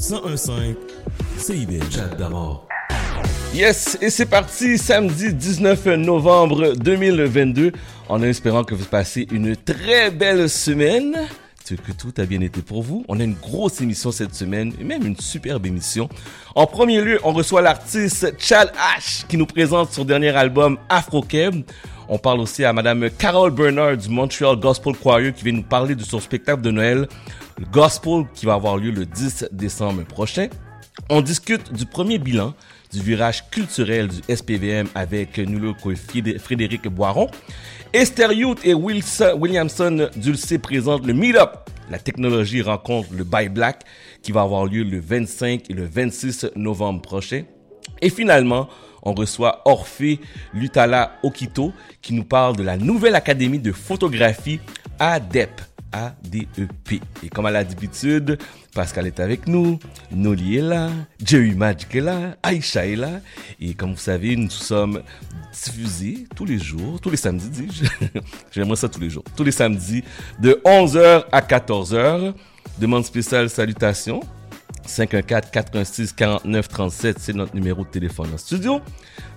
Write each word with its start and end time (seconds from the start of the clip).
1015 0.00 0.76
CIBL. 1.36 1.84
Chat 1.90 2.16
d'amour. 2.16 2.66
Yes, 3.52 3.98
et 4.00 4.08
c'est 4.08 4.24
parti, 4.24 4.78
samedi 4.78 5.34
19 5.34 5.84
novembre 5.98 6.72
2022, 6.74 7.72
en 8.08 8.22
espérant 8.22 8.64
que 8.64 8.74
vous 8.74 8.86
passez 8.86 9.28
une 9.30 9.56
très 9.56 10.10
belle 10.10 10.48
semaine, 10.48 11.28
que 11.76 11.92
tout 11.92 12.12
a 12.16 12.24
bien 12.24 12.40
été 12.40 12.62
pour 12.62 12.82
vous. 12.82 13.04
On 13.08 13.20
a 13.20 13.24
une 13.24 13.34
grosse 13.34 13.80
émission 13.80 14.10
cette 14.10 14.34
semaine, 14.34 14.72
et 14.80 14.84
même 14.84 15.06
une 15.06 15.16
superbe 15.16 15.66
émission. 15.66 16.08
En 16.54 16.66
premier 16.66 17.00
lieu, 17.00 17.20
on 17.22 17.32
reçoit 17.32 17.62
l'artiste 17.62 18.34
Chad 18.38 18.72
Ash, 18.96 19.24
qui 19.28 19.36
nous 19.36 19.46
présente 19.46 19.92
son 19.92 20.04
dernier 20.04 20.30
album 20.30 20.78
Afro 20.88 21.22
Keb. 21.22 21.62
On 22.08 22.18
parle 22.18 22.40
aussi 22.40 22.64
à 22.64 22.72
Madame 22.72 23.08
Carol 23.10 23.52
Bernard 23.52 23.96
du 23.96 24.08
Montreal 24.08 24.56
Gospel 24.56 24.94
Choir 24.96 25.20
qui 25.32 25.44
vient 25.44 25.52
nous 25.52 25.62
parler 25.62 25.94
de 25.94 26.02
son 26.02 26.18
spectacle 26.18 26.60
de 26.60 26.70
Noël, 26.70 27.06
Gospel, 27.72 28.24
qui 28.34 28.46
va 28.46 28.54
avoir 28.54 28.76
lieu 28.76 28.90
le 28.90 29.06
10 29.06 29.48
décembre 29.52 30.04
prochain. 30.04 30.48
On 31.08 31.20
discute 31.20 31.72
du 31.72 31.86
premier 31.86 32.18
bilan 32.18 32.54
du 32.92 33.00
virage 33.00 33.48
culturel 33.50 34.08
du 34.08 34.34
SPVM 34.34 34.88
avec 34.94 35.38
Nulo 35.38 35.74
Frédéric 36.38 36.88
Boiron. 36.88 37.30
Esther 37.92 38.32
Youth 38.32 38.60
et 38.64 38.74
Wilson, 38.74 39.36
Williamson 39.38 40.08
Dulcé 40.16 40.58
présentent 40.58 41.06
le 41.06 41.12
Meetup. 41.12 41.50
La 41.90 41.98
technologie 41.98 42.62
rencontre 42.62 43.08
le 43.12 43.24
Buy 43.24 43.48
Black 43.48 43.82
qui 44.22 44.32
va 44.32 44.42
avoir 44.42 44.64
lieu 44.66 44.82
le 44.82 45.00
25 45.00 45.70
et 45.70 45.72
le 45.72 45.84
26 45.84 46.50
novembre 46.56 47.02
prochain. 47.02 47.44
Et 48.00 48.10
finalement, 48.10 48.68
on 49.02 49.14
reçoit 49.14 49.62
Orphée 49.64 50.20
Lutala 50.54 51.18
Okito 51.22 51.72
qui 52.02 52.14
nous 52.14 52.24
parle 52.24 52.56
de 52.56 52.62
la 52.62 52.76
nouvelle 52.76 53.14
académie 53.14 53.58
de 53.58 53.72
photographie 53.72 54.60
ADEP. 54.98 55.60
A-D-E-P. 55.92 57.00
Et 57.22 57.28
comme 57.28 57.46
à 57.46 57.50
l'habitude, 57.50 58.38
Pascal 58.74 59.06
est 59.06 59.20
avec 59.20 59.46
nous, 59.48 59.78
Noli 60.12 60.56
est 60.56 60.62
là, 60.62 60.90
Jerry 61.24 61.54
Magic 61.54 61.94
est 61.94 62.00
là, 62.00 62.36
Aïcha 62.42 62.86
est 62.86 62.96
là. 62.96 63.20
Et 63.60 63.74
comme 63.74 63.92
vous 63.92 63.98
savez, 63.98 64.36
nous 64.36 64.50
sommes 64.50 65.02
diffusés 65.52 66.26
tous 66.36 66.44
les 66.44 66.58
jours, 66.58 67.00
tous 67.00 67.10
les 67.10 67.16
samedis, 67.16 67.48
dis-je. 67.48 67.84
J'aimerais 68.52 68.76
ça 68.76 68.88
tous 68.88 69.00
les 69.00 69.10
jours. 69.10 69.24
Tous 69.36 69.44
les 69.44 69.52
samedis, 69.52 70.04
de 70.38 70.60
11h 70.64 71.24
à 71.32 71.40
14h. 71.40 72.34
Demande 72.78 73.04
spéciale 73.04 73.50
salutations 73.50 74.20
514 74.86 75.50
86 75.50 76.12
49 76.12 76.68
37, 76.68 77.16
c'est 77.18 77.32
notre 77.32 77.54
numéro 77.54 77.84
de 77.84 77.88
téléphone 77.88 78.30
en 78.34 78.38
studio. 78.38 78.80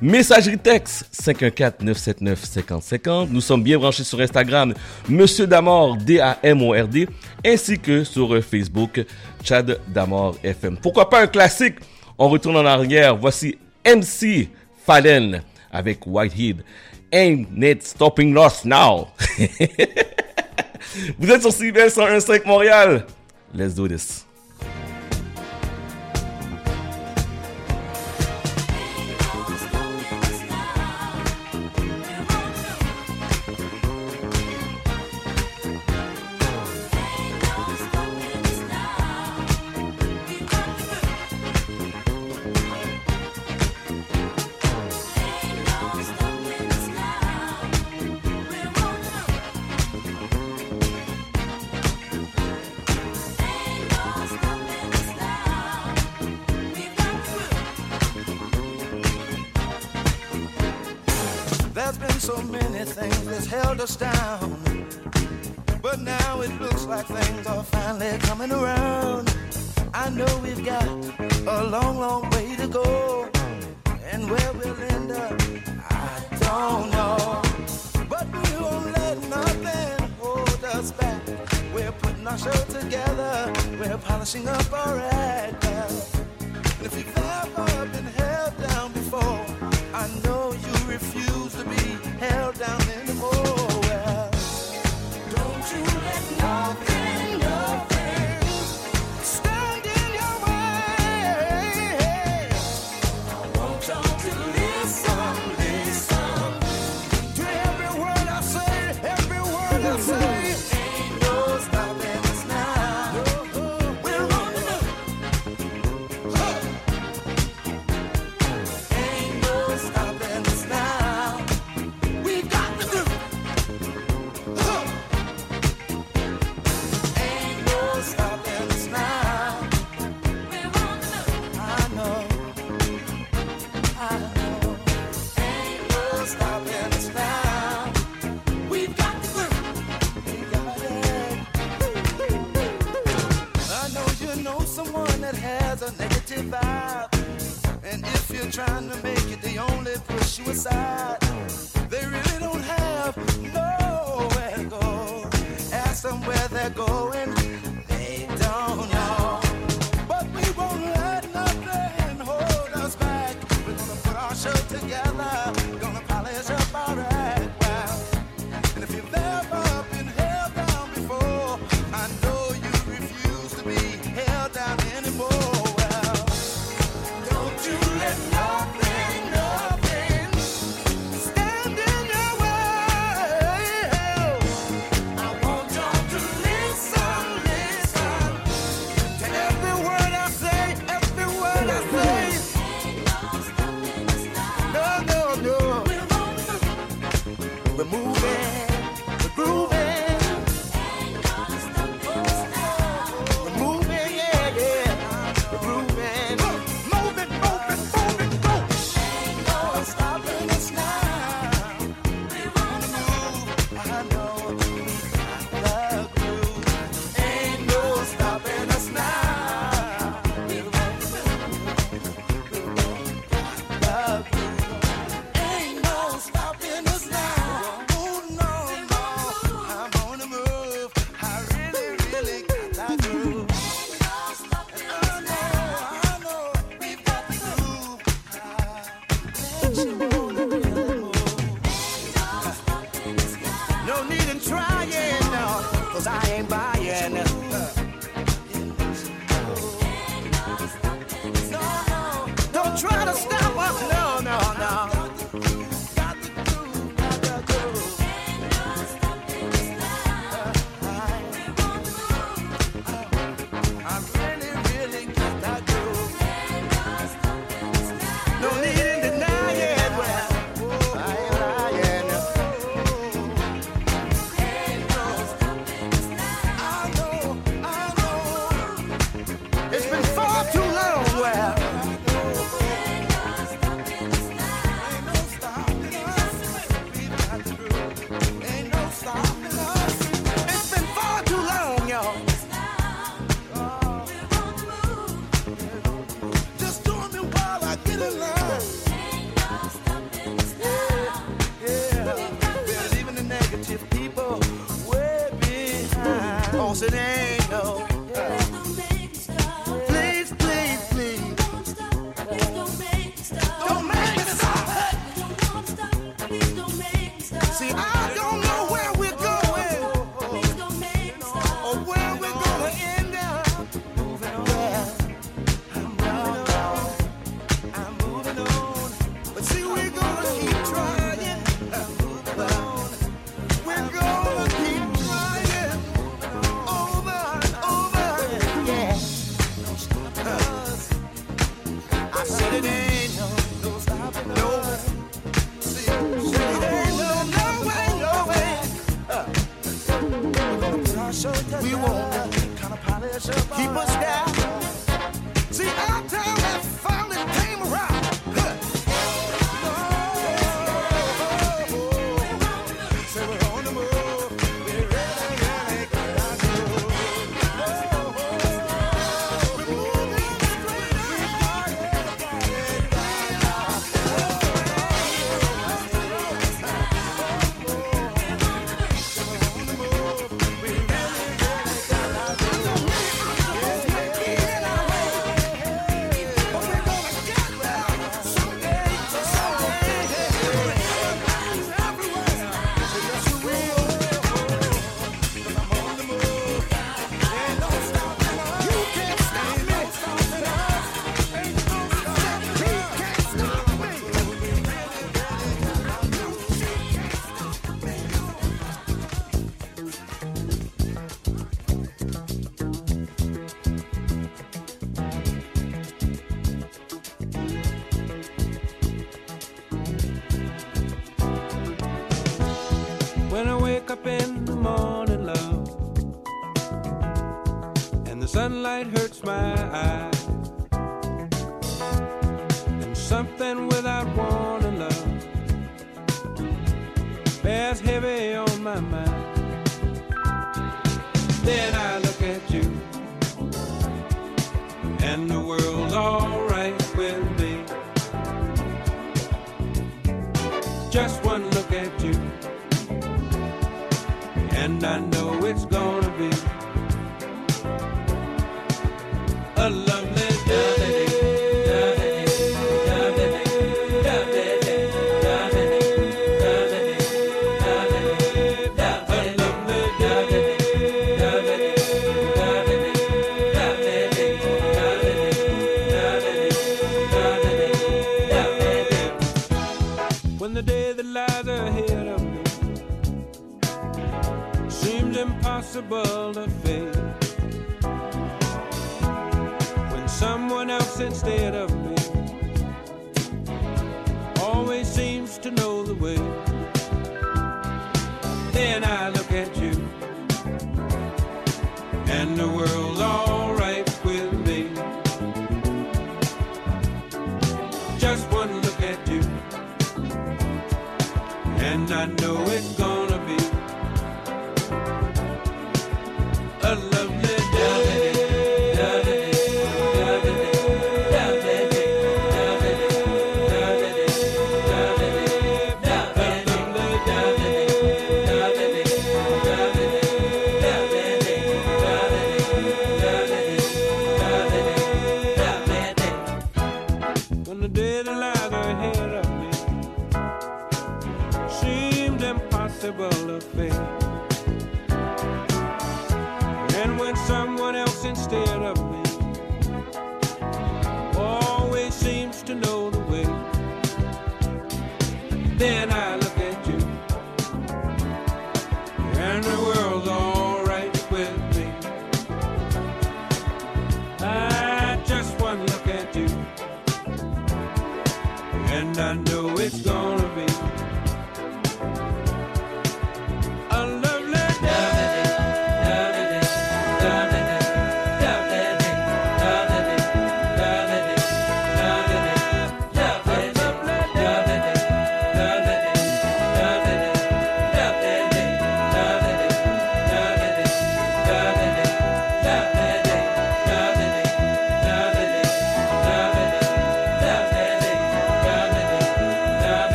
Messagerie 0.00 0.58
texte 0.58 1.06
514 1.12 1.80
979 1.80 2.44
50 2.44 2.82
50. 2.82 3.30
Nous 3.30 3.40
sommes 3.40 3.62
bien 3.62 3.78
branchés 3.78 4.04
sur 4.04 4.20
Instagram, 4.20 4.74
Monsieur 5.08 5.46
Damord, 5.46 5.96
D-A-M-O-R-D, 5.98 7.08
ainsi 7.46 7.78
que 7.78 8.04
sur 8.04 8.42
Facebook, 8.42 9.04
Chad 9.44 9.80
Damord 9.88 10.36
FM. 10.42 10.76
Pourquoi 10.76 11.08
pas 11.08 11.22
un 11.22 11.26
classique? 11.26 11.76
On 12.18 12.28
retourne 12.28 12.56
en 12.56 12.66
arrière. 12.66 13.16
Voici 13.16 13.58
MC 13.84 14.48
Fallen 14.84 15.42
avec 15.70 16.06
Whitehead. 16.06 16.64
Ain't 17.12 17.46
it 17.62 17.82
stopping 17.82 18.36
us 18.36 18.64
now? 18.64 19.08
Vous 21.18 21.30
êtes 21.30 21.42
sur 21.42 21.52
CBL 21.52 21.88
101.5 21.88 22.46
Montréal. 22.46 23.06
Let's 23.54 23.74
do 23.74 23.86
this. 23.86 24.26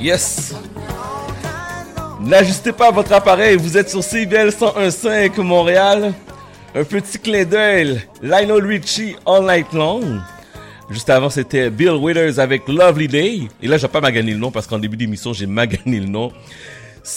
Yes. 0.00 0.54
N'ajustez 2.20 2.72
pas 2.72 2.90
votre 2.90 3.12
appareil, 3.12 3.56
vous 3.56 3.76
êtes 3.76 3.90
sur 3.90 4.02
CBL 4.02 4.48
101.5 4.48 5.40
Montréal. 5.42 6.14
Un 6.74 6.84
petit 6.84 7.18
clin 7.18 7.44
d'œil, 7.44 8.00
Lionel 8.22 8.64
Richie 8.64 9.16
All 9.26 9.44
Night 9.44 9.72
Long. 9.74 10.20
Juste 10.88 11.10
avant, 11.10 11.28
c'était 11.28 11.68
Bill 11.68 11.92
Withers 11.92 12.38
avec 12.38 12.66
Lovely 12.66 13.08
Day. 13.08 13.40
Et 13.62 13.68
là, 13.68 13.76
j'ai 13.76 13.88
pas 13.88 14.00
magané 14.00 14.32
le 14.32 14.38
nom 14.38 14.50
parce 14.50 14.66
qu'en 14.66 14.78
début 14.78 14.96
d'émission, 14.96 15.34
j'ai 15.34 15.46
magané 15.46 16.00
le 16.00 16.06
nom. 16.06 16.32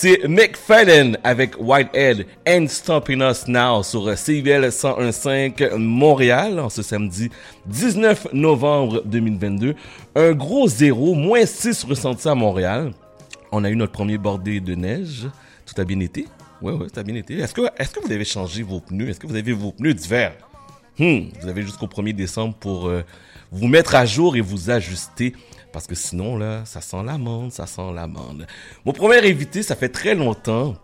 C'est 0.03 0.27
McFadden 0.27 1.17
avec 1.23 1.53
Whitehead 1.57 2.25
and 2.45 2.67
Stomping 2.67 3.21
Us 3.21 3.47
Now 3.47 3.83
sur 3.83 4.17
CBL 4.17 4.65
101.5 4.65 5.77
Montréal 5.77 6.59
en 6.59 6.67
ce 6.67 6.81
samedi 6.81 7.29
19 7.67 8.33
novembre 8.33 9.01
2022. 9.05 9.73
Un 10.15 10.31
gros 10.33 10.67
zéro, 10.67 11.13
moins 11.13 11.45
6 11.45 11.85
ressenti 11.85 12.27
à 12.27 12.35
Montréal. 12.35 12.91
On 13.53 13.63
a 13.63 13.69
eu 13.69 13.77
notre 13.77 13.93
premier 13.93 14.17
bordé 14.17 14.59
de 14.59 14.75
neige. 14.75 15.25
Tout 15.65 15.79
a 15.79 15.85
bien 15.85 16.01
été? 16.01 16.27
Ouais, 16.61 16.73
ouais, 16.73 16.87
tout 16.89 16.99
a 16.99 17.03
bien 17.03 17.15
été. 17.15 17.35
Est-ce 17.35 17.53
que, 17.53 17.61
est-ce 17.77 17.91
que 17.91 18.05
vous 18.05 18.11
avez 18.11 18.25
changé 18.25 18.61
vos 18.61 18.81
pneus? 18.81 19.07
Est-ce 19.07 19.21
que 19.21 19.27
vous 19.27 19.37
avez 19.37 19.53
vos 19.53 19.71
pneus 19.71 19.93
d'hiver? 19.93 20.33
Hmm, 20.99 21.29
vous 21.41 21.47
avez 21.47 21.61
jusqu'au 21.61 21.87
1er 21.87 22.11
décembre 22.11 22.55
pour 22.55 22.89
euh, 22.89 23.05
vous 23.53 23.69
mettre 23.69 23.95
à 23.95 24.05
jour 24.05 24.35
et 24.35 24.41
vous 24.41 24.69
ajuster. 24.69 25.33
Parce 25.73 25.87
que 25.87 25.95
sinon, 25.95 26.37
là, 26.37 26.63
ça 26.65 26.79
sent 26.81 27.03
l'amande, 27.03 27.51
ça 27.51 27.65
sent 27.65 27.91
l'amande. 27.93 28.45
Mon 28.85 28.93
premier 28.93 29.17
invité, 29.27 29.63
ça 29.63 29.75
fait 29.75 29.89
très 29.89 30.13
longtemps 30.13 30.75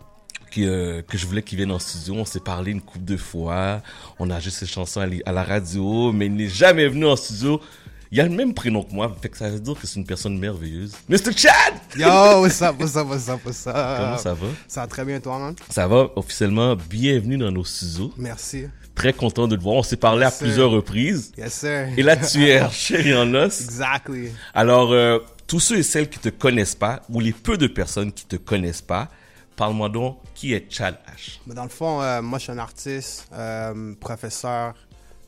que, 0.52 0.62
euh, 0.62 1.02
que 1.04 1.16
je 1.16 1.28
voulais 1.28 1.44
qu'il 1.44 1.58
vienne 1.60 1.72
en 1.72 1.78
studio. 1.78 2.16
On 2.16 2.26
s'est 2.26 2.40
parlé 2.40 2.72
une 2.72 2.82
couple 2.82 3.06
de 3.06 3.16
fois. 3.16 3.84
On 4.18 4.32
a 4.32 4.40
juste 4.40 4.58
ses 4.58 4.66
chansons 4.66 5.00
à, 5.02 5.30
à 5.30 5.32
la 5.32 5.44
radio, 5.44 6.12
mais 6.12 6.26
il 6.26 6.34
n'est 6.36 6.50
jamais 6.50 6.88
venu 6.88 7.06
en 7.06 7.16
studio. 7.16 7.62
Il 8.12 8.20
a 8.20 8.24
le 8.24 8.32
même 8.32 8.56
prénom 8.56 8.82
que 8.82 8.92
moi, 8.92 9.16
fait 9.22 9.30
que 9.30 9.38
ça 9.38 9.52
veut 9.52 9.60
dire 9.60 9.80
que 9.80 9.86
c'est 9.86 10.00
une 10.00 10.06
personne 10.06 10.36
merveilleuse. 10.40 10.94
Mr. 11.08 11.32
Chad! 11.36 11.76
Yo, 11.96 12.42
what's 12.42 12.60
up, 12.60 12.76
what's 12.80 12.96
up, 12.96 13.08
what's 13.08 13.30
up, 13.30 13.46
what's 13.46 13.68
up? 13.68 13.76
Comment 13.76 14.18
ça 14.18 14.34
va? 14.34 14.48
Ça 14.68 14.82
va 14.82 14.88
très 14.88 15.06
bien, 15.06 15.20
toi, 15.20 15.38
man? 15.38 15.56
Ça 15.70 15.88
va 15.88 16.10
officiellement. 16.16 16.76
Bienvenue 16.76 17.38
dans 17.38 17.52
nos 17.52 17.64
studios. 17.64 18.12
Merci. 18.18 18.66
Très 18.96 19.14
content 19.14 19.48
de 19.48 19.56
te 19.56 19.62
voir. 19.62 19.76
On 19.76 19.84
s'est 19.84 19.96
parlé 19.96 20.26
à 20.26 20.32
sir. 20.32 20.40
plusieurs 20.48 20.72
reprises. 20.72 21.32
Yes, 21.38 21.54
sir. 21.54 21.90
Et 21.96 22.02
là, 22.02 22.18
tu 22.18 22.44
es 22.48 22.68
chéri 22.72 23.14
en 23.14 23.32
os. 23.36 23.62
Exactly. 23.62 24.32
Alors, 24.56 24.92
euh, 24.92 25.20
tous 25.46 25.60
ceux 25.60 25.78
et 25.78 25.84
celles 25.84 26.10
qui 26.10 26.18
te 26.18 26.30
connaissent 26.30 26.74
pas, 26.74 27.04
ou 27.10 27.20
les 27.20 27.32
peu 27.32 27.58
de 27.58 27.68
personnes 27.68 28.12
qui 28.12 28.26
te 28.26 28.38
connaissent 28.38 28.82
pas, 28.82 29.10
parle-moi 29.56 29.88
donc 29.90 30.18
qui 30.34 30.54
est 30.56 30.66
Chad 30.74 30.96
H? 31.16 31.38
Dans 31.46 31.62
le 31.62 31.70
fond, 31.70 32.02
euh, 32.02 32.24
moi, 32.24 32.40
je 32.40 32.46
suis 32.46 32.54
un 32.54 32.58
artiste, 32.58 33.28
euh, 33.34 33.94
professeur, 34.00 34.74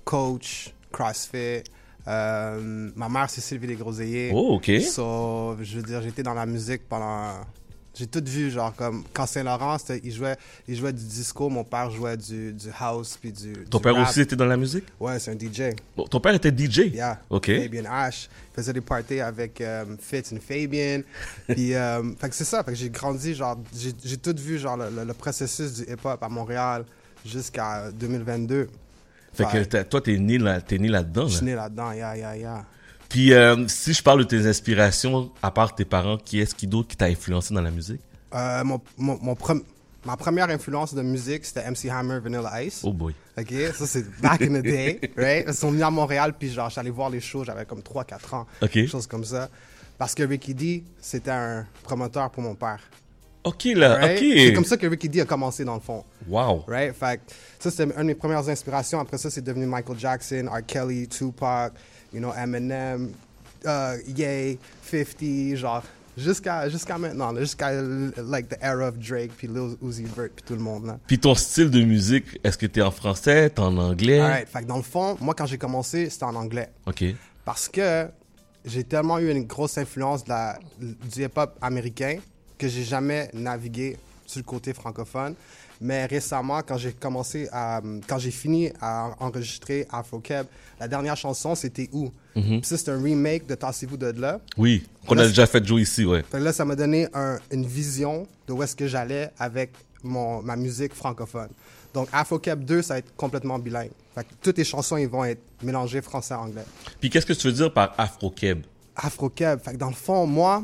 coach, 0.04 0.74
CrossFit. 0.92 1.62
Euh, 2.08 2.90
ma 2.96 3.10
mère, 3.10 3.30
c'est 3.30 3.42
Sylvie 3.42 3.68
Desgroseilliers. 3.68 4.32
Oh, 4.34 4.56
ok. 4.56 4.72
So, 4.82 5.58
je 5.62 5.78
veux 5.78 5.84
dire, 5.84 6.02
j'étais 6.02 6.24
dans 6.24 6.34
la 6.34 6.46
musique 6.46 6.88
pendant. 6.90 7.34
J'ai 7.94 8.08
tout 8.08 8.24
vu, 8.26 8.50
genre, 8.50 8.74
comme 8.74 9.04
quand 9.12 9.26
Saint-Laurent, 9.26 9.76
il 10.02 10.14
jouait, 10.14 10.38
il 10.66 10.78
jouait 10.78 10.94
du 10.94 11.04
disco, 11.04 11.50
mon 11.50 11.66
père 11.66 11.92
jouait 11.92 12.16
du, 12.16 12.54
du 12.54 12.68
house, 12.80 13.18
puis 13.20 13.34
du. 13.34 13.52
Ton 13.70 13.80
du 13.80 13.84
père 13.84 13.96
rap. 13.96 14.08
aussi 14.10 14.22
était 14.22 14.36
dans 14.38 14.46
la 14.46 14.56
musique? 14.56 14.86
Ouais, 14.98 15.20
c'est 15.20 15.30
un 15.32 15.38
DJ. 15.38 15.76
Bon, 15.98 16.06
ton 16.08 16.22
père 16.22 16.34
était 16.34 16.52
DJ? 16.58 16.94
Yeah. 16.94 17.20
Ok. 17.30 17.48
Fabian 17.48 17.84
Ash. 17.92 18.30
Il 18.52 18.56
faisait 18.56 18.72
des 18.74 18.80
parties 18.82 19.20
avec 19.20 19.60
euh, 19.60 19.84
Fitz 20.00 20.32
et 20.32 20.40
Fabian. 20.40 21.02
Puis, 21.50 21.74
euh, 21.76 22.02
fait 22.18 22.30
que 22.30 22.36
c'est 22.36 22.46
ça. 22.46 22.64
Fait 22.64 22.72
que 22.72 22.78
j'ai 22.78 22.90
grandi, 22.90 23.34
genre, 23.36 23.58
j'ai 23.78 23.92
j'ai 24.06 24.18
tout 24.18 24.36
vu, 24.38 24.58
genre, 24.58 24.78
le, 24.78 24.90
le- 24.90 25.04
le 25.04 25.14
processus 25.14 25.74
du 25.74 25.82
hip-hop 25.84 26.24
à 26.24 26.30
Montréal 26.30 26.86
jusqu'à 27.26 27.92
2022. 27.92 28.70
Fait 29.34 29.46
que 29.46 29.78
Ouais. 29.78 29.84
toi, 29.86 30.02
t'es 30.02 30.18
né 30.18 30.38
là, 30.38 30.60
t'es 30.62 30.78
né 30.78 30.88
là-dedans. 30.90 31.28
Je 31.28 31.32
là. 31.32 31.38
suis 31.38 31.46
né 31.46 31.56
là-dedans, 31.56 31.92
yeah, 31.94 32.18
yeah, 32.18 32.36
yeah. 32.38 32.66
Puis, 33.10 33.34
euh, 33.34 33.68
si 33.68 33.94
je 33.94 34.02
parle 34.04 34.20
de 34.20 34.24
tes 34.26 34.46
inspirations, 34.48 35.32
à 35.42 35.52
part 35.52 35.76
tes 35.76 35.86
parents, 35.86 36.18
qui 36.18 36.40
est-ce 36.40 36.56
qui 36.56 36.68
d'autre 36.68 36.88
qui 36.90 36.98
t'a 36.98 37.06
influencé 37.06 37.54
dans 37.54 37.62
la 37.62 37.72
musique? 37.72 38.02
Euh, 38.34 38.64
mon, 38.64 38.82
mon, 38.98 39.18
mon 39.22 39.34
prom- 39.36 39.64
ma 40.06 40.16
première 40.16 40.50
influence 40.50 40.94
de 40.94 41.02
musique, 41.02 41.44
c'était 41.46 41.70
MC 41.70 41.90
Hammer, 41.90 42.20
Vanilla 42.20 42.64
Ice. 42.64 42.82
Oh 42.84 42.94
boy. 42.94 43.14
OK, 43.38 43.54
ça 43.74 43.86
c'est 43.86 44.06
back 44.22 44.42
in 44.42 44.60
the 44.60 44.64
day, 44.64 45.00
right? 45.18 45.46
Ils 45.48 45.54
sont 45.54 45.72
venus 45.72 45.84
à 45.84 45.92
Montréal, 45.92 46.34
puis 46.38 46.50
genre, 46.52 46.70
j'allais 46.70 46.90
voir 46.90 47.10
les 47.10 47.20
shows, 47.20 47.44
j'avais 47.44 47.66
comme 47.66 47.82
3-4 47.82 48.34
ans. 48.36 48.48
Ok. 48.62 48.86
Chose 48.88 49.08
comme 49.08 49.26
ça. 49.26 49.50
Parce 49.98 50.16
que 50.16 50.24
Ricky 50.24 50.54
D, 50.56 50.84
c'était 51.02 51.32
un 51.32 51.66
promoteur 51.84 52.32
pour 52.32 52.44
mon 52.44 52.56
père. 52.56 52.80
Ok, 53.44 53.66
là, 53.76 53.96
right? 53.96 54.18
ok. 54.18 54.26
C'est 54.38 54.54
comme 54.54 54.66
ça 54.66 54.78
que 54.78 54.88
Ricky 54.88 55.10
D 55.10 55.22
a 55.22 55.26
commencé 55.26 55.66
dans 55.66 55.74
le 55.74 55.82
fond. 55.82 56.04
Wow. 56.28 56.64
Right? 56.68 56.94
Fait 56.94 57.18
que 57.18 57.34
ça, 57.60 57.72
c'était 57.72 57.84
une 57.84 57.98
de 57.98 58.04
mes 58.04 58.16
premières 58.16 58.48
inspirations. 58.48 59.00
Après 59.00 59.18
ça, 59.18 59.30
c'est 59.30 59.42
devenu 59.42 59.66
Michael 59.66 59.98
Jackson, 59.98 60.48
R. 60.52 60.66
Kelly, 60.66 61.08
Tupac, 61.08 61.74
you 62.14 62.20
know, 62.20 62.32
Eminem, 62.34 63.12
uh, 63.66 63.98
Ye, 64.06 64.60
50, 64.84 65.56
genre, 65.56 65.84
jusqu'à 66.18 66.70
jusqu'à 66.70 66.98
maintenant, 66.98 67.36
jusqu'à 67.36 67.72
like 67.72 68.50
the 68.50 68.58
era 68.62 68.88
of 68.88 68.98
Drake, 69.00 69.32
puis 69.36 69.48
Lil 69.48 69.76
Uzi 69.82 70.04
Vert, 70.04 70.30
puis 70.36 70.46
tout 70.46 70.54
le 70.54 70.62
monde. 70.62 70.86
Là. 70.86 71.00
Puis 71.08 71.18
ton 71.18 71.34
style 71.34 71.72
de 71.72 71.82
musique, 71.84 72.40
est-ce 72.44 72.58
que 72.58 72.68
t'es 72.68 72.82
en 72.82 72.92
français, 72.92 73.50
t'es 73.50 73.60
en 73.60 73.76
anglais? 73.78 74.20
Alright, 74.20 74.50
fait 74.50 74.62
que 74.62 74.68
dans 74.68 74.78
le 74.78 74.84
fond, 74.84 75.18
moi, 75.20 75.34
quand 75.34 75.48
j'ai 75.48 75.58
commencé, 75.58 76.10
c'était 76.10 76.26
en 76.26 76.36
anglais. 76.36 76.70
Ok. 76.86 77.06
Parce 77.44 77.68
que 77.68 78.08
j'ai 78.66 78.84
tellement 78.84 79.18
eu 79.18 79.32
une 79.32 79.46
grosse 79.46 79.80
influence 79.80 80.24
de 80.24 80.30
la, 80.30 80.60
du 80.80 81.24
hip-hop 81.24 81.58
américain 81.62 82.18
que 82.62 82.68
j'ai 82.68 82.84
jamais 82.84 83.30
navigué 83.34 83.98
sur 84.28 84.40
le 84.40 84.44
côté 84.44 84.74
francophone. 84.74 85.34
Mais 85.84 86.06
récemment, 86.06 86.62
quand 86.62 86.78
j'ai 86.78 86.94
commencé 86.94 87.50
à. 87.52 87.82
Quand 88.08 88.20
j'ai 88.20 88.30
fini 88.30 88.70
à 88.80 89.16
enregistrer 89.20 89.88
Afro 89.92 90.20
Keb, 90.20 90.46
la 90.80 90.88
dernière 90.88 91.18
chanson, 91.18 91.56
c'était 91.56 91.90
Où? 91.92 92.12
Ça, 92.62 92.78
c'est 92.78 92.90
un 92.90 93.02
remake 93.02 93.48
de 93.48 93.56
Tassez-vous 93.56 93.98
de 93.98 94.12
là. 94.22 94.40
Oui, 94.58 94.84
qu'on 95.08 95.18
a 95.18 95.26
déjà 95.28 95.48
fait 95.48 95.66
jouer 95.66 95.82
ici, 95.82 96.06
ouais. 96.06 96.24
Là, 96.34 96.54
ça 96.54 96.66
m'a 96.66 96.76
donné 96.76 97.08
un- 97.16 97.40
une 97.52 97.66
vision 97.66 98.28
de 98.48 98.54
où 98.54 98.62
est-ce 98.62 98.76
que 98.76 98.88
j'allais 98.88 99.32
avec 99.40 99.72
mon, 100.04 100.42
ma 100.44 100.56
musique 100.56 100.94
francophone. 100.94 101.50
Donc, 101.96 102.08
Afro 102.14 102.38
Keb 102.40 102.64
2, 102.64 102.84
ça 102.84 102.94
va 102.94 102.98
être 103.00 103.16
complètement 103.16 103.58
bilingue. 103.60 103.90
Fait 104.16 104.24
que 104.24 104.30
toutes 104.42 104.60
les 104.60 104.64
chansons, 104.64 104.98
ils 104.98 105.08
vont 105.10 105.26
être 105.26 105.42
mélangées 105.64 106.02
français-anglais. 106.02 106.64
Puis 107.00 107.10
qu'est-ce 107.10 107.26
que 107.26 107.34
tu 107.34 107.48
veux 107.48 107.54
dire 107.54 107.74
par 107.74 107.94
afro-keb? 107.98 108.62
Afro-Keb. 108.96 109.60
Fait 109.62 109.72
que 109.72 109.78
dans 109.78 109.90
le 109.90 109.96
fond, 109.96 110.26
moi, 110.28 110.64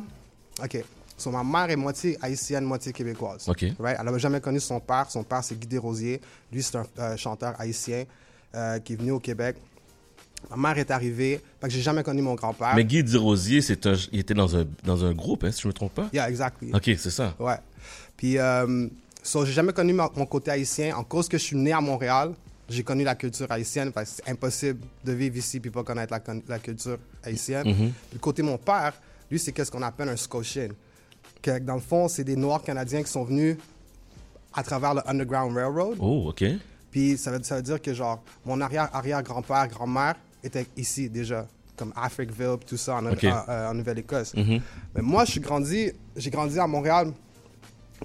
OK. 0.64 0.84
So, 1.18 1.32
ma 1.32 1.44
mère 1.44 1.72
est 1.72 1.76
moitié 1.76 2.16
haïtienne, 2.22 2.64
moitié 2.64 2.94
québécoise. 2.94 3.50
OK. 3.50 3.66
Right? 3.80 3.98
Elle 4.00 4.06
n'avait 4.06 4.20
jamais 4.20 4.40
connu 4.40 4.60
son 4.60 4.80
père. 4.80 5.08
Son 5.10 5.24
père, 5.24 5.44
c'est 5.44 5.60
Guy 5.60 5.66
Desrosiers. 5.66 6.22
Lui, 6.54 6.62
c'est 6.62 6.76
un 6.78 6.86
euh, 7.00 7.18
chanteur 7.18 7.56
haïtien 7.60 8.06
euh, 8.54 8.78
qui 8.80 8.94
est 8.94 8.96
venu 8.96 9.12
au 9.12 9.20
Québec. 9.20 9.56
Ma 10.52 10.58
mère 10.58 10.78
est 10.78 10.92
arrivée. 10.92 11.42
Fait 11.60 11.68
que 11.68 11.74
j'ai 11.74 11.82
jamais 11.82 12.04
connu 12.04 12.22
mon 12.22 12.36
grand-père. 12.36 12.76
Mais 12.76 12.86
Guy 12.86 13.04
Dirosier, 13.04 13.62
c'est 13.62 13.88
un, 13.88 13.96
il 14.12 14.20
était 14.20 14.36
dans 14.36 14.56
un, 14.56 14.66
dans 14.84 15.04
un 15.04 15.14
groupe, 15.14 15.44
hein, 15.44 15.52
si 15.52 15.64
je 15.64 15.68
me 15.68 15.74
trompe 15.74 15.96
pas? 15.96 16.10
Yeah, 16.14 16.30
exactly. 16.30 16.72
Ok, 16.72 16.84
c'est 16.98 17.10
ça. 17.10 17.34
Ouais. 17.40 17.58
Puis, 18.16 18.38
euh, 18.38 18.88
so, 19.24 19.44
j'ai 19.44 19.54
jamais 19.54 19.74
connu 19.74 19.94
ma- 19.94 20.12
mon 20.16 20.28
côté 20.28 20.52
haïtien. 20.52 20.96
En 20.96 21.04
cause 21.04 21.28
que 21.28 21.40
je 21.40 21.44
suis 21.44 21.58
né 21.58 21.72
à 21.74 21.82
Montréal, 21.82 22.34
j'ai 22.70 22.84
connu 22.84 23.04
la 23.04 23.16
culture 23.16 23.52
haïtienne. 23.52 23.92
Que 23.92 24.02
c'est 24.06 24.30
impossible 24.30 24.82
de 25.04 25.14
vivre 25.14 25.36
ici 25.38 25.60
puis 25.60 25.72
pas 25.72 25.84
connaître 25.84 26.14
la, 26.48 26.60
culture 26.60 27.00
haïtienne. 27.24 27.64
Puis 27.64 27.94
le 28.14 28.20
côté 28.20 28.44
de 28.44 28.48
mon 28.48 28.60
père, 28.60 28.94
lui, 29.32 29.40
c'est 29.40 29.52
qu'est-ce 29.52 29.72
qu'on 29.72 29.82
appelle 29.82 30.10
un 30.10 30.16
Scotian. 30.16 30.70
Que, 31.42 31.60
dans 31.60 31.76
le 31.76 31.82
fond, 31.82 32.08
c'est 32.08 32.24
des 32.24 32.36
Noirs 32.36 32.64
canadiens 32.64 33.04
qui 33.04 33.12
sont 33.12 33.24
venus 33.24 33.58
à 34.54 34.64
travers 34.64 34.94
le 34.96 35.02
Underground 35.08 35.56
Railroad. 35.56 35.98
Oh, 36.00 36.30
ok. 36.30 36.44
Puis 36.92 37.18
ça 37.18 37.32
veut, 37.32 37.44
ça 37.44 37.58
veut 37.58 37.62
dire 37.62 37.82
que, 37.82 37.94
genre, 37.94 38.24
mon 38.46 38.60
arrière-arrière-grand-père, 38.60 39.68
grand-mère 39.68 40.16
était 40.44 40.66
ici 40.76 41.10
déjà, 41.10 41.48
comme 41.76 41.94
Africville, 41.96 42.58
tout 42.66 42.78
ça, 42.78 42.96
en, 42.96 43.06
euh, 43.06 43.70
en 43.70 43.74
Nouvelle-Écosse. 43.74 44.34
Mais 44.36 44.62
moi, 45.02 45.26
je 45.26 45.32
suis 45.32 45.42
grandi, 45.42 45.92
j'ai 46.16 46.30
grandi 46.30 46.58
à 46.58 46.66
Montréal, 46.66 47.12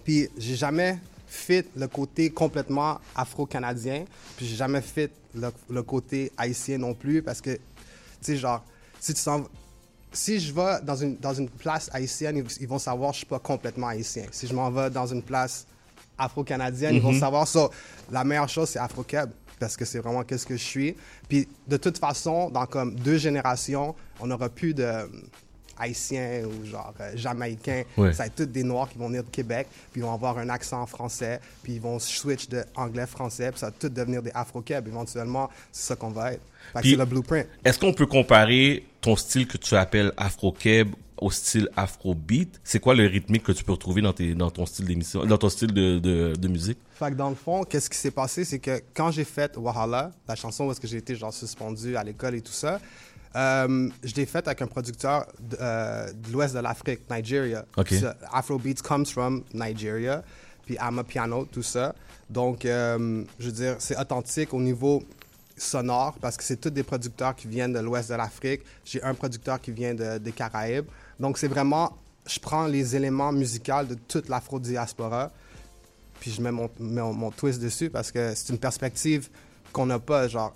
puis 0.05 0.29
j'ai 0.37 0.57
jamais 0.57 0.99
fait 1.27 1.66
le 1.75 1.88
côté 1.88 2.29
complètement 2.31 2.99
afro-canadien, 3.16 4.05
puis 4.37 4.47
j'ai 4.47 4.57
jamais 4.57 4.83
fait 4.83 5.11
le, 5.35 5.49
le 5.71 5.83
côté 5.83 6.31
haïtien 6.37 6.77
non 6.77 6.92
plus, 6.92 7.23
parce 7.23 7.40
que, 7.40 7.55
tu 7.55 7.61
sais, 8.21 8.37
genre, 8.37 8.62
si 9.01 9.14
tu 9.14 9.21
si 10.12 10.40
je 10.40 10.53
vais 10.53 10.81
dans 10.83 10.96
une, 10.96 11.16
dans 11.16 11.35
une 11.35 11.48
place 11.48 11.90
haïtienne, 11.92 12.44
ils, 12.61 12.68
vont 12.68 12.79
savoir 12.79 13.11
que 13.11 13.14
je 13.14 13.18
suis 13.18 13.27
pas 13.27 13.38
complètement 13.38 13.88
haïtien. 13.88 14.25
Si 14.31 14.46
je 14.46 14.55
m'en 14.55 14.70
vais 14.70 14.90
dans 14.90 15.07
une 15.07 15.22
place 15.22 15.66
afro-canadienne, 16.18 16.94
ils 16.94 17.03
vont 17.03 17.18
savoir 17.18 17.48
ça. 17.48 17.68
La 18.11 18.25
meilleure 18.25 18.48
chose, 18.48 18.68
c'est 18.68 18.79
Afro-Keb, 18.79 19.31
parce 19.59 19.77
que 19.77 19.85
c'est 19.85 19.98
vraiment 19.98 20.22
qu'est-ce 20.22 20.46
que 20.46 20.57
je 20.57 20.62
suis. 20.62 20.96
Puis 21.29 21.48
de 21.66 21.77
toute 21.77 21.98
façon, 21.98 22.51
dans 22.51 22.66
comme 22.66 22.94
deux 22.94 23.18
générations, 23.18 23.94
on 24.20 24.27
n'aura 24.27 24.48
plus 24.48 24.75
de 24.75 25.09
haïtiens 25.79 26.43
ou 26.45 26.65
genre 26.65 26.95
euh, 27.01 27.13
jamaïcains. 27.15 27.83
Ouais. 27.97 28.13
Ça 28.13 28.25
va 28.25 28.27
être 28.27 28.37
tous 28.37 28.47
des 28.47 28.65
noirs 28.65 28.89
qui 28.89 28.99
vont 28.99 29.09
venir 29.09 29.25
de 29.25 29.31
Québec, 29.31 29.69
puis 29.91 30.01
ils 30.01 30.05
vont 30.05 30.15
avoir 30.15 30.39
un 30.39 30.49
accent 30.49 30.85
français, 30.87 31.41
puis 31.63 31.75
ils 31.75 31.81
vont 31.81 31.99
switch 31.99 32.49
de 32.49 32.65
anglais-français, 32.75 33.51
puis 33.51 33.61
ça 33.61 33.67
va 33.67 33.73
tout 33.73 33.89
devenir 33.89 34.23
des 34.23 34.31
Afro-Keb. 34.35 34.89
Éventuellement, 34.89 35.51
c'est 35.71 35.89
ça 35.89 35.97
qu'on 35.97 36.11
va 36.11 36.33
être. 36.35 36.43
C'est 36.83 36.97
le 36.97 37.05
blueprint. 37.05 37.47
Est-ce 37.65 37.79
qu'on 37.79 37.93
peut 37.93 38.07
comparer 38.07 38.87
ton 39.01 39.17
style 39.17 39.47
que 39.47 39.59
tu 39.59 39.75
appelles 39.75 40.13
afro-keb 40.17 40.95
au 41.19 41.31
style 41.31 41.69
afro-beat? 41.77 42.61
C'est 42.63 42.79
quoi 42.79 42.95
le 42.95 43.07
rythmique 43.07 43.43
que 43.43 43.53
tu 43.53 43.65
peux 43.65 43.73
retrouver 43.73 44.01
dans, 44.01 44.13
tes, 44.13 44.35
dans 44.35 44.51
ton 44.51 44.65
style 44.65 44.87
d'émission, 44.87 45.25
dans 45.27 45.39
ton 45.39 45.49
style 45.49 45.73
de, 45.73 45.99
de, 45.99 46.35
de 46.37 46.49
musique? 46.49 46.79
Fait 46.95 47.11
que 47.11 47.17
dans 47.17 47.29
le 47.31 47.35
fond, 47.35 47.65
qu'est-ce 47.65 47.91
qui 47.91 47.99
s'est 47.99 48.13
passé, 48.13 48.45
c'est 48.45 48.61
que 48.61 48.81
quand 48.95 49.11
j'ai 49.11 49.25
fait 49.25 49.57
Wahala, 49.57 50.13
la 50.29 50.37
chanson 50.37 50.67
où 50.67 50.71
est-ce 50.71 50.81
que 50.81 50.87
j'ai 50.87 50.99
été 50.99 51.17
genre 51.17 51.35
suspendu 51.35 51.97
à 51.97 52.05
l'école 52.05 52.37
et 52.37 52.41
tout 52.41 52.53
ça, 52.53 52.81
euh, 53.37 53.88
je 54.03 54.14
l'ai 54.14 54.27
faite 54.27 54.47
avec 54.47 54.62
un 54.62 54.66
producteur 54.66 55.27
de, 55.40 55.57
euh, 55.61 56.12
de 56.12 56.33
l'ouest 56.33 56.55
de 56.55 56.61
l'Afrique, 56.61 57.01
Nigeria. 57.11 57.64
Ok. 57.77 57.92
Ça, 57.95 58.16
Afrobeats 58.33 58.83
comes 58.83 59.07
from 59.07 59.42
Nigeria, 59.55 60.23
puis 60.66 60.77
I'm 60.81 61.03
piano, 61.05 61.45
tout 61.47 61.62
ça. 61.62 61.95
Donc, 62.31 62.64
euh, 62.64 63.25
je 63.38 63.47
veux 63.47 63.53
dire, 63.53 63.77
c'est 63.79 63.99
authentique 63.99 64.53
au 64.55 64.61
niveau 64.61 65.03
sonore 65.57 66.14
parce 66.21 66.37
que 66.37 66.45
c'est 66.45 66.57
tous 66.57 66.71
des 66.71 66.83
producteurs 66.83 67.35
qui 67.37 67.47
viennent 67.49 67.73
de 67.73 67.79
l'ouest 67.81 68.11
de 68.11 68.14
l'Afrique. 68.14 68.62
J'ai 68.85 69.03
un 69.03 69.14
producteur 69.14 69.61
qui 69.61 69.71
vient 69.71 69.95
de- 69.95 70.18
des 70.18 70.33
Caraïbes. 70.33 70.87
Donc, 71.21 71.38
c'est 71.38 71.49
vraiment, 71.49 71.97
je 72.27 72.38
prends 72.38 72.66
les 72.66 72.97
éléments 72.97 73.33
musicaux 73.33 73.85
de 73.88 73.95
toute 73.95 74.29
l'afro-diaspora 74.29 75.31
puis 76.21 76.31
je 76.31 76.40
mets 76.40 76.53
mon, 76.53 76.71
mon, 76.79 77.12
mon 77.12 77.31
twist 77.33 77.61
dessus 77.61 77.90
parce 77.90 78.12
que 78.12 78.33
c'est 78.37 78.51
une 78.53 78.59
perspective 78.59 79.29
qu'on 79.73 79.87
n'a 79.87 79.99
pas. 79.99 80.29
Genre, 80.29 80.55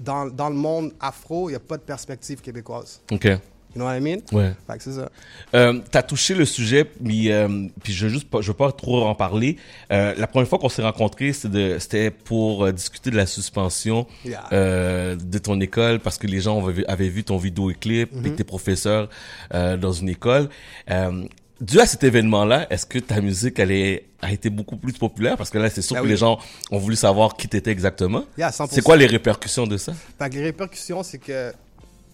dans, 0.00 0.26
dans 0.26 0.48
le 0.48 0.56
monde 0.56 0.92
afro, 0.98 1.48
il 1.48 1.52
n'y 1.52 1.56
a 1.56 1.60
pas 1.60 1.76
de 1.76 1.82
perspective 1.82 2.40
québécoise. 2.40 3.00
OK. 3.12 3.24
You 3.24 3.76
know 3.76 3.84
what 3.84 3.98
I 3.98 4.00
mean? 4.00 4.18
Ouais. 4.32 4.52
Fait 4.66 4.78
que 4.78 4.82
c'est 4.82 4.94
ça. 4.94 5.08
Euh, 5.54 5.78
t'as 5.92 6.02
touché 6.02 6.34
le 6.34 6.44
sujet, 6.44 6.90
mais 7.00 7.30
euh, 7.30 7.68
puis 7.84 7.92
je 7.92 8.06
veux 8.06 8.12
juste 8.12 8.28
pas, 8.28 8.40
je 8.40 8.48
veux 8.48 8.56
pas 8.56 8.72
trop 8.72 9.04
en 9.04 9.14
parler. 9.14 9.58
Euh, 9.92 10.12
la 10.18 10.26
première 10.26 10.48
fois 10.48 10.58
qu'on 10.58 10.68
s'est 10.68 10.82
rencontrés, 10.82 11.32
c'était 11.32 11.74
de- 11.74 11.78
c'était 11.78 12.10
pour 12.10 12.64
euh, 12.64 12.72
discuter 12.72 13.12
de 13.12 13.16
la 13.16 13.26
suspension 13.26 14.08
Yeah. 14.24 14.44
euh, 14.52 15.14
de 15.14 15.38
ton 15.38 15.60
école 15.60 16.00
parce 16.00 16.18
que 16.18 16.26
les 16.26 16.40
gens 16.40 16.66
avaient, 16.88 17.08
vu 17.08 17.22
ton 17.22 17.36
vidéo 17.36 17.70
et 17.70 17.74
clip 17.74 18.12
Mm-hmm. 18.12 18.26
et 18.26 18.34
t'es 18.34 18.42
professeur 18.42 19.08
euh, 19.54 19.76
dans 19.76 19.92
une 19.92 20.08
école. 20.08 20.48
Dû 21.60 21.78
à 21.78 21.86
cet 21.86 22.04
événement-là, 22.04 22.66
est-ce 22.70 22.86
que 22.86 22.98
ta 22.98 23.20
musique 23.20 23.58
elle 23.58 23.70
est, 23.70 24.06
a 24.22 24.32
été 24.32 24.48
beaucoup 24.48 24.76
plus 24.76 24.94
populaire? 24.94 25.36
Parce 25.36 25.50
que 25.50 25.58
là 25.58 25.68
c'est 25.68 25.82
sûr 25.82 25.96
Ben 25.96 26.02
que 26.02 26.08
les 26.08 26.16
gens 26.16 26.38
ont 26.70 26.78
voulu 26.78 26.96
savoir 26.96 27.36
qui 27.36 27.48
t'étais 27.48 27.70
exactement. 27.70 28.24
Yeah, 28.38 28.50
100%. 28.50 28.68
C'est 28.70 28.82
quoi 28.82 28.96
les 28.96 29.06
répercussions 29.06 29.66
de 29.66 29.76
ça? 29.76 29.92
Fait 30.18 30.30
que 30.30 30.36
les 30.36 30.44
répercussions, 30.44 31.02
c'est 31.02 31.18
que 31.18 31.52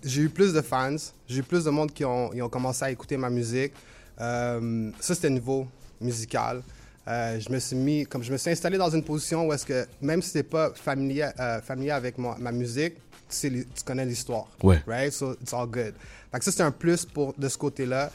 j'ai 0.02 0.22
eu 0.22 0.28
plus 0.28 0.52
de 0.52 0.60
fans, 0.60 0.96
j'ai 1.28 1.40
eu 1.40 1.42
plus 1.42 1.64
de 1.64 1.70
monde 1.70 1.92
qui 1.92 2.04
ont, 2.04 2.32
ils 2.32 2.42
ont 2.42 2.48
commencé 2.48 2.84
à 2.84 2.90
écouter 2.90 3.16
ma 3.16 3.30
musique. 3.30 3.72
Euh, 4.20 4.90
ça, 5.00 5.14
c'était 5.14 5.30
niveau 5.30 5.66
musical. 6.00 6.62
Euh, 7.08 7.38
je 7.38 7.52
me 7.52 7.58
suis 7.60 7.76
mis, 7.76 8.04
comme 8.04 8.22
je 8.22 8.32
me 8.32 8.36
suis 8.36 8.50
installé 8.50 8.78
dans 8.78 8.90
une 8.90 9.04
position 9.04 9.46
où 9.46 9.52
est-ce 9.52 9.64
que, 9.64 9.86
même 10.00 10.22
si 10.22 10.32
t'es 10.32 10.42
pas 10.42 10.72
familier, 10.74 11.28
euh, 11.38 11.60
familier 11.60 11.92
avec 11.92 12.18
ma 12.18 12.52
musique, 12.52 12.94
tu, 13.28 13.36
sais 13.36 13.50
tu 13.50 13.84
connais 13.84 14.04
l'histoire. 14.04 14.46
Ouais. 14.62 14.82
Right? 14.86 15.12
So, 15.12 15.34
it's 15.40 15.52
all 15.52 15.66
good. 15.66 15.94
Fait 16.32 16.38
que 16.38 16.44
ça, 16.44 16.52
c'est 16.52 16.62
un 16.62 16.70
plus 16.70 17.04
pour, 17.04 17.34
de 17.36 17.48
ce 17.48 17.58
côté-là. 17.58 18.10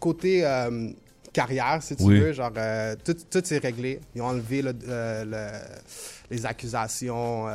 Côté 0.00 0.44
euh, 0.44 0.90
carrière, 1.32 1.82
si 1.82 1.94
tu 1.96 2.02
Oui. 2.04 2.18
veux, 2.20 2.32
genre, 2.32 2.52
euh, 2.56 2.96
tout, 3.04 3.14
tout 3.30 3.54
est 3.54 3.58
réglé. 3.58 4.00
Ils 4.14 4.22
ont 4.22 4.26
enlevé 4.26 4.62
le- 4.62 4.74
euh, 4.88 5.24
le- 5.24 5.76
les 6.30 6.46
accusations. 6.46 7.46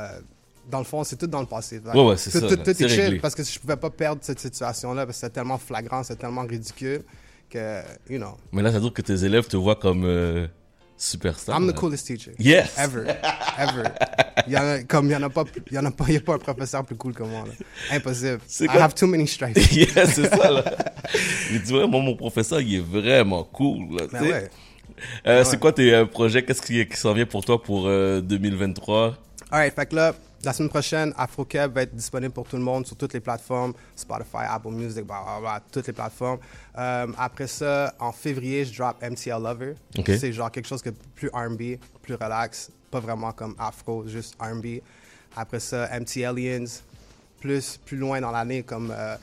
dans 0.71 0.77
le 0.79 0.85
fond, 0.85 1.03
c'est 1.03 1.17
tout 1.17 1.27
dans 1.27 1.41
le 1.41 1.45
passé. 1.45 1.81
Ouais, 1.93 2.01
ouais, 2.01 2.15
c'est 2.15 2.31
tout, 2.31 2.39
ça, 2.47 2.55
Tout, 2.55 2.61
C'est 2.63 2.81
est 2.83 2.87
chill 2.87 3.01
réglé. 3.01 3.19
parce 3.19 3.35
que 3.35 3.43
je 3.43 3.59
pouvais 3.59 3.75
pas 3.75 3.89
perdre 3.89 4.21
cette 4.23 4.39
situation-là 4.39 5.05
parce 5.05 5.17
que 5.17 5.25
c'était 5.25 5.33
tellement 5.33 5.57
flagrant, 5.57 6.03
c'était 6.03 6.21
tellement 6.21 6.43
ridicule 6.43 7.01
que, 7.49 7.81
you 8.09 8.17
know, 8.17 8.37
Mais 8.53 8.61
là, 8.61 8.69
ça 8.71 8.75
veut 8.77 8.83
dire 8.83 8.93
que 8.93 9.01
tes 9.01 9.25
élèves 9.25 9.45
te 9.47 9.57
voient 9.57 9.75
comme 9.75 10.05
superstar. 11.03 11.55
I'm 11.55 11.67
the 11.71 11.75
coolest 11.75 12.07
teacher. 12.07 12.33
Yes. 12.39 12.77
Ever. 12.77 13.05
Ever. 13.57 13.83
Il 14.47 14.53
y 14.53 14.57
en 14.57 14.61
a, 14.61 14.83
comme 14.83 15.05
il 15.07 15.11
y 15.11 15.15
en 15.15 15.23
a 15.23 15.29
pas, 15.29 15.43
il 15.69 15.73
y 15.73 15.77
en 15.79 15.85
a 15.85 15.91
pas, 15.91 16.05
il 16.07 16.13
y 16.13 16.17
a 16.17 16.21
pas 16.21 16.35
un 16.35 16.39
professeur 16.39 16.85
plus 16.85 16.95
cool 16.95 17.13
que 17.13 17.23
moi, 17.23 17.43
là. 17.47 17.95
Impossible. 17.95 18.39
I 18.61 18.67
have 18.77 18.93
too 18.93 19.07
many 19.07 19.27
stripes. 19.35 19.57
Yeah, 19.71 20.05
c'est 20.07 20.29
ça, 20.29 20.49
là. 20.51 20.63
Il 21.51 21.61
dit, 21.61 21.73
ouais, 21.73 21.87
moi, 21.87 22.01
mon 22.01 22.15
professeur, 22.15 22.61
il 22.61 22.75
est 22.75 22.79
vraiment 22.79 23.43
cool, 23.43 23.97
là. 23.97 24.07
Ben 24.11 24.21
ouais. 24.23 24.49
Euh, 25.27 25.39
Ouais. 25.39 25.43
C'est 25.43 25.59
quoi 25.59 25.73
tes 25.73 25.93
euh, 25.93 26.05
projets? 26.05 26.43
Qu'est-ce 26.43 26.61
qui, 26.61 26.85
qui 26.87 26.97
s'en 26.97 27.13
vient 27.13 27.25
pour 27.25 27.43
toi 27.43 27.61
pour 27.61 27.87
euh, 27.87 28.21
2023? 28.21 29.17
Alright, 29.51 29.73
fait 29.75 29.85
que 29.87 29.95
là, 29.95 30.15
la 30.43 30.51
semaine 30.51 30.69
prochaine, 30.69 31.13
AfroCab 31.17 31.73
va 31.73 31.83
être 31.83 31.95
disponible 31.95 32.33
pour 32.33 32.47
tout 32.47 32.57
le 32.57 32.63
monde 32.63 32.85
sur 32.85 32.95
toutes 32.95 33.13
les 33.13 33.19
plateformes, 33.19 33.73
Spotify, 33.95 34.43
Apple 34.49 34.71
Music, 34.71 35.05
blah, 35.05 35.21
blah, 35.23 35.39
blah, 35.39 35.61
toutes 35.71 35.87
les 35.87 35.93
plateformes. 35.93 36.39
Euh, 36.77 37.07
après 37.17 37.47
ça, 37.47 37.93
en 37.99 38.11
février, 38.11 38.65
je 38.65 38.77
drop 38.77 39.01
MTL 39.01 39.41
Lover. 39.41 39.75
C'est 40.05 40.33
genre 40.33 40.51
quelque 40.51 40.67
chose 40.67 40.81
que 40.81 40.89
plus 41.15 41.29
R&B, 41.29 41.77
plus 42.01 42.15
relax, 42.15 42.71
pas 42.91 42.99
vraiment 42.99 43.31
comme 43.31 43.55
Afro, 43.57 44.05
juste 44.07 44.35
R&B. 44.39 44.81
Après 45.35 45.59
ça, 45.59 45.89
MT 45.99 46.23
Aliens, 46.25 46.65
plus, 47.39 47.79
plus 47.85 47.97
loin 47.97 48.19
dans 48.19 48.31
l'année, 48.31 48.63
comme 48.63 48.91
euh, 48.91 49.15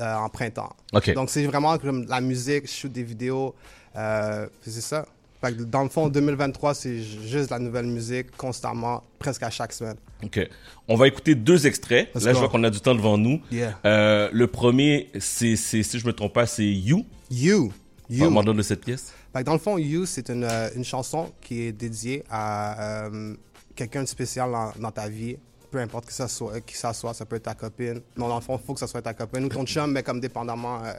euh, 0.00 0.14
en 0.14 0.28
printemps. 0.28 0.74
Donc, 1.14 1.30
c'est 1.30 1.44
vraiment 1.44 1.76
comme 1.78 2.06
la 2.06 2.20
musique, 2.20 2.66
je 2.66 2.72
shoot 2.72 2.92
des 2.92 3.02
vidéos. 3.02 3.54
c'est 3.94 4.80
ça. 4.80 5.06
Fait 5.46 5.56
que 5.56 5.62
dans 5.62 5.82
le 5.82 5.88
fond, 5.88 6.08
2023, 6.08 6.74
c'est 6.74 6.98
ju- 6.98 7.26
juste 7.28 7.50
la 7.50 7.58
nouvelle 7.58 7.86
musique 7.86 8.36
constamment, 8.36 9.02
presque 9.18 9.42
à 9.42 9.50
chaque 9.50 9.72
semaine. 9.72 9.96
Ok. 10.24 10.40
On 10.88 10.96
va 10.96 11.06
écouter 11.08 11.34
deux 11.34 11.66
extraits. 11.66 12.08
Let's 12.14 12.24
Là, 12.24 12.32
je 12.32 12.38
vois 12.38 12.48
qu'on 12.48 12.64
a 12.64 12.70
du 12.70 12.80
temps 12.80 12.94
devant 12.94 13.18
nous. 13.18 13.40
Yeah. 13.52 13.78
Euh, 13.84 14.28
le 14.32 14.46
premier, 14.46 15.10
c'est, 15.18 15.56
si 15.56 15.82
je 15.84 16.06
me 16.06 16.12
trompe 16.12 16.32
pas, 16.32 16.46
c'est 16.46 16.64
You. 16.66 17.04
You. 17.30 17.72
You. 18.08 18.20
Parle-moi 18.30 18.54
de 18.54 18.62
cette 18.62 18.84
pièce. 18.84 19.12
Fait 19.32 19.40
que 19.40 19.44
dans 19.44 19.52
le 19.52 19.58
fond, 19.58 19.76
You, 19.78 20.06
c'est 20.06 20.28
une, 20.30 20.44
euh, 20.44 20.68
une 20.74 20.84
chanson 20.84 21.32
qui 21.40 21.62
est 21.62 21.72
dédiée 21.72 22.24
à 22.30 23.04
euh, 23.06 23.34
quelqu'un 23.74 24.02
de 24.02 24.08
spécial 24.08 24.50
dans, 24.50 24.72
dans 24.80 24.90
ta 24.90 25.08
vie. 25.08 25.36
Peu 25.70 25.78
importe 25.78 26.06
qui 26.06 26.14
ça 26.14 26.28
soit, 26.28 26.60
qui 26.60 26.76
ça 26.76 26.92
soit, 26.92 27.12
ça 27.12 27.26
peut 27.26 27.36
être 27.36 27.42
ta 27.42 27.54
copine. 27.54 28.00
Non, 28.16 28.28
dans 28.28 28.36
le 28.36 28.40
fond, 28.40 28.58
il 28.62 28.64
faut 28.66 28.72
que 28.74 28.80
ça 28.80 28.86
soit 28.86 29.02
ta 29.02 29.12
copine 29.14 29.44
ou 29.44 29.48
ton 29.48 29.66
chum, 29.66 29.90
mais 29.92 30.02
comme 30.02 30.20
dépendamment 30.20 30.78
euh, 30.84 30.92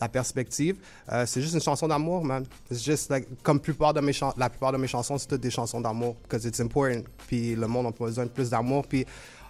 la 0.00 0.08
perspective. 0.08 0.76
Euh, 1.12 1.24
c'est 1.26 1.40
juste 1.42 1.54
une 1.54 1.60
chanson 1.60 1.88
d'amour, 1.88 2.24
man. 2.24 2.44
C'est 2.70 2.82
juste, 2.82 3.10
like, 3.10 3.26
comme 3.42 3.58
plupart 3.60 3.92
de 3.94 4.00
mes 4.00 4.12
chan- 4.12 4.34
la 4.36 4.48
plupart 4.48 4.72
de 4.72 4.76
mes 4.78 4.86
chansons, 4.88 5.18
c'est 5.18 5.26
toutes 5.28 5.40
des 5.40 5.50
chansons 5.50 5.80
d'amour, 5.80 6.14
because 6.22 6.44
it's 6.44 6.60
important. 6.60 7.02
Puis 7.26 7.54
le 7.56 7.66
monde 7.66 7.86
a 7.86 7.90
besoin 7.90 8.24
de 8.24 8.30
plus 8.30 8.50
d'amour. 8.50 8.86
Puis 8.86 9.04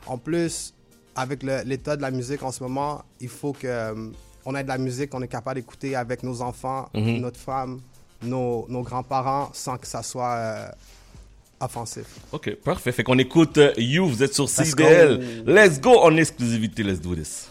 en 0.07 0.17
plus, 0.19 0.73
avec 1.15 1.43
l'état 1.43 1.97
de 1.97 2.03
la 2.03 2.11
musique 2.11 2.43
en 2.43 2.53
ce 2.53 2.63
moment, 2.63 3.03
il 3.21 3.29
faut 3.29 3.53
que 3.53 3.67
euh, 3.67 4.09
on 4.47 4.55
ait 4.55 4.63
de 4.63 4.69
la 4.69 4.79
musique 4.79 5.11
qu'on 5.11 5.21
est 5.23 5.29
capable 5.29 5.61
d'écouter 5.61 5.95
avec 5.97 6.23
nos 6.23 6.41
enfants, 6.41 6.89
notre 7.21 7.39
femme, 7.39 7.81
nos, 8.23 8.65
nos 8.69 8.83
grands-parents, 8.83 9.51
sans 9.53 9.77
que 9.77 9.87
ça 9.87 10.03
soit 10.03 10.33
euh, 10.37 10.69
offensif. 11.61 12.07
Ok, 12.33 12.55
parfait. 12.65 12.93
Fait 12.93 13.03
qu'on 13.05 13.19
écoute 13.19 13.59
You, 13.77 14.07
vous 14.09 14.23
êtes 14.23 14.33
sur 14.35 14.49
CDL. 14.49 15.45
Let's 15.47 15.81
go 15.81 15.99
en 15.99 16.17
exclusivité, 16.17 16.83
let's 16.83 17.01
do 17.01 17.15
this. 17.15 17.49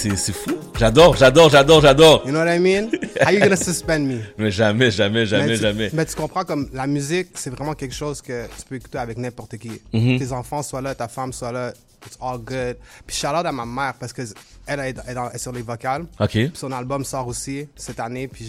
C'est, 0.00 0.32
fou. 0.32 0.56
J'adore, 0.78 1.14
j'adore, 1.16 1.50
j'adore, 1.50 1.80
j'adore. 1.82 2.22
You 2.24 2.32
know 2.32 2.38
what 2.38 2.54
I 2.54 2.58
mean? 2.58 2.90
How 3.20 3.30
you 3.32 3.40
gonna 3.40 3.56
suspend 3.56 4.00
me? 4.00 4.20
Mais 4.38 4.50
jamais, 4.50 4.90
jamais, 4.90 5.26
jamais, 5.26 5.46
mais 5.46 5.56
tu, 5.56 5.62
jamais. 5.62 5.90
Mais 5.92 6.06
tu 6.06 6.14
comprends 6.14 6.44
comme 6.44 6.68
la 6.72 6.86
musique, 6.86 7.28
c'est 7.34 7.50
vraiment 7.50 7.74
quelque 7.74 7.94
chose 7.94 8.22
que 8.22 8.46
tu 8.46 8.64
peux 8.68 8.76
écouter 8.76 8.98
avec 8.98 9.18
n'importe 9.18 9.58
qui. 9.58 9.80
Mm-hmm. 9.92 10.18
Tes 10.18 10.32
enfants 10.32 10.62
soient 10.62 10.80
là, 10.80 10.94
ta 10.94 11.08
femme 11.08 11.32
soit 11.34 11.52
là, 11.52 11.72
it's 12.06 12.16
all 12.20 12.38
good. 12.38 12.76
Puis 13.06 13.14
shout 13.16 13.28
out 13.28 13.44
à 13.44 13.52
ma 13.52 13.66
mère 13.66 13.94
parce 14.00 14.12
que 14.12 14.22
elle 14.66 14.80
est, 14.80 15.38
sur 15.38 15.52
les 15.52 15.62
vocales. 15.62 16.06
Ok. 16.18 16.30
Puis 16.30 16.50
son 16.54 16.72
album 16.72 17.04
sort 17.04 17.26
aussi 17.26 17.68
cette 17.76 18.00
année, 18.00 18.26
puis 18.26 18.48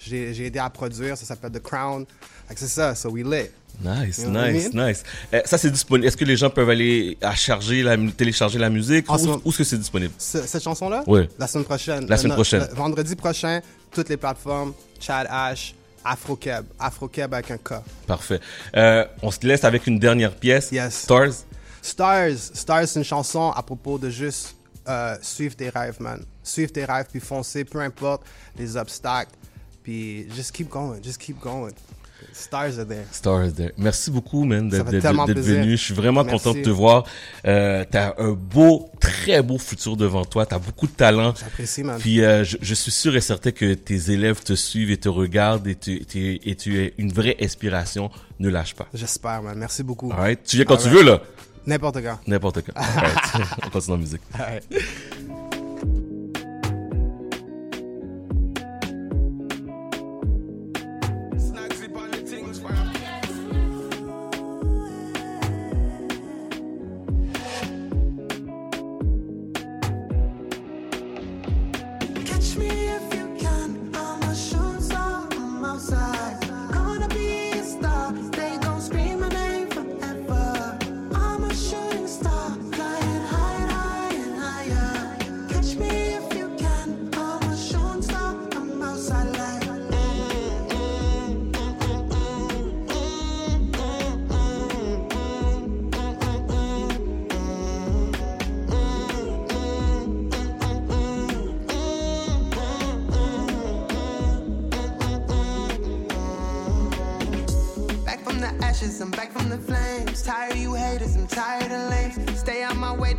j'ai 0.00 0.46
aidé 0.46 0.58
à 0.58 0.68
produire. 0.68 1.16
Ça 1.16 1.24
s'appelle 1.24 1.52
The 1.52 1.62
Crown. 1.62 2.06
C'est 2.56 2.68
ça, 2.68 2.94
so 2.94 3.08
we 3.10 3.24
lit. 3.24 3.48
Nice, 3.82 4.18
You 4.18 4.24
know 4.30 4.40
what 4.40 4.48
I 4.48 4.52
nice, 4.52 4.72
mean? 4.74 4.86
nice. 4.88 5.02
Euh, 5.34 5.40
ça, 5.44 5.58
c'est 5.58 5.70
disponible. 5.70 6.06
Est-ce 6.06 6.16
que 6.16 6.24
les 6.24 6.36
gens 6.36 6.50
peuvent 6.50 6.70
aller 6.70 7.18
à 7.20 7.34
charger 7.34 7.82
la, 7.82 7.96
télécharger 8.16 8.58
la 8.58 8.70
musique? 8.70 9.08
En 9.10 9.16
Où, 9.16 9.48
est-ce 9.48 9.58
que 9.58 9.64
c'est 9.64 9.78
disponible? 9.78 10.12
Ce- 10.18 10.46
cette 10.46 10.62
chanson-là? 10.62 11.02
Oui. 11.06 11.28
La 11.38 11.46
semaine 11.46 11.64
prochaine. 11.64 12.06
La 12.08 12.16
semaine 12.16 12.34
prochaine. 12.34 12.66
le 12.68 12.74
vendredi 12.74 13.16
prochain, 13.16 13.60
toutes 13.90 14.08
les 14.08 14.16
plateformes, 14.16 14.72
Chad 15.00 15.26
Ash, 15.30 15.74
Afrokeb. 16.04 16.64
Afrokeb 16.78 17.32
avec 17.34 17.50
un 17.50 17.58
K. 17.58 17.74
Parfait. 18.06 18.40
Euh, 18.76 19.04
on 19.22 19.30
se 19.30 19.38
laisse 19.46 19.64
avec 19.64 19.86
une 19.86 19.98
dernière 19.98 20.34
pièce. 20.34 20.70
Yes. 20.72 20.94
Stars. 21.02 21.32
Stars, 21.80 22.36
Stars, 22.54 22.86
c'est 22.88 22.98
une 23.00 23.04
chanson 23.04 23.50
à 23.50 23.62
propos 23.62 23.98
de 23.98 24.08
juste 24.10 24.54
euh, 24.88 25.16
suivre 25.22 25.56
tes 25.56 25.68
rêves, 25.68 25.96
man. 26.00 26.24
Suivre 26.44 26.72
tes 26.72 26.84
rêves, 26.84 27.06
puis 27.10 27.20
foncer, 27.20 27.64
peu 27.64 27.80
importe 27.80 28.22
les 28.56 28.76
obstacles. 28.76 29.32
Puis 29.82 30.28
just 30.34 30.52
keep 30.52 30.68
going, 30.68 31.00
just 31.02 31.18
keep 31.18 31.40
going. 31.40 31.70
Stars 32.32 32.78
are 32.78 32.86
there. 32.86 33.04
Stars 33.10 33.54
there. 33.54 33.72
Merci 33.76 34.10
beaucoup, 34.10 34.44
man, 34.44 34.68
d'être, 34.68 34.84
venu. 35.40 35.72
Je 35.72 35.76
suis 35.82 35.94
vraiment 35.94 36.24
Merci. 36.24 36.42
content 36.44 36.58
de 36.58 36.62
te 36.64 36.70
voir. 36.70 37.04
Euh, 37.46 37.84
t'as 37.90 38.14
un 38.18 38.32
beau, 38.32 38.90
très 39.00 39.42
beau 39.42 39.58
futur 39.58 39.96
devant 39.96 40.24
toi. 40.24 40.46
T'as 40.46 40.58
beaucoup 40.58 40.86
de 40.86 40.92
talent. 40.92 41.34
J'apprécie, 41.38 41.82
man. 41.84 41.98
Puis 42.00 42.22
euh, 42.22 42.44
je, 42.44 42.56
je 42.60 42.74
suis 42.74 42.90
sûr 42.90 43.14
et 43.16 43.20
certain 43.20 43.50
que 43.50 43.74
tes 43.74 44.10
élèves 44.10 44.42
te 44.42 44.54
suivent 44.54 44.90
et 44.90 44.96
te 44.96 45.08
regardent 45.08 45.66
et 45.66 45.74
tu, 45.76 46.04
tu- 46.06 46.40
et 46.42 46.54
tu 46.56 46.80
es 46.82 46.94
une 46.98 47.12
vraie 47.12 47.36
inspiration. 47.40 48.10
Ne 48.40 48.48
lâche 48.48 48.74
pas. 48.74 48.88
J'espère, 48.94 49.42
man. 49.42 49.56
Merci 49.58 49.82
beaucoup. 49.82 50.10
Alright? 50.12 50.40
Tu 50.44 50.56
viens 50.56 50.64
quand 50.64 50.76
tu 50.78 50.88
veux, 50.88 51.02
là. 51.02 51.20
N'importe 51.66 52.02
quand. 52.02 52.18
N'importe 52.26 52.62
quand. 52.62 52.72
Alright. 52.74 53.48
On 53.66 53.70
continue 53.70 53.94
en 53.96 53.98
musique. 53.98 54.22
The 55.82 56.11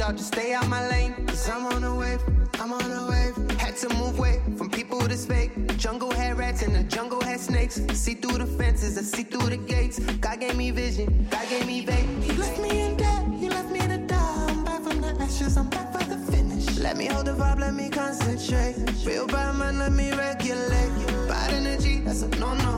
dog, 0.04 0.18
just 0.18 0.34
stay 0.34 0.54
out 0.54 0.68
my 0.68 0.88
lane. 0.90 1.14
Cause 1.28 1.50
I'm 1.50 1.66
on 1.66 1.84
a 1.84 1.96
wave, 1.96 2.22
I'm 2.60 2.74
on 2.74 2.92
a 2.92 3.08
wave. 3.10 3.36
Had 3.60 3.78
to 3.78 3.90
move 3.96 4.18
away 4.20 4.42
from 4.58 4.70
people 4.70 5.00
that's 5.00 5.26
fake. 5.26 5.52
Jungle 5.78 6.12
had 6.12 6.38
rats 6.38 6.62
and 6.62 6.76
the 6.76 6.84
jungle 6.84 7.22
had 7.22 7.40
snakes. 7.40 7.76
See 7.94 8.16
through 8.16 8.40
the 8.40 8.46
fences, 8.46 8.98
I 8.98 9.02
see 9.02 9.24
through 9.24 9.50
the 9.50 9.58
gates. 9.58 10.00
God 10.26 10.40
gave 10.42 10.56
me 10.58 10.72
vision, 10.72 11.28
God 11.32 11.48
gave 11.50 11.66
me 11.66 11.86
faith. 11.86 12.08
He 12.24 12.34
left 12.34 12.60
me 12.60 12.82
in 12.82 12.98
debt, 12.98 13.24
he 13.40 13.50
left 13.50 13.70
me 13.72 13.80
to 13.80 13.98
die. 13.98 14.46
I'm 14.50 14.64
back 14.66 14.82
from 14.84 15.00
the 15.00 15.12
ashes, 15.22 15.58
I'm 15.58 15.70
back 15.70 15.94
for 15.94 16.04
the 16.04 16.18
finish. 16.32 16.78
Let 16.80 16.98
me 16.98 17.06
hold 17.06 17.28
the 17.28 17.34
vibe, 17.34 17.60
let 17.60 17.74
me 17.74 17.90
concentrate. 17.90 18.76
Real 19.06 19.28
bad 19.28 19.56
man, 19.56 19.80
let 19.80 19.94
me 19.94 20.12
regulate. 20.12 20.94
Bad 21.30 21.54
energy, 21.54 22.00
that's 22.00 22.24
a 22.24 22.28
no 22.44 22.54
no. 22.66 22.76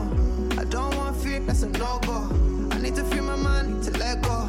I 0.60 0.64
don't 0.64 0.94
want 0.96 1.16
fear, 1.16 1.40
that's 1.40 1.62
a 1.62 1.68
no 1.70 1.98
go. 2.06 2.18
I 2.70 2.78
need 2.78 2.94
to 2.94 3.04
free 3.04 3.20
my 3.20 3.36
mind, 3.36 3.82
to 3.84 3.90
let 3.98 4.22
go, 4.22 4.48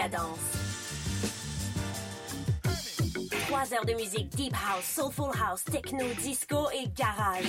Décadence. 0.00 0.38
Trois 3.46 3.74
heures 3.74 3.84
de 3.84 3.92
musique 3.92 4.30
deep 4.30 4.54
house, 4.54 4.84
soulful 4.84 5.30
house, 5.38 5.62
techno, 5.64 6.06
disco 6.22 6.70
et 6.70 6.88
garage. 6.96 7.44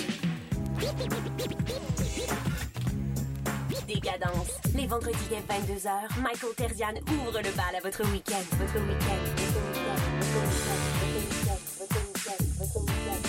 Décadence. 3.87 4.49
Les 4.75 4.85
vendredis 4.85 5.17
dès 5.29 5.37
22h, 5.37 6.19
Michael 6.21 6.53
Terzian 6.57 6.93
ouvre 7.07 7.37
le 7.37 7.51
bal 7.55 7.75
à. 7.77 7.79
Votre 7.81 8.03
week-end. 8.11 8.43
Votre 8.57 8.79
week-end. 8.79 9.21
Votre 12.59 12.79
week-end. 12.81 13.23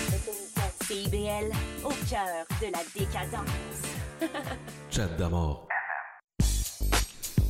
CIBL, 0.85 1.49
au 1.85 1.93
cœur 2.09 2.45
de 2.61 2.67
la 2.73 2.83
décadence. 2.93 3.47
Chat 4.91 5.07
d'amour. 5.17 5.69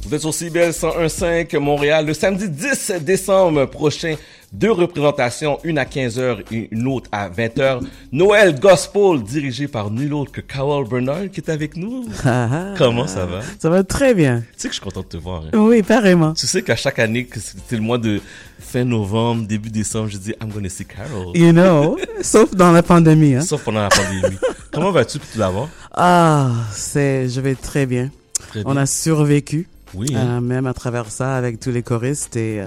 Vous 0.06 0.14
êtes 0.14 0.22
sur 0.22 0.34
CBL 0.34 0.72
101.5 0.72 1.58
Montréal 1.60 2.06
le 2.06 2.14
samedi 2.14 2.50
10 2.50 2.92
décembre 3.02 3.66
prochain. 3.66 4.16
Deux 4.52 4.72
représentations, 4.72 5.58
une 5.64 5.80
à 5.80 5.86
15h 5.86 6.42
et 6.52 6.68
une 6.72 6.88
autre 6.88 7.10
à 7.12 7.28
20h. 7.30 7.80
Noël 8.12 8.60
Gospel 8.60 9.24
dirigé 9.24 9.68
par 9.68 9.90
nul 9.90 10.14
autre 10.14 10.32
que 10.32 10.42
Kawal 10.42 10.88
Bernard 10.88 11.32
qui 11.32 11.40
est 11.40 11.50
avec 11.50 11.76
nous. 11.78 12.06
Comment 12.78 13.08
ça 13.08 13.26
va? 13.26 13.40
Ça 13.58 13.70
va 13.70 13.84
très 13.84 14.14
bien. 14.14 14.42
Tu 14.42 14.46
sais 14.58 14.68
que 14.68 14.74
je 14.76 14.80
suis 14.80 14.84
content 14.84 15.02
de 15.02 15.06
te 15.08 15.18
voir. 15.18 15.44
hein. 15.46 15.58
Oui, 15.58 15.82
pareillement. 15.82 16.34
Tu 16.34 16.46
sais 16.46 16.62
qu'à 16.62 16.76
chaque 16.76 17.00
année, 17.00 17.26
que 17.26 17.40
c'était 17.40 17.78
le 17.78 17.82
mois 17.82 17.98
de 17.98 18.22
fin 18.60 18.84
novembre, 18.84 19.48
début 19.48 19.70
décembre, 19.72 20.10
je 20.10 20.18
dis 20.18 20.36
I'm 20.42 20.52
gonna 20.52 20.70
see 20.70 20.86
Carol. 20.86 21.36
You 21.36 21.52
know, 21.52 21.98
sauf 22.22 22.54
dans 22.54 22.72
la 22.72 22.84
pandémie. 22.84 23.36
Hein. 23.36 23.42
Sauf 23.42 23.64
pendant 23.64 23.82
la 23.82 23.90
pandémie. 23.90 24.38
Comment 24.72 24.92
vas-tu 24.92 25.18
tout 25.18 25.38
d'abord? 25.40 25.70
Ah, 25.94 26.52
c'est, 26.74 27.28
je 27.30 27.42
vais 27.42 27.56
très 27.56 27.86
bien. 27.88 28.12
Très 28.50 28.62
On 28.66 28.74
bien. 28.74 28.82
a 28.82 28.86
survécu, 28.86 29.68
Oui. 29.96 30.08
euh, 30.16 30.42
même 30.42 30.66
à 30.68 30.74
travers 30.74 31.10
ça, 31.12 31.36
avec 31.36 31.60
tous 31.60 31.72
les 31.72 31.84
choristes. 31.84 32.36
Et 32.36 32.62
euh, 32.62 32.66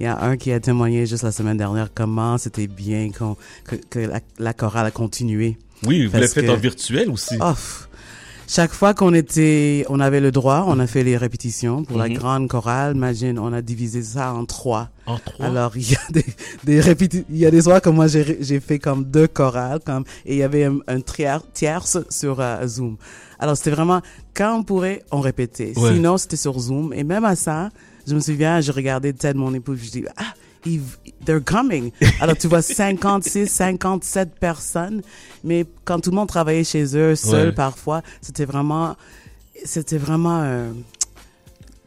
il 0.00 0.04
y 0.04 0.06
a 0.06 0.20
un 0.22 0.36
qui 0.36 0.52
a 0.52 0.60
témoigné 0.60 1.06
juste 1.06 1.22
la 1.22 1.32
semaine 1.32 1.56
dernière 1.56 1.88
comment 1.94 2.36
c'était 2.38 2.66
bien 2.66 3.10
qu'on, 3.16 3.36
que, 3.64 3.76
que 3.76 3.98
la, 4.00 4.20
la 4.38 4.52
chorale 4.52 4.86
a 4.86 4.90
continué. 4.90 5.56
Oui, 5.86 6.06
vous 6.06 6.14
l'avez 6.14 6.28
fait 6.28 6.44
que- 6.44 6.50
en 6.50 6.56
virtuel 6.56 7.10
aussi. 7.10 7.36
Oh, 7.40 7.52
chaque 8.46 8.72
fois 8.72 8.92
qu'on 8.92 9.14
était, 9.14 9.86
on 9.88 10.00
avait 10.00 10.20
le 10.20 10.30
droit, 10.30 10.64
on 10.68 10.78
a 10.78 10.86
fait 10.86 11.02
les 11.02 11.16
répétitions 11.16 11.82
pour 11.84 11.96
la 11.96 12.08
Mhm. 12.08 12.14
grande 12.14 12.48
chorale. 12.48 12.94
Imagine, 12.94 13.38
on 13.38 13.52
a 13.54 13.62
divisé 13.62 14.02
ça 14.02 14.34
en 14.34 14.44
trois. 14.44 14.90
En 15.06 15.16
trois? 15.18 15.46
Alors, 15.46 15.76
il 15.76 15.90
y 15.90 15.94
a 15.94 16.00
des, 16.12 16.24
des 16.64 16.80
répéti- 16.80 17.24
il 17.30 17.38
y 17.38 17.46
a 17.46 17.50
des 17.50 17.62
soirs 17.62 17.80
que 17.80 17.88
moi 17.88 18.06
j'ai, 18.06 18.60
fait 18.60 18.78
comme 18.78 19.04
deux 19.04 19.26
chorales, 19.28 19.80
comme, 19.84 20.04
et 20.26 20.34
il 20.34 20.38
y 20.38 20.42
avait 20.42 20.64
un, 20.64 20.78
un 20.88 21.00
tiers, 21.00 21.40
tierce 21.54 21.98
sur 22.10 22.38
euh, 22.40 22.66
Zoom. 22.66 22.96
Alors, 23.38 23.56
c'était 23.56 23.70
vraiment, 23.70 24.00
quand 24.34 24.58
on 24.58 24.62
pourrait, 24.62 25.02
on 25.10 25.20
répétait. 25.20 25.72
Ouais. 25.78 25.94
Sinon, 25.94 26.18
c'était 26.18 26.36
sur 26.36 26.58
Zoom. 26.58 26.92
Et 26.92 27.04
même 27.04 27.24
à 27.24 27.36
ça, 27.36 27.70
je 28.06 28.14
me 28.14 28.20
souviens, 28.20 28.60
je 28.60 28.72
regardais 28.72 29.12
Ted, 29.12 29.38
mon 29.38 29.54
époux, 29.54 29.76
je 29.76 29.90
dis, 29.90 30.04
ah, 30.16 30.34
ils, 30.66 30.80
they're 31.24 31.42
coming. 31.44 31.90
Alors, 32.20 32.36
tu 32.36 32.48
vois 32.48 32.62
56, 32.62 33.46
57 33.48 34.38
personnes. 34.38 35.02
Mais 35.42 35.64
quand 35.84 36.00
tout 36.00 36.10
le 36.10 36.16
monde 36.16 36.28
travaillait 36.28 36.64
chez 36.64 36.96
eux, 36.96 37.14
seul 37.14 37.48
Ouais. 37.48 37.52
parfois, 37.54 38.02
c'était 38.20 38.44
vraiment, 38.44 38.96
c'était 39.64 39.98
vraiment, 39.98 40.40
euh, 40.42 40.70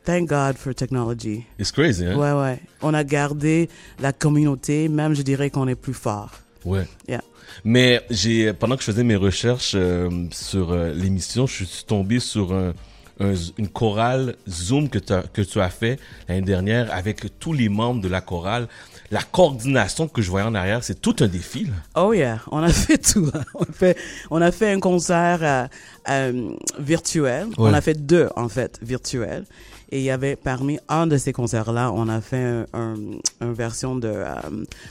thank 0.06 0.30
God 0.30 0.58
for 0.58 0.74
technology. 0.74 1.44
It's 1.60 1.72
crazy, 1.72 2.06
hein? 2.06 2.16
Ouais, 2.18 2.32
ouais. 2.32 2.60
On 2.82 2.94
a 2.94 3.04
gardé 3.04 3.70
la 4.00 4.14
communauté, 4.14 4.88
même 4.90 5.14
je 5.16 5.22
dirais 5.22 5.50
qu'on 5.50 5.68
est 5.68 5.76
plus 5.76 5.94
fort. 5.94 6.32
Ouais. 6.66 6.88
Yeah. 7.08 7.22
Mais 7.64 8.02
j'ai 8.10 8.54
pendant 8.54 8.76
que 8.76 8.82
je 8.82 8.92
faisais 8.92 9.04
mes 9.04 9.16
recherches 9.16 9.74
euh, 9.76 10.10
sur 10.32 10.72
euh, 10.72 10.94
l'émission, 10.94 11.48
je 11.48 11.64
suis 11.66 11.84
tombé 11.86 12.20
sur 12.20 12.54
un, 12.54 12.74
un- 13.20 13.34
une 13.58 13.68
chorale 13.70 14.36
Zoom 14.50 14.90
que, 14.90 15.00
t'as- 15.00 15.24
que 15.24 15.42
tu 15.42 15.60
as 15.60 15.70
fait 15.70 16.00
l'année 16.28 16.42
dernière 16.42 16.94
avec 16.94 17.40
tous 17.40 17.54
les 17.54 17.70
membres 17.70 18.02
de 18.02 18.08
la 18.08 18.22
chorale. 18.22 18.68
La 19.10 19.22
coordination 19.24 20.10
que 20.10 20.22
je 20.22 20.30
voyais 20.30 20.46
en 20.46 20.54
arrière, 20.54 20.84
c'est 20.84 21.00
tout 21.02 21.16
un 21.22 21.28
défi. 21.28 21.64
Là. 21.64 21.72
Oh 21.96 22.12
yeah, 22.12 22.42
on 22.52 22.58
a 22.62 22.68
fait 22.74 22.98
tout. 22.98 23.32
On 23.56 23.64
a 23.64 23.72
fait, 23.72 23.98
on 24.30 24.42
a 24.42 24.52
fait 24.52 24.72
un 24.74 24.80
concert 24.82 25.40
euh, 25.42 25.66
euh, 26.10 26.50
virtuel. 26.78 27.48
On 27.58 27.72
Ouais. 27.72 27.74
a 27.78 27.80
fait 27.82 27.94
deux, 28.06 28.28
en 28.36 28.50
fait, 28.50 28.78
virtuels. 28.82 29.46
Et 29.90 30.00
il 30.00 30.04
y 30.04 30.10
avait 30.12 30.36
parmi 30.36 30.80
un 30.90 31.08
de 31.08 31.18
ces 31.18 31.32
concerts-là, 31.32 31.92
on 31.94 32.10
a 32.10 32.20
fait 32.20 32.44
un, 32.44 32.66
un, 32.74 32.96
une 33.42 33.54
version 33.54 33.96
de 33.96 34.10
euh, 34.12 34.34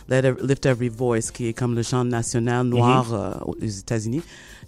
Let 0.08 0.36
Lift 0.42 0.64
Every 0.64 0.88
Voice, 0.88 1.30
qui 1.32 1.48
est 1.48 1.52
comme 1.52 1.74
le 1.74 1.82
chant 1.82 2.04
national 2.04 2.66
noir 2.66 3.12
euh, 3.12 3.32
aux 3.44 3.56
États-Unis, 3.62 4.22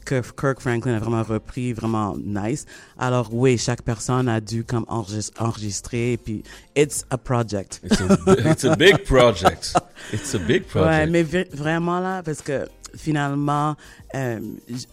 que 0.04 0.20
Kirk 0.38 0.60
Franklin 0.60 0.94
a 0.94 0.98
vraiment 0.98 1.22
repris, 1.22 1.72
vraiment 1.72 2.14
nice. 2.22 2.66
Alors 2.98 3.28
oui, 3.32 3.56
chaque 3.58 3.82
personne 3.82 4.28
a 4.28 4.40
dû 4.40 4.64
comme 4.64 4.84
enregis- 4.84 5.32
enregistrer, 5.38 6.12
et 6.12 6.16
puis 6.18 6.42
it's 6.76 7.04
a 7.10 7.16
project. 7.16 7.80
It's 7.84 8.00
a, 8.00 8.50
it's 8.50 8.64
a 8.66 8.76
big 8.76 9.04
project. 9.04 9.74
It's 10.12 10.34
a 10.34 10.38
big 10.38 10.64
project. 10.64 10.90
Ouais, 10.90 11.06
mais 11.06 11.22
vraiment 11.52 12.00
là, 12.00 12.22
parce 12.22 12.40
que 12.40 12.66
finalement, 12.98 13.76
euh, 14.14 14.40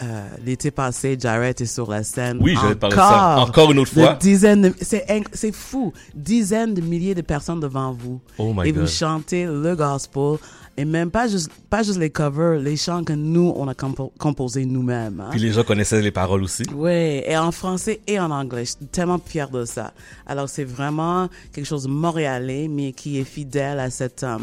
euh, 0.04 0.28
l'été 0.46 0.72
passé, 0.72 1.18
Jared 1.20 1.60
est 1.60 1.66
sur 1.66 1.90
la 1.90 2.04
scène. 2.04 2.38
Oui, 2.42 2.56
j'avais 2.62 2.76
parlé 2.76 2.96
de 2.96 3.02
ça. 3.02 3.38
Encore 3.40 3.72
une 3.72 3.80
autre 3.80 3.92
fois. 3.94 4.14
dizaines 4.14 4.74
c'est 4.82 5.54
fou, 5.54 5.92
dizaines 6.14 6.74
de 6.74 6.82
milliers 6.82 7.16
de 7.16 7.22
personnes 7.22 7.60
devant 7.60 7.92
vous. 7.92 8.22
Oh 8.38 8.54
my 8.56 8.68
et 8.68 8.72
God. 8.72 8.82
vous 8.84 8.88
chantez 8.88 9.46
le 9.46 9.76
gospel 9.76 10.38
et 10.78 10.84
même 10.84 11.10
pas 11.10 11.28
juste 11.30 11.50
pas 11.70 11.84
juste 11.84 12.00
les 12.00 12.10
covers, 12.10 12.60
les 12.60 12.76
chants 12.76 13.04
que 13.06 13.14
nous 13.14 13.54
on 13.56 13.68
a 13.70 13.74
compo- 13.74 14.12
composés 14.20 14.66
nous-mêmes. 14.66 15.22
hein. 15.22 15.30
Puis 15.32 15.40
les 15.40 15.52
gens 15.54 15.64
connaissaient 15.64 16.02
les 16.02 16.12
paroles 16.12 16.44
aussi. 16.44 16.64
Oui, 16.76 16.92
et 17.26 17.38
en 17.38 17.52
français 17.54 18.02
et 18.08 18.20
en 18.20 18.30
anglais. 18.30 18.66
Je 18.66 18.72
suis 18.72 18.86
tellement 18.88 19.20
fière 19.26 19.50
de 19.50 19.64
ça. 19.64 19.94
Alors, 20.28 20.50
c'est 20.50 20.66
vraiment 20.66 21.30
quelque 21.54 21.66
chose 21.66 21.84
de 21.84 21.90
montréalais, 21.90 22.68
mais 22.68 22.92
qui 22.92 23.20
est 23.20 23.24
fidèle 23.24 23.80
à 23.80 23.90
cette, 23.90 24.24
euh, 24.24 24.38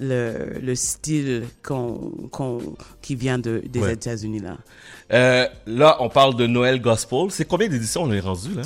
le, 0.00 0.58
le 0.60 0.74
style 0.74 1.44
qu'on, 1.64 2.12
qu'on, 2.30 2.58
qui 3.02 3.14
vient 3.14 3.38
de, 3.38 3.62
des 3.68 3.80
Ouais. 3.80 3.92
États-Unis, 3.94 4.40
là. 4.40 4.56
Euh, 5.12 5.46
là, 5.66 5.96
on 6.00 6.08
parle 6.08 6.36
de 6.36 6.46
Noël 6.46 6.80
Gospel. 6.80 7.30
C'est 7.30 7.44
combien 7.44 7.68
d'éditions 7.68 8.02
on 8.02 8.12
est 8.12 8.20
rendu 8.20 8.54
là? 8.54 8.62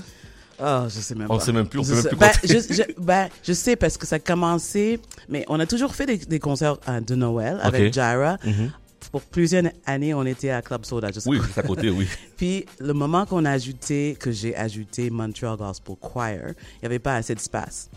Oh, 0.63 0.87
je 0.89 1.01
sais 1.01 1.15
même 1.15 1.27
On 1.31 1.39
pas. 1.39 1.45
sait 1.45 1.53
même 1.53 1.67
plus, 1.67 1.79
on 1.79 1.83
Je 1.83 1.89
peut 1.89 1.95
même 1.95 2.09
plus 2.09 2.17
ben, 2.19 2.31
je, 2.45 2.75
je- 2.75 3.01
ben, 3.03 3.29
je 3.43 3.53
sais 3.55 3.77
parce 3.77 3.97
que 3.97 4.07
ça 4.07 4.17
a 4.17 4.19
commencé, 4.19 5.01
mais 5.29 5.45
on 5.49 5.59
a 5.59 5.65
toujours 5.67 5.95
fait 5.95 6.05
des, 6.07 6.19
des 6.19 6.39
concerts 6.39 6.77
euh, 6.89 7.01
de 7.01 7.15
Noël 7.15 7.59
avec 7.63 7.93
Jira. 7.95 8.37
Mhm. 8.45 8.71
Pour 9.11 9.23
plusieurs 9.23 9.65
années, 9.87 10.13
on 10.13 10.25
était 10.27 10.51
à 10.51 10.61
Club 10.61 10.85
Soda. 10.85 11.09
je 11.13 11.21
sais 11.21 11.29
Oui, 11.31 11.41
c'est 11.55 11.61
à 11.61 11.63
côté, 11.63 11.89
oui. 11.89 12.07
Puis 12.37 12.67
le 12.79 12.93
moment 12.93 13.25
qu'on 13.25 13.45
a 13.47 13.51
ajouté, 13.53 14.17
que 14.21 14.31
j'ai 14.31 14.55
ajouté 14.55 15.09
Montreal 15.09 15.57
Gospel 15.57 15.97
Choir, 15.99 16.35
il 16.35 16.81
n'y 16.83 16.87
avait 16.87 16.99
pas 16.99 17.15
assez 17.17 17.35
d'espace. 17.35 17.89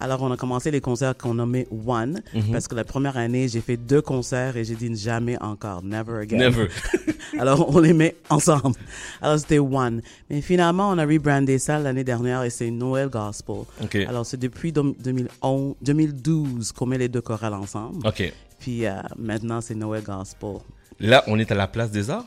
Alors 0.00 0.22
on 0.22 0.30
a 0.32 0.36
commencé 0.36 0.70
les 0.70 0.80
concerts 0.80 1.16
qu'on 1.16 1.34
nommait 1.34 1.66
One, 1.86 2.20
Mhm. 2.34 2.52
parce 2.52 2.68
que 2.68 2.74
la 2.74 2.84
première 2.84 3.16
année, 3.16 3.48
j'ai 3.48 3.60
fait 3.60 3.76
deux 3.76 4.02
concerts 4.02 4.56
et 4.56 4.64
j'ai 4.64 4.74
dit 4.74 4.94
jamais 4.96 5.40
encore, 5.42 5.82
never 5.82 6.18
again. 6.22 6.36
Never. 6.38 6.68
Alors 7.38 7.74
on 7.74 7.78
les 7.78 7.92
met 7.92 8.16
ensemble. 8.30 8.76
Alors 9.22 9.38
c'était 9.38 9.58
One. 9.58 10.02
Mais 10.30 10.40
finalement, 10.40 10.90
on 10.90 10.98
a 10.98 11.06
rebrandé 11.06 11.58
ça 11.58 11.78
l'année 11.78 12.04
dernière 12.04 12.42
et 12.42 12.50
c'est 12.50 12.70
Noël 12.70 13.08
Gospel. 13.08 13.64
OK. 13.82 13.94
Alors 14.08 14.26
c'est 14.26 14.36
depuis 14.36 14.72
dom- 14.72 14.94
2011, 15.02 15.74
2012 15.82 16.72
qu'on 16.72 16.86
met 16.86 16.98
les 16.98 17.08
deux 17.08 17.20
chorales 17.22 17.54
ensemble. 17.54 18.06
OK. 18.06 18.32
Puis 18.58 18.86
euh, 18.86 18.92
maintenant, 19.18 19.60
c'est 19.60 19.74
Noël 19.74 20.02
Gospel. 20.02 20.56
Là, 21.00 21.24
on 21.26 21.38
est 21.38 21.50
à 21.50 21.54
la 21.54 21.66
place 21.66 21.90
des 21.90 22.10
arts? 22.10 22.24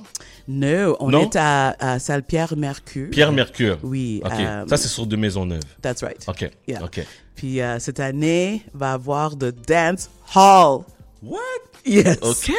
No, 0.47 0.95
on 0.99 1.09
Non? 1.09 1.23
est 1.23 1.35
à, 1.35 1.75
à 1.79 1.99
salle 1.99 2.23
Pierre 2.23 2.55
Mercure. 2.55 3.09
Pierre 3.11 3.31
Mercure. 3.31 3.77
Oui. 3.83 4.21
OK. 4.25 4.31
euh, 4.39 4.65
Ça, 4.67 4.77
c'est 4.77 4.87
sur 4.87 5.05
de 5.05 5.15
Maisonneuve. 5.15 5.61
That's 5.81 6.03
right. 6.03 6.23
OK. 6.27 6.49
Yeah. 6.67 6.83
OK. 6.83 7.05
Puis 7.35 7.61
euh, 7.61 7.79
cette 7.79 7.99
année, 7.99 8.63
va 8.73 8.93
avoir 8.93 9.35
de 9.35 9.51
dance 9.51 10.09
hall. 10.35 10.81
What? 11.21 11.39
Yes. 11.85 12.17
OK. 12.21 12.51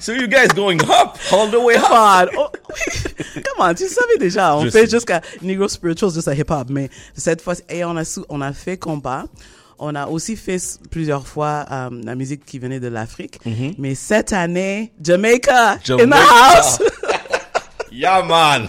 so 0.00 0.12
you 0.12 0.26
guys 0.28 0.48
going 0.54 0.78
up 0.82 1.16
all 1.32 1.48
the 1.50 1.56
way 1.62 1.74
Come 1.74 1.92
up. 1.92 2.28
on. 2.36 2.38
Oh, 2.38 2.48
Come 3.34 3.66
on, 3.70 3.74
tu 3.74 3.88
savais 3.88 4.18
déjà. 4.18 4.56
On 4.56 4.64
Je 4.64 4.70
fait 4.70 4.88
jusqu'à 4.90 5.20
Negro 5.42 5.66
Spirituals, 5.68 6.12
juste 6.12 6.28
à 6.28 6.34
hip 6.34 6.50
hop. 6.50 6.68
Mais 6.70 6.88
cette 7.14 7.40
fois, 7.42 7.54
et 7.68 7.84
on 7.84 7.96
a, 7.96 8.20
on 8.28 8.40
a 8.40 8.52
fait 8.52 8.76
combat. 8.76 9.24
On 9.78 9.94
a 9.94 10.06
aussi 10.06 10.34
fait 10.36 10.58
plusieurs 10.90 11.26
fois 11.26 11.64
euh, 11.70 11.90
la 12.04 12.14
musique 12.14 12.44
qui 12.44 12.58
venait 12.58 12.80
de 12.80 12.88
l'Afrique. 12.88 13.38
Mais 13.78 13.94
cette 13.94 14.32
année, 14.32 14.92
Jamaica, 15.00 15.72
in 15.72 15.76
the. 15.78 15.84
Jamaica. 15.86 16.16
house. 16.16 16.78
Yeah, 17.90 18.22
man. 18.22 18.68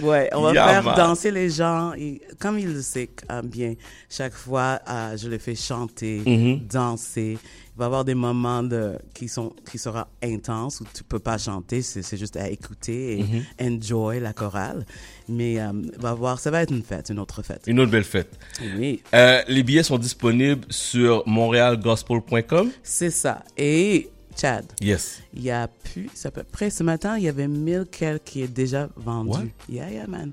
Ouais, 0.00 0.30
on 0.32 0.42
va 0.42 0.52
Yeah, 0.54 0.68
faire 0.68 0.82
man. 0.84 0.94
danser 0.96 1.30
les 1.32 1.50
gens. 1.50 1.92
Et 1.94 2.20
comme 2.38 2.58
il 2.60 2.72
le 2.72 2.80
sait 2.80 3.10
euh, 3.30 3.42
bien, 3.42 3.74
chaque 4.08 4.34
fois, 4.34 4.78
euh, 4.88 5.16
je 5.16 5.28
les 5.28 5.38
fais 5.40 5.56
chanter, 5.56 6.22
Mm-hmm. 6.24 6.66
danser. 6.68 7.38
Il 7.80 7.82
va 7.82 7.86
y 7.86 7.92
avoir 7.92 8.04
des 8.04 8.14
moments 8.14 8.62
de, 8.62 8.98
qui, 9.14 9.26
sont, 9.26 9.54
qui 9.70 9.78
sera 9.78 10.06
intenses 10.22 10.82
où 10.82 10.84
tu 10.92 11.02
peux 11.02 11.18
pas 11.18 11.38
chanter, 11.38 11.80
c'est 11.80 12.18
juste 12.18 12.36
à 12.36 12.46
écouter 12.50 13.20
et 13.20 13.22
Mm-hmm. 13.24 13.78
enjoy 13.78 14.20
la 14.20 14.34
chorale. 14.34 14.84
Mais 15.30 15.58
euh, 15.58 15.72
va 15.98 16.10
y 16.10 16.12
avoir, 16.12 16.38
ça 16.40 16.50
va 16.50 16.60
être 16.60 16.72
une 16.72 16.82
fête, 16.82 17.08
une 17.08 17.18
autre 17.18 17.40
fête. 17.42 17.62
Une 17.66 17.80
autre 17.80 17.90
belle 17.90 18.04
fête. 18.04 18.38
Oui, 18.76 19.02
Euh, 19.14 19.40
les 19.48 19.62
billets 19.62 19.82
sont 19.82 19.96
disponibles 19.96 20.66
sur 20.68 21.22
montrealgospel.com. 21.26 22.70
c'est 22.82 23.08
ça. 23.08 23.42
Et 23.56 24.10
Chad, 24.38 24.66
Yes. 24.82 25.22
il 25.32 25.42
y 25.42 25.50
a 25.50 25.66
plus, 25.66 26.10
c'est 26.12 26.28
à 26.28 26.32
peu 26.32 26.42
près 26.42 26.68
ce 26.68 26.82
matin, 26.82 27.16
il 27.16 27.24
y 27.24 27.28
avait 27.28 27.48
1000 27.48 27.86
quelques 27.90 28.24
qui 28.24 28.42
est 28.42 28.48
déjà 28.48 28.90
vendu. 28.96 29.30
What? 29.30 29.42
Yeah, 29.70 29.90
yeah, 29.90 30.06
man. 30.06 30.32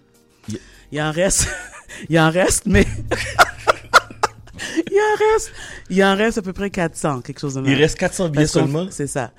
Yeah. 0.50 0.60
Il 0.92 1.02
en 1.02 1.12
reste, 1.14 1.48
il 2.10 2.20
en 2.20 2.30
reste, 2.30 2.66
mais 2.66 2.86
il 4.92 4.98
en 5.00 5.34
reste, 5.34 5.52
il 5.90 6.04
en 6.04 6.16
reste 6.16 6.38
à 6.38 6.42
peu 6.42 6.54
près 6.54 6.70
400, 6.70 7.22
quelque 7.22 7.40
chose 7.40 7.56
de 7.56 7.62
Il 7.62 7.70
même. 7.72 7.78
reste 7.80 7.98
400 7.98 8.30
billets 8.30 8.48
seulement? 8.48 8.88
C'est 8.92 9.08
ça. 9.08 9.32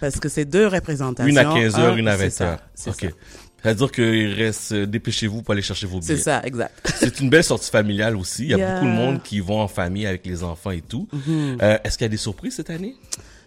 Parce 0.00 0.18
que 0.20 0.28
c'est 0.28 0.44
deux 0.44 0.66
représentations. 0.66 1.28
Une 1.30 1.38
à 1.38 1.44
15 1.44 1.78
heures, 1.78 1.92
Un, 1.94 1.96
une 1.96 2.08
à 2.08 2.16
c'est 2.16 2.24
20 2.24 2.30
ça, 2.30 2.44
heures. 2.44 2.58
C'est 2.74 2.90
OK. 2.90 3.00
ça. 3.00 3.08
C'est-à-dire 3.62 3.92
qu'il 3.92 4.32
reste, 4.34 4.72
euh, 4.72 4.86
dépêchez-vous 4.86 5.40
pour 5.40 5.52
aller 5.52 5.62
chercher 5.62 5.86
vos 5.86 5.98
C'est 6.02 6.12
billets. 6.14 6.22
ça, 6.24 6.42
exact. 6.44 6.92
C'est 6.98 7.20
une 7.20 7.30
belle 7.30 7.44
sortie 7.44 7.70
familiale 7.70 8.14
aussi. 8.16 8.42
Il 8.42 8.50
y 8.50 8.54
a 8.54 8.58
Yeah. 8.58 8.74
beaucoup 8.74 8.86
de 8.86 8.90
monde 8.92 9.22
qui 9.22 9.40
vont 9.40 9.60
en 9.60 9.68
famille 9.68 10.06
avec 10.06 10.26
les 10.26 10.42
enfants 10.42 10.70
et 10.72 10.82
tout. 10.82 11.08
Euh, 11.28 11.78
Est-ce 11.82 11.96
qu'il 11.96 12.04
y 12.04 12.08
a 12.08 12.10
des 12.10 12.16
surprises 12.18 12.56
cette 12.56 12.68
année? 12.68 12.94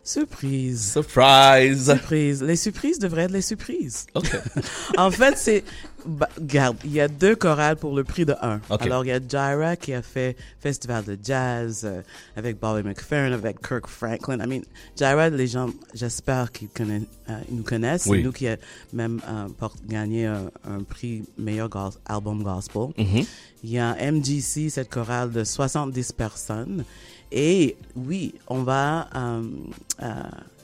Surprise. 0.03 0.93
Surprise! 0.93 1.85
Surprise. 1.91 2.41
Les 2.41 2.55
surprises 2.55 2.97
devraient 2.97 3.23
être 3.23 3.31
les 3.31 3.41
surprises. 3.41 4.07
OK. 4.15 4.31
en 4.97 5.11
fait, 5.11 5.37
c'est. 5.37 5.63
Bah, 6.07 6.29
regarde, 6.37 6.77
il 6.85 6.93
y 6.93 7.01
a 7.01 7.07
deux 7.09 7.35
chorales 7.35 7.75
pour 7.75 7.95
le 7.95 8.03
prix 8.03 8.25
de 8.25 8.33
un. 8.41 8.61
Alors, 8.69 9.03
il 9.03 9.09
y 9.09 9.11
a 9.11 9.19
Jira 9.19 9.75
qui 9.75 9.93
a 9.93 10.01
fait 10.01 10.37
Festival 10.59 11.03
de 11.03 11.17
jazz 11.21 11.81
euh, 11.83 12.01
avec 12.35 12.59
Bobby 12.59 12.87
McFerrin, 12.87 13.33
avec 13.33 13.59
Kirk 13.61 13.87
Franklin. 13.87 14.39
I 14.39 14.47
mean, 14.47 14.61
Jira, 14.95 15.29
les 15.29 15.47
gens, 15.47 15.69
j'espère 15.93 16.51
qu'ils 16.51 16.69
connaissent, 16.69 17.03
euh, 17.29 17.39
nous 17.51 17.63
connaissent. 17.63 18.05
Oui. 18.05 18.19
C'est 18.19 18.23
nous 18.23 18.31
qui 18.31 18.47
a 18.47 18.55
même 18.93 19.19
euh, 19.27 19.67
gagné 19.85 20.27
un, 20.27 20.49
un 20.63 20.83
prix 20.83 21.23
meilleur 21.37 21.69
album 22.05 22.41
gospel. 22.41 22.89
Mhm. 22.97 23.25
Il 23.63 23.71
y 23.71 23.79
a 23.79 23.95
MGC, 24.11 24.69
cette 24.69 24.89
chorale 24.89 25.31
de 25.31 25.43
70 25.43 26.13
personnes. 26.13 26.85
Et 27.31 27.75
oui, 27.97 28.33
on 28.47 28.63
va, 28.63 29.09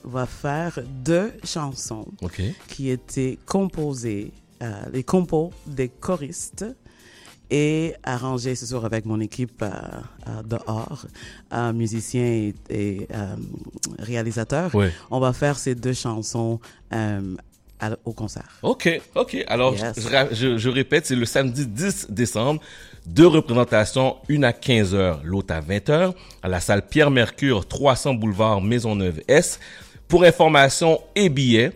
va 0.04 0.26
faire 0.26 0.78
deux 1.04 1.32
chansons 1.44 2.06
qui 2.68 2.88
étaient 2.88 3.38
composées, 3.44 4.32
les 4.92 5.02
compos 5.04 5.52
des 5.66 5.88
choristes 5.88 6.64
et 7.50 7.94
arrangées 8.02 8.54
ce 8.54 8.64
soir 8.66 8.84
avec 8.86 9.04
mon 9.04 9.20
équipe 9.20 9.60
euh, 9.62 9.68
euh, 10.28 10.42
dehors, 10.42 11.04
euh, 11.52 11.72
musiciens 11.74 12.24
et, 12.24 12.54
et, 12.70 13.06
euh, 13.14 13.36
réalisateurs. 13.98 14.74
Ouais. 14.74 14.90
On 15.10 15.20
va 15.20 15.32
faire 15.32 15.58
ces 15.58 15.74
deux 15.74 15.92
chansons 15.92 16.58
euh, 16.92 17.36
au 18.06 18.12
concert. 18.12 18.48
OK, 18.62 18.88
OK. 19.14 19.44
Alors, 19.46 19.74
Yes. 19.76 20.00
je, 20.00 20.08
ra- 20.08 20.32
je- 20.32 20.56
je 20.56 20.68
répète, 20.70 21.04
c'est 21.04 21.16
le 21.16 21.26
samedi 21.26 21.66
10 21.66 22.06
décembre. 22.08 22.60
Deux 23.04 23.26
représentations, 23.26 24.16
une 24.28 24.44
à 24.44 24.52
15h, 24.52 25.18
l'autre 25.22 25.52
à 25.54 25.60
20h, 25.60 26.14
à 26.42 26.48
la 26.48 26.60
salle 26.60 26.86
Pierre-Mercure, 26.88 27.68
300 27.68 28.14
boulevard 28.14 28.62
Maisonneuve-S. 28.62 29.60
Pour 30.08 30.24
information 30.24 30.98
et 31.14 31.28
billets, 31.28 31.72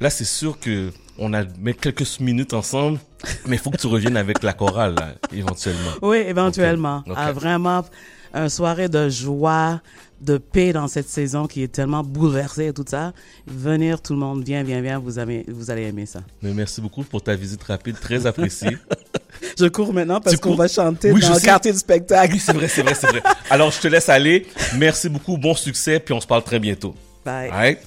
Là, 0.00 0.10
c'est 0.10 0.24
sûr 0.24 0.58
que 0.60 0.92
on 1.18 1.34
a 1.34 1.44
mis 1.44 1.74
quelques 1.74 2.20
minutes 2.20 2.54
ensemble, 2.54 3.00
mais 3.46 3.56
il 3.56 3.58
faut 3.58 3.70
que 3.70 3.76
tu 3.76 3.88
reviennes 3.88 4.16
avec 4.16 4.42
la 4.42 4.52
chorale, 4.52 4.94
là, 4.94 5.14
éventuellement. 5.32 5.90
Oui, 6.02 6.18
éventuellement. 6.18 7.02
Ok. 7.06 7.14
Ah, 7.16 7.32
vraiment, 7.32 7.84
une 8.34 8.48
soirée 8.48 8.88
de 8.88 9.08
joie, 9.08 9.80
de 10.20 10.38
paix 10.38 10.72
dans 10.72 10.88
cette 10.88 11.08
saison 11.08 11.46
qui 11.46 11.62
est 11.62 11.68
tellement 11.68 12.02
bouleversée 12.02 12.66
et 12.66 12.72
tout 12.72 12.84
ça. 12.86 13.12
Venir, 13.46 14.00
tout 14.00 14.12
le 14.12 14.18
monde, 14.20 14.44
viens, 14.44 14.62
viens, 14.62 14.80
viens, 14.80 14.98
vous, 14.98 15.18
allez 15.18 15.82
aimer 15.82 16.06
ça. 16.06 16.20
Mais 16.42 16.52
merci 16.52 16.80
beaucoup 16.80 17.02
pour 17.02 17.22
ta 17.22 17.34
visite 17.34 17.62
rapide, 17.64 17.98
très 18.00 18.26
appréciée. 18.26 18.78
Je 19.58 19.66
cours 19.66 19.92
maintenant 19.92 20.20
parce 20.20 20.36
qu'on 20.36 20.54
va 20.54 20.68
chanter 20.68 21.12
Oui, 21.12 21.20
dans 21.20 21.28
le 21.30 21.34
sais. 21.34 21.46
quartier 21.46 21.72
du 21.72 21.78
spectacle. 21.78 22.34
Oui, 22.34 22.40
c'est 22.40 22.52
vrai, 22.52 22.68
c'est 22.68 22.82
vrai, 22.82 22.94
c'est 22.94 23.06
vrai. 23.06 23.22
Alors, 23.50 23.70
je 23.70 23.80
te 23.80 23.86
laisse 23.86 24.08
aller. 24.08 24.46
Merci 24.76 25.08
beaucoup, 25.08 25.36
bon 25.36 25.54
succès, 25.54 26.00
puis 26.00 26.12
on 26.12 26.20
se 26.20 26.26
parle 26.26 26.42
très 26.42 26.58
bientôt. 26.58 26.94
Bye. 27.24 27.50
All 27.50 27.56
right? 27.56 27.78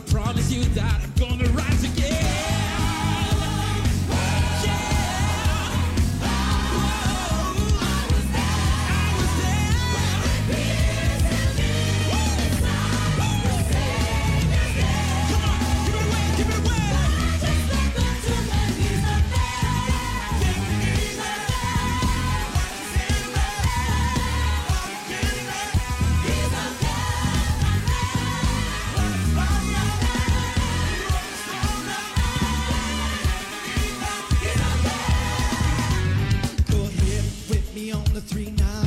I 0.00 0.12
promise 0.12 0.50
you 0.50 0.64
that 0.76 1.09
three 38.20 38.50
now. 38.50 38.79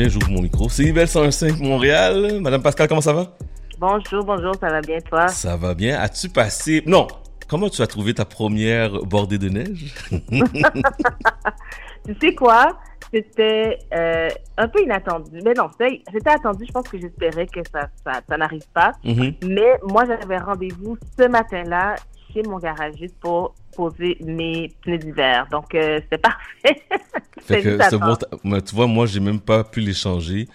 Bien 0.00 0.08
j'ouvre 0.08 0.30
mon 0.30 0.40
micro. 0.40 0.66
C'est 0.70 0.84
Yves 0.84 1.04
105 1.04 1.58
Montréal. 1.60 2.40
Madame 2.40 2.62
Pascal, 2.62 2.88
comment 2.88 3.02
ça 3.02 3.12
va? 3.12 3.36
Bonjour, 3.78 4.24
bonjour, 4.24 4.54
ça 4.58 4.70
va 4.70 4.80
bien 4.80 4.98
toi? 5.00 5.28
Ça 5.28 5.58
va 5.58 5.74
bien. 5.74 6.00
As-tu 6.00 6.30
passé... 6.30 6.82
Non. 6.86 7.06
Comment 7.46 7.68
tu 7.68 7.82
as 7.82 7.86
trouvé 7.86 8.14
ta 8.14 8.24
première 8.24 8.92
bordée 9.02 9.36
de 9.36 9.50
neige? 9.50 9.94
Tu 12.06 12.16
sais 12.18 12.34
quoi? 12.34 12.78
C'était 13.12 13.78
euh, 13.92 14.30
un 14.56 14.68
peu 14.68 14.82
inattendu. 14.82 15.38
Mais 15.44 15.52
non, 15.52 15.68
c'était 15.78 16.30
attendu. 16.30 16.64
Je 16.66 16.72
pense 16.72 16.88
que 16.88 16.98
j'espérais 16.98 17.46
que 17.46 17.60
ça, 17.70 17.90
ça, 18.02 18.22
ça 18.26 18.36
n'arrive 18.38 18.66
pas. 18.72 18.92
Mhm. 19.04 19.34
Mais 19.44 19.78
moi, 19.86 20.04
j'avais 20.06 20.38
rendez-vous 20.38 20.96
ce 21.18 21.28
matin-là 21.28 21.96
chez 22.32 22.42
mon 22.44 22.56
garagiste 22.56 23.20
pour 23.20 23.54
poser 23.88 24.16
mes 24.20 24.72
pneus 24.82 24.98
d'hiver. 24.98 25.46
Donc, 25.50 25.74
euh, 25.74 26.00
c'était 26.02 26.18
parfait. 26.18 26.82
Fait 27.42 27.62
que 27.62 27.78
c'est 27.88 27.98
bon, 27.98 28.16
mais 28.44 28.60
tu 28.60 28.74
vois, 28.74 28.86
moi, 28.86 29.06
j'ai 29.06 29.20
même 29.20 29.40
pas 29.40 29.64
pu 29.64 29.80
les 29.80 29.94
changer. 29.94 30.46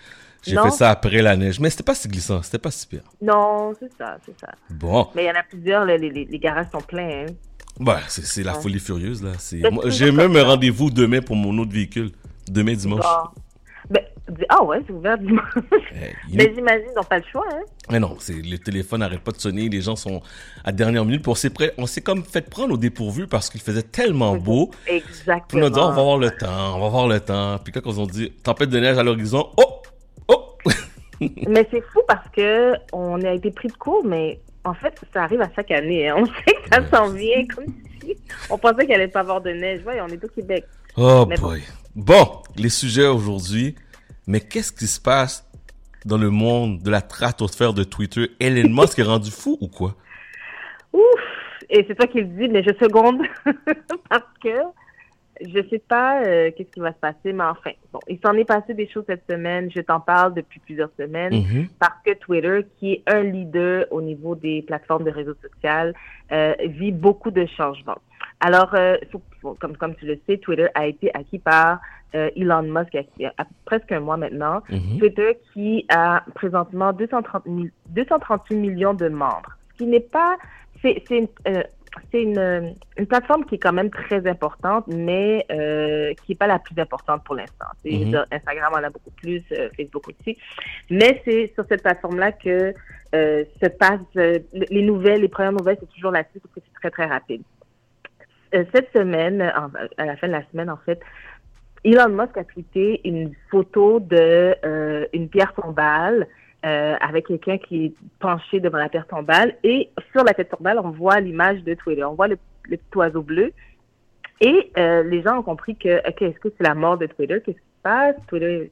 J'ai 0.43 0.55
fait 0.55 0.69
ça 0.69 0.91
après 0.91 1.23
la 1.23 1.35
neige. 1.35 1.59
Mais 1.59 1.71
c'était 1.71 1.81
pas 1.83 1.95
si 1.95 2.07
glissant, 2.07 2.41
c'était 2.43 2.59
pas 2.59 2.69
si 2.69 2.85
pire. 2.85 3.01
Non, 3.19 3.73
c'est 3.79 3.91
ça, 3.97 4.17
c'est 4.23 4.39
ça. 4.39 4.49
Bon, 4.69 5.07
Mais 5.15 5.23
il 5.23 5.27
y 5.27 5.31
en 5.31 5.39
a 5.39 5.41
plusieurs, 5.41 5.83
les, 5.85 5.97
les, 5.97 6.11
les 6.25 6.39
garages 6.39 6.67
sont 6.71 6.81
pleins. 6.81 7.25
Hein. 7.25 7.33
bah, 7.79 7.99
c'est 8.07 8.23
c'est 8.23 8.43
la 8.43 8.53
Ouais. 8.55 8.61
folie 8.61 8.79
furieuse, 8.79 9.23
là. 9.23 9.31
C'est- 9.39 9.61
C'est 9.63 9.89
J'ai 9.91 10.11
même 10.11 10.35
un 10.35 10.43
rendez-vous 10.43 10.91
demain 10.91 11.21
pour 11.21 11.35
mon 11.35 11.57
autre 11.57 11.71
véhicule. 11.71 12.11
Demain 12.47 12.73
dimanche. 12.75 13.01
Bon. 13.01 13.41
Ah 14.49 14.63
ouais, 14.63 14.79
c'est 14.87 14.93
ouvert 14.93 15.17
dimanche. 15.17 15.43
Il- 16.29 16.37
Mais 16.37 16.51
j'imagine 16.55 16.85
qu'ils 16.87 16.95
n'ont 16.95 17.03
pas 17.03 17.19
le 17.19 17.23
choix. 17.31 17.45
Hein. 17.51 17.61
Mais 17.91 17.99
non, 17.99 18.15
c'est 18.19 18.33
le 18.33 18.57
téléphone 18.57 19.01
n'arrête 19.01 19.19
pas 19.21 19.31
de 19.31 19.37
sonner, 19.37 19.69
les 19.69 19.81
gens 19.81 19.95
sont 19.95 20.21
à 20.63 20.71
dernière 20.71 21.05
minute. 21.05 21.23
S'est 21.35 21.49
prêt- 21.49 21.73
on 21.77 21.85
s'est 21.85 22.01
comme 22.01 22.23
fait 22.23 22.49
prendre 22.49 22.73
au 22.73 22.77
dépourvu 22.77 23.27
parce 23.27 23.49
qu'il 23.49 23.61
faisait 23.61 23.83
tellement 23.83 24.35
beau. 24.35 24.71
Puis 24.85 24.95
Exactement. 24.95 25.63
on 25.63 25.65
a 25.67 25.69
dit, 25.69 25.79
on 25.79 25.91
va 25.91 26.01
avoir 26.01 26.17
le 26.17 26.31
temps, 26.31 26.75
on 26.75 26.79
va 26.79 26.85
avoir 26.87 27.07
le 27.07 27.19
temps. 27.19 27.57
Puis 27.63 27.71
quand 27.71 27.81
ils 27.85 27.99
ont 27.99 28.07
dit 28.07 28.31
tempête 28.43 28.69
de 28.69 28.79
neige 28.79 28.97
à 28.97 29.03
l'horizon, 29.03 29.47
oh, 29.57 29.81
oh. 30.29 30.55
Mais 31.47 31.67
c'est 31.71 31.81
fou 31.93 32.01
parce 32.07 32.27
que 32.35 32.73
on 32.93 33.21
a 33.23 33.31
été 33.33 33.51
pris 33.51 33.67
de 33.67 33.73
court, 33.77 34.03
mais 34.05 34.39
en 34.63 34.73
fait, 34.73 34.99
ça 35.13 35.23
arrive 35.23 35.41
à 35.41 35.49
chaque 35.55 35.69
année. 35.71 36.09
hein. 36.09 36.15
On 36.19 36.25
sait 36.25 36.31
que 36.55 36.69
ça 36.73 36.89
s'en 36.97 37.09
vient 37.11 37.45
comme 37.53 37.65
si 38.01 38.17
on 38.49 38.57
pensait 38.57 38.85
qu'il 38.85 38.95
allait 38.95 39.07
pas 39.07 39.19
avoir 39.19 39.39
de 39.41 39.51
neige. 39.51 39.81
Ouais, 39.85 39.99
on 40.01 40.07
est 40.07 40.23
au 40.23 40.27
Québec. 40.27 40.65
Oh 40.97 41.25
Mais 41.29 41.35
bon. 41.37 41.49
boy. 41.49 41.61
Bon, 41.95 42.41
les 42.57 42.69
sujets 42.69 43.05
aujourd'hui. 43.07 43.75
Mais 44.27 44.39
qu'est-ce 44.39 44.71
qui 44.71 44.87
se 44.87 44.99
passe 44.99 45.47
dans 46.05 46.17
le 46.17 46.29
monde 46.29 46.81
de 46.81 46.89
la 46.89 46.99
stratosphère 46.99 47.73
de 47.73 47.83
Twitter? 47.83 48.31
Elon 48.39 48.69
Musk 48.69 48.99
est 48.99 49.03
rendu 49.03 49.31
fou 49.31 49.57
ou 49.61 49.67
quoi? 49.67 49.95
Ouf! 50.93 51.01
Et 51.69 51.85
c'est 51.87 51.95
toi 51.95 52.07
qui 52.07 52.19
le 52.19 52.25
dis, 52.25 52.47
mais 52.47 52.63
je 52.63 52.71
seconde 52.81 53.21
parce 54.09 54.23
que 54.43 54.49
je 55.41 55.59
sais 55.69 55.79
pas 55.79 56.21
euh, 56.23 56.51
qu'est-ce 56.55 56.69
qui 56.71 56.79
va 56.79 56.91
se 56.93 56.99
passer, 56.99 57.33
mais 57.33 57.43
enfin, 57.43 57.71
bon, 57.91 57.99
il 58.07 58.19
s'en 58.25 58.33
est 58.33 58.45
passé 58.45 58.73
des 58.73 58.87
choses 58.87 59.03
cette 59.07 59.23
semaine. 59.29 59.69
Je 59.75 59.81
t'en 59.81 59.99
parle 59.99 60.33
depuis 60.33 60.59
plusieurs 60.59 60.89
semaines. 60.97 61.33
Mhm. 61.33 61.67
parce 61.79 61.95
que 62.05 62.13
Twitter, 62.13 62.61
qui 62.77 62.93
est 62.93 63.03
un 63.07 63.23
leader 63.23 63.85
au 63.91 64.01
niveau 64.01 64.35
des 64.35 64.61
plateformes 64.61 65.03
de 65.03 65.11
réseaux 65.11 65.33
sociaux, 65.35 65.93
euh, 66.31 66.53
vit 66.65 66.91
beaucoup 66.91 67.31
de 67.31 67.45
changements. 67.45 67.97
Alors, 68.39 68.73
euh, 68.75 68.97
faut- 69.11 69.21
faut- 69.41 69.55
comme, 69.59 69.75
comme 69.77 69.95
tu 69.95 70.05
le 70.05 70.19
sais, 70.27 70.37
Twitter 70.37 70.67
a 70.75 70.85
été 70.87 71.09
acquis 71.13 71.39
par 71.39 71.79
euh, 72.13 72.29
Elon 72.37 72.61
Musk 72.63 72.93
il 73.17 73.23
y 73.23 73.25
a, 73.25 73.33
presque 73.65 73.91
un 73.91 73.99
mois 73.99 74.15
maintenant. 74.15 74.61
Mhm. 74.69 74.99
Twitter 74.99 75.37
qui 75.53 75.85
a 75.89 76.23
présentement 76.33 76.93
230 76.93 77.43
000 77.45 77.67
238 77.87 78.55
millions 78.55 78.93
de 78.93 79.09
membres, 79.09 79.57
ce 79.73 79.77
qui 79.79 79.85
n'est 79.85 79.99
pas... 79.99 80.37
C'est 80.81 81.03
c'est 82.11 82.21
une, 82.21 82.37
euh, 82.37 82.69
une, 82.97 83.05
plateforme 83.05 83.45
qui 83.45 83.55
est 83.55 83.59
quand 83.59 83.73
même 83.73 83.89
très 83.89 84.27
importante, 84.27 84.85
mais 84.87 85.45
euh, 85.51 86.13
qui 86.13 86.31
n'est 86.31 86.35
pas 86.35 86.47
la 86.47 86.59
plus 86.59 86.79
importante 86.79 87.23
pour 87.23 87.35
l'instant. 87.35 87.65
Mhm. 87.83 88.25
Instagram 88.31 88.73
en 88.73 88.83
a 88.83 88.89
beaucoup 88.89 89.11
plus, 89.11 89.43
euh, 89.51 89.69
Facebook 89.75 90.07
aussi. 90.09 90.37
Mais 90.89 91.21
c'est 91.25 91.51
sur 91.53 91.65
cette 91.69 91.83
plateforme-là 91.83 92.31
que 92.33 92.73
euh, 93.13 93.43
se 93.61 93.67
passent 93.67 93.99
euh, 94.17 94.39
les 94.53 94.81
nouvelles, 94.81 95.21
les 95.21 95.29
premières 95.29 95.53
nouvelles, 95.53 95.77
c'est 95.79 95.89
toujours 95.93 96.11
là-dessus 96.11 96.39
parce 96.39 96.53
que 96.55 96.61
c'est 96.65 96.79
très, 96.79 96.91
très 96.91 97.05
rapide. 97.05 97.43
Euh, 98.53 98.63
cette 98.73 98.91
semaine, 98.93 99.41
en- 99.41 99.71
à 99.97 100.05
la 100.05 100.15
fin 100.17 100.27
de 100.27 100.33
la 100.33 100.43
semaine, 100.51 100.69
en 100.69 100.77
fait, 100.77 100.99
Elon 101.83 102.09
Musk 102.09 102.37
a 102.37 102.43
tweeté 102.43 103.07
une 103.07 103.31
photo 103.51 103.99
de 103.99 104.55
une 105.13 105.29
pierre 105.29 105.53
tombale 105.53 106.27
euh, 106.65 106.95
avec 106.99 107.27
quelqu'un 107.27 107.57
qui 107.57 107.85
est 107.85 107.93
penché 108.19 108.59
devant 108.59 108.77
la 108.77 108.89
pierre 108.89 109.07
tombale 109.07 109.55
et 109.63 109.89
sur 110.11 110.23
la 110.23 110.33
pierre 110.33 110.49
tombale, 110.49 110.79
on 110.83 110.89
voit 110.89 111.19
l'image 111.19 111.63
de 111.63 111.73
Twitter, 111.75 112.03
on 112.03 112.15
voit 112.15 112.27
le, 112.27 112.37
le 112.63 112.77
petit 112.77 112.97
oiseau 112.97 113.21
bleu 113.21 113.53
et 114.41 114.71
euh, 114.77 115.03
les 115.03 115.21
gens 115.21 115.39
ont 115.39 115.43
compris 115.43 115.75
que 115.75 115.99
ok, 116.07 116.21
est-ce 116.21 116.39
que 116.39 116.49
c'est 116.57 116.63
la 116.63 116.75
mort 116.75 116.97
de 116.97 117.05
Twitter? 117.05 117.41
Qu'est-ce 117.45 117.57
qui 117.57 117.63
se 117.63 117.81
passe? 117.83 118.15
Twitter, 118.27 118.71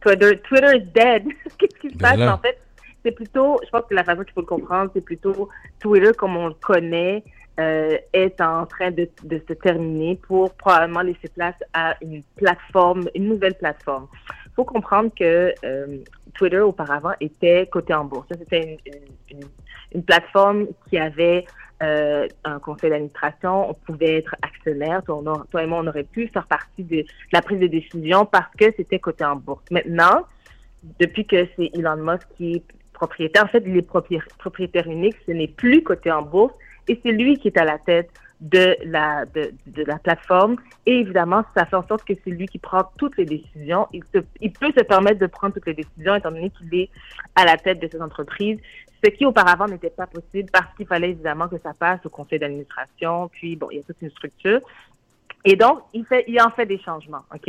Twitter, 0.00 0.40
Twitter 0.42 0.76
is 0.76 0.86
dead. 0.94 1.24
Qu'est-ce 1.58 1.78
qui 1.80 1.90
se 1.90 1.98
Ben 1.98 2.16
passe. 2.16 2.28
En 2.28 2.38
fait, 2.38 2.58
c'est 3.04 3.12
plutôt, 3.12 3.58
je 3.64 3.70
pense 3.70 3.82
que 3.88 3.94
la 3.94 4.04
façon 4.04 4.22
qu'il 4.24 4.32
faut 4.34 4.40
le 4.40 4.46
comprendre, 4.46 4.90
c'est 4.94 5.04
plutôt 5.04 5.48
Twitter 5.80 6.12
comme 6.16 6.36
on 6.36 6.48
le 6.48 6.54
connaît 6.54 7.22
euh, 7.58 7.96
est 8.12 8.40
en 8.40 8.66
train 8.66 8.90
de, 8.90 9.08
de 9.24 9.42
se 9.48 9.52
terminer 9.54 10.16
pour 10.16 10.54
probablement 10.54 11.00
laisser 11.00 11.28
place 11.34 11.56
à 11.72 11.96
une 12.02 12.22
plateforme, 12.36 13.08
une 13.14 13.28
nouvelle 13.28 13.54
plateforme. 13.54 14.08
Il 14.46 14.52
faut 14.54 14.64
comprendre 14.64 15.10
que 15.18 15.54
euh, 15.64 15.98
Twitter 16.38 16.60
auparavant 16.60 17.12
était 17.20 17.66
coté 17.66 17.92
en 17.92 18.04
bourse. 18.04 18.26
C'était 18.30 18.78
une, 19.92 20.02
plateforme 20.02 20.68
qui 20.88 20.98
avait 20.98 21.44
euh, 21.82 22.28
un 22.44 22.58
conseil 22.58 22.90
d'administration, 22.90 23.70
on 23.70 23.74
pouvait 23.74 24.18
être 24.18 24.34
actionnaire, 24.42 25.02
toi, 25.02 25.22
on 25.24 25.58
et 25.58 25.66
moi, 25.66 25.80
on 25.82 25.86
aurait 25.86 26.04
pu 26.04 26.28
faire 26.28 26.46
partie 26.46 26.84
de, 26.84 26.96
de 26.96 27.06
la 27.32 27.42
prise 27.42 27.58
de 27.58 27.66
décision 27.66 28.26
parce 28.26 28.54
que 28.56 28.66
c'était 28.76 28.98
coté 28.98 29.24
en 29.24 29.36
bourse. 29.36 29.64
Maintenant, 29.70 30.24
depuis 31.00 31.26
que 31.26 31.48
c'est 31.56 31.70
Elon 31.74 31.96
Musk 31.96 32.26
qui 32.36 32.56
est 32.56 32.62
propriétaire, 32.92 33.44
en 33.44 33.48
fait, 33.48 33.62
il 33.66 33.76
est 33.76 33.88
propri- 33.88 34.20
propriétaire 34.38 34.86
unique, 34.86 35.16
ce 35.26 35.32
n'est 35.32 35.48
plus 35.48 35.82
coté 35.82 36.10
en 36.10 36.22
bourse 36.22 36.54
et 36.86 37.00
c'est 37.02 37.12
lui 37.12 37.38
qui 37.38 37.48
est 37.48 37.58
à 37.58 37.64
la 37.64 37.78
tête 37.78 38.10
de 38.40 38.76
la, 38.84 39.24
de, 39.26 39.52
de 39.66 39.82
la 39.84 39.98
plateforme. 39.98 40.56
Et 40.86 41.00
évidemment, 41.00 41.44
ça 41.56 41.64
fait 41.66 41.76
en 41.76 41.86
sorte 41.86 42.04
que 42.04 42.12
c'est 42.24 42.30
lui 42.30 42.46
qui 42.46 42.58
prend 42.58 42.84
toutes 42.96 43.16
les 43.16 43.24
décisions. 43.24 43.86
Il, 43.92 44.04
se- 44.14 44.24
il 44.40 44.52
peut 44.52 44.72
se 44.76 44.84
permettre 44.84 45.18
de 45.18 45.26
prendre 45.26 45.54
toutes 45.54 45.66
les 45.66 45.74
décisions 45.74 46.14
étant 46.14 46.30
donné 46.30 46.50
qu'il 46.50 46.72
est 46.74 46.88
à 47.34 47.44
la 47.44 47.56
tête 47.56 47.80
de 47.80 47.88
cette 47.90 48.00
entreprise, 48.00 48.58
ce 49.04 49.10
qui 49.10 49.24
auparavant 49.26 49.66
n'était 49.66 49.90
pas 49.90 50.06
possible 50.06 50.48
parce 50.52 50.72
qu'il 50.76 50.86
fallait 50.86 51.10
évidemment 51.10 51.48
que 51.48 51.58
ça 51.58 51.72
passe 51.78 52.00
au 52.04 52.10
conseil 52.10 52.38
d'administration, 52.38 53.28
puis 53.28 53.56
bon, 53.56 53.68
il 53.70 53.78
y 53.78 53.80
a 53.80 53.82
toute 53.82 54.00
une 54.02 54.10
structure. 54.10 54.60
Et 55.44 55.56
donc, 55.56 55.80
il, 55.92 56.04
fait, 56.04 56.24
il 56.28 56.40
en 56.40 56.50
fait 56.50 56.66
des 56.66 56.78
changements, 56.78 57.22
OK? 57.34 57.48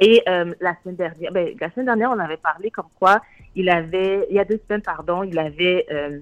Et 0.00 0.22
euh, 0.28 0.52
la 0.60 0.74
semaine 0.82 0.96
dernière, 0.96 1.32
ben, 1.32 1.54
la 1.60 1.70
semaine 1.70 1.86
dernière, 1.86 2.10
on 2.10 2.18
avait 2.18 2.36
parlé 2.36 2.70
comme 2.70 2.88
quoi 2.98 3.20
il 3.54 3.68
avait, 3.68 4.26
il 4.28 4.34
y 4.36 4.40
a 4.40 4.44
deux 4.44 4.60
semaines, 4.66 4.82
pardon, 4.82 5.22
il 5.22 5.38
avait 5.38 5.86
euh, 5.92 6.18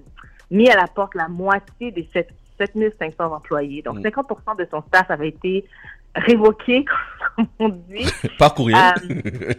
mis 0.51 0.69
à 0.69 0.75
la 0.75 0.85
porte 0.87 1.15
la 1.15 1.27
moitié 1.27 1.91
des 1.91 2.07
7 2.13 2.27
7500 2.59 3.33
employés. 3.33 3.81
Donc, 3.81 3.99
50% 3.99 4.57
de 4.57 4.67
son 4.69 4.81
staff 4.87 5.09
avait 5.09 5.29
été 5.29 5.65
révoqué, 6.15 6.85
comme 7.35 7.47
on 7.59 7.69
dit. 7.69 8.05
Par 8.39 8.53
courriel. 8.53 8.79
Euh, 9.09 9.53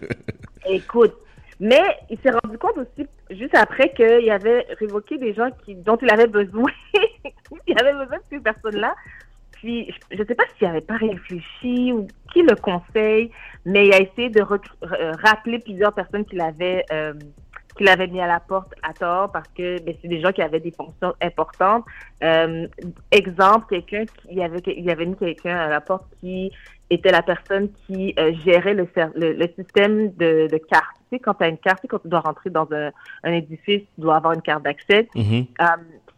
Écoute, 0.66 1.14
mais 1.60 1.82
il 2.10 2.18
s'est 2.18 2.30
rendu 2.30 2.58
compte 2.58 2.78
aussi, 2.78 3.06
juste 3.30 3.54
après, 3.54 3.92
qu'il 3.92 4.30
avait 4.30 4.66
révoqué 4.78 5.18
des 5.18 5.34
gens 5.34 5.50
qui, 5.64 5.74
dont 5.74 5.96
il 6.02 6.10
avait 6.10 6.26
besoin. 6.26 6.70
il 7.66 7.78
avait 7.78 7.92
besoin 7.92 8.18
de 8.18 8.22
ces 8.30 8.40
personnes-là. 8.40 8.94
Puis, 9.52 9.90
je 10.10 10.20
ne 10.20 10.26
sais 10.26 10.34
pas 10.34 10.44
s'il 10.58 10.66
n'avait 10.66 10.80
pas 10.80 10.96
réfléchi 10.96 11.92
ou 11.92 12.06
qui 12.32 12.42
le 12.42 12.54
conseille, 12.56 13.30
mais 13.64 13.86
il 13.86 13.94
a 13.94 14.00
essayé 14.00 14.28
de 14.28 14.42
rappeler 15.22 15.58
plusieurs 15.58 15.94
personnes 15.94 16.24
qu'il 16.24 16.40
avait, 16.40 16.84
euh, 16.92 17.14
qu'il 17.76 17.88
avait 17.88 18.06
mis 18.06 18.20
à 18.20 18.26
la 18.26 18.40
porte 18.40 18.72
à 18.82 18.92
tort 18.92 19.32
parce 19.32 19.48
que 19.48 19.80
ben, 19.82 19.94
c'est 20.00 20.08
des 20.08 20.20
gens 20.20 20.32
qui 20.32 20.42
avaient 20.42 20.60
des 20.60 20.70
fonctions 20.70 21.14
importantes. 21.20 21.84
Euh, 22.22 22.66
exemple, 23.10 23.66
quelqu'un 23.68 24.04
qui 24.06 24.28
il 24.30 24.42
avait, 24.42 24.62
il 24.66 24.88
avait 24.90 25.06
mis 25.06 25.16
quelqu'un 25.16 25.56
à 25.56 25.68
la 25.68 25.80
porte 25.80 26.04
qui 26.20 26.52
était 26.90 27.10
la 27.10 27.22
personne 27.22 27.70
qui 27.86 28.14
euh, 28.18 28.32
gérait 28.44 28.74
le, 28.74 28.88
le, 29.14 29.32
le 29.32 29.48
système 29.56 30.12
de, 30.12 30.48
de 30.50 30.58
carte. 30.58 30.96
Tu 31.10 31.16
sais, 31.16 31.18
quand 31.18 31.34
tu 31.34 31.44
as 31.44 31.48
une 31.48 31.58
carte, 31.58 31.78
tu 31.78 31.82
sais, 31.82 31.88
quand 31.88 31.98
tu 31.98 32.08
dois 32.08 32.20
rentrer 32.20 32.50
dans 32.50 32.68
un, 32.72 32.90
un 33.24 33.32
édifice, 33.32 33.82
tu 33.94 34.00
dois 34.00 34.16
avoir 34.16 34.34
une 34.34 34.42
carte 34.42 34.62
d'accès. 34.62 35.08
Mhm. 35.14 35.46
Euh, 35.60 35.64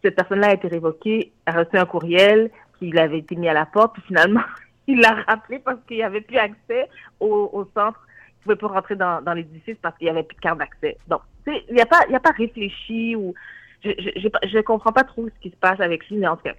cette 0.03 0.15
personne-là 0.15 0.49
a 0.49 0.53
été 0.53 0.67
révoquée, 0.67 1.31
a 1.45 1.53
reçu 1.53 1.77
un 1.77 1.85
courriel 1.85 2.51
qu'il 2.77 2.97
avait 2.99 3.19
été 3.19 3.35
mis 3.35 3.49
à 3.49 3.53
la 3.53 3.65
porte, 3.65 3.93
puis 3.93 4.03
finalement, 4.07 4.41
il 4.87 4.99
l'a 4.99 5.15
rappelé 5.27 5.59
parce 5.59 5.79
qu'il 5.87 5.97
n'y 5.97 6.03
avait 6.03 6.21
plus 6.21 6.37
accès 6.37 6.87
au, 7.19 7.49
au 7.51 7.67
centre. 7.75 8.06
Pouvait 8.47 8.55
pas 8.55 8.67
rentrer 8.67 8.95
dans, 8.95 9.21
dans 9.21 9.33
l'édifice 9.33 9.77
parce 9.81 9.97
qu'il 9.97 10.05
n'y 10.05 10.11
avait 10.11 10.23
plus 10.23 10.35
de 10.35 10.41
carte 10.41 10.59
d'accès. 10.59 10.97
Donc, 11.07 11.21
tu 11.45 11.51
sais, 11.51 11.63
il 11.67 11.75
n'y 11.75 11.81
a 11.81 11.85
pas, 11.85 11.99
a 12.11 12.19
pas 12.19 12.31
réfléchi 12.31 13.15
ou 13.15 13.33
je, 13.83 13.91
je 13.91 14.59
comprends 14.61 14.93
pas 14.93 15.03
trop 15.03 15.27
ce 15.27 15.41
qui 15.41 15.49
se 15.49 15.55
passe 15.57 15.79
avec 15.81 16.07
lui, 16.09 16.17
mais 16.17 16.27
en 16.27 16.37
tout 16.37 16.43
cas. 16.43 16.55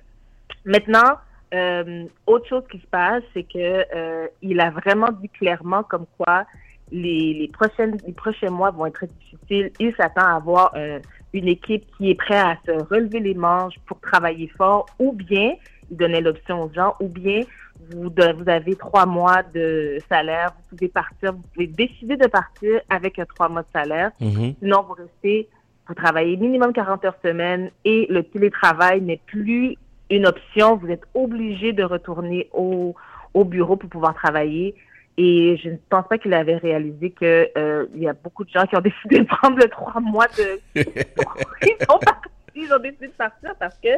Maintenant, 0.64 1.16
euh, 1.55 2.05
autre 2.26 2.47
chose 2.47 2.62
qui 2.70 2.78
se 2.78 2.86
passe, 2.86 3.22
c'est 3.32 3.45
que 3.45 3.84
euh, 3.95 4.26
il 4.43 4.61
a 4.61 4.70
vraiment 4.70 5.09
dit 5.20 5.30
clairement 5.30 5.82
comme 5.82 6.05
quoi 6.18 6.45
les, 6.93 7.34
les 7.34 7.49
prochaines 7.49 7.97
les 8.07 8.12
prochains 8.12 8.51
mois 8.51 8.70
vont 8.70 8.86
être 8.86 9.07
difficiles. 9.07 9.72
Il 9.78 9.95
s'attend 9.97 10.26
à 10.26 10.36
avoir 10.36 10.72
euh, 10.76 10.99
une 11.32 11.49
équipe 11.49 11.84
qui 11.97 12.11
est 12.11 12.14
prête 12.14 12.36
à 12.36 12.57
se 12.66 12.72
relever 12.84 13.20
les 13.20 13.34
manches 13.34 13.78
pour 13.86 13.99
travailler 14.01 14.49
fort, 14.49 14.86
ou 14.99 15.12
bien 15.12 15.55
il 15.91 15.97
donnait 15.97 16.20
l'option 16.20 16.64
aux 16.64 16.72
gens, 16.72 16.95
ou 17.01 17.09
bien 17.09 17.41
vous 17.90 18.10
de- 18.10 18.32
vous 18.32 18.48
avez 18.48 18.76
trois 18.76 19.06
mois 19.06 19.42
de 19.42 19.98
salaire, 20.08 20.52
vous 20.56 20.76
pouvez 20.76 20.88
partir, 20.88 21.32
vous 21.32 21.42
pouvez 21.54 21.66
décider 21.66 22.16
de 22.16 22.26
partir 22.26 22.80
avec 22.90 23.20
trois 23.34 23.48
mois 23.48 23.62
de 23.62 23.68
salaire. 23.72 24.10
Mhm. 24.20 24.54
Sinon, 24.60 24.82
vous 24.82 24.94
restez, 24.94 25.48
vous 25.86 25.94
travaillez 25.94 26.36
minimum 26.36 26.72
40 26.72 27.04
heures 27.04 27.16
semaine 27.24 27.70
et 27.84 28.06
le 28.10 28.22
télétravail 28.22 29.00
n'est 29.00 29.20
plus 29.26 29.76
une 30.10 30.26
option. 30.26 30.76
Vous 30.76 30.88
êtes 30.90 31.04
obligé 31.14 31.72
de 31.72 31.82
retourner 31.84 32.48
au, 32.52 32.94
au 33.34 33.44
bureau 33.44 33.76
pour 33.76 33.88
pouvoir 33.88 34.14
travailler. 34.14 34.74
Et 35.16 35.56
je 35.62 35.70
ne 35.70 35.76
pense 35.90 36.06
pas 36.06 36.16
qu'il 36.18 36.32
avait 36.32 36.56
réalisé 36.58 37.10
que 37.10 37.48
euh, 37.58 37.86
il 37.94 38.02
y 38.02 38.08
a 38.08 38.12
beaucoup 38.12 38.44
de 38.44 38.50
gens 38.50 38.64
qui 38.66 38.76
ont 38.76 38.80
décidé 38.82 39.20
de 39.20 39.24
prendre 39.26 39.56
le 39.58 39.68
trois 39.68 40.00
mois 40.00 40.26
de. 40.28 40.60
ils 40.76 41.86
sont 41.88 41.98
partis, 41.98 42.28
ils 42.54 42.72
ont 42.72 42.78
décidé 42.78 43.08
de 43.08 43.12
partir 43.12 43.54
parce 43.58 43.76
que 43.78 43.88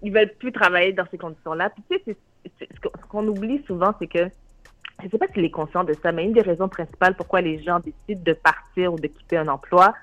ils 0.00 0.12
veulent 0.12 0.32
plus 0.38 0.52
travailler 0.52 0.92
dans 0.92 1.06
ces 1.10 1.18
conditions-là. 1.18 1.70
Puis 1.70 1.82
tu 1.90 1.96
sais, 2.12 2.16
ce 2.60 3.06
qu'on- 3.08 3.26
oublie 3.28 3.62
souvent, 3.66 3.92
c'est 3.98 4.06
que 4.06 4.28
je 5.00 5.04
ne 5.06 5.10
sais 5.10 5.18
pas 5.18 5.26
s'il 5.32 5.44
est 5.44 5.50
conscient 5.50 5.84
de 5.84 5.92
ça, 6.02 6.12
mais 6.12 6.24
une 6.24 6.32
des 6.32 6.40
raisons 6.42 6.68
principales 6.68 7.14
pourquoi 7.14 7.40
les 7.40 7.62
gens 7.62 7.78
décident 7.80 8.22
de 8.24 8.32
partir 8.32 8.92
ou 8.92 8.96
de 8.98 9.06
quitter 9.06 9.36
un 9.36 9.48
emploi, 9.48 9.94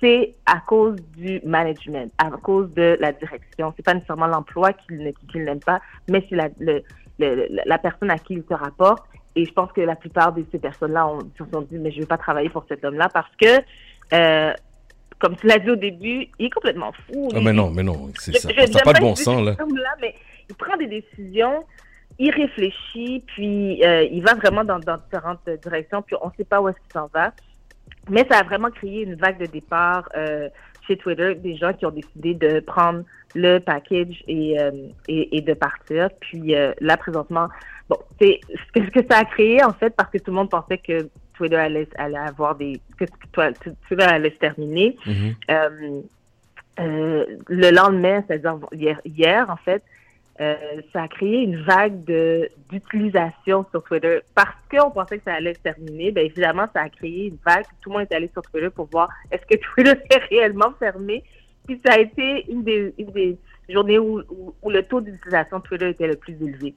c'est 0.00 0.34
à 0.46 0.58
cause 0.66 0.96
du 1.16 1.40
management, 1.44 2.12
à 2.18 2.30
cause 2.30 2.72
de 2.74 2.96
la 3.00 3.12
direction. 3.12 3.72
C'est 3.76 3.84
pas 3.84 3.94
nécessairement 3.94 4.26
l'emploi 4.26 4.72
qu'ils 4.72 5.12
n'aiment 5.36 5.60
pas, 5.60 5.80
mais 6.10 6.24
c'est 6.28 6.34
la, 6.36 6.48
le- 6.58 6.82
le- 7.20 7.48
la 7.64 7.78
personne 7.78 8.10
à 8.10 8.18
qui 8.18 8.34
ils 8.34 8.44
se 8.48 8.54
rapportent. 8.54 9.04
Et 9.36 9.44
je 9.46 9.52
pense 9.52 9.70
que 9.72 9.80
la 9.80 9.94
plupart 9.96 10.32
de 10.32 10.44
ces 10.52 10.58
personnes-là 10.58 11.08
se 11.38 11.44
sont 11.50 11.62
dit, 11.62 11.78
mais 11.78 11.90
je 11.90 11.96
ne 11.96 12.00
veux 12.02 12.06
pas 12.08 12.18
travailler 12.18 12.48
pour 12.50 12.64
cet 12.68 12.84
homme-là 12.84 13.08
parce 13.14 13.30
que, 13.40 13.60
euh, 14.12 14.52
comme 15.20 15.36
tu 15.36 15.46
l'as 15.46 15.58
dit 15.60 15.70
au 15.70 15.76
début, 15.76 16.26
il 16.38 16.46
est 16.46 16.50
complètement 16.50 16.92
fou. 16.92 17.28
Ah, 17.34 17.38
mais 17.40 17.52
non, 17.52 17.70
mais 17.70 17.82
non, 17.84 18.10
c'est 18.18 18.32
ça. 18.36 18.48
n'a 18.48 18.80
pas 18.82 18.92
de 18.92 19.00
bon 19.00 19.14
sens, 19.14 19.40
là. 19.42 19.54
mais 20.00 20.14
il 20.52 20.56
prend 20.56 20.76
des 20.76 20.86
décisions, 20.86 21.64
il 22.18 22.30
réfléchit, 22.30 23.24
puis 23.26 23.82
euh, 23.84 24.04
il 24.04 24.22
va 24.22 24.34
vraiment 24.34 24.64
dans, 24.64 24.78
dans 24.78 24.98
différentes 24.98 25.48
directions, 25.62 26.02
puis 26.02 26.14
on 26.20 26.26
ne 26.26 26.32
sait 26.36 26.44
pas 26.44 26.60
où 26.60 26.68
est-ce 26.68 26.78
qu'il 26.78 26.92
s'en 26.92 27.08
va. 27.12 27.32
Mais 28.10 28.26
ça 28.30 28.38
a 28.40 28.42
vraiment 28.42 28.70
créé 28.70 29.02
une 29.02 29.14
vague 29.14 29.38
de 29.38 29.46
départ 29.46 30.08
euh, 30.16 30.48
chez 30.86 30.96
Twitter, 30.96 31.34
des 31.36 31.56
gens 31.56 31.72
qui 31.72 31.86
ont 31.86 31.90
décidé 31.90 32.34
de 32.34 32.60
prendre 32.60 33.02
le 33.34 33.60
package 33.60 34.22
et, 34.28 34.60
euh, 34.60 34.70
et, 35.08 35.38
et 35.38 35.40
de 35.40 35.54
partir. 35.54 36.10
Puis 36.20 36.54
là, 36.80 36.96
présentement, 36.98 37.48
bon, 37.88 37.96
c'est 38.20 38.40
ce 38.76 38.90
que, 38.90 39.00
ça 39.10 39.20
a 39.20 39.24
créé, 39.24 39.64
en 39.64 39.72
fait, 39.72 39.94
parce 39.96 40.10
que 40.10 40.18
tout 40.18 40.32
le 40.32 40.36
monde 40.36 40.50
pensait 40.50 40.78
que 40.78 41.08
Twitter 41.34 41.56
allait, 41.56 41.88
allait 41.96 42.18
avoir 42.18 42.56
des... 42.56 42.78
que 42.98 43.06
Twitter 43.88 44.04
allait 44.04 44.30
se 44.30 44.38
terminer. 44.38 44.96
Euh, 46.78 47.26
le 47.48 47.70
lendemain, 47.70 48.24
c'est-à-dire 48.26 48.58
hier, 48.72 49.00
hier, 49.04 49.50
en 49.50 49.56
fait, 49.56 49.82
euh, 50.40 50.80
ça 50.92 51.02
a 51.02 51.08
créé 51.08 51.42
une 51.42 51.62
vague 51.62 52.04
d'utilisation 52.70 53.66
sur 53.70 53.82
Twitter 53.84 54.20
parce 54.34 54.56
qu'on 54.70 54.90
pensait 54.90 55.18
que 55.18 55.24
ça 55.24 55.34
allait 55.34 55.54
se 55.54 55.60
terminer. 55.60 56.10
Ben 56.10 56.24
évidemment, 56.24 56.66
ça 56.72 56.82
a 56.82 56.88
créé 56.88 57.26
une 57.26 57.38
vague. 57.44 57.64
Tout 57.82 57.90
le 57.90 57.98
monde 57.98 58.06
est 58.10 58.14
allé 58.14 58.30
sur 58.32 58.42
Twitter 58.42 58.70
pour 58.70 58.86
voir 58.86 59.10
est-ce 59.30 59.44
que 59.46 59.60
Twitter 59.74 60.00
est 60.10 60.24
réellement 60.30 60.72
fermé. 60.78 61.22
Puis 61.66 61.80
ça 61.84 61.94
a 61.94 61.98
été 61.98 62.50
une 62.50 62.64
des, 62.64 62.94
une 62.98 63.10
des 63.12 63.36
journées 63.68 63.98
où, 63.98 64.20
où, 64.30 64.54
où 64.62 64.70
le 64.70 64.82
taux 64.82 65.00
d'utilisation 65.00 65.58
de 65.58 65.62
Twitter 65.64 65.90
était 65.90 66.08
le 66.08 66.16
plus 66.16 66.34
élevé. 66.42 66.74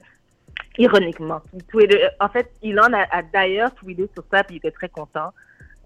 Ironiquement. 0.78 1.40
Twitter, 1.68 2.06
en 2.20 2.28
fait, 2.28 2.50
Elon 2.62 2.92
a, 2.92 3.06
a 3.10 3.22
d'ailleurs 3.22 3.74
tweeté 3.74 4.08
sur 4.14 4.24
ça, 4.30 4.44
puis 4.44 4.56
il 4.56 4.58
était 4.58 4.70
très 4.70 4.88
content. 4.90 5.32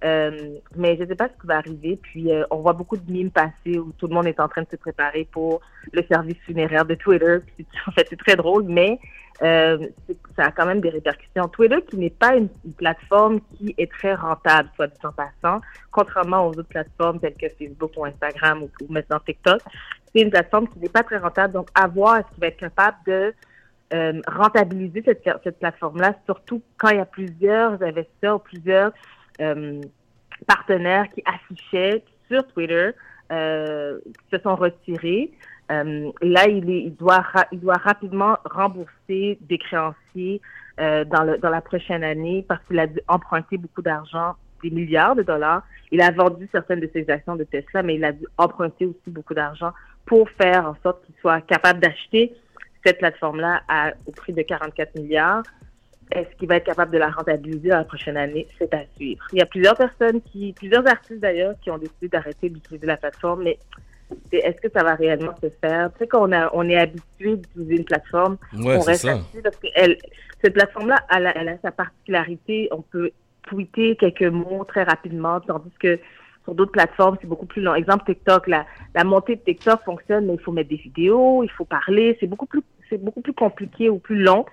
Euh, 0.03 0.57
mais 0.77 0.97
je 0.97 1.03
ne 1.03 1.09
sais 1.09 1.15
pas 1.15 1.29
ce 1.29 1.41
qui 1.41 1.47
va 1.47 1.59
arriver. 1.59 1.99
Puis 2.03 2.33
euh, 2.33 2.45
on 2.51 2.59
voit 2.59 2.73
beaucoup 2.73 2.97
de 2.97 3.11
mimes 3.11 3.31
passer 3.31 3.79
où 3.79 3.93
tout 3.99 4.07
le 4.07 4.15
monde 4.15 4.27
est 4.27 4.41
en 4.41 4.49
train 4.49 4.63
de 4.63 4.69
se 4.71 4.77
préparer 4.77 5.29
pour 5.31 5.61
le 5.93 6.03
service 6.11 6.39
funéraire 6.47 6.85
de 6.85 6.95
Twitter. 6.95 7.39
En 7.87 7.93
fait, 7.93 8.07
c'est 8.09 8.19
très 8.19 8.37
drôle, 8.37 8.65
mais 8.65 8.99
euh, 9.43 9.89
ça 10.37 10.47
a 10.47 10.51
quand 10.51 10.67
même 10.67 10.81
des 10.81 10.91
répercussions. 10.91 11.49
Twitter, 11.49 11.79
qui 11.89 11.97
n'est 11.97 12.11
pas 12.11 12.37
une, 12.37 12.49
plateforme 12.77 13.41
qui 13.57 13.75
est 13.79 13.91
très 13.91 14.15
rentable, 14.15 14.69
soit 14.77 14.87
dit 14.87 14.99
en 15.03 15.13
passant, 15.13 15.61
contrairement 15.91 16.47
aux 16.47 16.51
autres 16.51 16.69
plateformes 16.69 17.21
telles 17.21 17.35
que 17.35 17.49
Facebook 17.49 17.93
ou 17.97 18.05
Instagram 18.05 18.63
ou, 18.63 18.71
maintenant 18.91 19.19
TikTok, 19.21 19.61
c'est 20.15 20.23
une 20.23 20.31
plateforme 20.31 20.69
qui 20.69 20.79
n'est 20.79 20.89
pas 20.89 21.03
très 21.03 21.19
rentable. 21.19 21.55
Donc, 21.55 21.69
à 21.75 21.87
voir 21.87 22.19
est-ce 22.19 22.29
qu'il 22.29 22.41
va 22.41 22.47
être 22.49 22.59
capable 22.59 22.97
de 23.07 23.35
euh, 23.93 24.21
rentabiliser 24.27 25.03
cette, 25.05 25.29
cette 25.43 25.59
plateforme-là, 25.59 26.15
surtout 26.27 26.63
quand 26.77 26.91
il 26.91 26.97
y 26.97 27.01
a 27.01 27.07
plusieurs 27.07 27.83
investisseurs 27.83 28.37
ou 28.37 28.41
plusieurs 28.41 28.93
partenaires 30.47 31.07
qui 31.15 31.23
affichaient 31.25 32.03
sur 32.29 32.47
Twitter 32.49 32.91
euh, 33.33 33.99
se 34.33 34.39
sont 34.41 34.57
retirés. 34.57 35.31
Euh, 35.71 36.11
là, 36.21 36.49
il, 36.49 36.95
doit 36.97 37.23
rapidement 37.77 38.37
rembourser 38.45 39.39
des 39.41 39.59
créanciers 39.59 40.41
euh, 40.81 41.05
dans, 41.05 41.39
dans 41.39 41.51
la 41.51 41.61
prochaine 41.61 42.03
année 42.03 42.45
parce 42.49 42.61
qu'il 42.67 42.79
a 42.81 42.89
dû 42.89 42.99
emprunter 43.07 43.57
beaucoup 43.57 43.83
d'argent, 43.83 44.35
des 44.65 44.71
milliards 44.71 45.15
de 45.15 45.23
dollars. 45.23 45.63
Il 45.93 46.01
a 46.01 46.11
vendu 46.11 46.49
certaines 46.51 46.81
de 46.81 46.91
ses 46.93 47.09
actions 47.09 47.37
de 47.37 47.45
Tesla, 47.45 47.85
mais 47.85 47.95
il 47.97 48.05
a 48.05 48.13
dû 48.13 48.27
emprunter 48.37 48.87
aussi 48.87 49.11
beaucoup 49.11 49.35
d'argent 49.35 49.73
pour 50.07 50.29
faire 50.31 50.67
en 50.67 50.77
sorte 50.83 51.05
qu'il 51.07 51.15
soit 51.21 51.41
capable 51.43 51.79
d'acheter 51.79 52.35
cette 52.85 52.99
plateforme-là 52.99 53.63
au 54.07 54.13
prix 54.13 54.33
de 54.33 54.43
44 54.43 54.97
milliards. 54.97 55.43
Est-ce 56.13 56.35
qu'il 56.37 56.49
va 56.49 56.57
être 56.57 56.65
capable 56.65 56.93
de 56.93 56.99
la 56.99 57.09
rentabiliser 57.11 57.69
dans 57.69 57.79
la 57.79 57.85
prochaine 57.85 58.17
année? 58.17 58.47
C'est 58.59 58.73
à 58.75 58.83
suivre. 58.97 59.25
Il 59.33 59.39
y 59.39 59.43
a 59.43 59.47
plusieurs 59.47 59.77
personnes 59.77 60.21
qui, 60.23 60.53
plusieurs 60.53 60.87
artistes 60.89 61.21
d'ailleurs, 61.21 61.55
qui 61.63 61.71
ont 61.71 61.79
décidé 61.79 62.09
d'arrêter 62.09 62.49
d'utiliser 62.49 62.87
la 62.87 62.97
plateforme, 62.97 63.45
mais 63.45 63.59
est-ce 64.33 64.61
que 64.61 64.69
ça 64.75 64.83
va 64.83 64.95
réellement 64.97 65.35
se 65.41 65.49
faire? 65.61 65.91
Tu 65.93 65.99
sais, 66.01 66.07
quand 66.09 66.29
on, 66.29 66.33
a, 66.33 66.51
on 66.53 66.69
est 66.69 66.77
habitué 66.77 67.37
d'utiliser 67.37 67.77
une 67.77 67.85
plateforme, 67.85 68.39
Ouais, 68.53 68.77
on 68.77 68.81
reste 68.81 69.05
là-dessus 69.05 69.43
parce 69.43 69.57
que 69.57 69.69
elle, 69.75 69.99
cette 70.43 70.55
plateforme-là, 70.55 70.97
elle, 71.15 71.27
a- 71.29 71.39
elle 71.39 71.49
a 71.49 71.59
sa 71.63 71.71
particularité. 71.71 72.69
On 72.73 72.83
peut 72.83 73.11
tweeter 73.47 73.95
quelques 73.97 74.23
mots 74.23 74.65
très 74.65 74.83
rapidement, 74.83 75.41
tandis 75.41 75.71
que 75.79 75.99
sur 76.45 76.55
d'autres 76.55 76.73
plateformes, 76.73 77.19
c'est 77.21 77.27
beaucoup 77.29 77.47
plus 77.47 77.63
long. 77.63 77.75
Exemple, 77.75 78.05
TikTok, 78.07 78.49
la, 78.49 78.67
la 78.95 79.05
montée 79.05 79.37
de 79.37 79.41
TikTok 79.43 79.83
fonctionne, 79.85 80.27
mais 80.27 80.35
il 80.35 80.41
faut 80.41 80.53
mettre 80.53 80.71
des 80.71 80.77
vidéos, 80.77 81.45
il 81.45 81.51
faut 81.51 81.65
parler. 81.65 82.17
C'est 82.19 82.27
beaucoup 82.27 82.47
plus, 82.47 82.63
c'est 82.89 83.03
beaucoup 83.03 83.21
plus 83.21 83.35
compliqué 83.35 83.89
ou 83.91 83.99
plus 83.99 84.19
long. 84.23 84.45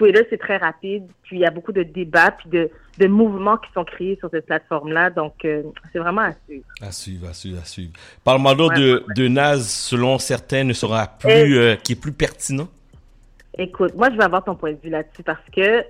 Twitter, 0.00 0.26
c'est 0.30 0.38
très 0.38 0.56
rapide, 0.56 1.04
puis 1.22 1.36
il 1.36 1.40
y 1.40 1.44
a 1.44 1.50
beaucoup 1.50 1.72
de 1.72 1.82
débats, 1.82 2.30
puis 2.30 2.48
de, 2.48 2.70
de 2.98 3.06
mouvements 3.06 3.58
qui 3.58 3.70
sont 3.74 3.84
créés 3.84 4.16
sur 4.18 4.30
cette 4.30 4.46
plateforme-là. 4.46 5.10
Donc, 5.10 5.34
euh, 5.44 5.62
c'est 5.92 5.98
vraiment 5.98 6.22
à 6.22 6.32
suivre. 6.46 6.64
À 6.80 6.90
suivre, 6.90 7.28
à 7.28 7.34
suivre, 7.34 7.60
à 7.60 7.64
suivre. 7.66 7.92
Parle-moi 8.24 8.54
Ouais, 8.54 8.74
de, 8.80 9.04
de 9.14 9.28
Naz, 9.28 9.68
selon 9.68 10.18
certains, 10.18 10.64
ne 10.64 10.72
sera 10.72 11.06
plus, 11.06 11.30
Eh. 11.30 11.58
euh, 11.58 11.76
qui 11.76 11.92
est 11.92 12.00
plus 12.00 12.12
pertinent? 12.12 12.66
Écoute, 13.58 13.94
moi, 13.94 14.08
je 14.10 14.16
vais 14.16 14.24
avoir 14.24 14.42
ton 14.42 14.54
point 14.54 14.72
de 14.72 14.78
vue 14.82 14.88
là-dessus 14.88 15.22
parce 15.22 15.44
que, 15.54 15.82
tu 15.82 15.86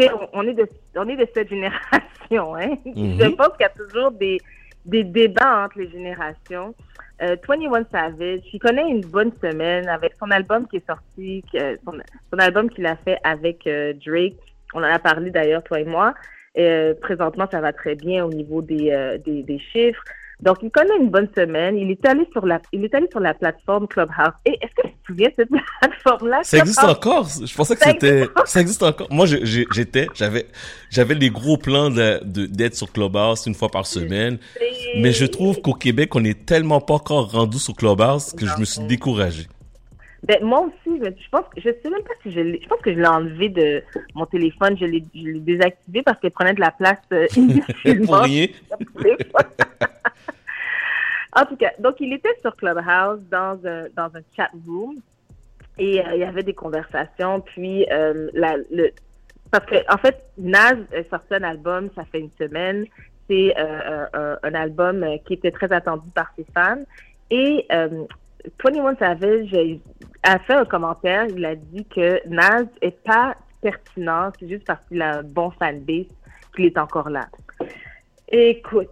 sais, 0.00 0.10
on, 0.12 0.40
on 0.40 0.42
est 0.48 0.54
de, 0.54 0.68
on 0.96 1.08
est 1.08 1.16
de 1.16 1.28
cette 1.32 1.48
génération, 1.48 2.56
hein. 2.56 2.74
Mhm. 2.84 3.16
Je 3.20 3.28
pense 3.28 3.48
qu'il 3.56 3.60
y 3.60 3.64
a 3.64 3.68
toujours 3.68 4.10
des, 4.10 4.40
des 4.84 5.04
débats 5.04 5.64
entre 5.64 5.78
les 5.78 5.90
générations. 5.90 6.74
Euh, 7.22 7.36
21 7.46 7.84
Savage, 7.92 8.40
il 8.52 8.58
connaît 8.58 8.88
une 8.88 9.02
bonne 9.02 9.32
semaine 9.40 9.88
avec 9.88 10.14
son 10.18 10.30
album 10.30 10.66
qui 10.66 10.78
est 10.78 10.86
sorti, 10.86 11.44
euh, 11.54 11.76
son, 11.84 11.92
son 12.32 12.38
album 12.38 12.68
qu'il 12.68 12.86
a 12.86 12.96
fait 12.96 13.18
avec 13.22 13.66
euh, 13.66 13.92
Drake. 14.04 14.34
On 14.74 14.80
en 14.80 14.82
a 14.84 14.98
parlé 14.98 15.30
d'ailleurs, 15.30 15.62
toi 15.62 15.80
et 15.80 15.84
moi. 15.84 16.14
Euh, 16.58 16.94
présentement, 17.00 17.46
ça 17.50 17.60
va 17.60 17.72
très 17.72 17.94
bien 17.94 18.24
au 18.24 18.30
niveau 18.30 18.60
des, 18.60 18.90
euh, 18.90 19.18
des, 19.18 19.42
des 19.42 19.58
chiffres. 19.58 20.02
Donc, 20.42 20.58
il 20.62 20.70
connaît 20.70 20.96
une 21.00 21.08
bonne 21.08 21.28
semaine. 21.36 21.78
Il 21.78 21.88
est 21.92 22.04
allé 22.04 22.26
sur 22.32 22.44
la, 22.44 22.60
il 22.72 22.84
est 22.84 22.92
allé 22.94 23.06
sur 23.10 23.20
la 23.20 23.32
plateforme 23.32 23.86
Clubhouse. 23.86 24.32
Et 24.44 24.58
est-ce 24.60 24.74
que 24.74 24.88
tu 24.88 24.92
te 24.92 25.06
souviens 25.06 25.28
de 25.28 25.34
cette 25.36 25.48
plateforme-là? 25.80 26.40
Ça 26.42 26.58
existe 26.58 26.82
encore. 26.82 27.28
Je 27.28 27.54
pensais 27.54 27.76
que 27.76 27.84
c'était, 27.84 28.26
ça 28.44 28.60
existe 28.60 28.82
encore. 28.82 29.06
Moi, 29.10 29.26
j'étais, 29.26 30.08
j'avais, 30.14 30.46
j'avais 30.90 31.14
les 31.14 31.30
gros 31.30 31.56
plans 31.58 31.90
de, 31.90 32.20
de- 32.24 32.46
d'être 32.46 32.74
sur 32.74 32.90
Clubhouse 32.92 33.46
une 33.46 33.54
fois 33.54 33.68
par 33.68 33.86
semaine. 33.86 34.38
Mais 34.98 35.12
je 35.12 35.26
trouve 35.26 35.60
qu'au 35.62 35.74
Québec, 35.74 36.14
on 36.16 36.24
est 36.24 36.44
tellement 36.44 36.80
pas 36.80 36.94
encore 36.94 37.30
rendu 37.30 37.58
sur 37.58 37.74
Clubhouse 37.74 38.32
que 38.32 38.44
je 38.44 38.58
me 38.58 38.64
suis 38.64 38.82
découragé. 38.82 39.46
Ben, 40.24 40.38
moi 40.42 40.60
aussi, 40.60 40.98
je, 41.00 41.06
je 41.06 41.28
pense 41.32 41.44
que 41.54 41.60
je 41.60 41.68
sais 41.82 41.90
même 41.90 42.02
pas 42.02 42.14
si 42.22 42.30
je 42.30 42.38
l'ai. 42.38 42.60
Je 42.62 42.68
pense 42.68 42.80
que 42.80 42.92
je 42.94 42.98
l'ai 42.98 43.06
enlevé 43.08 43.48
de 43.48 43.82
mon 44.14 44.24
téléphone. 44.26 44.76
Je 44.80 44.84
l'ai, 44.84 45.02
je 45.14 45.20
l'ai 45.20 45.40
désactivé 45.40 46.02
parce 46.02 46.20
qu'elle 46.20 46.30
prenait 46.30 46.54
de 46.54 46.60
la 46.60 46.70
place 46.70 46.98
euh, 47.12 47.26
inutilement. 47.36 48.06
Pour 48.06 48.16
rien. 48.18 48.46
En 51.34 51.44
tout 51.46 51.56
cas, 51.56 51.72
donc 51.78 51.96
il 52.00 52.12
était 52.12 52.34
sur 52.40 52.54
Clubhouse 52.56 53.20
dans 53.30 53.58
un, 53.64 53.86
dans 53.96 54.14
un 54.14 54.22
chat 54.36 54.50
room 54.66 54.96
et 55.78 56.00
euh, 56.00 56.14
il 56.14 56.20
y 56.20 56.24
avait 56.24 56.42
des 56.42 56.54
conversations. 56.54 57.40
Puis, 57.40 57.86
euh, 57.90 58.28
la, 58.34 58.56
le, 58.70 58.92
parce 59.52 59.66
que, 59.66 59.76
en 59.92 59.98
fait, 59.98 60.24
Naz 60.38 60.78
a 60.92 61.04
sorti 61.10 61.34
un 61.34 61.42
album, 61.42 61.90
ça 61.94 62.04
fait 62.06 62.20
une 62.20 62.30
semaine. 62.38 62.86
C'est 63.28 63.54
euh, 63.58 64.38
un, 64.42 64.54
album 64.54 65.02
euh, 65.02 65.18
qui 65.26 65.34
était 65.34 65.50
très 65.50 65.70
attendu 65.70 66.08
par 66.14 66.32
ses 66.36 66.46
fans. 66.54 66.82
Et 67.30 67.66
euh, 67.70 68.04
21 68.64 68.96
Savage 68.96 69.54
a 70.22 70.38
fait 70.38 70.54
un 70.54 70.64
commentaire. 70.64 71.26
Il 71.28 71.44
a 71.44 71.54
dit 71.54 71.84
que 71.84 72.26
Naz 72.28 72.66
est 72.80 72.98
pas 73.04 73.36
pertinent. 73.60 74.32
C'est 74.40 74.48
juste 74.48 74.66
parce 74.66 74.84
qu'il 74.86 75.02
a 75.02 75.18
un 75.18 75.22
bon 75.22 75.50
fanbase 75.50 76.06
qu'il 76.56 76.64
est 76.64 76.78
encore 76.78 77.10
là. 77.10 77.26
Écoute, 78.28 78.88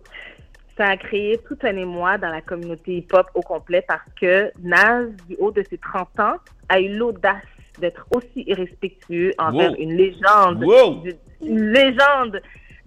ça 0.80 0.88
a 0.88 0.96
créé 0.96 1.36
tout 1.46 1.58
un 1.62 1.76
émoi 1.76 2.16
dans 2.16 2.30
la 2.30 2.40
communauté 2.40 2.96
hip-hop 2.96 3.26
au 3.34 3.42
complet 3.42 3.84
parce 3.86 4.00
que 4.18 4.50
Naz, 4.62 5.08
du 5.28 5.36
haut 5.38 5.50
de 5.50 5.62
ses 5.68 5.76
30 5.76 6.18
ans, 6.20 6.36
a 6.70 6.80
eu 6.80 6.88
l'audace 6.96 7.42
d'être 7.78 8.06
aussi 8.14 8.44
irrespectueux 8.46 9.32
envers 9.36 9.72
Wow. 9.72 9.76
une 9.78 9.92
légende, 9.94 10.64
Wow. 10.64 10.94
du- 11.02 11.14
une 11.42 11.70
légende 11.70 12.40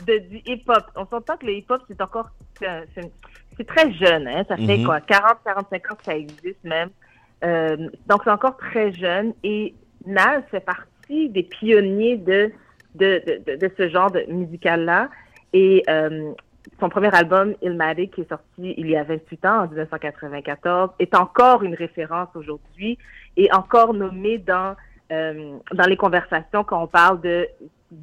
de, 0.08 0.18
du 0.18 0.38
hip-hop. 0.48 0.84
On 0.96 1.06
s'entend 1.06 1.38
que 1.38 1.46
le 1.46 1.54
hip-hop, 1.54 1.82
c'est 1.88 2.02
encore, 2.02 2.30
c'est 2.60 3.68
très 3.68 3.92
jeune, 3.94 4.28
hein? 4.28 4.44
ça 4.48 4.58
fait 4.58 4.78
Mhm. 4.80 4.86
quoi, 4.86 5.00
40, 5.02 5.38
45 5.46 5.92
ans 5.92 5.96
que 5.96 6.04
ça 6.04 6.16
existe 6.18 6.64
même. 6.64 6.90
Euh, 7.44 7.78
donc 8.08 8.22
c'est 8.24 8.32
encore 8.32 8.58
très 8.58 8.92
jeune 8.94 9.34
et 9.44 9.76
Naz 10.08 10.42
fait 10.50 10.66
partie 10.66 11.30
des 11.30 11.44
pionniers 11.44 12.18
de, 12.18 12.52
de, 12.96 13.22
de, 13.28 13.52
de, 13.52 13.56
de 13.68 13.72
ce 13.78 13.88
genre 13.90 14.10
de 14.10 14.24
musical-là. 14.30 15.10
Et 15.54 15.84
euh, 15.90 16.32
son 16.84 16.90
premier 16.90 17.16
album, 17.16 17.56
Ilmatic, 17.62 18.14
qui 18.14 18.22
est 18.22 18.30
sorti 18.30 18.74
il 18.78 18.90
y 18.90 18.98
a 18.98 19.04
28 19.04 19.46
ans, 19.46 19.64
en 19.64 19.68
1994, 19.68 20.90
est 21.00 21.16
encore 21.16 21.64
une 21.64 21.76
référence 21.76 22.28
aujourd'hui 22.36 22.98
et 23.38 23.50
encore 23.54 23.94
nommé 23.94 24.38
dans, 24.38 24.76
euh, 25.10 25.56
dans 25.74 25.86
les 25.86 25.96
conversations 25.96 26.66
quand 26.66 26.84
on 26.84 26.88
parle 26.88 27.22
de 27.22 27.48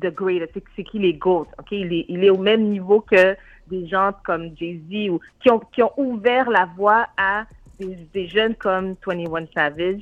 The 0.00 0.14
Great, 0.14 0.50
c'est 0.74 0.82
qui 0.82 0.98
les 0.98 1.12
GOAT, 1.12 1.48
ok? 1.58 1.72
Il 1.72 1.92
est, 1.92 2.06
il 2.08 2.24
est 2.24 2.30
au 2.30 2.38
même 2.38 2.70
niveau 2.70 3.02
que 3.02 3.36
des 3.66 3.86
gens 3.86 4.12
comme 4.24 4.56
Jay-Z 4.56 5.10
ou 5.10 5.20
qui 5.40 5.50
ont, 5.50 5.60
qui 5.72 5.82
ont 5.82 5.92
ouvert 5.98 6.48
la 6.48 6.66
voie 6.74 7.06
à 7.18 7.44
des, 7.78 8.28
jeunes 8.28 8.54
comme 8.54 8.94
21 9.06 9.46
Savage. 9.54 10.00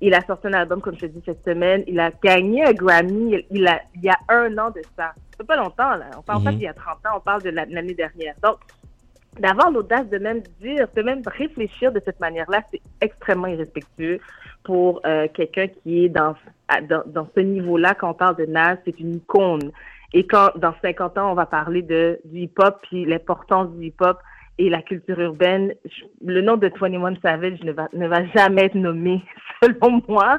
Il 0.00 0.14
a 0.14 0.20
sorti 0.24 0.46
un 0.46 0.52
album, 0.52 0.80
comme 0.80 0.94
je 0.94 1.00
te 1.00 1.06
dis, 1.06 1.22
cette 1.24 1.44
semaine. 1.44 1.82
Il 1.88 1.98
a 1.98 2.12
gagné 2.22 2.64
un 2.64 2.74
Grammy 2.74 3.44
il 3.50 3.80
y 4.02 4.08
a 4.08 4.18
un 4.28 4.56
an 4.58 4.70
de 4.70 4.82
ça. 4.96 5.14
Pas 5.46 5.56
longtemps, 5.56 5.96
là. 5.96 6.06
On 6.18 6.22
parle 6.22 6.44
pas 6.44 6.50
Mhm. 6.52 6.56
d'il 6.58 6.64
y 6.64 6.68
a 6.68 6.74
30 6.74 6.98
ans, 7.06 7.16
on 7.16 7.20
parle 7.20 7.42
de 7.42 7.50
la- 7.50 7.66
de 7.66 7.74
l'année 7.74 7.94
dernière. 7.94 8.34
Donc, 8.42 8.58
d'avoir 9.38 9.70
l'audace 9.70 10.08
de 10.08 10.18
même 10.18 10.40
dire, 10.60 10.86
de 10.94 11.02
même 11.02 11.22
réfléchir 11.26 11.90
de 11.92 12.00
cette 12.04 12.20
manière-là, 12.20 12.62
c'est 12.70 12.80
extrêmement 13.00 13.48
irrespectueux 13.48 14.20
pour 14.62 15.00
euh, 15.04 15.26
quelqu'un 15.34 15.66
qui 15.66 16.04
est 16.04 16.08
dans, 16.08 16.34
dans, 16.88 17.02
dans 17.06 17.28
ce 17.34 17.40
niveau-là. 17.40 17.94
Quand 17.94 18.10
on 18.10 18.14
parle 18.14 18.36
de 18.36 18.46
Nas, 18.46 18.76
c'est 18.84 18.98
une 19.00 19.16
icône. 19.16 19.72
Et 20.12 20.26
quand, 20.26 20.50
dans 20.56 20.74
50 20.80 21.18
ans, 21.18 21.32
on 21.32 21.34
va 21.34 21.46
parler 21.46 21.82
de, 21.82 22.20
du 22.24 22.42
hip-hop, 22.42 22.78
puis 22.82 23.04
l'importance 23.04 23.70
du 23.72 23.86
hip-hop 23.86 24.18
et 24.58 24.70
la 24.70 24.80
culture 24.82 25.18
urbaine, 25.18 25.74
je- 25.84 26.04
le 26.24 26.40
nom 26.40 26.56
de 26.56 26.68
21 26.68 27.16
Savage 27.20 27.60
ne 27.64 27.72
va, 27.72 27.88
ne 27.92 28.06
va 28.06 28.24
jamais 28.28 28.66
être 28.66 28.76
nommé, 28.76 29.20
selon 29.62 30.00
moi. 30.08 30.38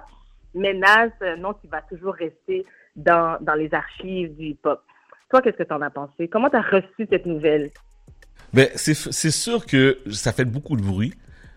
Mais 0.54 0.74
Nas, 0.74 1.10
un 1.20 1.36
nom 1.36 1.52
qui 1.54 1.68
va 1.68 1.82
toujours 1.82 2.14
rester 2.14 2.66
dans, 2.96 3.38
dans 3.42 3.56
les 3.56 3.74
archives 3.74 4.36
du 4.36 4.48
hip-hop. 4.48 4.82
Toi, 5.30 5.42
qu'est-ce 5.42 5.58
que 5.58 5.64
tu 5.64 5.74
en 5.74 5.82
as 5.82 5.90
pensé? 5.90 6.28
Comment 6.28 6.50
tu 6.50 6.56
as 6.56 6.62
reçu 6.62 7.08
cette 7.10 7.26
nouvelle? 7.26 7.72
Ben, 8.54 8.70
c'est, 8.76 8.94
sûr 9.32 9.66
que 9.66 10.00
ça 10.12 10.32
fait 10.32 10.46
beaucoup 10.46 10.78
de 10.78 10.82
bruit. 10.82 11.14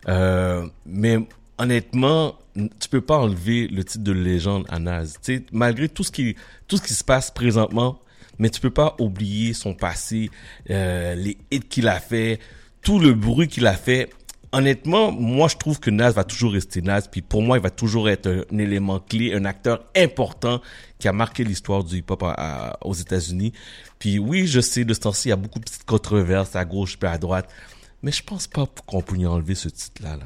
Euh, 0.08 0.66
mais 0.86 1.18
honnêtement, 1.58 2.34
tu 2.54 2.88
peux 2.90 3.00
pas 3.00 3.18
enlever 3.18 3.68
le 3.68 3.84
titre 3.84 4.04
de 4.04 4.12
légende 4.12 4.64
à 4.68 4.78
Naz. 4.78 5.18
Tu 5.22 5.36
sais, 5.36 5.46
malgré 5.52 5.88
tout 5.88 6.02
ce 6.02 6.10
qui, 6.10 6.36
tout 6.66 6.76
ce 6.76 6.82
qui 6.82 6.94
se 6.94 7.04
passe 7.04 7.30
présentement, 7.30 8.00
mais 8.38 8.50
tu 8.50 8.60
peux 8.60 8.70
pas 8.70 8.96
oublier 8.98 9.52
son 9.52 9.74
passé, 9.74 10.30
euh, 10.70 11.14
les 11.14 11.36
hits 11.50 11.60
qu'il 11.60 11.88
a 11.88 12.00
fait, 12.00 12.38
tout 12.82 12.98
le 12.98 13.12
bruit 13.12 13.48
qu'il 13.48 13.66
a 13.66 13.74
fait. 13.74 14.10
Honnêtement, 14.52 15.12
moi, 15.12 15.46
je 15.48 15.56
trouve 15.56 15.78
que 15.78 15.90
Nas 15.90 16.10
va 16.12 16.24
toujours 16.24 16.52
rester 16.52 16.80
Nas. 16.80 17.02
Puis 17.10 17.20
pour 17.20 17.42
moi, 17.42 17.58
il 17.58 17.62
va 17.62 17.70
toujours 17.70 18.08
être 18.08 18.26
un, 18.28 18.42
un 18.50 18.58
élément 18.58 18.98
clé, 18.98 19.34
un 19.34 19.44
acteur 19.44 19.84
important 19.96 20.60
qui 20.98 21.06
a 21.06 21.12
marqué 21.12 21.44
l'histoire 21.44 21.84
du 21.84 21.96
hip-hop 21.98 22.24
aux 22.82 22.94
États-Unis. 22.94 23.52
Puis 23.98 24.18
oui, 24.18 24.46
je 24.46 24.60
sais, 24.60 24.84
de 24.84 24.94
ce 24.94 25.00
temps-ci, 25.00 25.28
il 25.28 25.30
y 25.30 25.32
a 25.32 25.36
beaucoup 25.36 25.58
de 25.58 25.64
petites 25.64 25.84
controverses 25.84 26.56
à 26.56 26.64
gauche 26.64 26.98
puis 26.98 27.08
à 27.08 27.18
droite. 27.18 27.48
Mais 28.02 28.10
je 28.12 28.22
pense 28.22 28.46
pas 28.46 28.64
qu'on 28.86 29.02
peut 29.02 29.16
y 29.16 29.26
enlever 29.26 29.54
ce 29.54 29.68
titre-là. 29.68 30.16
Là. 30.16 30.24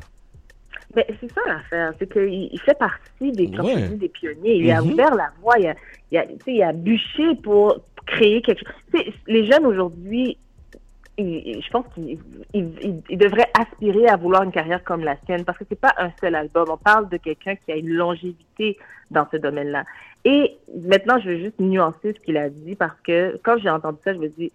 Ben, 0.95 1.05
c'est 1.20 1.33
ça 1.33 1.41
l'affaire, 1.47 1.95
c'est 1.99 2.12
qu'il 2.12 2.51
il 2.53 2.61
fait 2.61 2.79
partie 2.79 3.33
des, 3.33 3.47
Ouais. 3.59 4.09
pionniers. 4.09 4.57
Il 4.59 4.70
a 4.70 4.83
Mhm. 4.83 4.93
ouvert 4.93 5.14
la 5.14 5.31
voie, 5.41 5.59
il 5.59 5.68
a, 5.68 5.75
il 6.12 6.18
a, 6.62 6.70
il 6.73 6.77
bûché 6.83 7.35
pour 7.43 7.81
créer 8.07 8.43
quelque 8.43 8.62
chose. 8.62 9.03
Les 9.27 9.51
jeunes 9.51 9.64
aujourd'hui, 9.64 10.37
je 11.18 11.70
pense 11.70 11.84
qu'ils 11.94 12.18
ils- 12.54 12.74
ils- 12.82 13.02
ils 13.10 13.18
devraient 13.18 13.50
aspirer 13.58 14.08
à 14.08 14.16
vouloir 14.16 14.42
une 14.42 14.52
carrière 14.52 14.82
comme 14.82 15.04
la 15.04 15.16
sienne 15.26 15.44
parce 15.44 15.58
que 15.58 15.64
c'est 15.68 15.78
pas 15.80 15.94
un 15.98 16.10
seul 16.20 16.34
album. 16.34 16.66
On 16.70 16.76
parle 16.76 17.08
de 17.08 17.16
quelqu'un 17.18 17.54
qui 17.56 17.70
a 17.72 17.76
une 17.76 17.90
longévité 17.90 18.78
dans 19.10 19.26
ce 19.30 19.36
domaine-là. 19.36 19.84
Et 20.24 20.56
maintenant, 20.86 21.18
je 21.20 21.28
veux 21.30 21.38
juste 21.38 21.58
nuancer 21.60 22.14
ce 22.14 22.20
qu'il 22.24 22.36
a 22.36 22.48
dit 22.48 22.74
parce 22.76 22.98
que 23.04 23.38
quand 23.42 23.58
j'ai 23.58 23.68
entendu 23.70 23.98
ça, 24.04 24.14
je 24.14 24.18
me 24.18 24.28
dis, 24.28 24.50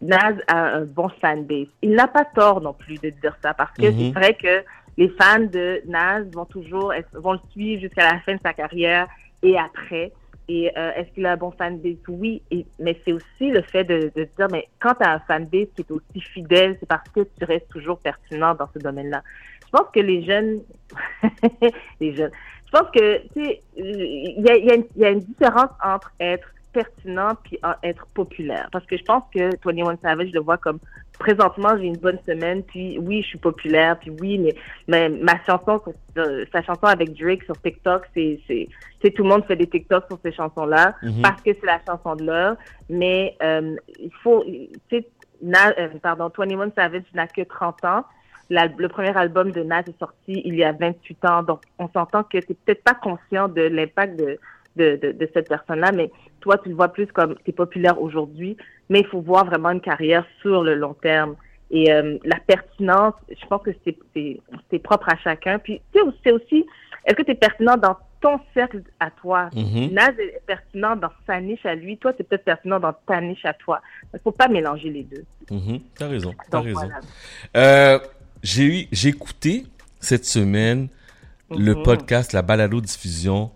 Naz 0.00 0.36
a 0.46 0.76
un 0.76 0.84
bon 0.84 1.08
fanbase. 1.20 1.66
Il 1.82 1.90
n'a 1.90 2.06
pas 2.06 2.24
tort 2.24 2.60
non 2.60 2.72
plus 2.72 2.98
de 3.00 3.10
dire 3.10 3.36
ça 3.42 3.52
parce 3.52 3.72
que 3.76 3.86
Mhm. 3.86 3.98
c'est 3.98 4.10
vrai 4.18 4.34
que 4.34 4.62
les 4.96 5.08
fans 5.08 5.40
de 5.40 5.82
Naz 5.86 6.26
vont 6.32 6.44
toujours 6.44 6.92
vont 7.14 7.32
le 7.32 7.40
suivre 7.50 7.80
jusqu'à 7.80 8.10
la 8.12 8.20
fin 8.20 8.34
de 8.34 8.40
sa 8.42 8.52
carrière 8.52 9.06
et 9.42 9.58
après. 9.58 10.12
Et 10.52 10.68
euh, 10.76 10.90
est-ce 10.96 11.08
qu'il 11.12 11.24
a 11.26 11.32
un 11.32 11.36
bon 11.36 11.52
fanbase? 11.52 11.94
Oui, 12.08 12.42
mais 12.80 13.00
c'est 13.04 13.12
aussi 13.12 13.50
le 13.52 13.62
fait 13.62 13.84
de, 13.84 14.10
de 14.16 14.24
dire, 14.36 14.48
mais 14.50 14.66
quand 14.80 14.94
tu 14.94 15.04
as 15.04 15.12
un 15.12 15.20
fanbase 15.20 15.68
qui 15.76 15.82
est 15.82 15.90
aussi 15.92 16.20
fidèle, 16.20 16.76
c'est 16.80 16.88
parce 16.88 17.08
que 17.10 17.20
tu 17.20 17.44
restes 17.44 17.68
toujours 17.68 18.00
pertinent 18.00 18.56
dans 18.56 18.68
ce 18.74 18.80
domaine-là. 18.80 19.22
Je 19.64 19.70
pense 19.70 19.86
que 19.94 20.00
les 20.00 20.24
jeunes, 20.24 20.60
les 22.00 22.16
jeunes, 22.16 22.32
je 22.66 22.70
pense 22.72 22.90
que, 22.90 23.18
tu 23.28 23.44
sais, 23.44 23.62
il 23.76 24.42
y 24.44 24.50
a, 24.50 24.56
y 24.96 25.04
a 25.04 25.10
une 25.10 25.20
différence 25.20 25.70
entre 25.84 26.12
être 26.18 26.52
pertinent 26.72 27.34
puis 27.44 27.58
en- 27.62 27.74
être 27.82 28.06
populaire. 28.14 28.68
Parce 28.72 28.84
que 28.86 28.96
je 28.96 29.04
pense 29.04 29.22
que 29.34 29.50
21 29.64 29.96
Savage, 30.02 30.28
je 30.28 30.34
le 30.34 30.40
vois 30.40 30.58
comme 30.58 30.78
présentement, 31.18 31.76
j'ai 31.76 31.84
une 31.84 31.98
bonne 31.98 32.18
semaine, 32.26 32.62
puis 32.62 32.98
oui, 32.98 33.20
je 33.22 33.28
suis 33.28 33.38
populaire, 33.38 33.98
puis 33.98 34.10
oui, 34.20 34.38
mais, 34.38 34.54
mais 34.88 35.08
ma 35.10 35.38
chanson, 35.44 35.80
euh, 36.16 36.44
sa 36.50 36.62
chanson 36.62 36.84
avec 36.86 37.12
Drake 37.12 37.42
sur 37.44 37.60
TikTok, 37.60 38.04
c'est, 38.14 38.40
c'est, 38.46 38.68
c'est 39.02 39.10
tout 39.10 39.22
le 39.24 39.28
monde 39.28 39.44
fait 39.44 39.56
des 39.56 39.66
TikToks 39.66 40.06
sur 40.06 40.18
ces 40.24 40.32
chansons-là 40.32 40.94
Mhm. 41.02 41.20
parce 41.22 41.42
que 41.42 41.50
c'est 41.52 41.66
la 41.66 41.78
chanson 41.86 42.16
de 42.16 42.24
l'heure. 42.24 42.56
Mais 42.88 43.36
euh, 43.42 43.76
il 43.98 44.10
faut, 44.22 44.44
tu 44.88 45.04
euh, 45.78 45.88
pardon, 46.02 46.30
21 46.36 46.70
Savage 46.74 47.02
n'a 47.14 47.26
que 47.26 47.42
30 47.42 47.84
ans. 47.84 48.04
La- 48.48 48.66
le 48.66 48.88
premier 48.88 49.16
album 49.16 49.52
de 49.52 49.62
Nas 49.62 49.80
est 49.80 49.98
sorti 49.98 50.42
il 50.44 50.54
y 50.56 50.64
a 50.64 50.72
28 50.72 51.24
ans, 51.26 51.42
donc 51.42 51.60
on 51.78 51.88
s'entend 51.88 52.22
que 52.24 52.38
tu 52.38 52.54
peut-être 52.54 52.82
pas 52.82 52.94
conscient 52.94 53.46
de 53.48 53.62
l'impact 53.62 54.18
de, 54.18 54.38
de, 54.76 54.96
de, 55.02 55.12
de 55.12 55.28
cette 55.34 55.48
personne-là, 55.48 55.92
mais 55.92 56.10
toi, 56.40 56.58
tu 56.58 56.68
le 56.70 56.74
vois 56.74 56.88
plus 56.88 57.06
comme 57.06 57.34
tu 57.44 57.50
es 57.50 57.52
populaire 57.52 58.00
aujourd'hui, 58.00 58.56
mais 58.88 59.00
il 59.00 59.06
faut 59.06 59.20
voir 59.20 59.44
vraiment 59.46 59.70
une 59.70 59.80
carrière 59.80 60.24
sur 60.40 60.62
le 60.62 60.74
long 60.74 60.94
terme. 60.94 61.36
Et 61.72 61.92
euh, 61.92 62.18
la 62.24 62.38
pertinence, 62.46 63.14
je 63.28 63.46
pense 63.46 63.62
que 63.62 63.70
c'est, 63.84 64.78
propre 64.82 65.08
à 65.08 65.16
chacun. 65.18 65.58
Puis, 65.58 65.80
tu 65.92 66.00
sais, 66.00 66.06
c'est 66.24 66.32
aussi, 66.32 66.66
est-ce 67.04 67.14
que 67.14 67.22
tu 67.22 67.30
es 67.30 67.34
pertinent 67.36 67.76
dans 67.76 67.96
ton 68.20 68.40
cercle 68.54 68.82
à 68.98 69.10
toi? 69.10 69.50
Mhm. 69.54 69.92
Naz 69.92 70.18
est 70.18 70.42
pertinent 70.46 70.96
dans 70.96 71.12
sa 71.26 71.40
niche 71.40 71.64
à 71.64 71.74
lui, 71.74 71.96
toi, 71.96 72.12
tu 72.12 72.22
es 72.22 72.24
peut-être 72.24 72.44
pertinent 72.44 72.80
dans 72.80 72.92
ta 73.06 73.20
niche 73.20 73.44
à 73.44 73.52
toi. 73.54 73.80
Il 74.12 74.18
faut 74.20 74.32
pas 74.32 74.48
mélanger 74.48 74.90
les 74.90 75.04
deux. 75.04 75.24
Mhm. 75.50 75.78
T'as 75.96 76.08
raison. 76.08 76.34
T'as 76.50 76.60
raison. 76.60 76.80
voilà. 76.80 77.00
Euh, 77.56 77.98
j'ai 78.42 78.88
écouté 79.08 79.64
cette 80.00 80.24
semaine 80.24 80.88
le 81.50 81.74
Mhm. 81.74 81.82
podcast, 81.82 82.32
la 82.32 82.42
balado 82.42 82.80
diffusion 82.80 83.50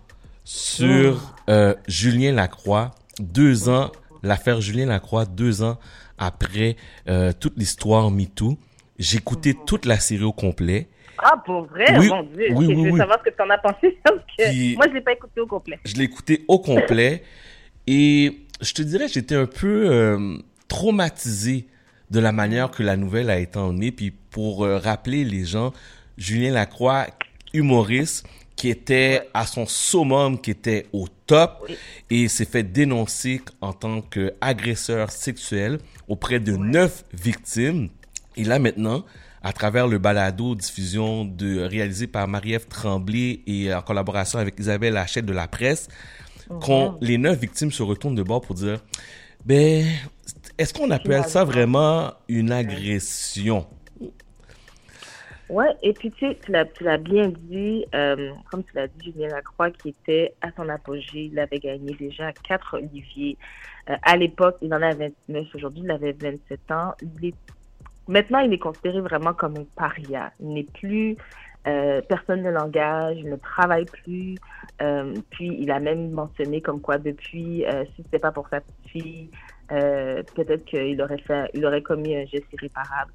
sur 0.45 1.35
euh, 1.49 1.73
Julien 1.87 2.31
Lacroix, 2.31 2.91
deux 3.19 3.67
ans, 3.67 3.91
l'affaire 4.23 4.61
Julien 4.61 4.85
Lacroix, 4.85 5.25
deux 5.25 5.63
ans 5.63 5.77
après 6.17 6.77
euh, 7.09 7.33
toute 7.37 7.57
l'histoire 7.57 8.09
MeToo. 8.11 8.57
J'ai 8.97 9.17
écouté 9.17 9.55
toute 9.65 9.85
la 9.85 9.99
série 9.99 10.23
au 10.23 10.31
complet. 10.31 10.87
Ah, 11.17 11.41
pour 11.45 11.65
vrai? 11.65 11.97
Oui, 11.97 12.07
Mon 12.09 12.23
Dieu. 12.23 12.47
oui, 12.51 12.51
Ok, 12.51 12.57
oui, 12.59 12.65
je 12.69 12.81
veux 12.85 12.91
oui. 12.91 12.97
savoir 12.99 13.19
ce 13.25 13.29
que 13.29 13.35
tu 13.35 13.41
en 13.41 13.49
as 13.49 13.57
pensé. 13.57 13.97
Parce 14.03 14.17
que 14.37 14.49
Puis- 14.49 14.75
moi, 14.75 14.85
je 14.87 14.93
l'ai 14.93 15.01
pas 15.01 15.13
écouté 15.13 15.41
au 15.41 15.47
complet. 15.47 15.79
Je 15.83 15.95
l'ai 15.95 16.03
écouté 16.03 16.45
au 16.47 16.59
complet 16.59 17.23
et 17.87 18.37
je 18.61 18.73
te 18.73 18.81
dirais, 18.81 19.07
j'étais 19.07 19.35
un 19.35 19.47
peu 19.47 19.89
euh, 19.91 20.37
traumatisé 20.67 21.67
de 22.11 22.19
la 22.19 22.31
manière 22.31 22.69
que 22.69 22.83
la 22.83 22.95
nouvelle 22.97 23.29
a 23.29 23.39
été 23.39 23.57
emmenée. 23.57 23.91
Puis 23.91 24.11
pour 24.11 24.63
euh, 24.63 24.77
rappeler 24.77 25.25
les 25.25 25.43
gens, 25.45 25.73
Julien 26.17 26.51
Lacroix, 26.51 27.07
humoriste, 27.53 28.27
qui 28.55 28.69
était 28.69 29.27
à 29.33 29.45
son 29.45 29.65
summum, 29.65 30.39
qui 30.39 30.51
était 30.51 30.87
au 30.93 31.07
top, 31.27 31.69
et 32.09 32.27
s'est 32.27 32.45
fait 32.45 32.63
dénoncer 32.63 33.41
en 33.61 33.73
tant 33.73 34.01
qu'agresseur 34.01 35.11
sexuel 35.11 35.79
auprès 36.07 36.39
de 36.39 36.55
neuf 36.55 37.03
victimes. 37.13 37.89
Et 38.37 38.43
là 38.43 38.59
maintenant, 38.59 39.03
à 39.43 39.53
travers 39.53 39.87
le 39.87 39.99
balado 39.99 40.55
diffusion 40.55 41.25
de 41.25 41.61
réalisé 41.61 42.07
par 42.07 42.27
Marie-Ève 42.27 42.67
Tremblay 42.67 43.41
et 43.45 43.73
en 43.73 43.81
collaboration 43.81 44.39
avec 44.39 44.59
Isabelle 44.59 44.97
Hachette 44.97 45.25
de 45.25 45.33
la 45.33 45.47
presse, 45.47 45.87
qu'on 46.61 46.97
les 47.01 47.17
neuf 47.17 47.39
victimes 47.39 47.71
se 47.71 47.83
retournent 47.83 48.15
de 48.15 48.23
bord 48.23 48.41
pour 48.41 48.55
dire, 48.55 48.79
ben, 49.45 49.85
est-ce 50.57 50.73
qu'on 50.73 50.89
appelle 50.91 51.25
ça 51.25 51.43
vraiment 51.43 52.13
une 52.27 52.51
agression? 52.51 53.67
Ouais, 55.49 55.75
et 55.83 55.93
puis 55.93 56.11
tu 56.11 56.27
sais, 56.27 56.39
tu 56.43 56.51
l'as, 56.51 56.65
tu 56.65 56.83
l'as 56.83 56.97
bien 56.97 57.27
dit, 57.29 57.85
euh, 57.93 58.31
comme 58.49 58.63
tu 58.63 58.71
l'as 58.75 58.87
dit, 58.87 59.11
Julien 59.11 59.27
Lacroix, 59.29 59.69
qui 59.69 59.89
était 59.89 60.33
à 60.41 60.51
son 60.55 60.67
apogée, 60.69 61.25
il 61.25 61.37
avait 61.37 61.59
gagné 61.59 61.93
déjà 61.93 62.31
quatre 62.47 62.77
Olivier. 62.77 63.37
Euh, 63.89 63.95
à 64.01 64.17
l'époque, 64.17 64.57
il 64.61 64.73
en 64.73 64.81
avait 64.81 65.13
29, 65.29 65.53
aujourd'hui, 65.53 65.81
il 65.83 65.91
avait 65.91 66.13
27 66.13 66.71
ans. 66.71 66.95
Il 67.01 67.27
est- 67.27 67.35
Maintenant, 68.07 68.39
il 68.39 68.53
est 68.53 68.59
considéré 68.59 69.01
vraiment 69.01 69.33
comme 69.33 69.57
un 69.57 69.65
paria. 69.75 70.31
Il 70.39 70.53
n'est 70.53 70.63
plus, 70.79 71.15
euh, 71.67 72.01
personne 72.01 72.43
ne 72.43 72.51
l'engage, 72.51 73.17
il 73.17 73.29
ne 73.29 73.35
travaille 73.35 73.85
plus. 73.85 74.39
Euh, 74.81 75.19
puis, 75.31 75.55
il 75.59 75.71
a 75.71 75.79
même 75.79 76.11
mentionné 76.11 76.61
comme 76.61 76.81
quoi, 76.81 76.97
depuis, 76.99 77.65
euh, 77.65 77.83
si 77.95 78.03
c'était 78.03 78.19
pas 78.19 78.31
pour 78.31 78.47
sa 78.49 78.61
petite 78.61 78.89
fille, 78.91 79.31
euh, 79.71 80.21
peut-être 80.35 80.65
qu'il 80.65 81.01
aurait 81.01 81.17
fait, 81.19 81.49
il 81.55 81.65
aurait 81.65 81.81
commis 81.81 82.15
un 82.15 82.25
geste 82.25 82.51
irréparable. 82.53 83.11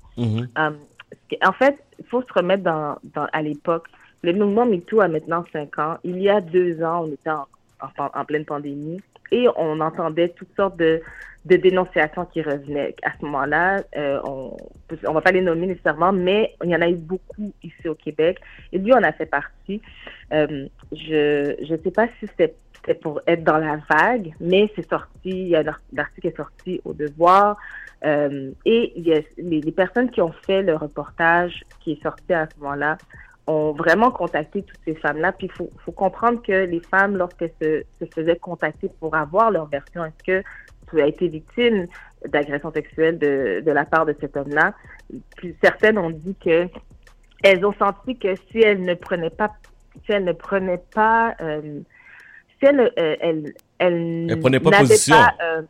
Um, 0.56 0.78
ce 0.80 0.88
qui- 0.98 0.99
en 1.44 1.52
fait, 1.52 1.78
il 1.98 2.04
faut 2.06 2.22
se 2.22 2.32
remettre 2.32 2.62
dans, 2.62 2.96
à 3.14 3.42
l'époque. 3.42 3.86
Le 4.22 4.32
mouvement 4.32 4.66
MeToo 4.66 5.00
a 5.00 5.08
maintenant 5.08 5.44
cinq 5.52 5.78
ans. 5.78 5.96
Il 6.04 6.20
y 6.20 6.28
a 6.28 6.40
deux 6.40 6.82
ans, 6.82 7.04
on 7.04 7.12
était 7.12 7.30
en 7.30 8.24
pleine 8.24 8.44
pandémie 8.44 9.00
et 9.30 9.46
on 9.56 9.80
entendait 9.80 10.30
toutes 10.30 10.54
sortes 10.56 10.76
de, 10.76 11.00
de 11.44 11.56
dénonciations 11.56 12.26
qui 12.26 12.42
revenaient. 12.42 12.94
À 13.02 13.12
ce 13.18 13.24
moment-là, 13.24 13.82
euh, 13.96 14.20
on 14.24 14.56
on 15.06 15.12
va 15.12 15.20
pas 15.20 15.30
les 15.30 15.40
nommer 15.40 15.66
nécessairement, 15.66 16.12
mais 16.12 16.54
il 16.64 16.70
y 16.70 16.76
en 16.76 16.80
a 16.80 16.88
eu 16.88 16.96
beaucoup 16.96 17.52
ici 17.62 17.88
au 17.88 17.94
Québec. 17.94 18.38
Et 18.72 18.78
lui, 18.78 18.92
on 18.92 19.02
a 19.02 19.12
fait 19.12 19.26
partie. 19.26 19.80
Euh, 20.32 20.66
je 20.92 21.54
je 21.62 21.76
sais 21.82 21.90
pas 21.90 22.08
si 22.18 22.26
c'était 22.26 22.54
pour 23.02 23.20
être 23.26 23.44
dans 23.44 23.58
la 23.58 23.78
vague, 23.88 24.34
mais 24.40 24.70
c'est 24.74 24.88
sorti, 24.88 25.30
il 25.30 25.48
y 25.48 25.56
a 25.56 25.60
un 25.60 25.98
article 25.98 26.26
est 26.26 26.36
sorti 26.36 26.80
au 26.84 26.92
Devoir. 26.92 27.56
Euh, 28.04 28.50
et 28.64 28.92
il 28.96 29.06
y 29.06 29.12
a, 29.12 29.20
les 29.36 29.72
personnes 29.72 30.10
qui 30.10 30.22
ont 30.22 30.32
fait 30.32 30.62
le 30.62 30.74
reportage 30.74 31.64
qui 31.80 31.92
est 31.92 32.02
sorti 32.02 32.32
à 32.32 32.48
ce 32.48 32.58
moment-là 32.60 32.96
ont 33.46 33.72
vraiment 33.72 34.10
contacté 34.10 34.62
toutes 34.62 34.80
ces 34.84 34.94
femmes-là. 34.94 35.32
Puis 35.32 35.46
il 35.48 35.52
faut, 35.52 35.70
faut 35.84 35.92
comprendre 35.92 36.42
que 36.42 36.52
les 36.52 36.80
femmes, 36.80 37.16
lorsqu'elles 37.16 37.52
se, 37.60 37.82
se 38.00 38.04
faisaient 38.14 38.36
contacter 38.36 38.88
pour 39.00 39.14
avoir 39.16 39.50
leur 39.50 39.66
version, 39.66 40.04
est-ce 40.04 40.24
que 40.24 40.46
tu 40.88 41.00
as 41.00 41.06
été 41.06 41.28
victime 41.28 41.86
d'agression 42.28 42.72
sexuelle 42.72 43.18
de, 43.18 43.62
de 43.64 43.70
la 43.72 43.84
part 43.84 44.06
de 44.06 44.14
cet 44.20 44.36
homme-là? 44.36 44.74
Certaines 45.62 45.98
ont 45.98 46.10
dit 46.10 46.36
que 46.44 46.68
elles 47.42 47.64
ont 47.64 47.72
senti 47.74 48.18
que 48.18 48.34
si 48.50 48.58
elles 48.58 48.82
ne 48.82 48.94
prenaient 48.94 49.30
pas, 49.30 49.50
si 50.04 50.12
elles 50.12 50.24
ne 50.24 50.32
prenaient 50.32 50.82
pas, 50.94 51.34
euh, 51.40 51.80
si 52.58 52.66
elles, 52.66 52.92
euh, 52.98 53.16
elles, 53.20 53.54
elles, 53.78 54.26
Elles 54.30 54.40
prenaient 54.40 54.60
pas 54.60 54.70
position. 54.72 55.16
pas, 55.16 55.34
euh, 55.42 55.62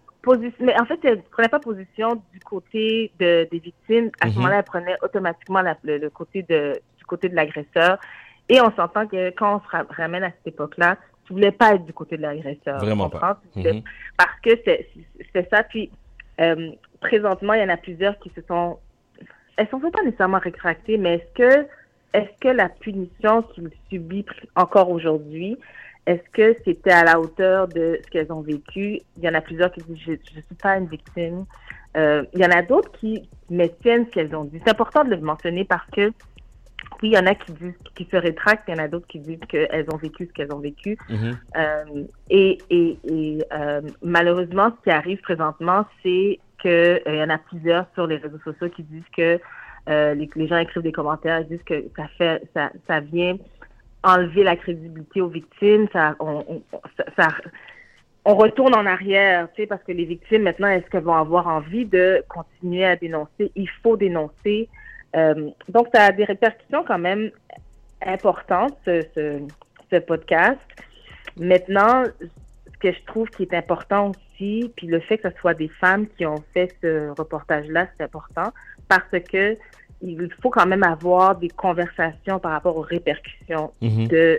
mais 0.61 0.79
en 0.81 0.85
fait, 0.85 0.99
elles 1.05 1.19
ne 1.19 1.23
prenaient 1.23 1.49
pas 1.49 1.61
position 1.61 2.17
du 2.33 2.41
côté 2.41 3.13
de, 3.21 3.49
des 3.51 3.59
victimes. 3.61 4.11
À 4.21 4.27
Mhm. 4.27 4.33
ce 4.33 4.37
moment-là, 4.39 4.57
elles 4.59 4.65
prenaient 4.65 4.97
automatiquement 5.03 5.63
la- 5.63 5.79
le, 5.85 5.99
le 5.99 6.11
côté 6.11 6.43
de, 6.43 6.81
côté 7.11 7.29
de 7.29 7.37
l'agresseur. 7.37 7.99
Et 8.49 8.61
on 8.61 8.71
s'entend 8.79 9.07
que 9.07 9.31
quand 9.39 9.57
on 9.57 9.61
se 9.61 9.69
ra- 9.69 9.87
ramène 9.91 10.25
à 10.25 10.31
cette 10.31 10.55
époque-là, 10.55 10.97
tu 11.25 11.35
voulais 11.35 11.53
pas 11.53 11.75
être 11.75 11.85
du 11.85 11.93
côté 11.93 12.17
de 12.17 12.23
l'agresseur. 12.23 12.79
Vraiment 12.79 13.09
pas. 13.11 13.41
Mhm. 13.75 13.83
Parce 14.17 14.41
que 14.45 14.51
c'est 14.65 15.49
ça. 15.51 15.63
Puis, 15.63 15.91
euh, 16.41 16.71
présentement, 17.01 17.53
il 17.55 17.61
y 17.61 17.65
en 17.65 17.69
a 17.69 17.77
plusieurs 17.77 18.19
qui 18.19 18.31
se 18.37 18.41
sont... 18.49 18.79
Elles 19.57 19.67
ne 19.67 19.71
sont 19.71 19.91
pas 19.91 20.03
nécessairement 20.03 20.39
rétractées, 20.39 20.97
mais 20.99 21.15
est-ce 21.17 21.33
que, 21.41 21.67
est-ce 22.15 22.33
que 22.41 22.49
la 22.49 22.69
punition 22.69 23.43
qu'il 23.53 23.71
subit 23.91 24.23
pr- 24.23 24.47
encore 24.57 24.91
aujourd'hui, 24.91 25.57
est-ce 26.07 26.27
que 26.33 26.57
c'était 26.65 26.97
à 27.03 27.05
la 27.05 27.21
hauteur 27.21 27.69
de 27.69 28.01
ce 28.03 28.11
qu'elles 28.11 28.33
ont 28.33 28.41
vécu? 28.41 29.01
Il 29.19 29.23
y 29.23 29.29
en 29.29 29.35
a 29.35 29.41
plusieurs 29.43 29.71
qui 29.71 29.83
disent, 29.83 30.03
je 30.07 30.13
ne 30.13 30.43
suis 30.49 30.55
pas 30.61 30.77
une 30.79 30.87
victime. 30.87 31.45
Euh, 31.97 32.25
il 32.33 32.41
y 32.41 32.47
en 32.47 32.51
a 32.51 32.63
d'autres 32.63 32.91
qui 33.01 33.29
maintiennent 33.51 34.07
ce 34.07 34.11
qu'elles 34.13 34.35
ont 34.35 34.45
dit. 34.45 34.59
C'est 34.65 34.71
important 34.71 35.05
de 35.05 35.11
le 35.11 35.21
mentionner 35.21 35.65
parce 35.65 35.89
que, 35.91 36.11
oui, 37.03 37.11
il 37.11 37.15
y 37.15 37.19
en 37.19 37.27
a 37.27 37.35
qui 37.35 37.53
disent, 37.53 37.75
qui 37.95 38.07
se 38.11 38.17
rétractent, 38.17 38.65
il 38.69 38.75
y 38.77 38.81
en 38.81 38.83
a 38.85 38.89
d'autres 38.89 39.07
qui 39.07 39.19
disent 39.21 39.41
qu'elles 39.49 39.87
ont 39.93 39.97
vécu 39.97 40.27
ce 40.27 40.33
qu'elles 40.33 40.53
ont 40.53 40.59
vécu. 40.61 40.97
Mhm. 41.09 41.39
Euh, 41.57 41.85
et 42.29 42.59
et, 42.71 42.99
et 43.05 43.39
euh, 43.53 43.81
malheureusement, 44.03 44.71
ce 44.79 44.85
qui 44.85 44.91
arrive 44.91 45.21
présentement, 45.21 45.85
c'est 46.03 46.39
que 46.63 47.01
euh, 47.09 47.15
y 47.17 47.23
en 47.23 47.31
a 47.31 47.39
plusieurs 47.39 47.87
sur 47.95 48.07
les 48.07 48.17
réseaux 48.17 48.41
sociaux 48.45 48.69
qui 48.69 48.83
disent 48.83 49.03
que 49.17 49.39
les, 49.89 50.31
les 50.37 50.47
gens 50.47 50.59
écrivent 50.59 50.83
des 50.83 50.93
commentaires, 50.93 51.41
ils 51.41 51.49
disent 51.49 51.65
que 51.65 51.83
ça 51.97 52.07
fait, 52.17 52.43
ça, 52.55 52.71
ça 52.87 53.01
vient 53.01 53.37
enlever 54.05 54.45
la 54.45 54.55
crédibilité 54.57 55.21
aux 55.21 55.29
victimes, 55.29 55.89
ça, 55.93 56.15
on, 56.21 56.45
on, 56.49 56.63
ça, 56.97 57.05
ça- 57.19 57.37
on 58.25 58.35
retourne 58.35 58.75
en 58.75 58.87
arrière, 58.87 59.49
tu 59.55 59.63
sais, 59.63 59.67
parce 59.67 59.83
que 59.83 59.93
les 59.93 60.05
victimes 60.05 60.43
maintenant, 60.43 60.69
est-ce 60.69 60.87
qu'elles 60.91 61.03
vont 61.03 61.15
avoir 61.15 61.49
envie 61.49 61.87
de 61.87 62.23
continuer 62.29 62.85
à 62.85 62.95
dénoncer? 62.95 63.51
Il 63.57 63.69
faut 63.83 63.97
dénoncer. 63.97 64.69
Euh, 65.17 65.51
donc, 65.69 65.89
ça 65.93 66.05
a 66.05 66.13
des 66.13 66.25
répercussions 66.25 66.85
quand 66.85 66.99
même 66.99 67.31
importantes, 68.05 68.77
ce, 68.85 69.03
ce, 69.15 69.41
ce 69.91 69.97
podcast. 69.99 70.61
Maintenant, 71.39 72.05
ce 72.21 72.79
que 72.79 72.93
je 72.93 73.05
trouve 73.05 73.29
qui 73.31 73.43
est 73.43 73.55
important 73.55 74.11
aussi, 74.11 74.73
puis 74.77 74.87
le 74.87 75.01
fait 75.01 75.19
que 75.19 75.31
ce 75.31 75.37
soit 75.39 75.55
des 75.55 75.69
femmes 75.69 76.07
qui 76.17 76.25
ont 76.27 76.43
fait 76.55 76.75
ce 76.83 77.11
reportage-là, 77.11 77.89
c'est 77.97 78.05
important 78.05 78.53
parce 78.89 79.11
que 79.31 79.57
il 80.03 80.33
faut 80.41 80.49
quand 80.49 80.67
même 80.67 80.83
avoir 80.83 81.37
des 81.37 81.51
conversations 81.51 82.39
par 82.39 82.53
rapport 82.53 82.77
aux 82.77 82.83
répercussions 82.83 83.71
Mhm. 83.83 84.09
de 84.09 84.39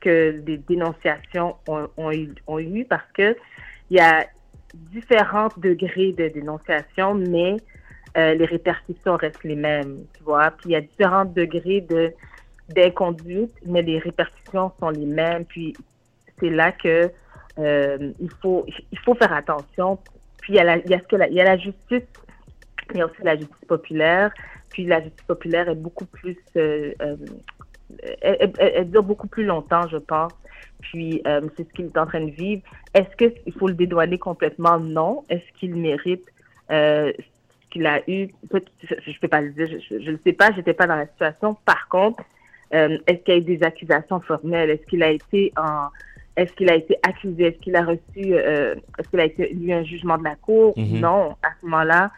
que 0.00 0.32
des 0.40 0.56
dénonciations 0.56 1.54
ont, 1.68 1.88
ont, 1.96 2.10
eu, 2.10 2.34
ont 2.46 2.58
eu 2.58 2.84
parce 2.84 3.10
que 3.12 3.36
il 3.90 3.98
y 3.98 4.00
a 4.00 4.26
différents 4.74 5.48
degrés 5.58 6.12
de 6.12 6.28
dénonciation, 6.28 7.14
mais 7.14 7.56
euh, 8.16 8.34
les 8.34 8.44
répercussions 8.44 9.16
restent 9.16 9.44
les 9.44 9.56
mêmes, 9.56 9.98
tu 10.16 10.22
vois. 10.24 10.50
Puis 10.52 10.70
il 10.70 10.72
y 10.72 10.76
a 10.76 10.80
différents 10.80 11.24
degrés 11.24 11.80
de 11.82 12.12
d'inconduite, 12.68 13.52
mais 13.66 13.82
les 13.82 13.98
répercussions 13.98 14.72
sont 14.78 14.90
les 14.90 15.04
mêmes. 15.06 15.44
Puis 15.44 15.74
c'est 16.38 16.50
là 16.50 16.72
que 16.72 17.10
euh, 17.58 18.12
il 18.20 18.30
faut 18.40 18.64
il 18.90 18.98
faut 19.00 19.14
faire 19.14 19.32
attention. 19.32 19.98
Puis 20.40 20.54
il 20.54 20.56
y 20.56 20.58
a 20.60 20.64
la, 20.64 20.76
il 20.78 20.90
y 20.90 20.94
a 20.94 20.98
ce 20.98 21.04
que 21.04 21.16
la, 21.16 21.28
il 21.28 21.34
y 21.34 21.40
a 21.40 21.44
la 21.44 21.56
justice, 21.56 22.06
il 22.94 23.04
aussi 23.04 23.22
la 23.22 23.36
justice 23.36 23.64
populaire. 23.68 24.32
Puis 24.70 24.84
la 24.86 25.02
justice 25.02 25.26
populaire 25.26 25.68
est 25.68 25.74
beaucoup 25.74 26.06
plus 26.06 26.36
euh, 26.56 26.92
euh, 27.02 27.16
elle, 28.22 28.36
elle- 28.58 28.72
elle 28.76 28.90
dure 28.90 29.02
beaucoup 29.02 29.28
plus 29.28 29.44
longtemps, 29.44 29.86
je 29.88 29.98
pense. 29.98 30.32
Puis 30.80 31.22
euh, 31.26 31.42
c'est 31.56 31.68
ce 31.68 31.72
qu'il 31.74 31.86
est 31.86 31.98
en 31.98 32.06
train 32.06 32.24
de 32.24 32.30
vivre. 32.30 32.62
Est-ce 32.94 33.14
qu'il 33.16 33.52
faut 33.52 33.68
le 33.68 33.74
dédouaner 33.74 34.18
complètement? 34.18 34.78
Non. 34.80 35.24
Est-ce 35.28 35.44
qu'il 35.58 35.74
mérite 35.76 36.24
euh, 36.70 37.12
qu'il 37.72 37.86
a 37.86 38.00
eu? 38.08 38.28
Je 38.52 38.56
ne 39.10 39.18
peux 39.20 39.28
pas 39.28 39.40
le 39.40 39.50
dire, 39.50 39.66
je 39.90 40.10
ne 40.10 40.16
sais 40.24 40.32
pas, 40.32 40.50
j'étais 40.54 40.74
pas 40.74 40.86
dans 40.86 40.96
la 40.96 41.06
situation. 41.06 41.56
Par 41.64 41.88
contre, 41.88 42.22
euh, 42.74 42.98
est-ce 43.06 43.18
qu'il 43.24 43.34
y 43.34 43.36
a 43.36 43.40
eu 43.40 43.44
des 43.56 43.62
accusations 43.62 44.20
formelles? 44.20 44.70
Est-ce 44.70 44.86
qu'il 44.86 45.02
a 45.02 45.10
été 45.10 45.52
en 45.56 45.88
est-ce 46.34 46.50
qu'il 46.52 46.70
a 46.70 46.74
été 46.76 46.96
accusé? 47.02 47.44
Est-ce 47.48 47.58
qu'il 47.58 47.76
a 47.76 47.84
reçu 47.84 48.00
euh, 48.34 48.74
est-ce 48.98 49.08
qu'il 49.08 49.20
a 49.20 49.24
été 49.24 49.52
eu 49.52 49.72
un 49.72 49.84
jugement 49.84 50.16
de 50.16 50.24
la 50.24 50.34
cour? 50.36 50.72
Mhm. 50.78 51.00
Non. 51.00 51.36
À 51.42 51.50
ce 51.60 51.66
moment-là, 51.66 52.10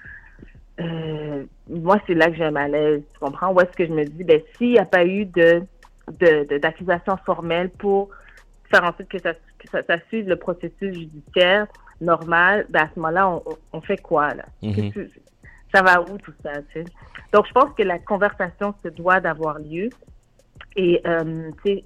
euh, 0.81 1.45
moi, 1.69 1.99
c'est 2.07 2.15
là 2.15 2.31
que 2.31 2.37
j'ai 2.37 2.45
un 2.45 2.51
malaise, 2.51 3.03
tu 3.13 3.19
comprends? 3.19 3.53
Où 3.53 3.61
est-ce 3.61 3.73
que 3.77 3.87
je 3.87 3.93
me 3.93 4.05
dis, 4.05 4.25
ben, 4.25 4.41
s'il 4.57 4.73
n'y 4.73 4.79
a 4.79 4.85
pas 4.85 5.05
eu 5.05 5.25
de, 5.27 5.63
de, 6.21 6.45
de- 6.49 6.59
d'accusation 6.59 7.17
formelle 7.25 7.71
pour 7.71 8.11
faire 8.71 8.83
en 8.85 8.89
sorte 8.97 9.09
que 9.09 9.19
ça, 9.21 9.35
que 9.35 9.69
ça, 9.71 9.83
ça 9.85 9.97
suive 10.09 10.29
le 10.29 10.37
processus 10.37 10.95
judiciaire 10.95 11.67
normal, 12.01 12.67
ben, 12.71 12.83
à 12.85 12.89
ce 12.95 12.99
moment-là, 13.01 13.29
on, 13.31 13.43
on- 13.73 13.81
fait 13.81 13.99
quoi, 13.99 14.35
là? 14.35 14.45
Mhm. 14.63 14.93
Que- 14.93 15.09
ça 15.75 15.83
va 15.83 16.01
où, 16.03 16.19
tout 16.19 16.35
ça, 16.43 16.63
tu 16.73 16.83
sais? 16.83 16.85
Donc, 17.33 17.47
je 17.49 17.53
pense 17.53 17.75
que 17.77 17.83
la 17.83 17.99
conversation 17.99 18.75
se 18.85 18.89
doit 18.89 19.19
d'avoir 19.21 19.59
lieu. 19.59 19.91
Et, 20.77 21.01
euh, 21.07 21.51
tu 21.65 21.73
sais, 21.73 21.85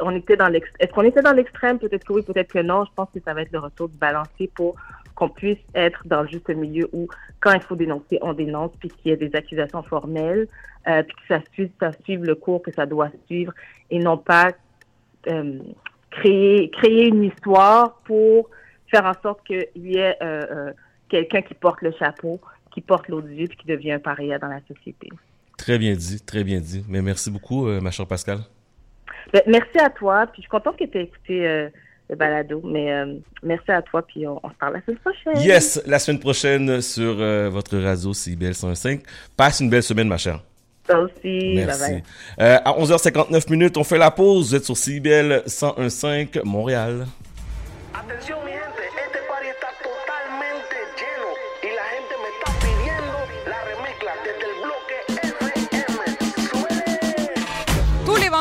on 0.00 0.14
était 0.16 0.36
dans 0.36 0.48
l'ex- 0.48 0.70
Est-ce 0.78 0.92
qu'on 0.92 1.02
était 1.02 1.20
dans 1.20 1.32
l'extrême? 1.32 1.78
Peut-être 1.78 2.04
que 2.04 2.12
oui, 2.14 2.22
peut-être 2.22 2.52
que 2.52 2.60
non. 2.60 2.84
Je 2.84 2.90
pense 2.94 3.08
que 3.12 3.20
ça 3.20 3.34
va 3.34 3.42
être 3.42 3.52
le 3.52 3.58
retour 3.58 3.88
du 3.88 3.98
balancier 3.98 4.50
pour 4.54 4.76
qu'on 5.14 5.28
puisse 5.28 5.58
être 5.74 6.00
dans 6.06 6.22
le 6.22 6.28
juste 6.28 6.48
milieu 6.48 6.88
où, 6.92 7.08
quand 7.40 7.52
il 7.52 7.60
faut 7.60 7.76
dénoncer, 7.76 8.18
on 8.22 8.32
dénonce, 8.32 8.72
puis 8.78 8.88
qu'il 8.88 9.10
y 9.10 9.12
ait 9.12 9.16
des 9.18 9.34
accusations 9.36 9.82
formelles, 9.82 10.46
euh, 10.88 11.02
puis 11.02 11.14
que 11.16 11.34
ça 11.34 11.40
suive, 11.52 11.70
ça 11.78 11.92
suive 12.04 12.24
le 12.24 12.34
cours 12.34 12.62
que 12.62 12.72
ça 12.72 12.86
doit 12.86 13.10
suivre, 13.26 13.52
et 13.90 13.98
non 13.98 14.16
pas 14.16 14.52
euh, 15.28 15.58
créer, 16.10 16.70
créer 16.70 17.08
une 17.08 17.24
histoire 17.24 17.96
pour 18.04 18.48
faire 18.90 19.04
en 19.04 19.20
sorte 19.22 19.44
qu'il 19.44 19.66
y 19.76 19.98
ait 19.98 20.16
quelqu'un 21.10 21.42
qui 21.42 21.54
porte 21.54 21.82
le 21.82 21.92
chapeau, 21.92 22.40
qui 22.72 22.80
porte 22.80 23.08
l'odieux, 23.08 23.46
puis 23.48 23.56
qui 23.56 23.66
devient 23.66 23.92
un 23.92 23.98
paria 23.98 24.38
dans 24.38 24.48
la 24.48 24.60
société. 24.68 25.08
Très 25.56 25.78
bien 25.78 25.94
dit, 25.94 26.20
très 26.20 26.44
bien 26.44 26.60
dit. 26.60 26.84
Mais 26.88 27.02
merci 27.02 27.30
beaucoup, 27.30 27.66
euh, 27.66 27.80
ma 27.80 27.90
chère 27.90 28.06
Pascal. 28.06 28.38
Ben, 29.32 29.42
merci 29.46 29.78
à 29.78 29.90
toi, 29.90 30.26
puis 30.26 30.36
je 30.36 30.42
suis 30.42 30.50
contente 30.50 30.76
que 30.78 30.84
tu 30.84 30.98
aies 30.98 31.02
écouté 31.02 31.46
euh, 31.46 31.68
le 32.10 32.16
balado, 32.16 32.60
mais 32.64 32.92
euh, 32.92 33.14
merci 33.42 33.70
à 33.70 33.80
toi, 33.82 34.02
puis 34.02 34.26
on, 34.26 34.40
on 34.42 34.50
se 34.50 34.54
parle 34.54 34.74
la 34.74 34.82
semaine 34.82 34.98
prochaine. 34.98 35.40
Yes, 35.42 35.80
la 35.86 35.98
semaine 35.98 36.18
prochaine 36.18 36.80
sur 36.80 37.16
euh, 37.20 37.48
votre 37.48 37.78
radio 37.78 38.12
CIBL 38.12 38.54
105. 38.54 39.00
Passe 39.36 39.60
une 39.60 39.70
belle 39.70 39.82
semaine, 39.82 40.08
ma 40.08 40.18
chère. 40.18 40.42
Toi 40.88 41.00
aussi. 41.00 41.52
Merci. 41.54 41.80
bye. 41.80 42.02
Euh, 42.40 42.58
à 42.64 42.72
11h59 42.72 43.50
minutes, 43.50 43.76
on 43.76 43.84
fait 43.84 43.98
la 43.98 44.10
pause. 44.10 44.48
Vous 44.48 44.54
êtes 44.56 44.64
sur 44.64 44.76
CIBL 44.76 45.44
101.5 45.46 46.44
Montréal. 46.44 47.06
Atención 47.94 48.38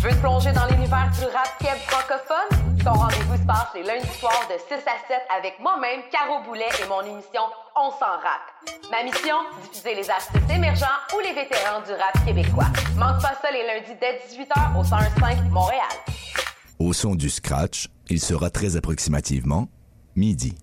Veux 0.00 0.10
te 0.10 0.20
plonger 0.20 0.52
dans 0.52 0.66
l'univers 0.66 1.10
du 1.18 1.24
rap 1.24 1.58
keb 1.58 1.76
francophone? 1.88 2.78
Ton 2.84 2.92
rendez-vous 2.92 3.36
se 3.36 3.46
passe 3.46 3.66
les 3.74 3.82
lundis 3.82 4.06
soirs 4.20 4.46
de 4.48 4.54
6 4.56 4.74
à 4.74 4.98
7 5.08 5.18
avec 5.36 5.58
moi-même, 5.58 6.02
Caro 6.12 6.44
Boulet 6.44 6.68
et 6.80 6.88
mon 6.88 7.02
émission 7.02 7.42
On 7.74 7.90
s'en 7.90 8.14
rap. 8.22 8.46
Ma 8.92 9.02
mission? 9.02 9.34
Diffuser 9.72 9.96
les 9.96 10.08
artistes 10.08 10.50
émergents 10.54 10.86
ou 11.16 11.20
les 11.20 11.32
vétérans 11.32 11.80
du 11.84 11.90
rap 11.90 12.24
québécois. 12.24 12.68
Manque 12.96 13.20
pas 13.20 13.34
ça 13.42 13.50
les 13.50 13.66
lundis 13.66 13.98
dès 14.00 14.20
18h 14.28 14.78
au 14.78 14.84
101.5 14.84 15.50
Montréal. 15.50 15.82
Au 16.78 16.92
son 16.92 17.16
du 17.16 17.28
scratch, 17.28 17.88
il 18.08 18.20
sera 18.20 18.50
très 18.50 18.76
approximativement 18.76 19.66
midi. 20.14 20.54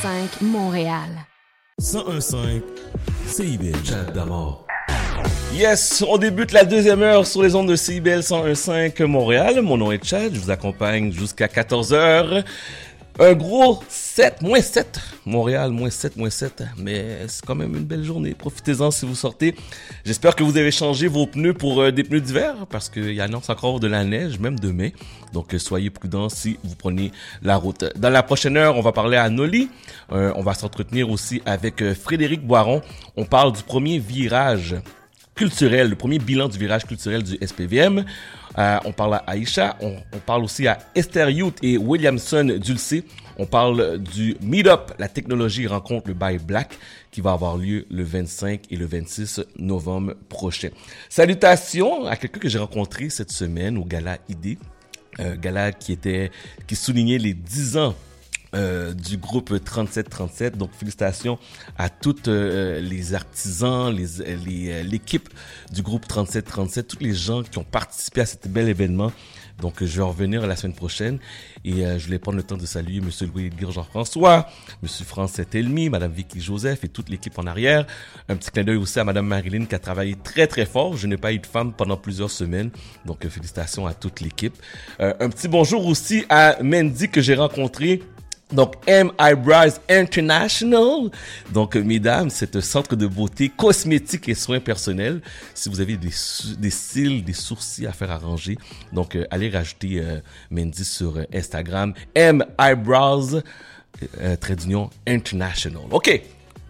105 0.00 0.40
Montréal. 0.40 1.08
101.5 1.78 2.62
CIBL. 3.26 3.76
Chat 3.84 4.10
d'amour. 4.14 4.66
Yes, 5.52 6.02
on 6.08 6.16
débute 6.16 6.52
la 6.52 6.64
deuxième 6.64 7.02
heure 7.02 7.26
sur 7.26 7.42
les 7.42 7.54
ondes 7.54 7.68
de 7.68 7.76
CIBL 7.76 8.20
101.5 8.20 9.04
Montréal. 9.04 9.60
Mon 9.60 9.76
nom 9.76 9.92
est 9.92 10.02
Chad, 10.02 10.32
je 10.32 10.40
vous 10.40 10.50
accompagne 10.50 11.12
jusqu'à 11.12 11.48
14h. 11.48 12.44
Un 13.22 13.34
gros 13.34 13.82
7, 13.86 14.40
moins 14.40 14.62
7. 14.62 14.98
Montréal, 15.26 15.72
moins 15.72 15.90
7, 15.90 16.16
moins 16.16 16.30
7. 16.30 16.64
Mais 16.78 17.18
c'est 17.28 17.44
quand 17.44 17.54
même 17.54 17.76
une 17.76 17.84
belle 17.84 18.02
journée. 18.02 18.32
Profitez-en 18.32 18.90
si 18.90 19.04
vous 19.04 19.14
sortez. 19.14 19.54
J'espère 20.06 20.34
que 20.34 20.42
vous 20.42 20.56
avez 20.56 20.70
changé 20.70 21.06
vos 21.06 21.26
pneus 21.26 21.52
pour 21.52 21.82
euh, 21.82 21.92
des 21.92 22.02
pneus 22.02 22.22
d'hiver 22.22 22.66
parce 22.70 22.88
qu'il 22.88 23.12
y 23.12 23.20
annonce 23.20 23.50
encore 23.50 23.78
de 23.78 23.88
la 23.88 24.04
neige, 24.04 24.38
même 24.38 24.58
demain. 24.58 24.88
Donc 25.34 25.52
euh, 25.52 25.58
soyez 25.58 25.90
prudents 25.90 26.30
si 26.30 26.58
vous 26.64 26.74
prenez 26.76 27.12
la 27.42 27.58
route. 27.58 27.84
Dans 27.94 28.08
la 28.08 28.22
prochaine 28.22 28.56
heure, 28.56 28.78
on 28.78 28.80
va 28.80 28.92
parler 28.92 29.18
à 29.18 29.28
Noli. 29.28 29.68
Euh, 30.12 30.32
on 30.36 30.42
va 30.42 30.54
s'entretenir 30.54 31.10
aussi 31.10 31.42
avec 31.44 31.92
Frédéric 31.92 32.46
Boiron. 32.46 32.80
On 33.18 33.26
parle 33.26 33.52
du 33.52 33.62
premier 33.62 33.98
virage 33.98 34.76
culturel, 35.34 35.90
le 35.90 35.96
premier 35.96 36.18
bilan 36.18 36.48
du 36.48 36.58
virage 36.58 36.86
culturel 36.86 37.22
du 37.22 37.36
SPVM. 37.46 38.06
Euh, 38.58 38.78
on 38.84 38.92
parle 38.92 39.14
à 39.14 39.34
on, 39.80 39.96
on 40.12 40.18
parle 40.18 40.44
aussi 40.44 40.66
à 40.66 40.78
Esther 40.94 41.30
Youth 41.30 41.58
et 41.62 41.78
Williamson 41.78 42.58
Dulcé. 42.60 43.04
On 43.38 43.46
parle 43.46 43.98
du 43.98 44.36
Meetup, 44.42 44.92
la 44.98 45.08
technologie 45.08 45.66
rencontre 45.66 46.08
le 46.08 46.14
Buy 46.14 46.38
Black, 46.38 46.76
qui 47.10 47.20
va 47.20 47.32
avoir 47.32 47.56
lieu 47.56 47.86
le 47.90 48.02
25 48.02 48.64
et 48.70 48.76
le 48.76 48.86
26 48.86 49.40
novembre 49.58 50.14
prochain. 50.28 50.68
Salutations 51.08 52.04
à 52.06 52.16
quelqu'un 52.16 52.40
que 52.40 52.48
j'ai 52.48 52.58
rencontré 52.58 53.08
cette 53.08 53.30
semaine 53.30 53.78
au 53.78 53.84
Gala 53.84 54.18
ID. 54.28 54.58
Euh, 55.18 55.36
gala 55.36 55.72
qui 55.72 55.92
était, 55.92 56.30
qui 56.68 56.76
soulignait 56.76 57.18
les 57.18 57.34
10 57.34 57.76
ans 57.78 57.94
euh, 58.54 58.92
du 58.92 59.16
groupe 59.16 59.52
3737. 59.64 60.56
Donc 60.56 60.70
félicitations 60.72 61.38
à 61.78 61.88
toutes 61.88 62.28
euh, 62.28 62.80
les 62.80 63.14
artisans, 63.14 63.94
les 63.94 64.36
les, 64.44 64.70
euh, 64.70 64.82
l'équipe 64.82 65.28
du 65.72 65.82
groupe 65.82 66.06
3737, 66.06 66.86
tous 66.86 66.98
les 67.00 67.14
gens 67.14 67.42
qui 67.42 67.58
ont 67.58 67.64
participé 67.64 68.22
à 68.22 68.26
cet 68.26 68.48
bel 68.48 68.68
événement. 68.68 69.12
Donc 69.60 69.84
je 69.84 69.96
vais 69.96 70.02
revenir 70.02 70.46
la 70.46 70.56
semaine 70.56 70.74
prochaine 70.74 71.18
et 71.64 71.84
euh, 71.84 71.98
je 71.98 72.06
voulais 72.06 72.18
prendre 72.18 72.36
le 72.36 72.42
temps 72.42 72.56
de 72.56 72.66
saluer 72.66 73.00
Monsieur 73.00 73.26
Louis 73.26 73.46
Edgar 73.46 73.70
Jean-François, 73.70 74.48
Monsieur 74.82 75.04
Francis 75.04 75.44
Telmy, 75.48 75.90
Madame 75.90 76.12
Vicky 76.12 76.40
Joseph 76.40 76.84
et 76.84 76.88
toute 76.88 77.08
l'équipe 77.08 77.38
en 77.38 77.46
arrière. 77.46 77.86
Un 78.28 78.36
petit 78.36 78.50
clin 78.50 78.64
d'œil 78.64 78.76
aussi 78.76 78.98
à 78.98 79.04
Madame 79.04 79.26
Marilyn 79.26 79.66
qui 79.66 79.74
a 79.74 79.78
travaillé 79.78 80.16
très 80.16 80.46
très 80.46 80.66
fort. 80.66 80.96
Je 80.96 81.06
n'ai 81.06 81.18
pas 81.18 81.32
eu 81.32 81.38
de 81.38 81.46
femme 81.46 81.72
pendant 81.72 81.96
plusieurs 81.96 82.30
semaines, 82.30 82.70
donc 83.04 83.24
euh, 83.24 83.28
félicitations 83.30 83.86
à 83.86 83.94
toute 83.94 84.20
l'équipe. 84.20 84.54
Euh, 85.00 85.12
un 85.20 85.28
petit 85.28 85.48
bonjour 85.48 85.86
aussi 85.86 86.24
à 86.28 86.56
Mandy 86.62 87.08
que 87.08 87.20
j'ai 87.20 87.34
rencontré 87.34 88.02
donc, 88.52 88.74
M 88.86 89.10
Eyebrows 89.18 89.78
International. 89.88 91.10
Donc, 91.52 91.76
euh, 91.76 91.82
mesdames, 91.82 92.30
c'est 92.30 92.56
un 92.56 92.60
centre 92.60 92.96
de 92.96 93.06
beauté 93.06 93.48
cosmétique 93.48 94.28
et 94.28 94.34
soins 94.34 94.60
personnels. 94.60 95.20
Si 95.54 95.68
vous 95.68 95.80
avez 95.80 95.96
des, 95.96 96.10
des 96.58 96.70
cils, 96.70 97.24
des 97.24 97.32
sourcils 97.32 97.86
à 97.86 97.92
faire 97.92 98.10
arranger, 98.10 98.58
donc, 98.92 99.16
euh, 99.16 99.26
allez 99.30 99.50
rajouter 99.50 100.00
euh, 100.00 100.20
Mandy 100.50 100.84
sur 100.84 101.16
euh, 101.16 101.24
Instagram. 101.32 101.94
M 102.14 102.44
Eyebrows, 102.58 103.40
euh, 104.20 104.36
trait 104.36 104.56
d'union 104.56 104.90
International. 105.06 105.82
OK. 105.90 106.22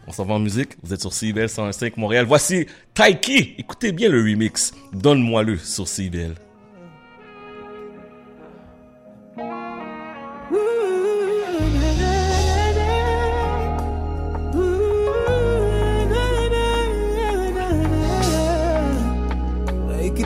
On 0.06 0.12
s'en 0.12 0.24
va 0.24 0.34
en 0.34 0.40
musique. 0.40 0.70
Vous 0.82 0.92
êtes 0.92 1.00
sur 1.00 1.12
CIBL 1.12 1.48
105 1.48 1.96
Montréal. 1.96 2.26
Voici 2.26 2.66
Taiki. 2.94 3.54
Écoutez 3.58 3.92
bien 3.92 4.08
le 4.08 4.20
remix. 4.20 4.72
Donne-moi-le 4.92 5.56
sur 5.56 5.86
CIBL. 5.86 6.34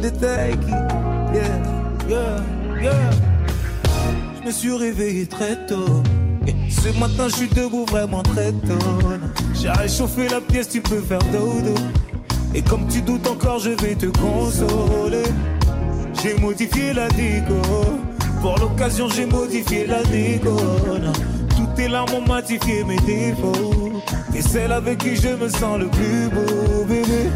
It, 0.02 0.20
yeah, 0.20 0.48
yeah, 2.08 2.40
yeah. 2.82 3.10
Je 4.40 4.46
me 4.46 4.50
suis 4.50 4.72
réveillé 4.72 5.26
très 5.26 5.56
tôt. 5.66 6.02
Ce 6.68 6.98
matin, 6.98 7.28
je 7.28 7.36
suis 7.36 7.48
debout 7.48 7.86
vraiment 7.86 8.22
très 8.22 8.50
tôt. 8.52 8.98
J'ai 9.54 9.70
réchauffé 9.70 10.28
la 10.28 10.40
pièce, 10.40 10.68
tu 10.68 10.80
peux 10.80 11.00
faire 11.00 11.22
dodo. 11.32 11.74
Et 12.54 12.60
comme 12.62 12.88
tu 12.88 13.02
doutes 13.02 13.26
encore, 13.28 13.60
je 13.60 13.70
vais 13.70 13.94
te 13.94 14.06
consoler. 14.06 15.22
J'ai 16.22 16.34
modifié 16.40 16.92
la 16.92 17.08
déco. 17.08 17.54
Pour 18.42 18.58
l'occasion, 18.58 19.08
j'ai 19.08 19.26
modifié 19.26 19.86
la 19.86 20.02
déco. 20.02 20.56
Toutes 21.56 21.74
tes 21.76 21.88
larmes 21.88 22.14
ont 22.14 22.26
modifié 22.26 22.84
mes 22.84 22.98
défauts. 22.98 23.92
Et 24.34 24.42
celle 24.42 24.72
avec 24.72 24.98
qui 24.98 25.14
je 25.16 25.28
me 25.28 25.48
sens 25.48 25.78
le 25.78 25.86
plus 25.86 26.28
beau, 26.30 26.84
bébé. 26.84 27.30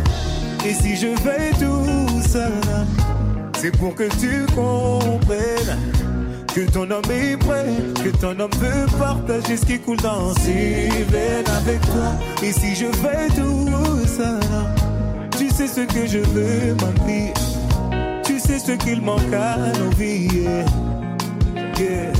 Et 0.66 0.74
si 0.74 0.96
je 0.96 1.14
fais 1.16 1.50
tout 1.52 2.07
c'est 3.56 3.76
pour 3.78 3.94
que 3.94 4.04
tu 4.20 4.44
comprennes 4.54 5.78
que 6.54 6.70
ton 6.70 6.90
homme 6.90 7.10
est 7.10 7.36
prêt, 7.36 7.66
que 8.04 8.10
ton 8.16 8.38
homme 8.38 8.50
veut 8.58 8.86
partager 8.98 9.56
ce 9.56 9.64
qui 9.64 9.78
coule 9.78 9.96
dans 9.98 10.34
ses 10.34 10.88
veines 11.10 11.48
avec 11.56 11.80
toi. 11.82 12.12
Et 12.42 12.52
si 12.52 12.74
je 12.74 12.86
fais 12.86 13.28
tout 13.34 14.06
ça, 14.06 14.38
tu 15.38 15.48
sais 15.50 15.68
ce 15.68 15.80
que 15.80 16.06
je 16.06 16.18
veux, 16.18 16.74
ma 16.74 17.06
vie. 17.06 17.32
Tu 18.24 18.38
sais 18.38 18.58
ce 18.58 18.72
qu'il 18.72 19.00
manque 19.00 19.32
à 19.32 19.56
nos 19.78 19.90
vies. 19.96 20.28
Yeah. 21.78 22.12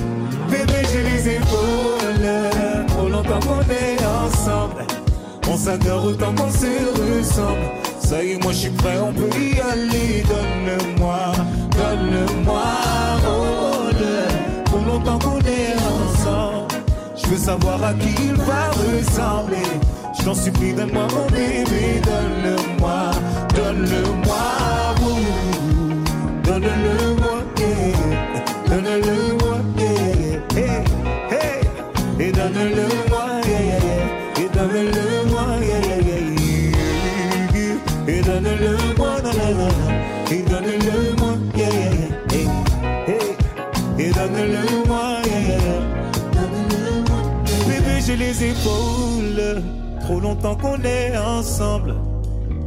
Bébé, 0.50 0.86
j'ai 0.92 1.02
les 1.02 1.34
épaules. 1.36 2.86
Trop 2.88 3.08
longtemps 3.08 3.40
qu'on 3.40 3.60
est 3.60 3.98
ensemble. 4.24 4.86
On 5.50 5.56
s'adore 5.56 6.04
autant 6.04 6.34
qu'on 6.34 6.50
se 6.50 7.18
ressemble. 7.18 7.87
Ça 8.08 8.24
y 8.24 8.30
est, 8.32 8.42
moi 8.42 8.52
je 8.52 8.58
suis 8.58 8.70
prêt, 8.70 8.96
on 9.02 9.12
peut 9.12 9.28
y 9.38 9.60
aller. 9.60 10.22
Donne-moi, 10.26 11.32
donne-moi, 11.76 12.62
le- 14.00 14.64
Trop 14.64 14.78
longtemps 14.78 15.18
qu'on 15.18 15.38
est 15.40 15.74
ensemble. 15.76 16.68
Je 17.22 17.26
veux 17.26 17.36
savoir 17.36 17.84
à 17.84 17.92
qui 17.92 18.08
il 18.24 18.32
va 18.34 18.70
ressembler. 18.70 19.68
Je 20.18 20.24
t'en 20.24 20.34
supplie, 20.34 20.72
donne-moi 20.72 21.06
mon 21.14 21.26
bébé. 21.26 22.00
Donne-le-moi, 22.02 23.10
donne-le-moi, 23.54 24.46
oh. 25.02 25.18
donne-le-moi, 26.44 27.38
yeah. 27.58 28.70
donne-le-moi, 28.70 29.27
Trop 50.00 50.20
longtemps 50.20 50.54
qu'on 50.54 50.82
est 50.82 51.16
ensemble. 51.16 51.94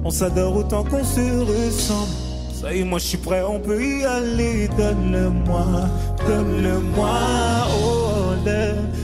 On 0.03 0.09
s'adore 0.09 0.55
autant 0.55 0.83
qu'on 0.83 1.03
se 1.03 1.21
ressemble. 1.21 2.11
Ça 2.53 2.73
y 2.73 2.79
est, 2.79 2.83
moi 2.83 2.97
je 2.97 3.05
suis 3.05 3.17
prêt, 3.17 3.43
on 3.43 3.59
peut 3.59 3.83
y 3.83 4.03
aller. 4.03 4.67
Donne-le-moi, 4.77 5.65
donne-le-moi. 6.27 7.09
Oh, 7.83 8.33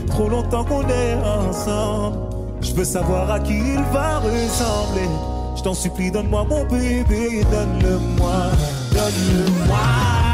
trop 0.08 0.30
longtemps 0.30 0.64
qu'on 0.64 0.82
est 0.82 1.16
ensemble. 1.24 2.18
Je 2.62 2.74
veux 2.74 2.86
savoir 2.86 3.30
à 3.32 3.40
qui 3.40 3.54
il 3.58 3.84
va 3.94 4.18
ressembler. 4.18 5.10
Je 5.56 5.62
t'en 5.62 5.76
supplie, 5.76 6.10
donne-moi 6.10 6.44
mon 6.50 6.64
bébé. 6.64 7.44
Donne-le-moi, 7.52 8.52
donne-le-moi. 8.94 10.27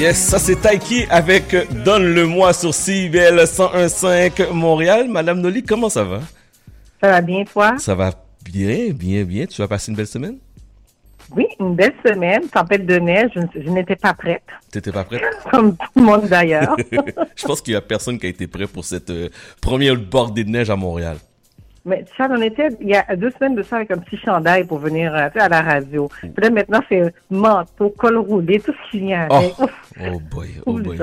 Yes, 0.00 0.16
ça 0.16 0.38
c'est 0.38 0.56
Taiki 0.56 1.04
avec 1.10 1.54
Donne-le-moi 1.84 2.54
sur 2.54 2.72
CIBL 2.72 3.38
101.5 3.38 4.50
Montréal. 4.50 5.08
Madame 5.10 5.42
Noli, 5.42 5.62
comment 5.62 5.90
ça 5.90 6.04
va? 6.04 6.20
Ça 7.02 7.10
va 7.10 7.20
bien, 7.20 7.44
toi? 7.44 7.76
Ça 7.76 7.94
va 7.94 8.10
bien, 8.42 8.92
bien, 8.94 9.24
bien. 9.24 9.44
Tu 9.44 9.60
as 9.60 9.68
passé 9.68 9.90
une 9.90 9.98
belle 9.98 10.06
semaine? 10.06 10.38
Oui, 11.36 11.46
une 11.60 11.74
belle 11.74 11.92
semaine, 12.02 12.48
tempête 12.48 12.86
de 12.86 12.98
neige. 12.98 13.32
Je, 13.54 13.68
n'étais 13.68 13.94
pas 13.94 14.14
prête, 14.14 14.42
T'étais 14.70 14.90
pas 14.90 15.04
prête? 15.04 15.20
comme 15.52 15.76
tout 15.76 15.86
le 15.96 16.02
monde 16.02 16.28
d'ailleurs. 16.28 16.74
Je 17.36 17.44
pense 17.44 17.60
qu'il 17.60 17.74
y 17.74 17.76
a 17.76 17.82
personne 17.82 18.18
qui 18.18 18.24
a 18.24 18.30
été 18.30 18.46
prêt 18.46 18.66
pour 18.66 18.86
cette 18.86 19.10
euh, 19.10 19.28
première 19.60 19.96
bordée 19.96 20.44
de 20.44 20.50
neige 20.50 20.70
à 20.70 20.76
Montréal. 20.76 21.18
Mais 21.84 22.04
ça, 22.16 22.28
on 22.30 22.40
était 22.42 22.68
il 22.80 22.88
y 22.88 22.94
a 22.94 23.16
deux 23.16 23.30
semaines 23.30 23.54
de 23.54 23.62
ça 23.62 23.76
avec 23.76 23.90
un 23.90 23.98
petit 23.98 24.18
chandail 24.18 24.64
pour 24.64 24.78
venir 24.78 25.14
euh, 25.14 25.28
tu 25.28 25.38
sais, 25.38 25.44
à 25.44 25.48
la 25.48 25.62
radio. 25.62 26.08
Puis 26.20 26.32
là, 26.36 26.50
maintenant, 26.50 26.80
c'est 26.88 27.14
manteau, 27.30 27.90
col 27.90 28.18
roulé, 28.18 28.60
tout 28.60 28.72
ce 28.72 28.90
qui 28.90 29.00
vient 29.00 29.26
Oh, 29.30 29.34
avec. 29.34 29.58
Ouf. 29.58 29.70
oh 30.12 30.20
boy, 30.30 30.48
oh 30.66 30.72
boy. 30.78 30.98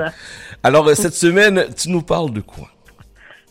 Alors, 0.62 0.86
euh, 0.88 0.94
cette 0.94 1.14
semaine, 1.14 1.64
tu 1.76 1.90
nous 1.90 2.02
parles 2.02 2.32
de 2.32 2.40
quoi? 2.40 2.68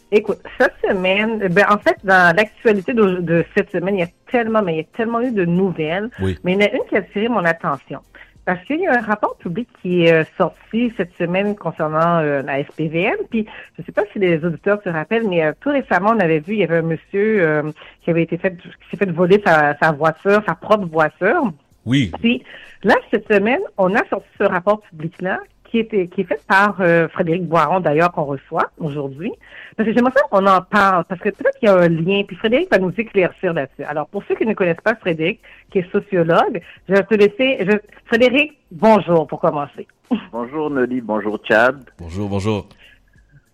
Écoute, 0.10 0.40
cette 0.58 0.76
semaine, 0.88 1.50
ben, 1.50 1.66
en 1.70 1.78
fait, 1.80 1.98
dans 2.06 2.34
l'actualité 2.34 2.94
de, 2.94 3.18
de 3.18 3.44
cette 3.58 3.72
semaine, 3.72 3.96
il 3.96 4.00
y 4.00 4.04
a 4.04 4.08
tellement, 4.32 4.62
mais 4.62 4.76
il 4.76 4.78
y 4.78 4.82
a 4.82 4.86
tellement 4.96 5.20
eu 5.20 5.32
de 5.32 5.44
nouvelles. 5.44 6.10
Oui. 6.22 6.38
Mais 6.46 6.54
il 6.54 6.62
y 6.62 6.64
en 6.64 6.68
a 6.68 6.72
une 6.72 6.86
qui 6.88 6.96
a 6.96 7.00
attiré 7.00 7.28
mon 7.28 7.44
attention. 7.44 8.00
Parce 8.48 8.64
qu'il 8.64 8.80
y 8.80 8.88
a 8.88 8.98
un 8.98 9.02
rapport 9.02 9.36
public 9.36 9.68
qui 9.82 10.06
est 10.06 10.14
euh, 10.14 10.24
sorti 10.38 10.94
cette 10.96 11.14
semaine 11.18 11.54
concernant 11.54 12.20
euh, 12.20 12.42
la 12.44 12.64
SPVM. 12.64 13.18
Puis, 13.30 13.46
je 13.76 13.82
ne 13.82 13.86
sais 13.86 13.92
pas 13.92 14.04
si 14.14 14.20
les 14.20 14.42
auditeurs 14.46 14.82
se 14.82 14.88
rappellent, 14.88 15.28
mais 15.28 15.44
euh, 15.44 15.52
tout 15.60 15.68
récemment, 15.68 16.12
on 16.16 16.20
avait 16.22 16.40
vu, 16.40 16.54
il 16.54 16.60
y 16.60 16.64
avait 16.64 16.78
un 16.78 16.84
monsieur 16.84 17.42
euh, 17.42 17.64
qui 18.02 18.10
avait 18.10 18.24
été 18.24 18.38
fait, 18.38 18.56
qui 18.56 18.90
s'est 18.90 18.96
fait 18.96 19.12
voler 19.12 19.42
sa, 19.46 19.76
sa 19.80 19.92
voiture, 19.92 20.42
sa 20.48 20.56
propre 20.56 20.86
voiture. 20.86 21.52
Oui. 21.86 22.10
Puis 22.22 22.42
là, 22.84 22.96
cette 23.12 23.28
semaine, 23.30 23.60
on 23.78 23.94
a 23.94 24.08
sorti 24.08 24.30
ce 24.38 24.46
rapport 24.46 24.80
public-là 24.80 25.40
qui, 25.70 25.80
est 25.80 26.24
fait 26.24 26.42
par 26.48 26.78
euh, 26.80 27.08
Frédéric 27.10 27.48
Boiron, 27.48 27.80
d'ailleurs, 27.80 28.12
qu'on 28.12 28.24
reçoit 28.24 28.72
aujourd'hui. 28.78 29.32
Parce 29.76 29.88
que 29.88 29.96
j'aimerais 29.96 30.14
ça 30.16 30.22
qu'on 30.30 30.46
en 30.46 30.62
parle, 30.62 31.06
parce 31.06 31.22
que 31.22 31.30
peut-être 31.30 31.58
qu'il 31.60 31.70
y 31.70 31.72
a 31.72 31.76
un 31.76 31.90
lien, 31.90 32.24
puis 32.26 32.36
Frédéric 32.36 32.72
va 32.72 32.80
nous 32.80 32.94
éclaircir 32.98 33.54
là-dessus. 33.54 33.84
Alors, 33.84 34.08
pour 34.08 34.24
ceux 34.28 34.36
qui 34.36 34.46
ne 34.46 34.54
connaissent 34.54 34.82
pas 34.84 34.96
Frédéric, 34.96 35.42
qui 35.72 35.80
est 35.80 35.92
sociologue, 35.92 36.62
je 36.88 36.94
vais 36.94 37.04
te 37.04 37.16
laisser... 37.16 37.66
Je... 37.66 37.78
Frédéric, 38.06 38.58
bonjour 38.72 39.28
pour 39.28 39.40
commencer. 39.40 39.88
Bonjour 40.32 40.70
Noli, 40.70 41.02
bonjour 41.02 41.40
Chad. 41.44 41.84
Bonjour, 42.00 42.30
bonjour. 42.30 42.68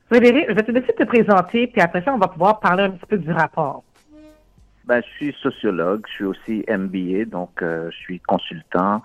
Frédéric, 0.08 0.46
je 0.50 0.54
vais 0.54 0.64
te 0.64 0.72
laisser 0.72 0.94
te 0.94 1.04
présenter, 1.04 1.68
puis 1.68 1.82
après 1.82 2.04
ça, 2.04 2.14
on 2.14 2.20
va 2.20 2.28
pouvoir 2.28 2.60
parler 2.60 2.84
un 2.84 2.92
petit 2.92 3.06
peu 3.08 3.18
du 3.18 3.32
rapport. 3.32 3.84
Ben, 4.86 5.02
je 5.02 5.10
suis 5.16 5.36
sociologue, 5.42 6.06
je 6.10 6.14
suis 6.14 6.26
aussi 6.26 6.66
MBA, 6.70 7.26
donc 7.26 7.62
euh, 7.62 7.90
je 7.90 7.96
suis 7.98 8.20
consultant 8.20 9.02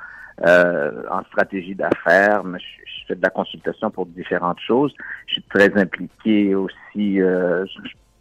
euh, 0.46 1.02
en 1.10 1.22
stratégie 1.24 1.74
d'affaires, 1.74 2.44
mais 2.44 2.58
je, 2.58 2.64
je 2.84 3.06
fais 3.06 3.14
de 3.14 3.22
la 3.22 3.30
consultation 3.30 3.90
pour 3.90 4.06
différentes 4.06 4.60
choses. 4.60 4.94
Je 5.26 5.34
suis 5.34 5.42
très 5.42 5.76
impliqué 5.76 6.54
aussi 6.54 7.20
euh, 7.20 7.64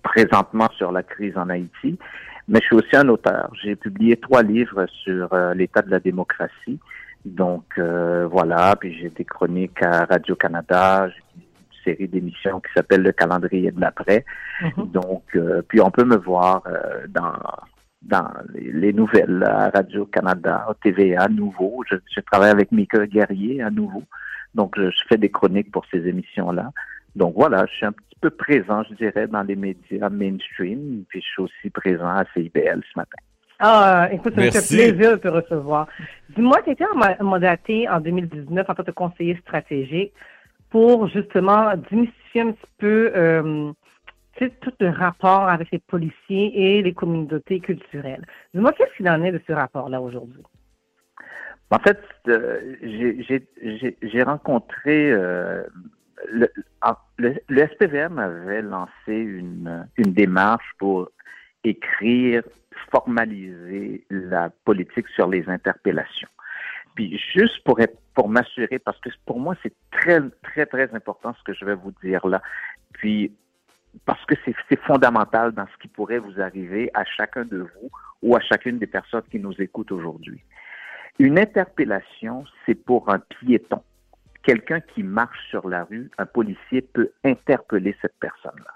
présentement 0.03 0.69
sur 0.77 0.91
la 0.91 1.03
crise 1.03 1.37
en 1.37 1.49
Haïti, 1.49 1.97
mais 2.47 2.59
je 2.61 2.65
suis 2.65 2.75
aussi 2.75 2.95
un 2.95 3.09
auteur. 3.09 3.51
J'ai 3.61 3.75
publié 3.75 4.17
trois 4.17 4.43
livres 4.43 4.85
sur 5.03 5.33
euh, 5.33 5.53
l'état 5.53 5.81
de 5.81 5.91
la 5.91 5.99
démocratie. 5.99 6.79
Donc 7.25 7.65
euh, 7.77 8.27
voilà, 8.31 8.75
puis 8.79 8.97
j'ai 8.97 9.09
des 9.09 9.25
chroniques 9.25 9.81
à 9.83 10.05
Radio-Canada, 10.05 11.09
j'ai 11.09 11.23
une 11.35 11.83
série 11.83 12.07
d'émissions 12.07 12.59
qui 12.61 12.71
s'appelle 12.73 13.01
Le 13.01 13.11
calendrier 13.11 13.71
de 13.71 13.81
l'après. 13.81 14.23
Donc, 14.77 15.23
euh, 15.35 15.61
puis 15.67 15.81
on 15.81 15.91
peut 15.91 16.05
me 16.05 16.15
voir 16.15 16.63
euh, 16.67 17.05
dans 17.09 17.33
dans 18.07 18.27
les, 18.53 18.71
les 18.71 18.93
nouvelles 18.93 19.43
à 19.43 19.69
Radio 19.69 20.05
Canada, 20.05 20.67
TVA, 20.81 21.23
à 21.23 21.27
nouveau. 21.27 21.83
Je, 21.89 21.95
je 22.13 22.19
travaille 22.21 22.51
avec 22.51 22.71
Mika 22.71 23.05
Guerrier 23.05 23.61
à 23.61 23.69
nouveau. 23.69 24.03
Donc, 24.55 24.73
je, 24.77 24.89
je 24.89 24.99
fais 25.07 25.17
des 25.17 25.29
chroniques 25.29 25.71
pour 25.71 25.85
ces 25.91 26.07
émissions-là. 26.07 26.71
Donc 27.17 27.33
voilà, 27.35 27.65
je 27.65 27.73
suis 27.73 27.85
un 27.85 27.91
petit 27.91 28.15
peu 28.21 28.29
présent, 28.29 28.83
je 28.83 28.93
dirais, 28.93 29.27
dans 29.27 29.41
les 29.41 29.55
médias 29.55 30.09
mainstream. 30.09 31.03
Puis 31.09 31.21
je 31.21 31.25
suis 31.25 31.41
aussi 31.41 31.69
présent 31.71 32.07
à 32.07 32.23
CIBL 32.33 32.81
ce 32.93 32.99
matin. 32.99 33.17
Ah, 33.59 34.07
écoute, 34.11 34.35
ça 34.35 34.41
me 34.41 34.51
fait 34.51 34.93
plaisir 34.93 35.11
de 35.13 35.17
te 35.17 35.27
recevoir. 35.27 35.87
Dis-moi, 36.35 36.61
tu 36.63 36.71
étais 36.71 36.85
mandaté 37.21 37.89
en 37.89 37.99
2019 37.99 38.69
en 38.69 38.75
tant 38.75 38.83
que 38.83 38.91
conseiller 38.91 39.35
stratégique 39.37 40.13
pour 40.69 41.07
justement 41.07 41.73
démystifier 41.89 42.41
un 42.41 42.51
petit 42.51 42.71
peu 42.77 43.11
euh, 43.15 43.71
sais, 44.45 44.51
tout 44.61 44.73
le 44.79 44.89
rapport 44.89 45.49
avec 45.49 45.71
les 45.71 45.79
policiers 45.79 46.77
et 46.77 46.81
les 46.81 46.93
communautés 46.93 47.59
culturelles. 47.59 48.25
Dis-moi, 48.53 48.73
qu'est-ce 48.73 48.95
qu'il 48.97 49.09
en 49.09 49.23
est 49.23 49.31
de 49.31 49.41
ce 49.47 49.53
rapport-là 49.53 50.01
aujourd'hui? 50.01 50.43
En 51.69 51.79
fait, 51.79 51.99
euh, 52.29 52.75
j'ai- 52.81 54.23
rencontré 54.23 55.11
euh, 55.11 55.63
le, 56.29 56.47
le, 57.17 57.35
le 57.49 57.67
SPVM 57.67 58.19
avait 58.19 58.61
lancé 58.61 59.13
une, 59.13 59.87
une 59.97 60.13
démarche 60.13 60.71
pour 60.79 61.09
écrire, 61.63 62.41
formaliser 62.89 64.05
la 64.09 64.49
politique 64.63 65.07
sur 65.09 65.27
les 65.27 65.47
interpellations. 65.49 66.29
Puis 66.95 67.19
juste 67.35 67.63
pour 67.63 67.79
pour 68.15 68.29
m'assurer, 68.29 68.79
parce 68.79 68.99
que 69.01 69.09
pour 69.25 69.39
moi 69.39 69.55
c'est 69.61 69.73
très 69.91 70.19
très 70.41 70.65
très 70.65 70.91
important 70.95 71.35
ce 71.37 71.43
que 71.43 71.53
je 71.53 71.65
vais 71.65 71.75
vous 71.75 71.93
dire 72.03 72.25
là. 72.27 72.41
Puis 72.93 73.31
parce 74.05 74.23
que 74.25 74.35
c'est 74.45 74.79
fondamental 74.81 75.51
dans 75.51 75.65
ce 75.67 75.77
qui 75.81 75.87
pourrait 75.87 76.19
vous 76.19 76.39
arriver 76.39 76.89
à 76.93 77.03
chacun 77.05 77.45
de 77.45 77.59
vous 77.59 77.89
ou 78.21 78.35
à 78.35 78.39
chacune 78.39 78.79
des 78.79 78.87
personnes 78.87 79.23
qui 79.31 79.39
nous 79.39 79.53
écoutent 79.61 79.91
aujourd'hui. 79.91 80.41
Une 81.19 81.39
interpellation, 81.39 82.45
c'est 82.65 82.75
pour 82.75 83.09
un 83.09 83.19
piéton. 83.19 83.81
Quelqu'un 84.43 84.79
qui 84.79 85.03
marche 85.03 85.39
sur 85.49 85.67
la 85.67 85.83
rue, 85.83 86.09
un 86.17 86.25
policier 86.25 86.81
peut 86.81 87.11
interpeller 87.23 87.95
cette 88.01 88.15
personne-là. 88.19 88.71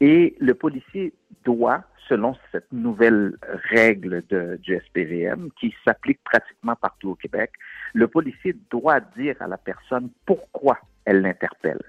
Et 0.00 0.36
le 0.38 0.54
policier 0.54 1.12
doit, 1.44 1.84
selon 2.08 2.36
cette 2.52 2.72
nouvelle 2.72 3.36
règle 3.70 4.22
du 4.58 4.80
SPVM, 4.86 5.50
qui 5.58 5.74
s'applique 5.84 6.20
pratiquement 6.24 6.76
partout 6.76 7.10
au 7.10 7.14
Québec, 7.14 7.52
le 7.92 8.08
policier 8.08 8.56
doit 8.70 9.00
dire 9.00 9.36
à 9.40 9.46
la 9.46 9.58
personne 9.58 10.10
pourquoi 10.26 10.78
elle 11.04 11.20
l'interpelle. 11.20 11.82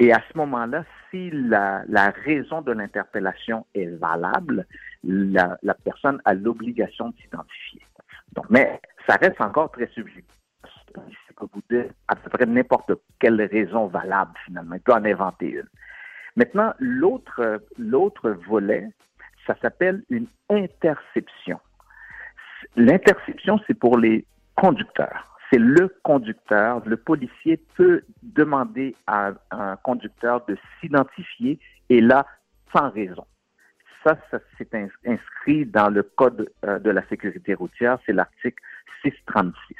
Et 0.00 0.12
à 0.12 0.20
ce 0.30 0.36
moment-là, 0.38 0.84
si 1.10 1.30
la, 1.30 1.84
la 1.88 2.10
raison 2.10 2.62
de 2.62 2.72
l'interpellation 2.72 3.66
est 3.74 3.86
valable, 3.86 4.66
la, 5.04 5.56
la 5.62 5.74
personne 5.74 6.20
a 6.24 6.34
l'obligation 6.34 7.10
de 7.10 7.16
s'identifier. 7.16 7.82
Donc, 8.32 8.46
mais 8.50 8.80
ça 9.08 9.16
reste 9.16 9.40
encore 9.40 9.70
très 9.70 9.86
subjectif. 9.88 10.34
C'est 10.94 11.34
que 11.36 11.44
vous 11.52 11.62
dites 11.70 11.92
à 12.08 12.16
peu 12.16 12.30
près 12.30 12.46
n'importe 12.46 12.92
quelle 13.18 13.40
raison 13.42 13.86
valable, 13.86 14.32
finalement. 14.44 14.74
Il 14.74 14.80
peut 14.80 14.92
en 14.92 15.04
inventer 15.04 15.50
une. 15.50 15.68
Maintenant, 16.36 16.74
l'autre, 16.78 17.62
l'autre 17.78 18.30
volet, 18.48 18.88
ça 19.46 19.56
s'appelle 19.62 20.02
une 20.10 20.26
interception. 20.50 21.60
L'interception, 22.76 23.60
c'est 23.66 23.74
pour 23.74 23.98
les 23.98 24.24
conducteurs. 24.56 25.33
Le 25.58 25.88
conducteur. 26.02 26.82
Le 26.86 26.96
policier 26.96 27.58
peut 27.76 28.02
demander 28.22 28.94
à 29.06 29.32
un 29.50 29.76
conducteur 29.76 30.44
de 30.46 30.56
s'identifier 30.80 31.58
et 31.88 32.00
là, 32.00 32.26
sans 32.74 32.90
raison. 32.90 33.26
Ça, 34.02 34.18
c'est 34.58 34.74
ins- 34.74 34.88
inscrit 35.06 35.64
dans 35.66 35.88
le 35.88 36.02
Code 36.02 36.50
euh, 36.64 36.78
de 36.78 36.90
la 36.90 37.06
sécurité 37.08 37.54
routière, 37.54 37.98
c'est 38.04 38.12
l'article 38.12 38.62
636. 39.02 39.76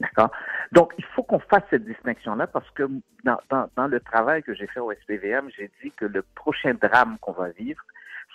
D'accord? 0.00 0.30
Donc, 0.70 0.92
il 0.96 1.04
faut 1.06 1.24
qu'on 1.24 1.40
fasse 1.40 1.64
cette 1.70 1.84
distinction-là 1.84 2.46
parce 2.46 2.70
que 2.70 2.88
dans 3.24 3.86
le 3.88 3.98
travail 4.00 4.42
que 4.44 4.54
j'ai 4.54 4.68
fait 4.68 4.78
au 4.78 4.92
SPVM, 4.92 5.50
j'ai 5.56 5.70
dit 5.82 5.90
que 5.92 6.04
le 6.04 6.22
prochain 6.36 6.74
drame 6.74 7.18
qu'on 7.20 7.32
va 7.32 7.50
vivre, 7.50 7.82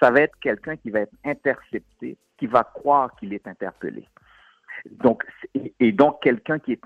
ça 0.01 0.11
va 0.11 0.21
être 0.21 0.37
quelqu'un 0.41 0.75
qui 0.75 0.89
va 0.89 1.01
être 1.01 1.13
intercepté, 1.23 2.17
qui 2.37 2.47
va 2.47 2.63
croire 2.65 3.15
qu'il 3.15 3.33
est 3.33 3.47
interpellé. 3.47 4.05
Donc, 4.91 5.23
et, 5.53 5.73
et 5.79 5.91
donc 5.91 6.21
quelqu'un 6.21 6.59
qui 6.59 6.73
est 6.73 6.81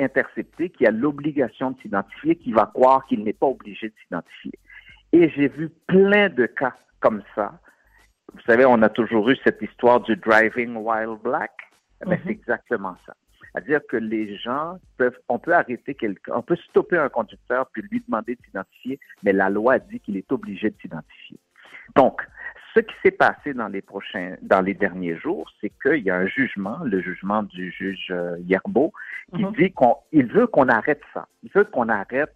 intercepté, 0.00 0.70
qui 0.70 0.86
a 0.86 0.90
l'obligation 0.90 1.72
de 1.72 1.80
s'identifier, 1.80 2.36
qui 2.36 2.52
va 2.52 2.66
croire 2.66 3.04
qu'il 3.06 3.24
n'est 3.24 3.32
pas 3.32 3.46
obligé 3.46 3.88
de 3.88 3.94
s'identifier. 4.02 4.58
Et 5.12 5.30
j'ai 5.30 5.48
vu 5.48 5.70
plein 5.86 6.28
de 6.28 6.46
cas 6.46 6.74
comme 7.00 7.22
ça. 7.34 7.58
Vous 8.32 8.40
savez, 8.46 8.64
on 8.66 8.82
a 8.82 8.88
toujours 8.88 9.30
eu 9.30 9.36
cette 9.44 9.62
histoire 9.62 10.00
du 10.00 10.16
driving 10.16 10.76
while 10.76 11.16
black. 11.22 11.52
Eh 12.02 12.08
ben, 12.08 12.16
Mhm. 12.16 12.20
C'est 12.24 12.30
exactement 12.30 12.96
ça. 13.06 13.14
C'est-à-dire 13.52 13.80
que 13.88 13.96
les 13.96 14.36
gens 14.36 14.78
peuvent, 14.98 15.18
on 15.28 15.38
peut 15.38 15.54
arrêter 15.54 15.94
quelqu'un, 15.94 16.32
on 16.34 16.42
peut 16.42 16.56
stopper 16.68 16.98
un 16.98 17.08
conducteur 17.08 17.66
puis 17.72 17.82
lui 17.90 18.02
demander 18.06 18.34
de 18.34 18.42
s'identifier, 18.44 19.00
mais 19.22 19.32
la 19.32 19.48
loi 19.48 19.78
dit 19.78 20.00
qu'il 20.00 20.16
est 20.18 20.30
obligé 20.30 20.68
de 20.70 20.76
s'identifier. 20.80 21.38
Donc, 21.94 22.20
ce 22.76 22.80
qui 22.80 22.94
s'est 23.02 23.10
passé 23.10 23.54
dans 23.54 23.68
les 23.68 23.80
prochains, 23.80 24.36
dans 24.42 24.60
les 24.60 24.74
derniers 24.74 25.16
jours, 25.16 25.50
c'est 25.60 25.72
qu'il 25.82 26.02
y 26.04 26.10
a 26.10 26.16
un 26.16 26.26
jugement, 26.26 26.78
le 26.84 27.00
jugement 27.00 27.42
du 27.42 27.70
juge 27.72 28.08
euh, 28.10 28.36
Yerbo, 28.46 28.92
qui 29.34 29.44
Mhm. 29.44 29.52
dit 29.54 29.72
qu'on, 29.72 29.96
il 30.12 30.26
veut 30.26 30.46
qu'on 30.46 30.68
arrête 30.68 31.00
ça. 31.14 31.26
Il 31.42 31.50
veut 31.54 31.64
qu'on 31.64 31.88
arrête 31.88 32.34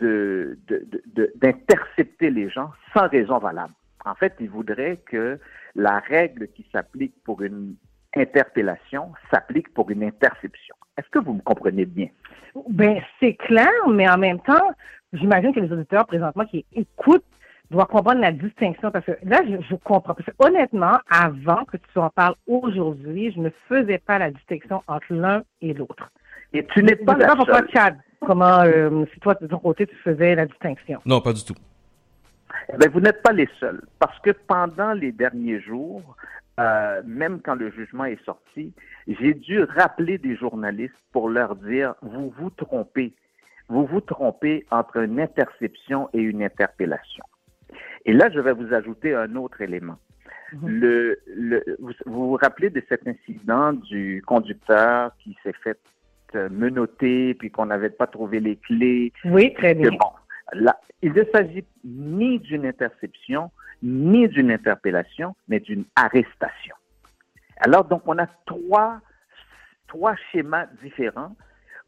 de- 0.00 0.58
d'intercepter 1.36 2.30
les 2.30 2.48
gens 2.48 2.70
sans 2.94 3.08
raison 3.08 3.38
valable. 3.38 3.74
En 4.06 4.14
fait, 4.14 4.34
il 4.40 4.48
voudrait 4.48 4.98
que 5.06 5.38
la 5.74 5.98
règle 6.00 6.48
qui 6.48 6.66
s'applique 6.72 7.14
pour 7.24 7.42
une 7.42 7.74
interpellation 8.16 9.12
s'applique 9.30 9.72
pour 9.74 9.90
une 9.90 10.02
interception. 10.04 10.74
Est-ce 10.96 11.08
que 11.10 11.18
vous 11.18 11.34
me 11.34 11.40
comprenez 11.42 11.84
bien? 11.84 12.08
Ben, 12.70 13.00
c'est 13.20 13.34
clair, 13.34 13.70
mais 13.90 14.08
en 14.08 14.16
même 14.18 14.40
temps, 14.40 14.70
j'imagine 15.12 15.52
que 15.52 15.60
les 15.60 15.72
auditeurs 15.72 16.06
présentement 16.06 16.44
qui 16.46 16.64
écoutent 16.74 17.24
doivent 17.70 17.86
comprendre 17.88 18.20
la 18.20 18.32
distinction 18.32 18.90
parce 18.90 19.04
que 19.06 19.12
là, 19.22 19.40
je, 19.48 19.56
je 19.68 19.74
comprends. 19.76 20.14
Parce 20.14 20.26
que 20.26 20.32
honnêtement, 20.38 20.98
avant 21.10 21.64
que 21.64 21.76
tu 21.76 21.98
en 21.98 22.10
parles 22.10 22.34
aujourd'hui, 22.46 23.32
je 23.32 23.40
ne 23.40 23.50
faisais 23.68 23.98
pas 23.98 24.18
la 24.18 24.30
distinction 24.30 24.82
entre 24.86 25.12
l'un 25.12 25.42
et 25.62 25.72
l'autre. 25.74 26.10
Et 26.52 26.64
tu 26.66 26.82
n'es 26.82 26.96
pas 26.96 27.14
pas 27.14 27.34
pourquoi. 27.34 27.62
Chad, 27.72 27.96
comment, 28.24 28.60
euh, 28.60 29.04
si 29.12 29.20
toi, 29.20 29.34
de 29.34 29.46
ton 29.46 29.58
côté, 29.58 29.86
tu 29.86 29.96
faisais 29.96 30.34
la 30.34 30.46
distinction. 30.46 31.00
Non, 31.04 31.20
pas 31.20 31.32
du 31.32 31.44
tout. 31.44 31.54
Eh 32.72 32.76
bien, 32.76 32.88
vous 32.88 33.00
n'êtes 33.00 33.22
pas 33.22 33.32
les 33.32 33.48
seuls, 33.58 33.82
parce 33.98 34.18
que 34.20 34.30
pendant 34.30 34.92
les 34.92 35.12
derniers 35.12 35.60
jours, 35.60 36.16
euh, 36.60 37.02
même 37.04 37.40
quand 37.40 37.56
le 37.56 37.70
jugement 37.72 38.04
est 38.04 38.24
sorti, 38.24 38.72
j'ai 39.08 39.34
dû 39.34 39.64
rappeler 39.64 40.18
des 40.18 40.36
journalistes 40.36 40.94
pour 41.12 41.28
leur 41.28 41.56
dire, 41.56 41.94
vous 42.02 42.32
vous 42.38 42.50
trompez. 42.50 43.12
Vous 43.68 43.86
vous 43.86 44.00
trompez 44.00 44.64
entre 44.70 44.98
une 44.98 45.18
interception 45.20 46.08
et 46.12 46.20
une 46.20 46.42
interpellation. 46.42 47.24
Et 48.04 48.12
là, 48.12 48.30
je 48.30 48.40
vais 48.40 48.52
vous 48.52 48.72
ajouter 48.72 49.14
un 49.14 49.34
autre 49.36 49.60
élément. 49.60 49.98
Le, 50.64 51.18
le- 51.26 51.64
vous, 51.80 51.92
vous 52.06 52.28
vous 52.30 52.36
rappelez 52.36 52.70
de 52.70 52.82
cet 52.88 53.08
incident 53.08 53.72
du 53.72 54.22
conducteur 54.24 55.10
qui 55.18 55.36
s'est 55.42 55.54
fait 55.64 55.80
euh, 56.36 56.48
menotter, 56.48 57.34
puis 57.34 57.50
qu'on 57.50 57.66
n'avait 57.66 57.90
pas 57.90 58.06
trouvé 58.06 58.38
les 58.38 58.56
clés? 58.56 59.12
Oui, 59.24 59.52
très 59.54 59.74
bien. 59.74 59.90
Que 59.90 59.96
bon, 59.96 60.10
là, 60.52 60.78
il 61.02 61.12
ne 61.12 61.24
s'agit 61.32 61.64
ni 61.84 62.38
d'une 62.38 62.66
interception, 62.66 63.50
ni 63.82 64.28
d'une 64.28 64.52
interpellation, 64.52 65.34
mais 65.48 65.58
d'une 65.60 65.84
arrestation. 65.96 66.76
Alors, 67.58 67.84
donc, 67.84 68.02
on 68.06 68.18
a 68.18 68.26
trois, 68.46 69.00
trois 69.88 70.14
schémas 70.30 70.66
différents 70.82 71.34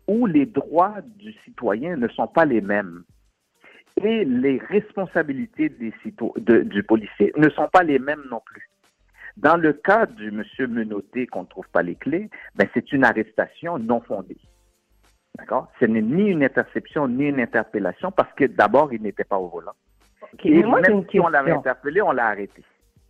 où 0.09 0.27
les 0.27 0.47
droits 0.47 0.97
du 1.05 1.33
citoyen 1.45 1.97
ne 1.97 2.09
sont 2.09 2.29
pas 2.29 2.45
les 2.45 2.61
mêmes 2.61 3.05
et 4.03 4.25
les 4.25 4.59
responsabilités 4.69 5.69
des 5.69 5.93
cito- 6.03 6.35
de- 6.37 6.63
du 6.63 6.83
policier 6.83 7.33
ne 7.37 7.49
sont 7.51 7.69
pas 7.69 7.83
les 7.83 7.99
mêmes 7.99 8.23
non 8.31 8.41
plus. 8.45 8.69
Dans 9.37 9.57
le 9.57 9.73
cas 9.73 10.07
du 10.07 10.31
monsieur 10.31 10.67
menotté 10.67 11.27
qu'on 11.27 11.43
ne 11.43 11.47
trouve 11.47 11.69
pas 11.69 11.83
les 11.83 11.95
clés, 11.95 12.31
ben, 12.55 12.69
c'est 12.75 12.93
une 12.93 13.05
arrestation 13.05 13.79
non 13.79 14.01
fondée. 14.01 14.39
D'accord? 15.39 15.71
Ce 15.79 15.85
n'est 15.85 16.01
ni 16.03 16.31
une 16.31 16.43
interception 16.43 17.09
ni 17.09 17.27
une 17.27 17.41
interpellation 17.41 18.11
parce 18.11 18.33
que 18.35 18.45
d'abord, 18.47 18.93
il 18.93 19.03
n'était 19.03 19.25
pas 19.25 19.37
au 19.37 19.49
volant. 19.49 19.75
Et 20.43 20.63
moi, 20.63 20.81
même 20.81 20.99
une 20.99 21.09
si 21.11 21.21
on 21.21 21.29
l'avait 21.29 21.53
interpellé, 21.53 22.01
on 22.01 22.13
l'a 22.13 22.29
arrêté. 22.29 22.63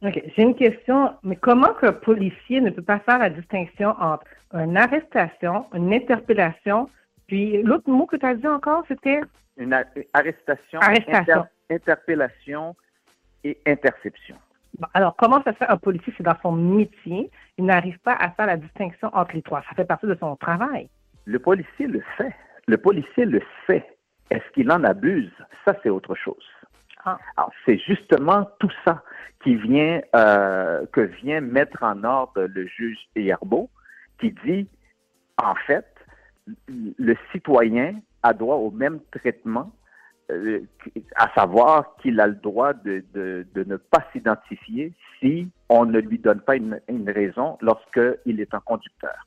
OK. 0.02 0.22
J'ai 0.36 0.42
une 0.42 0.54
question, 0.56 1.12
mais 1.22 1.36
comment 1.36 1.72
qu'un 1.74 1.92
policier 1.92 2.60
ne 2.60 2.70
peut 2.70 2.82
pas 2.82 2.98
faire 2.98 3.18
la 3.18 3.30
distinction 3.30 3.90
entre 3.90 4.24
une 4.52 4.76
arrestation, 4.76 5.66
une 5.72 5.92
interpellation, 5.94 6.88
puis 7.26 7.62
l'autre 7.62 7.90
mot 7.90 8.06
que 8.06 8.16
tu 8.16 8.26
as 8.26 8.34
dit 8.34 8.46
encore, 8.46 8.84
c'était? 8.88 9.20
Une 9.56 9.72
arrestation, 10.12 10.80
Arrestation. 10.80 11.20
inter- 11.20 11.48
interpellation 11.70 12.76
et 13.44 13.58
interception. 13.66 14.36
Bon, 14.78 14.86
alors, 14.92 15.16
comment 15.16 15.42
ça 15.42 15.52
se 15.52 15.58
fait? 15.58 15.66
Un 15.68 15.78
policier, 15.78 16.12
c'est 16.16 16.22
dans 16.22 16.36
son 16.42 16.52
métier, 16.52 17.30
il 17.56 17.64
n'arrive 17.64 17.98
pas 18.00 18.12
à 18.14 18.30
faire 18.30 18.46
la 18.46 18.56
distinction 18.58 19.08
entre 19.14 19.34
les 19.34 19.42
trois. 19.42 19.62
Ça 19.68 19.74
fait 19.74 19.86
partie 19.86 20.06
de 20.06 20.14
son 20.20 20.36
travail. 20.36 20.88
Le 21.24 21.38
policier 21.38 21.86
le 21.86 22.02
fait. 22.18 22.34
Le 22.66 22.76
policier 22.76 23.24
le 23.24 23.40
sait. 23.66 23.86
Est-ce 24.30 24.44
qu'il 24.52 24.70
en 24.70 24.84
abuse? 24.84 25.32
Ça, 25.64 25.74
c'est 25.82 25.88
autre 25.88 26.14
chose. 26.14 26.44
Ah. 27.04 27.18
Alors, 27.36 27.52
c'est 27.64 27.78
justement 27.78 28.48
tout 28.60 28.72
ça 28.84 29.02
qui 29.42 29.54
vient, 29.54 30.00
euh, 30.14 30.84
que 30.92 31.00
vient 31.00 31.40
mettre 31.40 31.82
en 31.82 32.02
ordre 32.04 32.42
le 32.42 32.66
juge 32.66 32.98
Hierbo, 33.14 33.70
qui 34.20 34.34
dit, 34.44 34.68
en 35.42 35.54
fait, 35.54 35.86
le 36.68 37.14
citoyen 37.32 38.00
a 38.22 38.32
droit 38.32 38.56
au 38.56 38.70
même 38.70 39.00
traitement, 39.10 39.72
euh, 40.30 40.60
à 41.14 41.32
savoir 41.34 41.96
qu'il 42.02 42.20
a 42.20 42.26
le 42.26 42.34
droit 42.34 42.72
de, 42.72 43.04
de- 43.14 43.64
ne 43.64 43.76
pas 43.76 44.04
s'identifier 44.12 44.92
si 45.20 45.48
on 45.68 45.84
ne 45.86 45.98
lui 46.00 46.18
donne 46.18 46.40
pas 46.40 46.56
une, 46.56 46.80
une 46.88 47.08
raison 47.10 47.58
lorsqu'il 47.60 48.40
est 48.40 48.52
un 48.54 48.60
conducteur. 48.60 49.26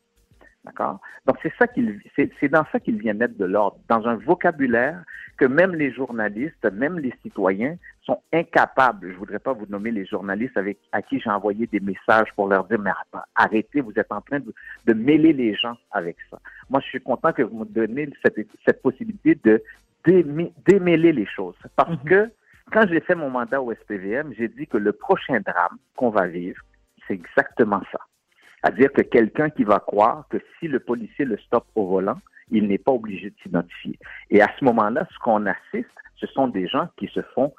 D'accord? 0.66 1.00
Donc, 1.26 1.38
c'est 1.42 1.54
ça 1.58 1.68
qu'il, 1.68 2.02
c'est, 2.16 2.30
c'est 2.40 2.50
dans 2.50 2.66
ça 2.72 2.82
qu'il 2.82 3.00
vient 3.00 3.14
mettre 3.14 3.38
de 3.38 3.46
l'ordre, 3.46 3.80
dans 3.88 4.06
un 4.08 4.16
vocabulaire 4.16 5.02
que 5.38 5.46
même 5.46 5.74
les 5.74 5.92
journalistes, 5.94 6.66
même 6.74 7.00
les 7.00 7.14
citoyens 7.22 7.76
sont 8.10 8.22
incapables. 8.34 9.12
Je 9.12 9.18
voudrais 9.18 9.40
pas 9.40 9.54
vous 9.54 9.66
nommer 9.68 9.92
les 9.92 10.06
journalistes 10.06 10.58
avec, 10.58 10.80
à 10.92 11.02
qui 11.02 11.20
j'ai 11.20 11.30
envoyé 11.30 11.68
des 11.68 11.80
messages 11.80 12.30
pour 12.36 12.48
leur 12.48 12.64
dire, 12.66 12.80
mais 12.80 12.92
arrêtez, 13.36 13.82
vous 13.82 13.94
êtes 13.96 14.12
en 14.12 14.22
train 14.22 14.40
de, 14.40 14.54
de 14.86 14.94
mêler 14.94 15.32
les 15.34 15.54
gens 15.54 15.78
avec 15.92 16.18
ça. 16.30 16.40
Moi, 16.70 16.82
je 16.82 16.88
suis 16.88 17.02
content 17.02 17.32
que 17.34 17.44
vous 17.44 17.60
me 17.60 17.66
donnez 17.66 18.10
cette, 18.24 18.36
cette 18.66 18.82
possibilité 18.82 19.36
de 19.44 19.62
démê- 20.06 20.52
démêler 20.66 21.14
les 21.14 21.28
choses. 21.28 21.56
Parce 21.76 22.02
que 22.04 22.32
quand 22.72 22.88
j'ai 22.90 23.00
fait 23.02 23.16
mon 23.16 23.30
mandat 23.30 23.62
au 23.62 23.72
SPVM, 23.74 24.34
j'ai 24.38 24.48
dit 24.48 24.66
que 24.66 24.78
le 24.78 24.92
prochain 24.92 25.40
drame 25.40 25.78
qu'on 25.96 26.10
va 26.10 26.26
vivre, 26.28 26.62
c'est 27.08 27.14
exactement 27.14 27.82
ça. 27.92 28.00
C'est-à-dire 28.62 28.92
que 28.92 29.02
quelqu'un 29.02 29.50
qui 29.50 29.64
va 29.64 29.80
croire 29.80 30.26
que 30.30 30.38
si 30.60 30.68
le 30.68 30.80
policier 30.80 31.26
le 31.26 31.38
stoppe 31.38 31.68
au 31.76 31.88
volant, 31.88 32.20
il 32.52 32.68
n'est 32.68 32.80
pas 32.80 32.92
obligé 32.92 33.30
de 33.30 33.36
s'identifier. 33.44 33.98
Et 34.32 34.42
à 34.42 34.48
ce 34.60 34.66
moment-là, 34.66 35.08
ce 35.14 35.20
qu'on 35.20 35.46
assiste, 35.46 35.90
ce 36.16 36.28
sont 36.28 36.48
des 36.48 36.68
gens 36.68 36.90
qui 36.98 37.08
se 37.08 37.22
font 37.36 37.54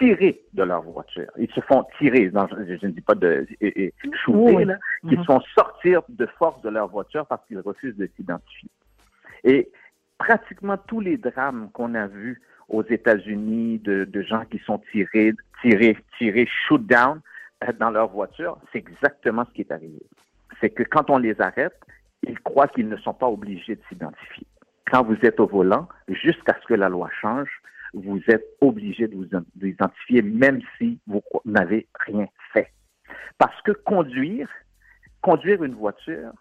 tirer 0.00 0.40
de 0.54 0.62
leur 0.64 0.82
voiture. 0.82 1.30
Ils 1.36 1.50
se 1.52 1.60
font 1.60 1.84
tirer, 1.98 2.24
je 2.32 2.76
je 2.80 2.86
ne 2.86 2.92
dis 2.92 3.00
pas 3.02 3.14
de 3.14 3.46
et- 3.60 3.84
et 3.84 3.94
shooter, 4.24 4.56
Oui. 4.56 4.64
là, 4.64 4.78
qui 5.08 5.14
Mhm. 5.16 5.20
se 5.20 5.24
font 5.26 5.40
sortir 5.54 6.02
de 6.08 6.26
force 6.38 6.60
de 6.62 6.70
leur 6.70 6.88
voiture 6.88 7.26
parce 7.26 7.46
qu'ils 7.46 7.60
refusent 7.60 7.96
de 7.96 8.08
s'identifier. 8.16 8.70
Et 9.44 9.70
pratiquement 10.18 10.78
tous 10.78 11.00
les 11.00 11.16
drames 11.18 11.70
qu'on 11.72 11.94
a 11.94 12.06
vus 12.06 12.40
aux 12.68 12.82
États-Unis 12.84 13.78
de, 13.80 14.04
de 14.04 14.22
gens 14.22 14.44
qui 14.50 14.58
sont 14.60 14.78
tirés, 14.90 15.32
tirés, 15.60 15.96
tirés, 16.18 16.48
shoot 16.66 16.84
down 16.86 17.20
euh, 17.64 17.72
dans 17.78 17.90
leur 17.90 18.08
voiture, 18.08 18.58
c'est 18.72 18.78
exactement 18.78 19.44
ce 19.44 19.52
qui 19.52 19.60
est 19.62 19.72
arrivé. 19.72 20.00
C'est 20.60 20.70
que 20.70 20.82
quand 20.82 21.10
on 21.10 21.18
les 21.18 21.38
arrête, 21.40 21.78
ils 22.26 22.38
croient 22.40 22.68
qu'ils 22.68 22.88
ne 22.88 22.96
sont 22.98 23.14
pas 23.14 23.26
obligés 23.28 23.76
de 23.76 23.82
s'identifier. 23.88 24.46
Quand 24.90 25.02
vous 25.04 25.16
êtes 25.22 25.38
au 25.40 25.46
volant, 25.46 25.88
jusqu'à 26.08 26.56
ce 26.60 26.66
que 26.66 26.74
la 26.74 26.88
loi 26.88 27.08
change, 27.20 27.50
vous 27.92 28.20
êtes 28.28 28.46
obligé 28.60 29.08
de 29.08 29.16
vous 29.16 29.26
de 29.26 29.44
vous 29.56 29.66
identifier 29.66 30.22
même 30.22 30.60
si 30.78 30.98
vous 31.06 31.22
n'avez 31.44 31.88
rien 32.06 32.28
fait. 32.52 32.72
Parce 33.38 33.60
que 33.62 33.72
conduire, 33.72 34.48
conduire 35.22 35.62
une 35.64 35.74
voiture, 35.74 36.32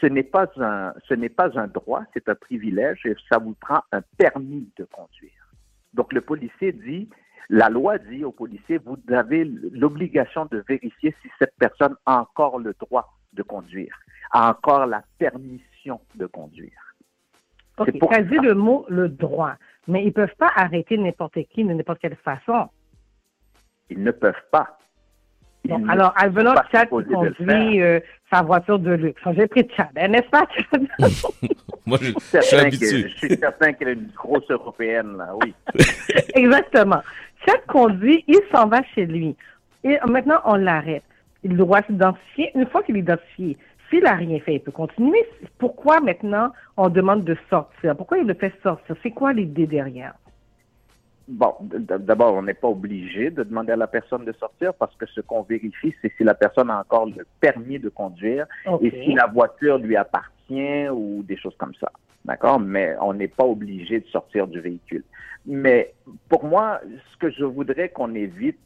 ce 0.00 0.06
n'est 0.06 0.24
pas 0.24 0.50
un, 0.56 0.92
ce 1.08 1.14
n'est 1.14 1.28
pas 1.28 1.58
un 1.58 1.68
droit, 1.68 2.02
c'est 2.12 2.28
un 2.28 2.34
privilège 2.34 3.00
et 3.04 3.14
ça 3.30 3.38
vous 3.38 3.54
prend 3.54 3.82
un 3.92 4.02
permis 4.18 4.68
de 4.76 4.84
conduire. 4.84 5.52
Donc 5.94 6.12
le 6.12 6.20
policier 6.20 6.72
dit, 6.72 7.08
la 7.48 7.68
loi 7.68 7.98
dit 7.98 8.24
au 8.24 8.32
policier, 8.32 8.78
vous 8.78 8.98
avez 9.08 9.44
l'obligation 9.44 10.46
de 10.46 10.64
vérifier 10.68 11.14
si 11.22 11.28
cette 11.38 11.54
personne 11.58 11.94
a 12.06 12.20
encore 12.20 12.58
le 12.58 12.74
droit 12.80 13.16
de 13.32 13.42
conduire, 13.42 13.94
a 14.30 14.50
encore 14.50 14.86
la 14.86 15.04
permission 15.18 16.00
de 16.14 16.26
conduire. 16.26 16.91
OK. 17.78 17.88
C'est 17.92 17.98
pour 17.98 18.10
Tu 18.10 18.16
as 18.16 18.22
dit 18.22 18.36
ça. 18.36 18.42
le 18.42 18.54
mot 18.54 18.84
le 18.88 19.08
droit, 19.08 19.54
mais 19.88 20.02
ils 20.02 20.06
ne 20.08 20.10
peuvent 20.12 20.34
pas 20.38 20.50
arrêter 20.56 20.96
n'importe 20.98 21.38
qui 21.50 21.64
de 21.64 21.72
n'importe 21.72 22.00
quelle 22.00 22.16
façon. 22.16 22.68
Ils 23.90 24.02
ne 24.02 24.10
peuvent 24.10 24.34
pas. 24.50 24.78
Bon, 25.64 25.78
ne 25.78 25.90
alors, 25.90 26.12
pas 26.14 26.64
Chad 26.72 26.88
qui 26.88 27.04
conduit 27.12 27.80
euh, 27.82 28.00
sa 28.32 28.42
voiture 28.42 28.80
de 28.80 28.92
luxe. 28.94 29.22
J'ai 29.36 29.46
pris 29.46 29.68
Chad, 29.76 29.90
hein, 29.96 30.08
n'est-ce 30.08 30.28
pas, 30.28 30.44
Chad? 30.56 30.86
Moi, 31.86 31.98
je, 32.00 32.10
Je 32.10 32.10
suis 32.10 32.18
je 32.18 32.40
suis 32.40 32.48
certain 32.50 32.66
habitué. 32.66 33.02
que- 33.02 33.08
Je 33.08 33.16
suis 33.16 33.36
certain 33.36 33.72
qu'elle 33.72 33.88
est 33.88 33.92
une 33.92 34.10
grosse 34.14 34.50
européenne, 34.50 35.16
là, 35.16 35.28
oui. 35.40 35.54
Exactement. 36.34 37.00
Chad 37.46 37.60
conduit, 37.68 38.24
il 38.26 38.40
s'en 38.52 38.66
va 38.66 38.82
chez 38.94 39.06
lui. 39.06 39.36
Et 39.84 39.98
maintenant, 40.08 40.40
on 40.46 40.54
l'arrête. 40.56 41.04
Il 41.44 41.56
doit 41.56 41.82
s'identifier. 41.82 42.50
Une 42.56 42.66
fois 42.66 42.82
qu'il 42.82 42.96
est 42.96 43.00
identifié, 43.00 43.56
Phil 43.92 44.06
a 44.06 44.14
rien 44.14 44.40
fait, 44.40 44.54
il 44.54 44.60
peut 44.60 44.72
continuer. 44.72 45.22
Pourquoi 45.58 46.00
maintenant 46.00 46.50
on 46.78 46.88
demande 46.88 47.24
de 47.24 47.36
sortir? 47.50 47.94
Pourquoi 47.94 48.16
il 48.16 48.26
le 48.26 48.32
fait 48.32 48.54
sortir? 48.62 48.96
C'est 49.02 49.10
quoi 49.10 49.34
l'idée 49.34 49.66
derrière? 49.66 50.14
Bon, 51.28 51.52
d'abord, 51.60 52.32
on 52.32 52.42
n'est 52.42 52.54
pas 52.54 52.68
obligé 52.68 53.30
de 53.30 53.42
demander 53.42 53.72
à 53.72 53.76
la 53.76 53.86
personne 53.86 54.24
de 54.24 54.32
sortir 54.32 54.72
parce 54.72 54.96
que 54.96 55.04
ce 55.04 55.20
qu'on 55.20 55.42
vérifie, 55.42 55.94
c'est 56.00 56.10
si 56.16 56.24
la 56.24 56.32
personne 56.32 56.70
a 56.70 56.80
encore 56.80 57.04
le 57.04 57.26
permis 57.38 57.78
de 57.78 57.90
conduire 57.90 58.46
et 58.80 58.90
si 59.04 59.12
la 59.12 59.26
voiture 59.26 59.76
lui 59.76 59.94
appartient 59.94 60.88
ou 60.88 61.22
des 61.22 61.36
choses 61.36 61.56
comme 61.58 61.74
ça. 61.74 61.92
D'accord? 62.24 62.60
Mais 62.60 62.96
on 62.98 63.12
n'est 63.12 63.28
pas 63.28 63.44
obligé 63.44 64.00
de 64.00 64.06
sortir 64.06 64.46
du 64.46 64.60
véhicule. 64.60 65.04
Mais 65.44 65.92
pour 66.30 66.44
moi, 66.44 66.80
ce 67.12 67.18
que 67.18 67.30
je 67.30 67.44
voudrais 67.44 67.90
qu'on 67.90 68.14
évite 68.14 68.58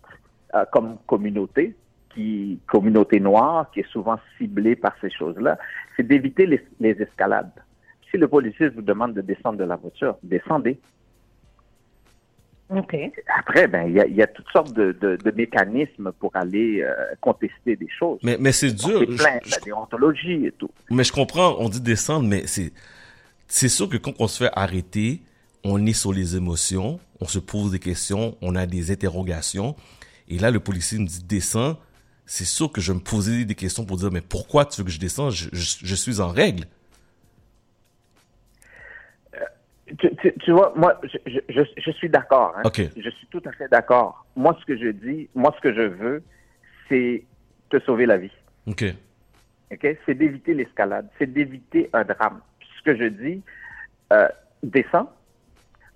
euh, 0.55 0.65
comme 0.70 0.98
communauté, 1.09 1.74
qui, 2.16 2.59
communauté 2.66 3.20
noire, 3.20 3.70
qui 3.72 3.80
est 3.80 3.90
souvent 3.93 4.18
ciblée 4.38 4.74
par 4.74 4.97
ces 5.01 5.10
choses-là, 5.10 5.56
c'est 5.97 6.02
d'éviter 6.09 6.47
les, 6.47 6.60
les 6.80 7.01
escalades. 7.01 7.52
Si 8.10 8.16
le 8.16 8.26
policier 8.26 8.70
vous 8.70 8.82
demande 8.82 9.14
de 9.14 9.20
descendre 9.20 9.59
de 9.59 9.64
la 9.64 9.76
voiture, 9.76 10.16
descendez. 10.24 10.80
Après, 13.38 13.68
ben, 13.68 13.86
il 13.86 13.94
y 13.94 14.01
a, 14.01 14.06
il 14.06 14.16
y 14.16 14.22
a 14.22 14.26
toutes 14.26 14.48
sortes 14.52 14.72
de, 14.72 14.90
de- 15.01 15.16
de 15.16 15.30
mécanismes 15.30 16.10
pour 16.18 16.34
aller 16.34 16.82
euh, 16.82 16.94
contester 17.20 17.76
des 17.76 17.88
choses. 17.97 18.18
Mais, 18.24 18.36
mais 18.40 18.51
c'est 18.51 18.72
dur. 18.72 18.98
C'est 18.98 19.12
Je- 19.12 19.16
plein, 19.16 19.38
je- 19.44 19.51
la 19.52 19.59
déontologie 19.59 20.47
et 20.47 20.52
tout. 20.52 20.70
Mais 20.90 21.05
je 21.05 21.12
comprends, 21.12 21.55
on 21.60 21.68
dit 21.68 21.80
descendre, 21.80 22.26
mais 22.28 22.47
c'est, 22.48 22.72
c'est 23.47 23.68
sûr 23.68 23.88
que 23.88 23.97
quand 23.98 24.14
on 24.18 24.26
se 24.26 24.43
fait 24.44 24.51
arrêter, 24.55 25.20
on 25.62 25.84
est 25.86 25.93
sur 25.93 26.12
les 26.12 26.34
émotions, 26.36 26.98
on 27.20 27.26
se 27.26 27.38
pose 27.38 27.70
des 27.70 27.78
questions, 27.78 28.36
on 28.43 28.56
a 28.56 28.66
des 28.66 28.90
interrogations. 28.90 29.76
Et 30.28 30.38
là, 30.38 30.51
le 30.51 30.59
policier 30.59 30.98
me 30.98 31.06
dit 31.06 31.22
descends. 31.22 31.76
C'est 32.27 32.44
sûr 32.44 32.73
que 32.73 32.81
je 32.81 32.93
me 32.93 32.98
poser 32.98 33.44
des 33.44 33.55
questions 33.55 33.85
pour 33.86 33.97
dire, 33.97 34.11
mais 34.11 34.20
pourquoi 34.20 34.65
tu 34.65 34.81
veux 34.81 34.85
que 34.85 34.90
je 34.90 34.98
descende? 34.98 35.31
Je, 35.32 35.48
je- 35.53 35.78
je 35.85 35.94
suis 35.94 36.20
en 36.20 36.28
règle. 36.28 36.65
Tu, 39.98 40.11
tu- 40.16 40.35
tu 40.40 40.51
vois, 40.51 40.73
moi, 40.77 41.01
je, 41.05 41.93
suis 41.93 42.09
d'accord. 42.09 42.55
hein. 42.57 42.62
Je 42.97 43.09
suis 43.11 43.27
tout 43.28 43.43
à 43.44 43.53
fait 43.53 43.69
d'accord. 43.69 44.27
Moi, 44.35 44.57
ce 44.61 44.65
que 44.66 44.77
je 44.77 44.89
dis, 44.89 45.28
moi, 45.36 45.55
ce 45.57 45.61
que 45.61 45.73
je 45.73 45.82
veux, 45.82 46.24
c'est 46.89 47.23
te 47.70 47.78
sauver 47.81 48.05
la 48.07 48.16
vie. 48.19 48.32
OK. 48.66 48.85
OK? 49.70 49.97
C'est 50.05 50.15
d'éviter 50.15 50.55
l'escalade. 50.55 51.09
C'est 51.19 51.32
d'éviter 51.32 51.89
un 51.93 52.03
drame. 52.05 52.40
Ce 52.78 52.82
que 52.82 52.97
je 52.97 53.05
dis, 53.05 53.43
euh, 54.12 54.28
descends. 54.65 55.12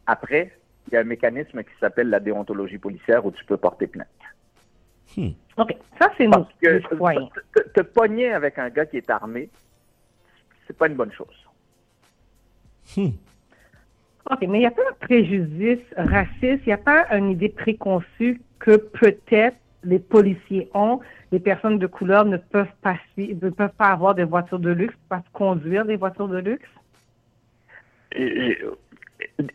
Après, 0.07 0.57
il 0.87 0.95
y 0.95 0.97
a 0.97 1.01
un 1.01 1.05
mécanisme 1.05 1.63
qui 1.65 1.71
s'appelle 1.81 2.11
la 2.11 2.21
déontologie 2.21 2.79
policière 2.79 3.27
où 3.27 3.33
tu 3.33 3.45
peux 3.45 3.57
porter 3.57 3.89
plainte. 3.89 4.07
OK. 5.57 5.77
Ça, 5.99 6.11
c'est 6.17 6.27
citoyen. 6.91 7.29
te, 7.55 7.61
te 7.69 7.81
pogner 7.81 8.33
avec 8.33 8.59
un 8.59 8.71
gars 8.71 8.87
qui 8.87 8.97
est 8.97 9.11
armé, 9.11 9.49
c'est 10.67 10.77
pas 10.77 10.87
une 10.89 10.95
bonne 10.95 11.13
chose. 11.13 11.47
OK, 14.31 14.41
mais 14.43 14.59
il 14.59 14.61
n'y 14.61 14.67
a 14.67 14.71
pas 14.71 14.83
un 14.89 14.95
préjudice 15.07 15.81
raciste, 15.97 16.63
il 16.65 16.69
n'y 16.69 16.73
a 16.73 16.79
pas 16.79 17.07
une 17.17 17.31
idée 17.31 17.49
préconçue 17.49 18.41
que 18.59 18.77
peut-être 18.77 19.57
les 19.83 19.99
policiers 19.99 20.69
ont, 20.75 21.01
les 21.33 21.41
personnes 21.41 21.79
de 21.79 21.87
couleur 21.87 22.25
ne 22.25 22.37
peuvent 22.37 22.73
pas, 22.83 22.97
ne 23.17 23.51
peuvent 23.51 23.73
pas 23.77 23.89
avoir 23.89 24.15
des 24.15 24.25
voitures 24.25 24.59
de 24.59 24.71
luxe, 24.71 24.95
pas 25.09 25.23
conduire 25.33 25.85
des 25.85 25.97
voitures 25.97 26.29
de 26.29 26.39
luxe? 26.39 26.69
Et- 28.13 28.59
et- 29.39 29.47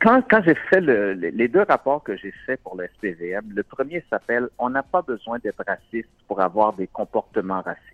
Quand, 0.00 0.20
quand 0.28 0.42
j'ai 0.44 0.54
fait 0.54 0.80
le- 0.80 1.12
les 1.14 1.48
deux 1.48 1.62
rapports 1.62 2.02
que 2.02 2.16
j'ai 2.16 2.32
faits 2.44 2.60
pour 2.62 2.76
le 2.76 2.84
SPVM, 2.84 3.52
le 3.54 3.62
premier 3.62 4.04
s'appelle 4.10 4.48
On 4.58 4.68
n'a 4.70 4.82
pas 4.82 5.02
besoin 5.02 5.38
d'être 5.38 5.64
raciste 5.66 6.10
pour 6.28 6.40
avoir 6.40 6.74
des 6.74 6.86
comportements 6.86 7.62
racistes. 7.62 7.86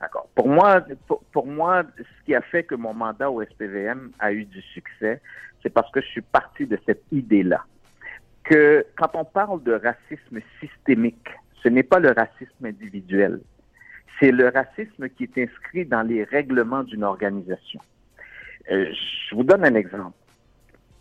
D'accord. 0.00 0.28
Pour 0.34 0.48
moi, 0.48 0.84
pour, 1.06 1.22
pour 1.32 1.46
moi, 1.46 1.84
ce 1.96 2.24
qui 2.26 2.34
a 2.34 2.40
fait 2.42 2.64
que 2.64 2.74
mon 2.74 2.92
mandat 2.92 3.30
au 3.30 3.42
SPVM 3.42 4.10
a 4.18 4.32
eu 4.32 4.44
du 4.44 4.60
succès, 4.60 5.20
c'est 5.62 5.70
parce 5.70 5.90
que 5.92 6.00
je 6.00 6.06
suis 6.08 6.20
parti 6.20 6.66
de 6.66 6.78
cette 6.84 7.04
idée-là. 7.12 7.64
Que 8.44 8.84
quand 8.96 9.10
on 9.14 9.24
parle 9.24 9.62
de 9.62 9.72
racisme 9.74 10.40
systémique, 10.60 11.28
ce 11.62 11.68
n'est 11.68 11.84
pas 11.84 12.00
le 12.00 12.10
racisme 12.10 12.66
individuel. 12.66 13.40
C'est 14.18 14.32
le 14.32 14.48
racisme 14.48 15.08
qui 15.10 15.24
est 15.24 15.38
inscrit 15.38 15.86
dans 15.86 16.02
les 16.02 16.24
règlements 16.24 16.82
d'une 16.82 17.04
organisation. 17.04 17.80
Euh, 18.70 18.92
je 19.28 19.34
vous 19.34 19.44
donne 19.44 19.64
un 19.64 19.74
exemple. 19.76 20.16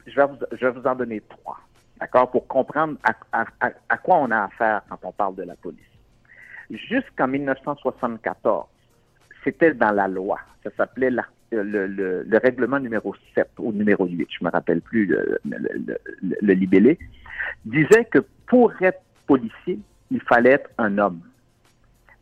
Je 0.07 0.15
vais 0.15 0.25
vous, 0.25 0.37
je 0.51 0.65
vais 0.65 0.71
vous 0.71 0.87
en 0.87 0.95
donner 0.95 1.21
trois, 1.21 1.59
d'accord, 1.99 2.31
pour 2.31 2.47
comprendre 2.47 2.97
à, 3.31 3.97
quoi 3.97 4.17
on 4.17 4.31
a 4.31 4.43
affaire 4.45 4.81
quand 4.89 4.99
on 5.03 5.11
parle 5.11 5.35
de 5.35 5.43
la 5.43 5.55
police. 5.55 5.79
Jusqu'en 6.69 7.27
1974, 7.27 8.65
c'était 9.43 9.73
dans 9.73 9.91
la 9.91 10.07
loi. 10.07 10.39
Ça 10.63 10.69
s'appelait 10.77 11.09
la- 11.11 11.25
euh, 11.53 11.63
le, 11.63 11.87
le- 11.87 12.23
le 12.23 12.37
règlement 12.37 12.79
numéro 12.79 13.13
7 13.35 13.49
ou 13.59 13.71
numéro 13.73 14.05
8, 14.05 14.27
je 14.39 14.45
me 14.45 14.49
rappelle 14.49 14.81
plus 14.81 15.05
le- 15.05 15.39
le 15.43 16.53
libellé, 16.53 16.97
disait 17.65 18.05
que 18.05 18.19
pour 18.47 18.71
être 18.81 19.01
policier, 19.27 19.79
il 20.09 20.21
fallait 20.21 20.51
être 20.51 20.69
un 20.77 20.97
homme. 20.97 21.21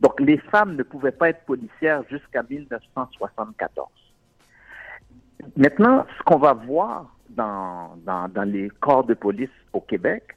Donc 0.00 0.18
les 0.20 0.38
femmes 0.38 0.76
ne 0.76 0.82
pouvaient 0.82 1.12
pas 1.12 1.28
être 1.28 1.44
policières 1.44 2.02
jusqu'à 2.10 2.42
1974. 2.42 3.88
Maintenant, 5.56 6.06
ce 6.18 6.22
qu'on 6.24 6.38
va 6.38 6.52
voir 6.54 7.14
dans, 7.36 7.98
les 8.44 8.70
corps 8.80 9.04
de 9.04 9.14
police 9.14 9.50
au 9.72 9.80
Québec, 9.80 10.36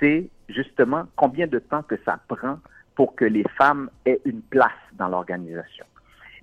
c'est 0.00 0.28
justement 0.48 1.04
combien 1.16 1.46
de 1.46 1.58
temps 1.58 1.82
que 1.82 1.96
ça 2.04 2.18
prend 2.28 2.58
pour 2.94 3.14
que 3.14 3.24
les 3.24 3.44
femmes 3.56 3.90
aient 4.04 4.20
une 4.24 4.42
place 4.42 4.70
dans 4.94 5.08
l'organisation. 5.08 5.84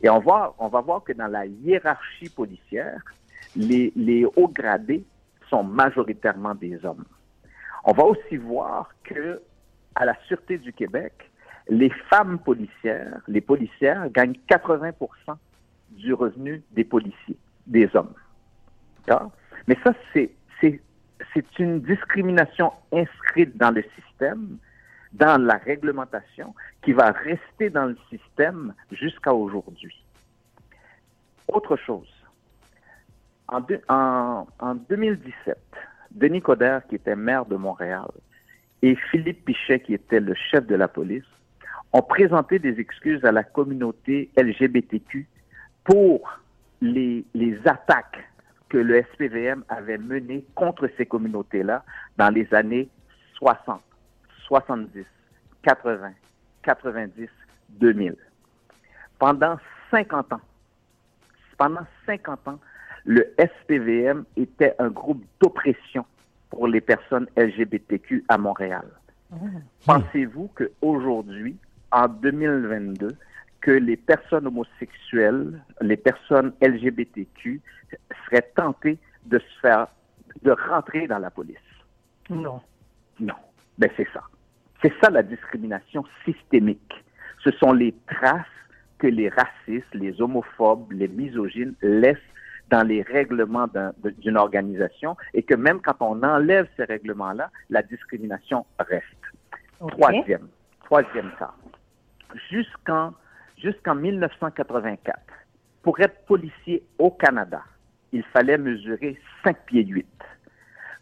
Et 0.01 0.09
on 0.09 0.19
va, 0.19 0.53
on 0.59 0.67
va 0.67 0.81
voir 0.81 1.03
que 1.03 1.13
dans 1.13 1.27
la 1.27 1.45
hiérarchie 1.45 2.29
policière, 2.29 3.01
les, 3.55 3.91
les 3.95 4.25
hauts 4.25 4.49
gradés 4.49 5.03
sont 5.49 5.63
majoritairement 5.63 6.55
des 6.55 6.83
hommes. 6.85 7.05
On 7.85 7.91
va 7.93 8.03
aussi 8.03 8.37
voir 8.37 8.89
que 9.03 9.41
à 9.95 10.05
la 10.05 10.15
Sûreté 10.27 10.57
du 10.57 10.73
Québec, 10.73 11.13
les 11.69 11.89
femmes 12.09 12.39
policières, 12.39 13.19
les 13.27 13.41
policières 13.41 14.09
gagnent 14.09 14.37
80% 14.49 14.93
du 15.91 16.13
revenu 16.13 16.63
des 16.71 16.83
policiers, 16.83 17.37
des 17.67 17.89
hommes. 17.95 18.13
D'accord? 19.05 19.31
Mais 19.67 19.77
ça, 19.83 19.93
c'est, 20.13 20.31
c'est, 20.59 20.81
c'est 21.33 21.59
une 21.59 21.81
discrimination 21.81 22.71
inscrite 22.91 23.55
dans 23.57 23.71
le 23.71 23.83
système, 23.95 24.57
dans 25.13 25.41
la 25.41 25.55
réglementation, 25.57 26.53
qui 26.81 26.91
va 26.93 27.11
rester 27.11 27.69
dans 27.69 27.85
le 27.85 27.97
système 28.09 28.73
jusqu'à 28.91 29.33
aujourd'hui. 29.33 30.03
Autre 31.47 31.75
chose. 31.77 32.07
En, 33.47 33.61
en- 33.89 34.47
en 34.59 34.75
2017, 34.75 35.57
Denis 36.11 36.41
Coderre, 36.41 36.85
qui 36.87 36.95
était 36.95 37.15
maire 37.15 37.45
de 37.45 37.55
Montréal, 37.55 38.07
et 38.81 38.95
Philippe 39.11 39.45
Pichet, 39.45 39.79
qui 39.79 39.93
était 39.93 40.19
le 40.19 40.33
chef 40.33 40.65
de 40.67 40.75
la 40.75 40.87
police, 40.87 41.23
ont 41.93 42.01
présenté 42.01 42.59
des 42.59 42.79
excuses 42.79 43.23
à 43.23 43.31
la 43.31 43.43
communauté 43.43 44.29
LGBTQ 44.35 45.27
pour 45.83 46.29
les, 46.81 47.23
les 47.33 47.57
attaques 47.65 48.17
que 48.73 48.79
le 48.79 49.03
SPVM 49.13 49.63
avait 49.69 49.99
menées 49.99 50.43
contre 50.55 50.89
ces 50.97 51.05
communautés-là 51.05 51.85
dans 52.17 52.29
les 52.29 52.51
années 52.55 52.89
60, 53.35 53.79
70, 54.47 55.05
80, 55.61 56.11
90, 56.63 57.29
2000. 57.69 58.15
Pendant 59.19 59.57
50 59.91 60.33
ans, 60.33 60.41
pendant 61.55 61.85
50 62.07 62.47
ans, 62.47 62.59
le 63.05 63.31
SPVM 63.37 64.25
était 64.37 64.73
un 64.79 64.89
groupe 64.89 65.23
d'oppression 65.39 66.03
pour 66.49 66.67
les 66.67 66.81
personnes 66.81 67.27
LGBTQ 67.37 68.25
à 68.27 68.39
Montréal. 68.39 68.87
Pensez-vous 69.85 70.49
qu'aujourd'hui, 70.55 71.57
en 71.91 72.07
2022, 72.07 73.09
que 73.63 73.71
les 73.71 73.95
personnes 73.95 74.45
homosexuelles, 74.45 75.63
les 75.81 75.95
personnes 75.95 76.53
LGBTQ 76.61 77.61
seraient 78.25 78.51
tentées 78.55 78.99
de 79.25 79.39
se 79.39 79.59
faire, 79.61 79.87
de 80.43 80.51
rentrer 80.69 81.07
dans 81.07 81.19
la 81.19 81.31
police? 81.31 81.57
Non. 82.29 82.59
Non. 83.21 83.35
Ben, 83.77 83.89
c'est 83.95 84.07
ça. 84.13 84.21
C'est 84.81 84.93
ça 85.01 85.09
la 85.09 85.23
discrimination 85.23 86.03
systémique. 86.25 86.93
Ce 87.41 87.51
sont 87.51 87.71
les 87.71 87.95
traces 88.05 88.45
que 88.97 89.07
les 89.07 89.29
racistes, 89.29 89.93
les 89.93 90.21
homophobes, 90.21 90.91
les 90.91 91.07
misogynes 91.07 91.73
laissent 91.81 92.17
dans 92.69 92.85
les 92.85 93.01
règlements 93.01 93.67
d'une 94.17 94.37
organisation 94.37 95.15
et 95.33 95.43
que 95.43 95.55
même 95.55 95.79
quand 95.79 95.95
on 96.01 96.21
enlève 96.23 96.67
ces 96.75 96.83
règlements-là, 96.83 97.49
la 97.69 97.81
discrimination 97.81 98.65
reste. 98.77 99.05
Troisième, 99.79 100.49
troisième 100.83 101.31
cas. 101.39 101.53
Jusqu'en 102.49 103.13
jusqu'en 103.63 103.95
1984, 103.95 105.17
pour 105.81 105.99
être 105.99 106.25
policier 106.25 106.83
au 106.99 107.11
Canada, 107.11 107.61
il 108.11 108.23
fallait 108.23 108.57
mesurer 108.57 109.17
5 109.43 109.57
pieds 109.65 109.85
8. 109.85 110.05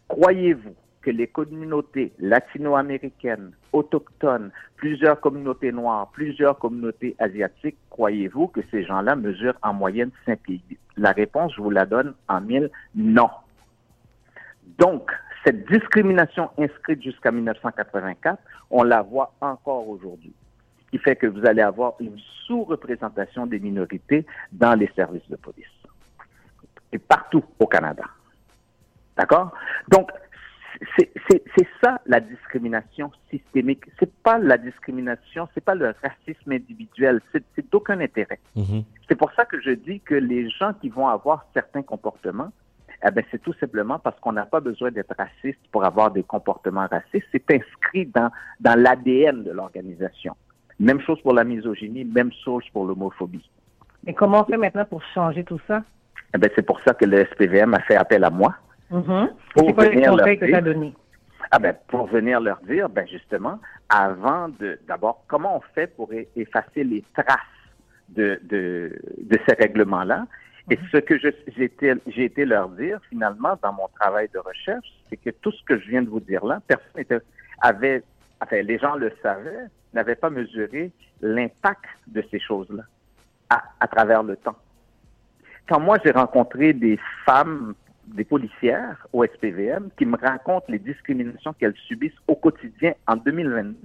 Croyez-vous 0.08 0.74
que 1.02 1.10
les 1.10 1.26
communautés 1.26 2.12
latino-américaines, 2.20 3.52
autochtones, 3.72 4.52
plusieurs 4.76 5.20
communautés 5.20 5.72
noires, 5.72 6.10
plusieurs 6.12 6.58
communautés 6.58 7.16
asiatiques, 7.18 7.76
croyez-vous 7.90 8.46
que 8.46 8.60
ces 8.70 8.84
gens-là 8.84 9.16
mesurent 9.16 9.58
en 9.62 9.74
moyenne 9.74 10.10
5 10.24 10.38
pieds 10.40 10.60
8? 10.70 10.78
La 10.96 11.12
réponse, 11.12 11.52
je 11.56 11.60
vous 11.60 11.70
la 11.70 11.86
donne 11.86 12.14
en 12.28 12.40
mille, 12.40 12.70
non. 12.94 13.30
Donc, 14.78 15.10
cette 15.44 15.68
discrimination 15.68 16.50
inscrite 16.56 17.02
jusqu'à 17.02 17.32
1984, 17.32 18.40
on 18.70 18.84
la 18.84 19.02
voit 19.02 19.34
encore 19.40 19.88
aujourd'hui. 19.88 20.32
Qui 20.92 20.98
fait 20.98 21.16
que 21.16 21.26
vous 21.26 21.44
allez 21.46 21.62
avoir 21.62 21.94
une 22.00 22.18
sous-représentation 22.46 23.46
des 23.46 23.58
minorités 23.58 24.24
dans 24.52 24.78
les 24.78 24.90
services 24.94 25.28
de 25.28 25.36
police. 25.36 25.64
Et 26.92 26.98
partout 26.98 27.42
au 27.58 27.66
Canada. 27.66 28.04
D'accord? 29.16 29.52
Donc, 29.88 30.10
c'est 30.98 31.68
ça 31.82 32.00
la 32.06 32.20
discrimination 32.20 33.10
systémique. 33.30 33.84
C'est 33.98 34.12
pas 34.22 34.38
la 34.38 34.58
discrimination, 34.58 35.48
c'est 35.54 35.64
pas 35.64 35.74
le 35.74 35.94
racisme 36.02 36.52
individuel. 36.52 37.20
C'est 37.32 37.70
d'aucun 37.70 38.00
intérêt. 38.00 38.40
C'est 39.08 39.14
pour 39.14 39.32
ça 39.32 39.44
que 39.44 39.60
je 39.60 39.70
dis 39.70 40.00
que 40.00 40.14
les 40.14 40.48
gens 40.50 40.72
qui 40.74 40.88
vont 40.88 41.08
avoir 41.08 41.46
certains 41.54 41.82
comportements, 41.82 42.52
eh 43.04 43.10
ben, 43.10 43.24
c'est 43.30 43.42
tout 43.42 43.54
simplement 43.54 43.98
parce 43.98 44.18
qu'on 44.20 44.32
n'a 44.32 44.46
pas 44.46 44.60
besoin 44.60 44.90
d'être 44.90 45.14
raciste 45.16 45.60
pour 45.72 45.84
avoir 45.84 46.10
des 46.10 46.22
comportements 46.22 46.86
racistes. 46.86 47.26
C'est 47.32 47.50
inscrit 47.50 48.06
dans, 48.06 48.30
dans 48.60 48.78
l'ADN 48.78 49.42
de 49.42 49.50
l'organisation. 49.50 50.36
Même 50.80 51.00
chose 51.00 51.20
pour 51.22 51.34
la 51.34 51.44
misogynie, 51.44 52.04
même 52.04 52.30
chose 52.44 52.64
pour 52.72 52.84
l'homophobie. 52.86 53.48
Mais 54.04 54.14
comment 54.14 54.40
on 54.42 54.44
fait 54.44 54.56
maintenant 54.56 54.84
pour 54.84 55.02
changer 55.14 55.44
tout 55.44 55.60
ça? 55.66 55.82
Eh 56.34 56.38
ben, 56.38 56.50
c'est 56.56 56.66
pour 56.66 56.80
ça 56.80 56.94
que 56.94 57.04
le 57.04 57.24
SPVM 57.26 57.74
a 57.74 57.80
fait 57.80 57.96
appel 57.96 58.24
à 58.24 58.30
moi. 58.30 58.54
Mhm. 58.90 59.30
Pour 59.54 59.66
C'est 59.66 59.72
quoi 59.74 59.84
les 59.84 59.90
venir 59.96 60.10
leur 60.16 60.18
conseils 60.26 60.38
que 60.38 60.46
tu 60.46 60.54
as 60.54 60.60
dire- 60.60 60.74
donnés? 60.74 60.94
Ah 61.50 61.58
ben, 61.58 61.76
pour 61.88 62.06
venir 62.06 62.40
leur 62.40 62.58
dire, 62.62 62.88
ben 62.88 63.06
justement, 63.06 63.58
avant 63.88 64.48
de, 64.48 64.78
d'abord, 64.88 65.22
comment 65.28 65.56
on 65.58 65.60
fait 65.74 65.86
pour 65.86 66.10
effacer 66.34 66.82
les 66.84 67.04
traces 67.14 67.36
de, 68.08 68.40
de, 68.44 68.98
de 69.18 69.38
ces 69.46 69.54
règlements-là? 69.54 70.26
Et 70.70 70.78
ce 70.90 70.96
que 70.98 71.18
je- 71.18 71.28
j'ai 71.56 71.64
été, 71.64 71.92
j'ai 72.06 72.24
été 72.24 72.44
leur 72.46 72.68
dire, 72.70 72.98
finalement, 73.10 73.58
dans 73.62 73.72
mon 73.72 73.88
travail 74.00 74.28
de 74.32 74.38
recherche, 74.38 74.86
c'est 75.10 75.16
que 75.18 75.30
tout 75.30 75.52
ce 75.52 75.62
que 75.64 75.78
je 75.78 75.88
viens 75.90 76.02
de 76.02 76.08
vous 76.08 76.20
dire 76.20 76.44
là, 76.46 76.60
personne 76.66 76.92
n'était, 76.96 77.18
avait, 77.60 78.02
enfin, 78.40 78.62
les 78.62 78.78
gens 78.78 78.94
le 78.94 79.12
savaient, 79.22 79.66
n'avaient 79.94 80.14
pas 80.16 80.30
mesuré 80.30 80.90
l'impact 81.20 81.84
de 82.08 82.22
ces 82.30 82.40
choses-là 82.40 82.82
à, 83.50 83.62
à 83.80 83.86
travers 83.88 84.22
le 84.22 84.36
temps. 84.36 84.56
Quand 85.68 85.80
moi, 85.80 85.98
j'ai 86.04 86.10
rencontré 86.10 86.72
des 86.72 86.98
femmes, 87.24 87.74
des 88.06 88.24
policières 88.24 89.06
au 89.12 89.24
SPVM 89.24 89.90
qui 89.96 90.04
me 90.06 90.16
racontent 90.16 90.66
les 90.68 90.78
discriminations 90.78 91.52
qu'elles 91.52 91.76
subissent 91.86 92.18
au 92.26 92.34
quotidien 92.34 92.94
en 93.06 93.16
2022, 93.16 93.76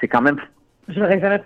c'est- 0.00 0.08
quand 0.08 0.22
même 0.22 0.38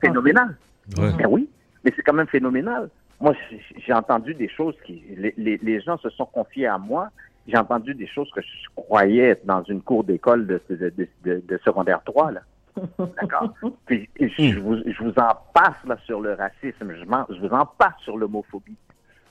phénoménal. 0.01 0.57
Ouais. 0.99 1.13
Ben 1.19 1.27
oui, 1.29 1.49
mais 1.85 1.93
c'est 1.97 2.03
quand 2.03 2.13
même 2.13 2.29
phénoménal. 2.29 2.89
Moi, 3.21 3.35
j'ai- 3.51 3.63
j'ai 3.85 3.93
entendu 3.93 4.35
des 4.35 4.49
choses 4.49 4.75
qui... 4.85 5.03
Les, 5.17 5.35
les- 5.37 5.57
les 5.59 5.81
gens 5.81 5.97
se 5.99 6.11
sont 6.11 6.27
confiés 6.27 6.67
à 6.67 6.79
moi. 6.79 7.11
J'ai 7.47 7.57
entendu 7.59 7.95
des 7.95 8.07
choses 8.07 8.31
que 8.31 8.41
je 8.41 8.69
croyais 8.75 9.31
être 9.31 9.45
dans 9.47 9.63
une 9.65 9.83
cour 9.83 10.05
d'école 10.05 10.47
de, 10.47 10.61
de, 10.71 10.77
de- 10.77 11.09
de- 11.25 11.43
de 11.47 11.59
secondaire 11.65 12.03
3, 12.05 12.33
là. 12.33 12.41
D'accord? 12.99 13.55
Puis 13.87 14.09
je 14.19 14.59
vous, 14.59 14.77
je 14.85 15.03
vous 15.03 15.13
en 15.17 15.35
passe 15.53 15.77
là 15.87 15.97
sur 16.05 16.21
le 16.21 16.35
racisme, 16.35 16.93
je, 16.99 17.05
vous 17.05 17.55
en 17.55 17.67
passe 17.67 17.95
sur 18.01 18.17
l'homophobie. 18.17 18.77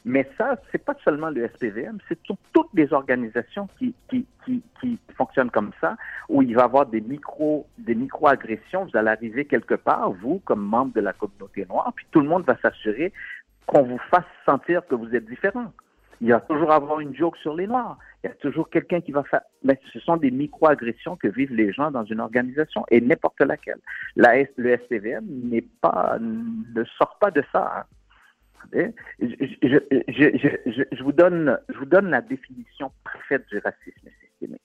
Mais 0.05 0.29
ça, 0.37 0.57
c'est 0.71 0.83
pas 0.83 0.95
seulement 1.03 1.29
le 1.29 1.47
SPVM, 1.47 1.97
c'est 2.09 2.19
toutes 2.23 2.69
les 2.73 2.91
organisations 2.93 3.67
qui, 3.79 3.93
qui, 4.09 4.25
qui, 4.45 4.61
qui 4.81 4.99
fonctionnent 5.17 5.49
comme 5.51 5.71
ça, 5.79 5.95
où 6.27 6.41
il 6.41 6.53
va 6.55 6.61
y 6.61 6.65
avoir 6.65 6.85
des 6.85 6.99
micro, 7.01 7.65
des 7.77 7.95
micro-agressions. 7.95 8.85
Vous 8.85 8.97
allez 8.97 9.09
arriver 9.09 9.45
quelque 9.45 9.75
part, 9.75 10.11
vous, 10.11 10.39
comme 10.45 10.61
membre 10.61 10.93
de 10.93 11.01
la 11.01 11.13
communauté 11.13 11.65
noire, 11.69 11.91
puis 11.95 12.05
tout 12.11 12.19
le 12.19 12.27
monde 12.27 12.43
va 12.45 12.57
s'assurer 12.61 13.13
qu'on 13.65 13.83
vous 13.83 13.99
fasse 14.11 14.25
sentir 14.45 14.85
que 14.87 14.95
vous 14.95 15.15
êtes 15.15 15.25
différent. 15.25 15.71
Il 16.23 16.29
va 16.31 16.39
toujours 16.41 16.71
avoir 16.71 16.99
une 17.01 17.13
joke 17.15 17.37
sur 17.37 17.53
les 17.55 17.67
Noirs. 17.67 17.97
Il 18.23 18.27
y 18.27 18.29
a 18.31 18.35
toujours 18.35 18.69
quelqu'un 18.69 19.01
qui 19.01 19.11
va 19.11 19.23
faire. 19.23 19.41
Mais 19.63 19.79
ce 19.91 19.99
sont 19.99 20.17
des 20.17 20.31
micro-agressions 20.31 21.15
que 21.17 21.27
vivent 21.27 21.53
les 21.53 21.71
gens 21.73 21.91
dans 21.91 22.05
une 22.05 22.19
organisation 22.21 22.85
et 22.89 23.01
n'importe 23.01 23.41
laquelle. 23.41 23.79
La 24.15 24.37
S- 24.39 24.47
le 24.57 24.77
SPVM 24.77 25.25
n'est 25.51 25.65
pas, 25.81 26.17
ne 26.19 26.83
sort 26.97 27.17
pas 27.19 27.29
de 27.31 27.43
ça. 27.51 27.85
hein. 28.73 28.89
Je, 29.19 29.25
je, 29.61 29.77
je, 29.91 29.99
je, 30.07 30.71
je- 30.71 30.83
je 30.97 31.03
vous 31.03 31.11
donne, 31.11 31.59
je 31.69 31.77
vous 31.77 31.85
donne 31.85 32.09
la 32.09 32.21
définition 32.21 32.91
parfaite 33.03 33.45
du 33.49 33.57
racisme 33.59 34.07
systémique. 34.21 34.61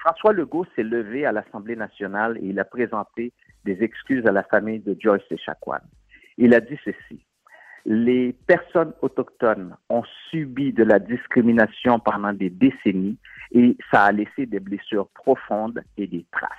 François 0.00 0.32
Legault 0.32 0.66
s'est 0.74 0.82
levé 0.82 1.24
à 1.24 1.32
l'Assemblée 1.32 1.76
nationale 1.76 2.36
et 2.38 2.46
il 2.46 2.58
a 2.58 2.64
présenté 2.64 3.32
des 3.64 3.82
excuses 3.82 4.26
à 4.26 4.32
la 4.32 4.42
famille 4.42 4.80
de 4.80 4.96
Joyce 4.98 5.22
Echaquan. 5.30 5.78
Il 6.38 6.52
a 6.54 6.60
dit 6.60 6.78
ceci. 6.84 7.24
Les 7.86 8.32
personnes 8.46 8.94
autochtones 9.02 9.76
ont 9.90 10.04
subi 10.30 10.72
de 10.72 10.84
la 10.84 10.98
discrimination 10.98 11.98
pendant 11.98 12.32
des 12.32 12.48
décennies 12.48 13.18
et 13.52 13.76
ça 13.90 14.04
a 14.04 14.12
laissé 14.12 14.46
des 14.46 14.60
blessures 14.60 15.08
profondes 15.08 15.82
et 15.98 16.06
des 16.06 16.24
traces. 16.32 16.50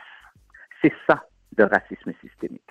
C'est 0.82 0.94
ça 1.10 1.26
le 1.58 1.66
racisme 1.66 2.14
systémique. 2.22 2.62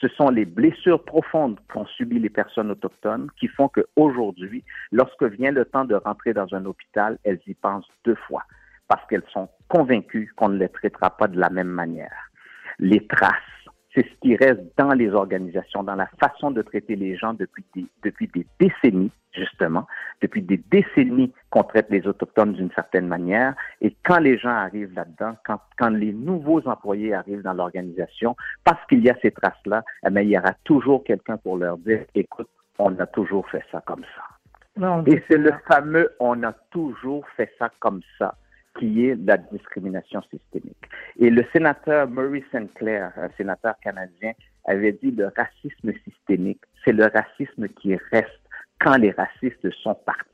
Ce 0.00 0.08
sont 0.08 0.28
les 0.28 0.44
blessures 0.44 1.04
profondes 1.04 1.58
qu'ont 1.72 1.86
subies 1.86 2.18
les 2.18 2.28
personnes 2.28 2.70
autochtones 2.70 3.28
qui 3.40 3.48
font 3.48 3.68
qu'aujourd'hui, 3.68 4.62
lorsque 4.92 5.24
vient 5.24 5.52
le 5.52 5.64
temps 5.64 5.84
de 5.84 5.94
rentrer 5.94 6.34
dans 6.34 6.54
un 6.54 6.64
hôpital, 6.66 7.18
elles 7.24 7.40
y 7.46 7.54
pensent 7.54 7.88
deux 8.04 8.14
fois 8.28 8.44
parce 8.88 9.04
qu'elles 9.08 9.26
sont 9.32 9.48
convaincues 9.68 10.32
qu'on 10.36 10.50
ne 10.50 10.58
les 10.58 10.68
traitera 10.68 11.16
pas 11.16 11.28
de 11.28 11.40
la 11.40 11.50
même 11.50 11.68
manière. 11.68 12.30
Les 12.78 13.06
traces, 13.06 13.32
c'est 13.96 14.04
ce 14.04 14.14
qui 14.20 14.36
reste 14.36 14.60
dans 14.76 14.92
les 14.92 15.08
organisations, 15.10 15.82
dans 15.82 15.94
la 15.94 16.08
façon 16.20 16.50
de 16.50 16.60
traiter 16.60 16.96
les 16.96 17.16
gens 17.16 17.32
depuis 17.32 17.64
des, 17.74 17.86
depuis 18.02 18.28
des 18.28 18.46
décennies, 18.60 19.10
justement, 19.32 19.86
depuis 20.20 20.42
des 20.42 20.58
décennies 20.70 21.32
qu'on 21.48 21.62
traite 21.62 21.86
les 21.88 22.06
Autochtones 22.06 22.52
d'une 22.52 22.70
certaine 22.72 23.08
manière. 23.08 23.54
Et 23.80 23.96
quand 24.04 24.18
les 24.18 24.36
gens 24.36 24.50
arrivent 24.50 24.92
là-dedans, 24.94 25.36
quand, 25.46 25.60
quand 25.78 25.88
les 25.88 26.12
nouveaux 26.12 26.60
employés 26.68 27.14
arrivent 27.14 27.42
dans 27.42 27.54
l'organisation, 27.54 28.36
parce 28.64 28.84
qu'il 28.86 29.02
y 29.02 29.08
a 29.08 29.16
ces 29.22 29.30
traces-là, 29.30 29.82
eh 30.06 30.10
bien, 30.10 30.22
il 30.22 30.28
y 30.28 30.38
aura 30.38 30.52
toujours 30.64 31.02
quelqu'un 31.02 31.38
pour 31.38 31.56
leur 31.56 31.78
dire, 31.78 32.04
écoute, 32.14 32.48
on 32.78 32.98
a 32.98 33.06
toujours 33.06 33.48
fait 33.48 33.64
ça 33.72 33.80
comme 33.86 34.04
ça. 34.14 34.22
Non, 34.78 35.02
Et 35.06 35.22
c'est 35.26 35.38
le 35.38 35.52
fameux 35.66 36.10
on 36.20 36.42
a 36.42 36.52
toujours 36.70 37.26
fait 37.34 37.50
ça 37.58 37.70
comme 37.80 38.02
ça 38.18 38.34
qui 38.78 39.06
est 39.06 39.16
la 39.24 39.36
discrimination 39.36 40.22
systémique. 40.22 40.76
Et 41.18 41.30
le 41.30 41.44
sénateur 41.52 42.08
Murray 42.08 42.44
Sinclair, 42.52 43.12
un 43.16 43.28
sénateur 43.36 43.74
canadien, 43.82 44.32
avait 44.64 44.92
dit 44.92 45.10
le 45.10 45.30
racisme 45.36 45.92
systémique, 46.04 46.60
c'est 46.84 46.92
le 46.92 47.04
racisme 47.06 47.68
qui 47.68 47.96
reste 48.12 48.40
quand 48.80 48.96
les 48.96 49.12
racistes 49.12 49.70
sont 49.82 49.94
partis. 49.94 50.30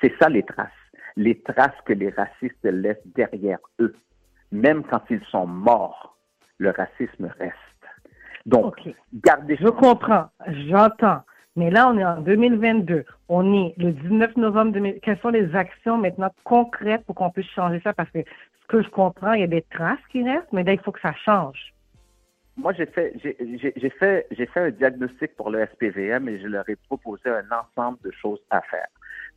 C'est 0.00 0.14
ça 0.20 0.28
les 0.28 0.42
traces. 0.42 0.68
Les 1.16 1.40
traces 1.40 1.80
que 1.84 1.92
les 1.92 2.10
racistes 2.10 2.62
laissent 2.62 3.06
derrière 3.06 3.58
eux. 3.80 3.94
Même 4.52 4.84
quand 4.84 5.02
ils 5.10 5.24
sont 5.30 5.46
morts, 5.46 6.16
le 6.58 6.70
racisme 6.70 7.26
reste. 7.38 7.54
Donc, 8.46 8.76
gardez 9.12 9.56
Je 9.60 9.68
comprends, 9.68 10.30
j'entends. 10.46 11.22
Mais 11.56 11.70
là, 11.70 11.88
on 11.88 11.98
est 11.98 12.04
en 12.04 12.20
2022. 12.20 13.04
On 13.28 13.52
est 13.52 13.74
le 13.78 13.92
19 13.92 14.36
novembre 14.36 14.72
2000. 14.72 15.00
Quelles 15.00 15.18
sont 15.18 15.30
les 15.30 15.54
actions 15.56 15.98
maintenant 15.98 16.30
concrètes 16.44 17.04
pour 17.04 17.14
qu'on 17.16 17.30
puisse 17.30 17.50
changer 17.50 17.80
ça? 17.82 17.92
Parce 17.92 18.10
que 18.10 18.20
ce 18.20 18.66
que 18.68 18.82
je 18.82 18.88
comprends, 18.90 19.32
il 19.32 19.40
y 19.40 19.44
a 19.44 19.48
des 19.48 19.62
traces 19.62 19.98
qui 20.10 20.22
restent, 20.22 20.52
mais 20.52 20.62
là, 20.62 20.72
il 20.72 20.80
faut 20.80 20.92
que 20.92 21.00
ça 21.00 21.14
change. 21.24 21.74
Moi, 22.56 22.72
j'ai 22.72 22.86
fait, 22.86 23.14
j'ai, 23.22 23.90
fait, 23.90 24.26
j'ai 24.32 24.46
fait 24.46 24.60
un 24.60 24.70
diagnostic 24.70 25.36
pour 25.36 25.50
le 25.50 25.64
SPVM 25.66 26.28
et 26.28 26.40
je 26.40 26.48
leur 26.48 26.68
ai 26.68 26.74
proposé 26.74 27.30
un 27.30 27.44
ensemble 27.50 27.98
de 28.04 28.10
choses 28.10 28.40
à 28.50 28.60
faire. 28.62 28.88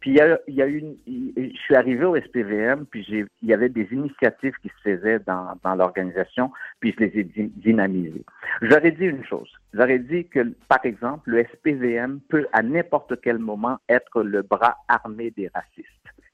Puis 0.01 0.09
il 0.09 0.15
y 0.17 0.21
a, 0.21 0.39
il 0.47 0.59
une, 0.59 0.95
je 1.07 1.57
suis 1.59 1.75
arrivé 1.75 2.03
au 2.03 2.15
SPVM, 2.15 2.85
puis 2.87 3.05
il 3.07 3.47
y 3.47 3.53
avait 3.53 3.69
des 3.69 3.87
initiatives 3.91 4.55
qui 4.61 4.69
se 4.69 4.81
faisaient 4.83 5.19
dans, 5.19 5.53
dans 5.63 5.75
l'organisation, 5.75 6.51
puis 6.79 6.93
je 6.97 7.05
les 7.05 7.19
ai 7.19 7.23
dy- 7.23 7.53
dynamisées. 7.55 8.25
Ai 8.63 8.91
dit 8.91 9.05
une 9.05 9.23
chose. 9.23 9.49
Ai 9.79 9.99
dit 9.99 10.25
que, 10.25 10.39
par 10.67 10.83
exemple, 10.83 11.29
le 11.29 11.45
SPVM 11.45 12.19
peut 12.29 12.47
à 12.51 12.63
n'importe 12.63 13.21
quel 13.21 13.37
moment 13.37 13.77
être 13.89 14.23
le 14.23 14.41
bras 14.41 14.77
armé 14.87 15.29
des 15.29 15.49
racistes. 15.53 15.87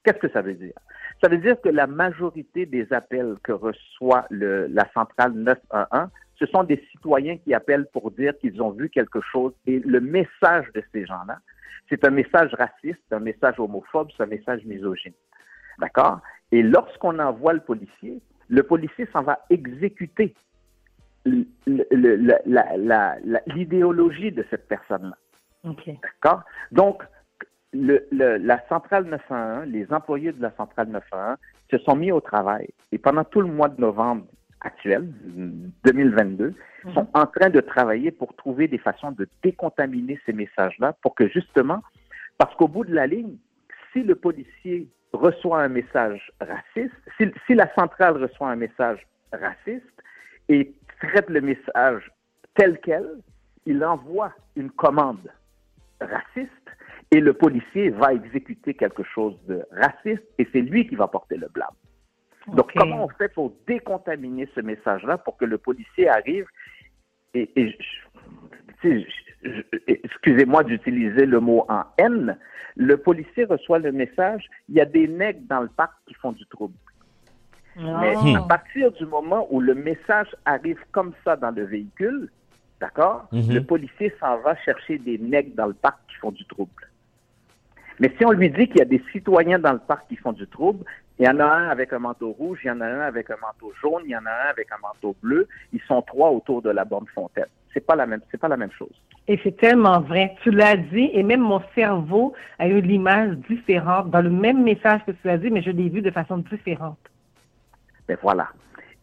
Qu'est-ce 0.03 0.19
que 0.19 0.29
ça 0.29 0.41
veut 0.41 0.53
dire? 0.53 0.73
Ça 1.21 1.29
veut 1.29 1.37
dire 1.37 1.59
que 1.59 1.67
la 1.67 1.87
majorité 1.87 2.65
des 2.65 2.91
appels 2.93 3.35
que 3.43 3.51
reçoit 3.51 4.25
le, 4.29 4.67
la 4.67 4.87
centrale 4.93 5.33
911, 5.33 6.07
ce 6.39 6.45
sont 6.45 6.63
des 6.63 6.81
citoyens 6.91 7.37
qui 7.37 7.53
appellent 7.53 7.87
pour 7.91 8.11
dire 8.11 8.37
qu'ils 8.37 8.61
ont 8.61 8.69
vu 8.69 8.89
quelque 8.89 9.19
chose 9.19 9.51
et 9.65 9.79
le 9.79 9.99
message 9.99 10.67
de 10.73 10.81
ces 10.93 11.05
gens-là, 11.05 11.39
c'est 11.89 12.05
un 12.05 12.09
message 12.11 12.53
raciste, 12.55 13.01
un 13.11 13.19
message 13.19 13.59
homophobe, 13.59 14.09
c'est 14.15 14.23
un 14.23 14.27
message 14.27 14.63
misogyne. 14.65 15.13
D'accord? 15.79 16.19
Et 16.51 16.61
lorsqu'on 16.63 17.19
envoie 17.19 17.53
le 17.53 17.59
policier, 17.59 18.21
le 18.49 18.63
policier 18.63 19.07
s'en 19.13 19.21
va 19.23 19.39
exécuter 19.49 20.33
l'idéologie 23.47 24.31
de 24.31 24.45
cette 24.49 24.67
personne-là. 24.67 25.17
OK. 25.69 25.89
D'accord? 26.01 26.43
Donc, 26.71 27.03
le, 27.73 28.07
le- 28.11 28.37
la 28.37 28.65
centrale 28.69 29.05
911, 29.05 29.67
les 29.67 29.91
employés 29.91 30.31
de 30.31 30.41
la 30.41 30.51
centrale 30.55 30.87
911 30.87 31.37
se 31.69 31.77
sont 31.79 31.95
mis 31.95 32.11
au 32.11 32.21
travail 32.21 32.69
et 32.91 32.97
pendant 32.97 33.25
tout 33.25 33.41
le 33.41 33.47
mois 33.47 33.67
de 33.69 33.79
novembre 33.81 34.25
actuel, 34.61 35.07
2022, 35.85 36.53
sont 36.93 37.07
en 37.13 37.25
train 37.25 37.49
de 37.49 37.59
travailler 37.59 38.11
pour 38.11 38.35
trouver 38.35 38.67
des 38.67 38.77
façons 38.77 39.11
de 39.11 39.27
décontaminer 39.43 40.19
ces 40.25 40.33
messages-là 40.33 40.93
pour 41.01 41.15
que 41.15 41.27
justement, 41.27 41.81
parce 42.37 42.55
qu'au 42.55 42.67
bout 42.67 42.85
de 42.85 42.93
la 42.93 43.07
ligne, 43.07 43.37
si 43.91 44.03
le 44.03 44.15
policier 44.15 44.87
reçoit 45.13 45.61
un 45.61 45.69
message 45.69 46.31
raciste, 46.39 46.95
si, 47.17 47.25
si 47.45 47.55
la 47.55 47.73
centrale 47.75 48.17
reçoit 48.17 48.49
un 48.49 48.55
message 48.55 49.05
raciste 49.33 49.83
et 50.49 50.73
traite 51.01 51.29
le 51.29 51.41
message 51.41 52.11
tel 52.55 52.79
quel, 52.81 53.07
il 53.65 53.83
envoie 53.83 54.33
une 54.55 54.71
commande 54.71 55.29
raciste 56.01 56.51
et 57.11 57.19
le 57.19 57.33
policier 57.33 57.89
va 57.89 58.13
exécuter 58.13 58.73
quelque 58.73 59.03
chose 59.03 59.37
de 59.47 59.63
raciste 59.71 60.23
et 60.37 60.47
c'est 60.51 60.61
lui 60.61 60.87
qui 60.87 60.95
va 60.95 61.07
porter 61.07 61.37
le 61.37 61.47
blâme. 61.47 61.67
Donc, 62.53 62.71
comment 62.75 63.05
on 63.05 63.09
fait 63.09 63.29
pour 63.33 63.53
décontaminer 63.67 64.47
ce 64.55 64.61
message-là 64.61 65.17
pour 65.17 65.37
que 65.37 65.45
le 65.45 65.57
policier 65.57 66.07
arrive 66.07 66.45
et, 67.33 67.49
excusez-moi 69.87 70.63
d'utiliser 70.63 71.25
le 71.25 71.39
mot 71.39 71.65
en 71.69 71.83
haine, 71.97 72.37
le 72.75 72.97
policier 72.97 73.43
reçoit 73.45 73.79
le 73.79 73.91
message, 73.91 74.47
il 74.69 74.75
y 74.75 74.81
a 74.81 74.85
des 74.85 75.07
nègres 75.07 75.41
dans 75.49 75.61
le 75.61 75.67
parc 75.67 75.93
qui 76.07 76.13
font 76.15 76.31
du 76.31 76.45
trouble. 76.47 76.75
Mais 77.75 78.15
Hmm. 78.15 78.35
à 78.37 78.41
partir 78.41 78.91
du 78.93 79.05
moment 79.05 79.47
où 79.51 79.61
le 79.61 79.75
message 79.75 80.35
arrive 80.45 80.79
comme 80.91 81.13
ça 81.23 81.35
dans 81.35 81.51
le 81.51 81.63
véhicule, 81.63 82.29
d'accord, 82.79 83.27
Mhm. 83.31 83.53
le 83.53 83.63
policier 83.63 84.11
s'en 84.19 84.39
va 84.39 84.55
chercher 84.57 84.97
des 84.97 85.17
nègres 85.19 85.55
dans 85.55 85.67
le 85.67 85.73
parc 85.73 85.99
qui 86.07 86.15
font 86.15 86.31
du 86.31 86.45
trouble. 86.45 86.71
Mais 87.99 88.11
si 88.17 88.25
on 88.25 88.31
lui 88.31 88.49
dit 88.49 88.67
qu'il 88.67 88.77
y 88.77 88.81
a 88.81 88.85
des 88.85 89.03
citoyens 89.11 89.59
dans 89.59 89.73
le 89.73 89.79
parc 89.79 90.07
qui 90.07 90.15
font 90.15 90.33
du 90.33 90.47
trouble, 90.47 90.85
il 91.19 91.25
y 91.25 91.29
en 91.29 91.39
a 91.39 91.45
un 91.45 91.69
avec 91.69 91.93
un 91.93 91.99
manteau 91.99 92.31
rouge, 92.31 92.59
il 92.63 92.67
y 92.67 92.71
en 92.71 92.81
a 92.81 92.85
un 92.85 93.01
avec 93.01 93.29
un 93.31 93.37
manteau 93.41 93.73
jaune, 93.81 94.03
il 94.05 94.11
y 94.11 94.15
en 94.15 94.25
a 94.25 94.31
un 94.31 94.49
avec 94.49 94.71
un 94.71 94.77
manteau 94.81 95.15
bleu, 95.21 95.47
ils 95.73 95.81
sont 95.81 96.01
trois 96.03 96.29
autour 96.29 96.61
de 96.61 96.69
la 96.69 96.85
borne 96.85 97.07
fontaine. 97.13 97.47
C'est 97.73 97.85
pas 97.85 97.95
la 97.95 98.05
même, 98.05 98.21
c'est 98.31 98.39
pas 98.39 98.47
la 98.47 98.57
même 98.57 98.71
chose. 98.71 98.93
Et 99.27 99.39
c'est 99.43 99.57
tellement 99.57 99.99
vrai. 99.99 100.35
Tu 100.43 100.51
l'as 100.51 100.77
dit, 100.77 101.09
et 101.13 101.23
même 101.23 101.41
mon 101.41 101.61
cerveau 101.75 102.33
a 102.59 102.67
eu 102.67 102.81
l'image 102.81 103.35
différente 103.49 104.09
dans 104.11 104.21
le 104.21 104.29
même 104.29 104.63
message 104.63 105.01
que 105.05 105.11
tu 105.11 105.29
as 105.29 105.37
dit, 105.37 105.49
mais 105.49 105.61
je 105.61 105.71
l'ai 105.71 105.89
vu 105.89 106.01
de 106.01 106.11
façon 106.11 106.37
différente. 106.37 106.99
Ben 108.07 108.17
voilà. 108.21 108.49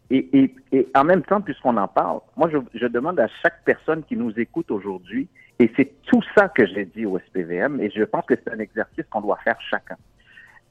Et, 0.09 0.27
et, 0.37 0.55
et 0.71 0.87
en 0.95 1.03
même 1.03 1.23
temps, 1.23 1.41
puisqu'on 1.41 1.77
en 1.77 1.87
parle, 1.87 2.19
moi, 2.37 2.49
je, 2.51 2.57
je 2.73 2.85
demande 2.87 3.19
à 3.19 3.27
chaque 3.41 3.63
personne 3.65 4.03
qui 4.03 4.15
nous 4.15 4.31
écoute 4.39 4.71
aujourd'hui, 4.71 5.27
et 5.59 5.71
c'est 5.75 5.91
tout 6.03 6.21
ça 6.35 6.47
que 6.49 6.65
j'ai 6.65 6.85
dit 6.85 7.05
au 7.05 7.19
SPVM, 7.19 7.79
et 7.81 7.89
je 7.89 8.03
pense 8.03 8.25
que 8.25 8.35
c'est 8.35 8.53
un 8.53 8.59
exercice 8.59 9.05
qu'on 9.09 9.21
doit 9.21 9.39
faire 9.43 9.59
chacun. 9.69 9.95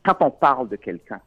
Quand 0.05 0.17
on 0.21 0.31
parle 0.31 0.69
de 0.69 0.77
quelqu'un, 0.77 1.21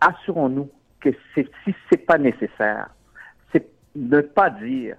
assurons-nous 0.00 0.70
que 1.00 1.10
si 1.34 1.74
c'est 1.90 2.06
pas 2.06 2.18
nécessaire, 2.18 2.88
c'est 3.52 3.66
ne 3.94 4.20
pas 4.20 4.50
dire 4.50 4.96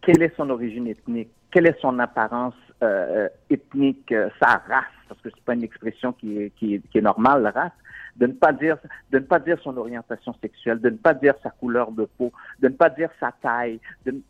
quelle 0.00 0.22
est 0.22 0.34
son 0.36 0.50
origine 0.50 0.86
ethnique, 0.86 1.30
quelle 1.50 1.66
est 1.66 1.80
son 1.80 1.98
apparence 1.98 2.54
euh, 2.82 3.28
ethnique, 3.50 4.12
euh, 4.12 4.28
sa 4.40 4.58
race, 4.68 4.84
parce 5.08 5.20
que 5.20 5.30
c'est 5.30 5.44
pas 5.44 5.54
une 5.54 5.64
expression 5.64 6.12
qui 6.12 6.38
est, 6.38 6.50
qui 6.50 6.74
est, 6.74 6.88
qui 6.90 6.98
est 6.98 7.02
normale, 7.02 7.42
la 7.42 7.50
race, 7.50 7.72
de 8.16 8.26
ne 8.26 8.32
pas 8.32 8.52
dire 8.52 8.78
de 9.10 9.18
ne 9.18 9.24
pas 9.24 9.38
dire 9.38 9.58
son 9.62 9.76
orientation 9.76 10.34
sexuelle, 10.40 10.80
de 10.80 10.90
ne 10.90 10.96
pas 10.96 11.14
dire 11.14 11.34
sa 11.42 11.50
couleur 11.50 11.92
de 11.92 12.04
peau, 12.04 12.32
de 12.60 12.68
ne 12.68 12.74
pas 12.74 12.90
dire 12.90 13.10
sa 13.20 13.32
taille, 13.32 13.80
de 14.04 14.20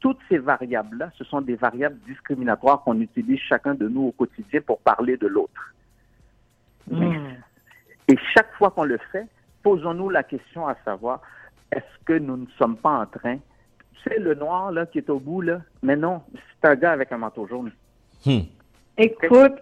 toutes 0.00 0.18
ces 0.28 0.38
variables-là, 0.38 1.10
ce 1.16 1.24
sont 1.24 1.40
des 1.40 1.56
variables 1.56 1.98
discriminatoires 2.06 2.82
qu'on 2.82 3.00
utilise 3.00 3.40
chacun 3.40 3.74
de 3.74 3.88
nous 3.88 4.02
au 4.02 4.12
quotidien 4.12 4.60
pour 4.60 4.78
parler 4.80 5.16
de 5.16 5.26
l'autre. 5.26 5.74
Et 8.08 8.16
chaque 8.34 8.52
fois 8.54 8.70
qu'on 8.70 8.84
le 8.84 8.98
fait, 9.12 9.26
posons-nous 9.62 10.08
la 10.10 10.22
question 10.22 10.66
à 10.66 10.74
savoir, 10.84 11.20
est-ce 11.72 12.04
que 12.04 12.14
nous 12.14 12.36
ne 12.38 12.46
sommes 12.58 12.76
pas 12.76 13.00
en 13.00 13.06
train, 13.06 13.36
c'est 14.04 14.18
le 14.18 14.34
noir 14.34 14.72
là 14.72 14.86
qui 14.86 14.98
est 14.98 15.10
au 15.10 15.18
bout 15.18 15.42
là, 15.42 15.60
mais 15.82 15.96
non, 15.96 16.22
c'est 16.34 16.68
un 16.68 16.74
gars 16.74 16.92
avec 16.92 17.12
un 17.12 17.18
manteau 17.18 17.46
jaune. 17.46 17.70
Écoute, 19.00 19.52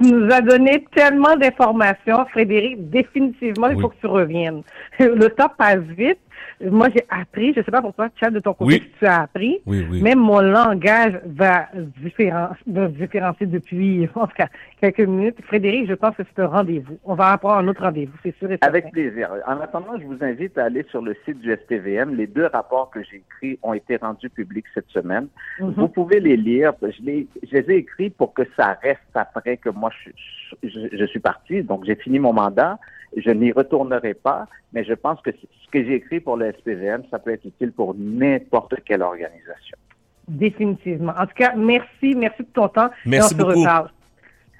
tu 0.00 0.12
nous 0.12 0.32
as 0.32 0.40
donné 0.40 0.84
tellement 0.94 1.36
d'informations, 1.36 2.24
Frédéric. 2.26 2.90
Définitivement, 2.90 3.68
il 3.68 3.76
Oui. 3.76 3.82
faut 3.82 3.88
que 3.90 4.00
tu 4.00 4.06
reviennes. 4.06 4.62
Le 4.98 5.28
temps 5.28 5.50
passe 5.56 5.78
vite. 5.80 6.18
Moi, 6.62 6.88
j'ai 6.94 7.04
appris, 7.08 7.54
je 7.56 7.62
sais 7.62 7.70
pas 7.70 7.80
pour 7.80 7.94
toi, 7.94 8.08
Chad, 8.18 8.34
de 8.34 8.38
ton 8.40 8.52
côté, 8.54 8.74
Oui. 8.74 8.80
si 8.82 8.98
tu 8.98 9.06
as 9.06 9.22
appris. 9.22 9.60
Oui, 9.66 9.86
oui. 9.90 10.02
Même 10.02 10.18
mon 10.18 10.40
langage 10.40 11.18
va, 11.24 11.68
différen- 12.02 12.50
va 12.66 12.86
se 12.88 12.92
différencier 12.92 13.46
depuis, 13.46 14.08
en 14.14 14.26
tout 14.26 14.34
cas, 14.36 14.48
quelques 14.80 15.00
minutes. 15.00 15.36
Frédéric, 15.46 15.88
je 15.88 15.94
pense 15.94 16.14
que 16.16 16.22
c'est 16.24 16.42
un 16.42 16.46
rendez-vous. 16.48 16.98
On 17.04 17.14
va 17.14 17.28
avoir 17.28 17.58
un 17.58 17.68
autre 17.68 17.82
rendez-vous, 17.82 18.12
c'est 18.22 18.36
sûr 18.38 18.48
et 18.48 18.52
certain. 18.52 18.66
Avec 18.68 18.90
plaisir. 18.92 19.30
En 19.46 19.58
attendant, 19.60 19.98
je 19.98 20.04
vous 20.04 20.18
invite 20.22 20.58
à 20.58 20.64
aller 20.64 20.84
sur 20.90 21.02
le 21.02 21.16
site 21.24 21.40
du 21.40 21.50
SPVM. 21.52 22.14
Les 22.14 22.26
deux 22.26 22.46
rapports 22.46 22.90
que 22.90 23.02
j'ai 23.02 23.16
écrits 23.16 23.58
ont 23.62 23.72
été 23.72 23.96
rendus 23.96 24.28
publics 24.30 24.66
cette 24.74 24.88
semaine. 24.88 25.28
Mhm. 25.60 25.72
Vous 25.76 25.88
pouvez 25.88 26.20
les 26.20 26.36
lire. 26.36 26.72
Je, 26.82 27.02
les, 27.02 27.26
je 27.50 27.56
les 27.56 27.70
ai 27.72 27.76
écrits 27.78 28.10
pour 28.10 28.34
que 28.34 28.42
ça 28.56 28.78
reste 28.82 29.00
après 29.14 29.56
que 29.56 29.70
moi 29.70 29.90
je, 30.04 30.10
je- 30.68 30.88
je 30.96 31.04
suis 31.06 31.20
parti. 31.20 31.62
Donc, 31.62 31.84
j'ai 31.86 31.94
fini 31.96 32.18
mon 32.18 32.32
mandat. 32.32 32.78
Je 33.16 33.30
n'y 33.30 33.50
retournerai 33.52 34.14
pas, 34.14 34.46
mais 34.72 34.84
je 34.84 34.94
pense 34.94 35.20
que 35.22 35.30
ce 35.32 35.70
que 35.70 35.84
j'ai 35.84 35.94
écrit 35.94 36.20
pour 36.20 36.36
le 36.36 36.52
SPVM, 36.52 37.02
ça 37.10 37.18
peut 37.18 37.32
être 37.32 37.44
utile 37.44 37.72
pour 37.72 37.94
n'importe 37.98 38.74
quelle 38.84 39.02
organisation. 39.02 39.76
Définitivement. 40.28 41.12
En 41.18 41.26
tout 41.26 41.34
cas, 41.36 41.54
merci, 41.56 42.14
merci 42.16 42.42
de 42.42 42.48
ton 42.54 42.68
temps. 42.68 42.88
Merci 43.04 43.32
Et 43.32 43.36
on 43.36 43.38
se 43.40 43.44
beaucoup. 43.44 43.60
reparle. 43.60 43.90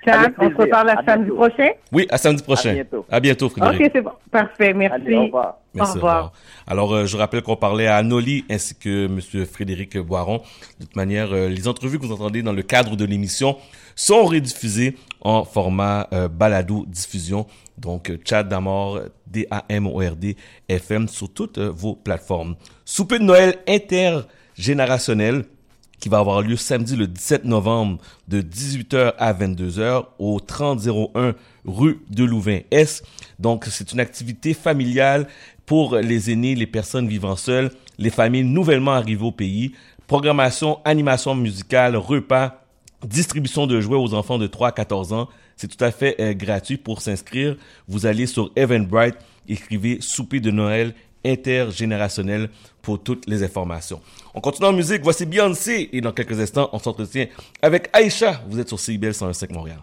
Chad, 0.05 0.15
Avec 0.15 0.35
on 0.39 0.51
se 0.51 0.55
reparle 0.57 0.87
la 0.87 0.99
À 0.99 1.05
samedi 1.05 1.31
bientôt. 1.31 1.37
prochain. 1.37 1.69
Oui, 1.93 2.07
à 2.11 2.17
samedi 2.19 2.43
prochain. 2.43 2.71
À 2.71 2.75
bientôt. 2.75 3.07
À 3.11 3.21
bientôt, 3.21 3.49
Frédéric. 3.51 3.81
OK, 3.83 3.91
c'est 3.95 4.01
bon. 4.01 4.13
Parfait. 4.31 4.73
Merci. 4.73 4.95
Allez, 5.07 5.15
au 5.17 5.25
revoir. 5.27 5.59
Merci, 5.75 5.91
au 5.93 5.95
revoir. 5.97 6.33
Alors, 6.67 6.95
euh, 6.95 7.05
je 7.07 7.17
rappelle 7.19 7.43
qu'on 7.43 7.55
parlait 7.57 7.87
à 7.87 8.03
Noli 8.03 8.45
ainsi 8.51 8.75
que 8.75 9.07
Monsieur 9.09 9.45
Frédéric 9.45 9.99
Boiron. 9.99 10.39
De 10.81 10.87
toute 10.87 10.97
manière, 10.97 11.33
euh, 11.33 11.49
les 11.49 11.69
entrevues 11.69 11.99
que 11.99 12.07
vous 12.07 12.13
entendez 12.13 12.43
dans 12.43 12.55
le 12.55 12.63
cadre 12.63 12.97
de 12.97 13.05
l'émission 13.05 13.59
sont 13.95 14.25
rediffusées 14.25 14.97
en 15.21 15.45
format 15.45 16.09
euh, 16.15 16.29
balado 16.29 16.85
diffusion. 16.87 17.47
Donc, 17.81 18.11
euh, 18.11 18.19
chat 18.25 18.43
d'Amor, 18.43 19.01
D-A-M-O-R-D, 19.27 20.37
FM 20.69 21.09
sur 21.09 21.33
toutes 21.33 21.59
euh, 21.59 21.71
vos 21.71 21.95
plateformes. 21.95 22.57
Souper 22.85 23.19
de 23.19 23.25
Noël 23.25 23.59
intergénérationnel 23.67 25.45
qui 25.99 26.09
va 26.09 26.19
avoir 26.19 26.43
lieu 26.43 26.57
samedi 26.57 26.97
le 26.97 27.07
17 27.07 27.45
novembre 27.45 27.99
de 28.29 28.41
18h 28.41 29.15
à 29.19 29.33
22h 29.35 30.05
au 30.19 30.41
3001 30.41 31.35
rue 31.67 32.01
de 32.09 32.25
Louvain-Est. 32.25 33.05
Donc, 33.39 33.67
c'est 33.71 33.93
une 33.93 34.01
activité 34.01 34.55
familiale 34.55 35.27
pour 35.67 35.97
les 35.97 36.31
aînés, 36.31 36.55
les 36.55 36.67
personnes 36.67 37.07
vivant 37.07 37.37
seules, 37.37 37.71
les 37.99 38.11
familles 38.11 38.45
nouvellement 38.45 38.93
arrivées 38.93 39.25
au 39.25 39.33
pays. 39.33 39.73
Programmation, 40.07 40.81
animation 40.85 41.35
musicale, 41.35 41.97
repas, 41.97 42.65
distribution 43.07 43.67
de 43.67 43.81
jouets 43.81 43.99
aux 43.99 44.15
enfants 44.15 44.39
de 44.39 44.47
3 44.47 44.69
à 44.69 44.73
14 44.73 45.13
ans. 45.13 45.29
C'est 45.61 45.69
tout 45.69 45.85
à 45.85 45.91
fait 45.91 46.17
euh, 46.21 46.33
gratuit 46.33 46.79
pour 46.79 47.03
s'inscrire. 47.03 47.55
Vous 47.87 48.07
allez 48.07 48.25
sur 48.25 48.51
Eventbrite, 48.57 49.17
écrivez 49.47 49.99
souper 50.01 50.41
de 50.41 50.51
Noël 50.51 50.95
intergénérationnel 51.23 52.49
pour 52.81 53.03
toutes 53.03 53.27
les 53.29 53.43
informations. 53.43 54.01
On 54.33 54.41
continue 54.41 54.69
en 54.69 54.73
musique. 54.73 55.03
Voici 55.03 55.27
Beyoncé 55.27 55.91
et 55.93 56.01
dans 56.01 56.13
quelques 56.13 56.41
instants, 56.41 56.71
on 56.73 56.79
s'entretient 56.79 57.27
avec 57.61 57.91
Aïcha. 57.93 58.41
Vous 58.49 58.59
êtes 58.59 58.69
sur 58.69 58.81
CIBL 58.81 59.13
105 59.13 59.51
Montréal. 59.51 59.81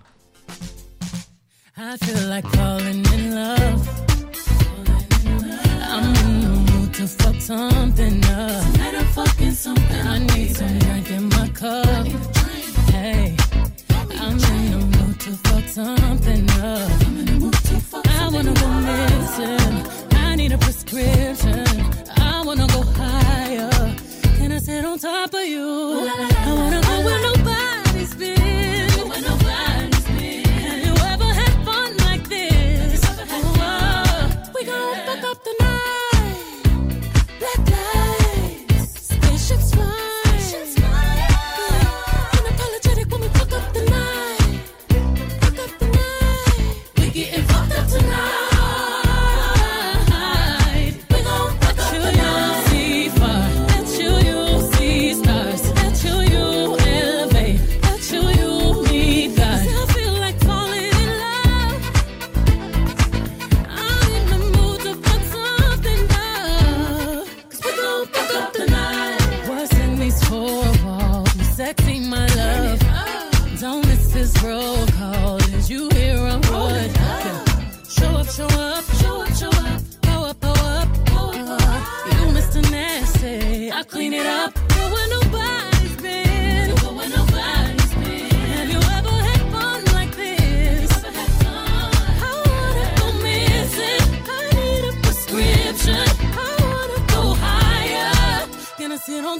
I 1.77 1.95
feel 2.03 2.27
like 2.27 2.47
falling 2.55 3.05
in 3.13 3.35
love. 3.35 3.87
I'm 5.91 6.05
in 6.05 6.41
the 6.41 6.71
mood 6.71 6.93
to 6.95 7.05
fuck 7.05 7.39
something 7.39 8.25
up. 8.25 8.73
Tonight 8.73 8.95
I'm 8.97 9.05
fucking 9.13 9.51
something. 9.51 10.07
I 10.07 10.17
need 10.17 10.57
some 10.57 10.79
drink 10.79 11.11
in 11.11 11.29
my 11.29 11.47
cup. 11.49 12.07
Hey, 12.89 13.35
I'm 14.19 14.39
in 14.39 14.56
to 15.27 15.33
fuck 15.49 15.67
something 15.67 16.49
up. 16.51 16.89
I 18.07 18.29
wanna 18.31 18.53
go 18.53 18.69
missing. 18.87 20.17
I 20.17 20.35
need 20.35 20.53
a 20.53 20.57
prescription. 20.57 21.65
I 22.17 22.43
wanna 22.45 22.67
go 22.67 22.81
higher. 22.95 23.69
Can 24.37 24.53
I 24.53 24.59
sit 24.59 24.85
on 24.85 24.97
top 24.99 25.33
of 25.33 25.45
you? 25.45 26.07
I 26.07 26.53
wanna 26.53 26.81
go 26.81 26.95
where 27.05 27.21
nobody's 27.21 27.36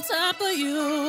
top 0.02 0.40
of 0.40 0.56
you. 0.56 1.07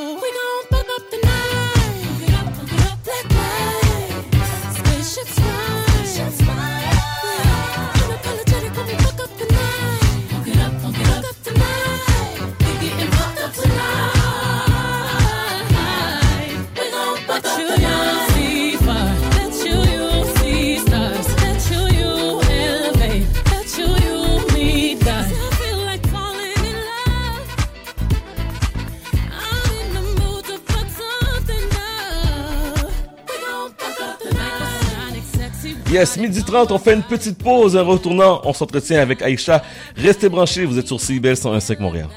on 36.70 36.78
fait 36.78 36.94
une 36.94 37.04
petite 37.04 37.38
pause. 37.38 37.76
En 37.76 37.86
retournant, 37.86 38.42
on 38.44 38.54
s'entretient 38.54 39.02
avec 39.02 39.22
Aïcha. 39.22 39.64
Restez 39.96 40.30
branchés, 40.30 40.66
vous 40.66 40.78
êtes 40.78 40.88
sur 40.88 41.00
CIBEL 41.00 41.36
101.5 41.36 41.80
Montréal. 41.80 42.08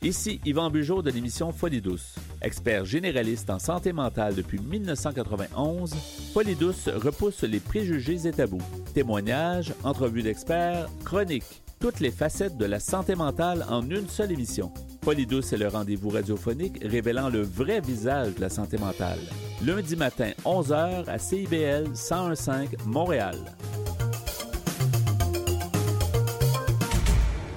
Ici 0.00 0.40
Yvan 0.46 0.70
Bugeaud 0.70 1.02
de 1.02 1.10
l'émission 1.10 1.52
Folie 1.52 1.80
douce. 1.80 2.14
Expert 2.40 2.84
généraliste 2.84 3.50
en 3.50 3.58
santé 3.58 3.92
mentale 3.92 4.34
depuis 4.34 4.60
1991, 4.60 5.94
Folie 6.32 6.54
douce 6.54 6.88
repousse 6.88 7.42
les 7.42 7.58
préjugés 7.58 8.26
et 8.26 8.30
tabous. 8.30 8.62
Témoignages, 8.94 9.74
entrevues 9.82 10.22
d'experts, 10.22 10.86
chroniques 11.04 11.62
toutes 11.78 12.00
les 12.00 12.10
facettes 12.10 12.56
de 12.56 12.64
la 12.64 12.80
santé 12.80 13.14
mentale 13.14 13.64
en 13.68 13.82
une 13.88 14.08
seule 14.08 14.32
émission. 14.32 14.72
Folie 15.02 15.26
douce 15.26 15.52
est 15.52 15.56
le 15.58 15.68
rendez-vous 15.68 16.10
radiophonique 16.10 16.78
révélant 16.82 17.28
le 17.28 17.42
vrai 17.42 17.80
visage 17.80 18.34
de 18.34 18.40
la 18.40 18.48
santé 18.48 18.78
mentale. 18.78 19.18
Lundi 19.64 19.96
matin, 19.96 20.32
11h 20.44 21.08
à 21.08 21.18
CIBL 21.18 21.88
1015 21.88 22.76
Montréal. 22.84 23.36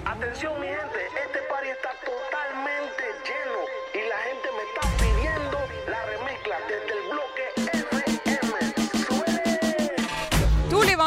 Atención 0.05 0.51
mi 0.59 0.67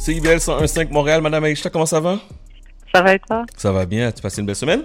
CIBL 0.00 0.38
101.5 0.38 0.90
Montréal, 0.92 1.20
Madame 1.20 1.44
Aïcha, 1.44 1.68
comment 1.68 1.84
ça 1.84 2.00
va? 2.00 2.18
Ça 2.94 3.02
va 3.02 3.12
et 3.12 3.18
toi? 3.18 3.44
Ça 3.54 3.70
va 3.70 3.84
bien, 3.84 4.10
tu 4.10 4.22
passé 4.22 4.40
une 4.40 4.46
belle 4.46 4.56
semaine? 4.56 4.82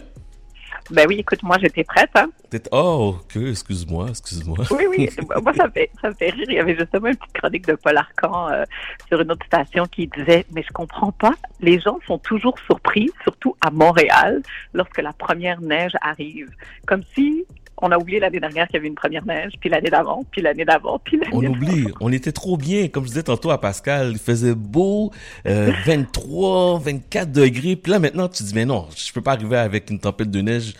Ben 0.91 1.05
oui, 1.07 1.19
écoute, 1.19 1.41
moi 1.41 1.57
j'étais 1.57 1.85
prête. 1.85 2.09
Hein. 2.15 2.27
Oh, 2.73 3.15
ok, 3.21 3.37
excuse-moi, 3.37 4.07
excuse-moi. 4.09 4.57
Oui, 4.71 4.87
oui, 4.89 5.09
moi 5.41 5.53
ça 5.53 5.67
me, 5.67 5.71
fait, 5.71 5.89
ça 6.01 6.09
me 6.09 6.15
fait 6.15 6.31
rire. 6.31 6.45
Il 6.49 6.55
y 6.55 6.59
avait 6.59 6.75
justement 6.77 7.07
une 7.07 7.15
petite 7.15 7.33
chronique 7.33 7.65
de 7.65 7.75
Paul 7.75 7.95
Arcan 7.95 8.49
euh, 8.49 8.65
sur 9.07 9.21
une 9.21 9.31
autre 9.31 9.45
station 9.45 9.85
qui 9.85 10.07
disait 10.07 10.45
Mais 10.51 10.63
je 10.63 10.73
comprends 10.73 11.13
pas, 11.13 11.33
les 11.61 11.79
gens 11.79 11.97
sont 12.05 12.17
toujours 12.17 12.59
surpris, 12.65 13.09
surtout 13.23 13.55
à 13.61 13.71
Montréal, 13.71 14.41
lorsque 14.73 15.01
la 15.01 15.13
première 15.13 15.61
neige 15.61 15.93
arrive. 16.01 16.49
Comme 16.85 17.03
si 17.15 17.45
on 17.81 17.91
a 17.91 17.97
oublié 17.97 18.19
l'année 18.19 18.39
dernière 18.39 18.68
qu'il 18.68 18.76
y 18.76 18.77
avait 18.77 18.88
une 18.88 18.95
première 18.95 19.26
neige, 19.26 19.53
puis 19.60 19.69
l'année 19.69 19.89
d'avant, 19.89 20.23
puis 20.31 20.41
l'année 20.41 20.65
d'avant, 20.65 20.99
puis 20.99 21.18
l'année 21.18 21.34
On 21.34 21.43
oublie, 21.43 21.88
on 21.99 22.11
était 22.11 22.31
trop 22.31 22.57
bien. 22.57 22.88
Comme 22.88 23.03
je 23.03 23.10
disais 23.10 23.23
tantôt 23.23 23.52
à 23.52 23.60
Pascal, 23.60 24.11
il 24.14 24.18
faisait 24.18 24.56
beau, 24.56 25.11
euh, 25.45 25.72
23, 25.85 26.80
24 26.80 27.31
degrés. 27.31 27.76
Puis 27.76 27.91
là, 27.91 27.99
maintenant, 27.99 28.30
tu 28.30 28.43
dis, 28.43 28.53
mais 28.56 28.65
non, 28.65 28.88
je 28.95 29.11
peux 29.11 29.22
pas 29.22 29.34
arriver 29.34 29.57
avec 29.57 29.89
une 29.89 29.99
tempête 29.99 30.31
de 30.31 30.41
neige. 30.41 30.73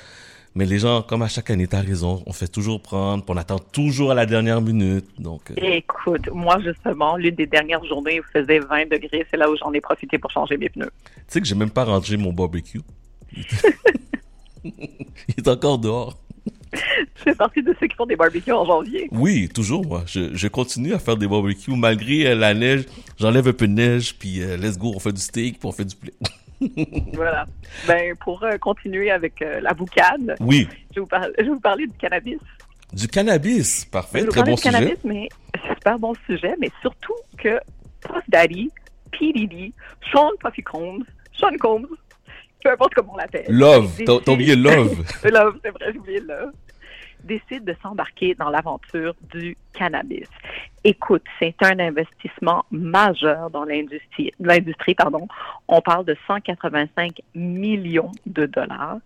Mais 0.58 0.64
les 0.64 0.80
gens, 0.80 1.02
comme 1.02 1.22
à 1.22 1.28
chaque 1.28 1.50
année, 1.50 1.68
t'as 1.68 1.82
raison, 1.82 2.24
on 2.26 2.32
fait 2.32 2.48
toujours 2.48 2.82
prendre, 2.82 3.26
on 3.28 3.36
attend 3.36 3.60
toujours 3.60 4.12
à 4.12 4.14
la 4.14 4.26
dernière 4.26 4.62
minute. 4.62 5.06
Donc, 5.20 5.52
euh, 5.52 5.56
Écoute, 5.58 6.30
moi 6.32 6.60
justement, 6.62 7.18
l'une 7.18 7.36
des 7.36 7.46
dernières 7.46 7.84
journées 7.84 8.22
où 8.22 8.24
il 8.34 8.42
faisait 8.42 8.60
20 8.60 8.90
degrés, 8.90 9.26
c'est 9.30 9.36
là 9.36 9.52
où 9.52 9.58
j'en 9.58 9.74
ai 9.74 9.82
profité 9.82 10.18
pour 10.18 10.32
changer 10.32 10.56
mes 10.56 10.70
pneus. 10.70 10.92
tu 11.04 11.24
sais 11.28 11.42
que 11.42 11.46
j'ai 11.46 11.56
même 11.56 11.72
pas 11.72 11.84
rangé 11.84 12.16
mon 12.16 12.32
barbecue. 12.32 12.80
il 14.66 15.36
est 15.38 15.48
encore 15.48 15.78
dehors. 15.78 16.18
Je 17.16 17.24
fais 17.24 17.36
partie 17.36 17.62
de 17.64 17.76
ceux 17.80 17.88
qui 17.88 17.96
font 17.96 18.06
des 18.06 18.16
barbecues 18.16 18.52
en 18.52 18.66
janvier. 18.66 19.08
Oui, 19.12 19.50
toujours, 19.54 19.86
moi. 19.86 20.04
Je, 20.08 20.36
je 20.36 20.48
continue 20.48 20.94
à 20.94 21.00
faire 21.00 21.18
des 21.18 21.28
barbecues 21.28 21.76
malgré 21.76 22.28
euh, 22.28 22.36
la 22.36 22.54
neige. 22.54 22.86
J'enlève 23.20 23.48
un 23.48 23.54
peu 23.54 23.68
de 23.68 23.74
neige, 23.74 24.16
puis 24.18 24.42
euh, 24.42 24.58
let's 24.58 24.78
go, 24.78 24.92
on 24.96 25.00
fait 25.00 25.12
du 25.14 25.22
steak, 25.22 25.60
puis 25.60 25.68
on 25.68 25.72
fait 25.72 25.86
du 25.86 25.96
poulet. 25.96 26.14
Voilà. 27.14 27.46
Ben, 27.88 28.16
pour 28.24 28.42
euh, 28.44 28.58
continuer 28.58 29.12
avec 29.12 29.42
euh, 29.42 29.60
la 29.62 29.74
boucane, 29.74 30.36
Oui. 30.40 30.68
je 30.92 30.96
vais, 30.96 31.02
vous 31.02 31.08
parler, 31.08 31.34
je 31.38 31.44
vais 31.44 31.50
vous 31.50 31.60
parler 31.60 31.86
du 31.88 31.94
cannabis. 31.98 32.40
Du 32.94 33.08
cannabis, 33.08 33.84
Je 33.86 33.90
parfait, 33.90 34.20
vais 34.20 34.26
vous 34.26 34.32
très 34.32 34.44
bon 34.44 34.56
du 34.56 34.62
sujet. 34.62 34.72
cannabis, 34.72 34.98
mais 35.04 35.28
super 35.68 36.00
bon 36.00 36.14
sujet, 36.26 36.56
mais 36.60 36.70
surtout 36.82 37.14
que 37.38 37.60
Puff 38.02 38.24
Daddy, 38.30 38.70
P. 39.12 39.34
Diddy, 39.34 39.74
Sean 40.12 40.30
Puffy 40.40 40.64
Combs, 40.64 41.04
Sean 41.34 41.56
Combs, 41.60 41.88
peu 42.64 42.72
importe 42.72 42.94
comment 42.96 43.14
on 43.14 43.18
l'appelle. 43.18 43.46
Love, 43.50 43.92
t'as 44.06 44.32
oublié 44.32 44.56
Love. 44.56 45.04
love, 45.26 45.58
c'est 45.64 45.72
vrai, 45.72 45.92
j'ai 45.92 46.00
oublié 46.00 46.20
Love. 46.22 46.52
Décide 47.26 47.66
de 47.66 47.76
s'embarquer 47.82 48.36
dans 48.36 48.50
l'aventure 48.50 49.16
du 49.34 49.58
cannabis. 49.74 50.28
Écoute, 50.84 51.24
c'est 51.40 51.56
un 51.62 51.80
investissement 51.80 52.66
majeur 52.70 53.50
dans 53.50 53.66
l'industrie. 53.66 54.32
L'industrie, 54.40 54.94
pardon. 54.94 55.28
On 55.68 55.82
parle 55.82 56.06
de 56.06 56.16
185 56.28 57.22
millions 57.34 58.12
de 58.28 58.46
dollars 58.46 58.98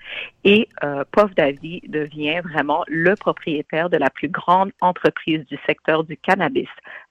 et 0.43 0.67
euh, 0.83 1.05
Puff 1.11 1.33
Daddy 1.35 1.81
devient 1.87 2.41
vraiment 2.43 2.83
le 2.87 3.15
propriétaire 3.15 3.89
de 3.89 3.95
la 3.95 4.09
plus 4.09 4.27
grande 4.27 4.71
entreprise 4.81 5.45
du 5.45 5.57
secteur 5.65 6.03
du 6.03 6.17
cannabis 6.17 6.67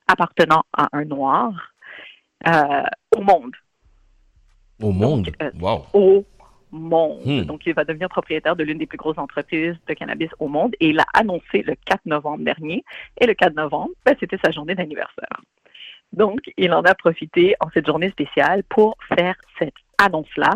appartenant 0.07 0.65
à 0.77 0.89
un 0.93 1.07
noir 1.07 1.53
euh, 2.47 2.83
au 3.17 3.23
monde. 3.23 3.55
Au 4.83 4.93
monde, 4.93 5.31
euh, 5.43 5.51
wow. 5.59 5.87
Au 5.93 6.25
monde. 6.73 7.21
Hmm. 7.25 7.43
Donc, 7.43 7.67
il 7.67 7.75
va 7.75 7.85
devenir 7.85 8.09
propriétaire 8.09 8.57
de 8.57 8.65
l'une 8.65 8.79
des 8.79 8.87
plus 8.87 8.99
grosses 8.99 9.19
entreprises 9.19 9.77
de 9.87 9.95
cannabis 9.95 10.31
au 10.39 10.49
monde 10.49 10.75
et 10.81 10.91
il 10.91 11.01
a 11.01 11.07
annoncé 11.15 11.63
le 11.63 11.75
4 11.87 12.07
novembre 12.07 12.45
dernier. 12.45 12.85
Et 13.21 13.27
le 13.27 13.35
4 13.35 13.55
novembre, 13.55 13.91
ben, 14.05 14.15
c'était 14.21 14.39
sa 14.45 14.51
journée 14.51 14.75
d'anniversaire. 14.75 15.41
Donc, 16.13 16.41
il 16.57 16.73
en 16.73 16.83
a 16.83 16.95
profité 16.95 17.55
en 17.61 17.69
cette 17.71 17.87
journée 17.87 18.11
spéciale 18.11 18.63
pour 18.69 18.97
faire 19.15 19.37
cette 19.59 19.75
annonce-là. 19.99 20.51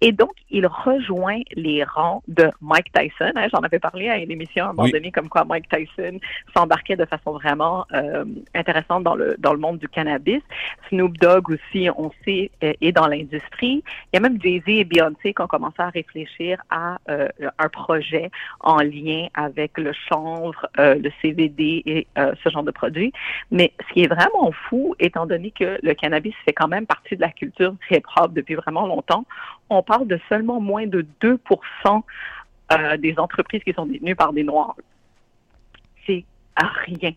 Et 0.00 0.12
donc, 0.12 0.32
il 0.50 0.66
rejoint 0.66 1.40
les 1.54 1.84
rangs 1.84 2.22
de 2.28 2.50
Mike 2.60 2.92
Tyson. 2.92 3.32
hein. 3.36 3.46
J'en 3.52 3.60
avais 3.60 3.78
parlé 3.78 4.08
à 4.08 4.18
une 4.18 4.30
émission 4.30 4.66
à 4.66 4.68
un 4.68 4.72
moment 4.72 4.84
Oui. 4.84 4.92
donné, 4.92 5.10
comme 5.12 5.28
quoi 5.28 5.44
Mike 5.44 5.68
Tyson 5.68 6.18
s'embarquait 6.56 6.96
de 6.96 7.04
façon 7.04 7.32
vraiment 7.32 7.86
euh, 7.94 8.24
intéressante 8.54 9.04
dans 9.04 9.14
le, 9.14 9.36
dans 9.38 9.52
le 9.52 9.58
monde 9.58 9.78
du 9.78 9.88
cannabis. 9.88 10.42
Snoop 10.88 11.16
Dogg 11.18 11.50
aussi, 11.50 11.88
on 11.96 12.10
sait, 12.24 12.50
euh, 12.64 12.72
est 12.80 12.92
dans 12.92 13.06
l'industrie. 13.06 13.82
Il 14.12 14.14
y 14.14 14.16
a 14.16 14.20
même 14.20 14.40
Jay-Z 14.42 14.64
et 14.66 14.84
Beyoncé 14.84 15.34
qui 15.34 15.42
ont 15.42 15.46
commencé 15.46 15.76
à 15.78 15.90
réfléchir 15.90 16.60
à 16.70 16.98
euh, 17.08 17.28
un 17.58 17.68
projet 17.68 18.30
en 18.60 18.78
lien 18.78 19.28
avec 19.34 19.78
le 19.78 19.92
chanvre, 20.08 20.66
euh, 20.78 20.94
le 20.96 21.10
CBD 21.22 21.82
et 21.86 22.06
euh, 22.18 22.32
ce 22.42 22.48
genre 22.50 22.62
de 22.62 22.70
produits. 22.70 23.12
Mais 23.50 23.72
ce 23.86 23.92
qui 23.94 24.02
est 24.02 24.08
vraiment 24.08 24.50
fou, 24.68 24.94
étant 24.98 25.26
donné 25.26 25.50
que 25.50 25.78
le 25.82 25.94
cannabis 25.94 26.34
fait 26.44 26.52
quand 26.52 26.68
même 26.68 26.86
partie 26.86 27.16
de 27.16 27.20
la 27.20 27.30
culture 27.30 27.74
hip-hop 27.90 28.32
depuis 28.32 28.54
vraiment 28.54 28.87
longtemps, 28.88 29.24
on 29.70 29.82
parle 29.82 30.08
de 30.08 30.18
seulement 30.28 30.60
moins 30.60 30.86
de 30.86 31.06
2% 31.22 32.02
euh, 32.72 32.96
des 32.96 33.18
entreprises 33.18 33.62
qui 33.62 33.72
sont 33.72 33.86
détenues 33.86 34.16
par 34.16 34.32
des 34.32 34.44
Noirs. 34.44 34.76
C'est 36.06 36.24
rien. 36.56 37.12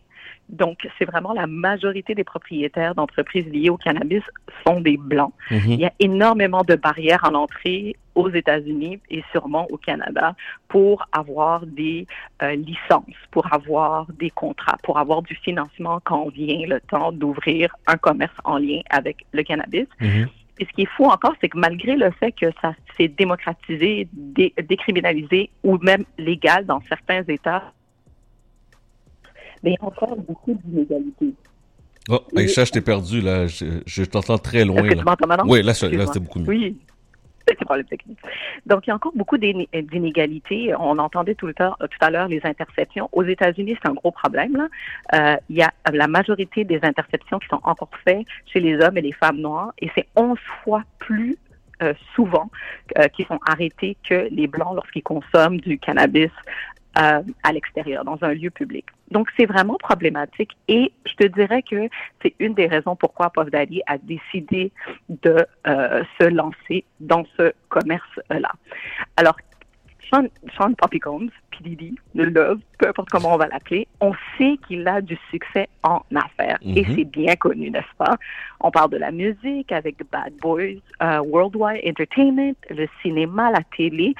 Donc, 0.52 0.88
c'est 0.99 1.06
vraiment 1.06 1.34
la 1.34 1.48
majorité 1.48 2.14
des 2.14 2.26
propriétaires 2.26 2.93
d'entreprises 2.93 3.45
liées 3.48 3.69
au 3.69 3.77
cannabis 3.77 4.22
sont 4.65 4.81
des 4.81 4.98
Blancs. 4.98 5.34
Mhm. 5.49 5.61
Il 5.65 5.80
y 5.80 5.85
a 5.85 5.93
énormément 5.99 6.64
de 6.64 6.76
barrières 6.76 7.22
en 7.23 7.35
entrée 7.35 7.95
aux 8.15 8.30
États-Unis 8.30 8.99
et 9.10 9.23
sûrement 9.31 9.65
au 9.72 9.77
Canada 9.77 10.35
pour 10.68 11.07
avoir 11.14 11.65
des 11.65 12.06
euh, 12.43 12.56
licences, 12.56 13.15
pour 13.31 13.52
avoir 13.53 14.07
des 14.19 14.30
contrats, 14.30 14.77
pour 14.84 14.99
avoir 14.99 15.22
du 15.22 15.35
financement 15.35 16.02
quand 16.03 16.30
vient 16.30 16.68
le 16.68 16.81
temps 16.81 17.14
d'ouvrir 17.14 17.73
un 17.88 17.95
commerce 17.95 18.35
en 18.43 18.57
lien 18.57 18.81
avec 18.89 19.26
le 19.31 19.43
cannabis. 19.43 19.88
Et 20.60 20.65
ce 20.65 20.69
qui 20.73 20.82
est 20.84 20.90
fou 20.98 21.06
encore, 21.06 21.34
c'est 21.41 21.49
que 21.49 21.57
malgré 21.57 21.95
le 21.95 22.11
fait 22.11 22.32
que 22.32 22.45
ça 22.61 22.73
s'est 22.98 23.07
démocratisé, 23.07 24.07
dé- 24.14 24.53
décriminalisé 24.68 25.49
ou 25.64 25.78
même 25.80 26.03
légal 26.18 26.65
dans 26.65 26.82
certains 26.88 27.23
États, 27.28 27.73
mais 29.64 29.72
il 29.72 29.73
y 29.73 29.78
a 29.82 29.86
encore 29.86 30.15
beaucoup 30.18 30.57
d'inégalités. 30.64 31.34
Oh, 32.10 32.19
Aïcha, 32.36 32.65
je 32.65 32.72
t'ai 32.72 32.82
perdu, 32.82 33.22
là. 33.22 33.48
Je, 33.48 33.65
je 33.86 34.03
t'entends 34.03 34.38
très 34.40 34.65
loin. 34.65 34.82
Là. 34.95 35.03
tu? 35.44 35.52
Oui, 35.52 35.61
là, 35.61 35.73
là, 35.98 36.06
c'était 36.07 36.19
beaucoup 36.19 36.40
mieux. 36.40 36.48
Oui. 36.48 36.78
Donc, 38.65 38.86
il 38.86 38.90
y 38.90 38.91
a 38.91 38.95
encore 38.95 39.14
beaucoup 39.15 39.38
d'iné- 39.38 39.69
d'inégalités. 39.73 40.73
On 40.80 40.98
entendait 40.98 41.36
tout, 41.36 41.52
temps, 41.53 41.76
tout 41.80 41.98
à 42.02 42.10
l'heure 42.10 42.28
les 42.28 42.41
interceptions. 42.44 43.10
Aux 43.11 43.23
États-Unis, 43.23 43.78
c'est 43.82 43.90
un 43.90 43.94
gros 43.94 44.11
problème. 44.11 44.68
Euh, 45.14 45.36
il 45.49 45.57
y 45.57 45.64
a 45.64 45.72
la 45.91 46.07
majorité 46.07 46.64
des 46.64 46.80
interceptions 46.84 47.40
qui 47.40 47.48
sont 47.48 47.60
encore 47.64 47.90
faites 48.06 48.26
chez 48.45 48.60
les 48.60 48.80
hommes 48.80 48.98
et 48.98 49.02
les 49.02 49.11
femmes 49.11 49.38
noires, 49.38 49.73
et 49.80 49.90
c'est 49.95 50.07
11 50.15 50.38
fois 50.64 50.84
plus 50.99 51.38
euh, 51.82 51.94
souvent 52.14 52.49
euh, 52.98 53.07
qui 53.07 53.23
sont 53.23 53.40
arrêtés 53.45 53.98
que 54.07 54.28
les 54.30 54.45
blancs 54.48 54.76
lorsqu'ils 54.76 55.02
consomment 55.02 55.60
du 55.60 55.80
cannabis 55.80 56.30
euh, 56.99 57.22
à 57.44 57.52
l'extérieur, 57.52 58.06
dans 58.06 58.19
un 58.22 58.34
lieu 58.34 58.52
public. 58.52 58.86
Donc, 59.12 59.30
c'est 59.38 59.46
vraiment 59.46 59.76
problématique 59.78 60.52
et 60.68 60.92
je 61.06 61.14
te 61.16 61.28
dirais 61.28 61.62
que 61.62 61.90
c'est 62.22 62.34
une 62.40 62.54
des 62.54 62.68
raisons 62.68 62.96
pourquoi 62.96 63.30
Puff 63.30 63.50
Daddy 63.52 63.82
a 63.88 63.98
décidé 63.98 64.72
de 65.10 65.46
euh, 65.68 66.04
se 66.20 66.26
lancer 66.26 66.86
dans 67.00 67.24
ce 67.38 67.52
commerce-là. 67.70 68.52
Alors, 69.18 69.36
Sean, 70.10 70.26
Sean 70.58 70.74
Poppy 70.74 71.00
Combs, 71.00 71.30
P. 71.52 71.58
Diddy, 71.62 71.96
le 72.16 72.26
Love, 72.26 72.60
peu 72.78 72.90
importe 72.90 73.10
comment 73.10 73.34
on 73.34 73.38
va 73.38 73.48
l'appeler, 73.48 73.88
on 74.02 74.14
sait 74.38 74.58
qu'il 74.68 74.86
a 74.88 75.00
du 75.02 75.18
succès 75.30 75.70
en 75.84 76.02
affaires. 76.16 76.58
Et 76.64 76.84
Mhm. 76.86 76.96
c'est 76.96 77.06
bien 77.06 77.36
connu, 77.36 77.70
n'est-ce 77.70 77.96
pas? 77.98 78.18
On 78.60 78.72
parle 78.72 78.92
de 78.92 78.98
la 78.98 79.12
musique 79.12 79.72
avec 79.72 79.98
Bad 80.12 80.34
Boys, 80.42 80.82
euh, 81.02 81.20
Worldwide 81.22 81.82
Entertainment, 81.88 82.56
le 82.70 82.88
cinéma, 83.02 83.52
la 83.52 83.62
télé, 83.78 84.14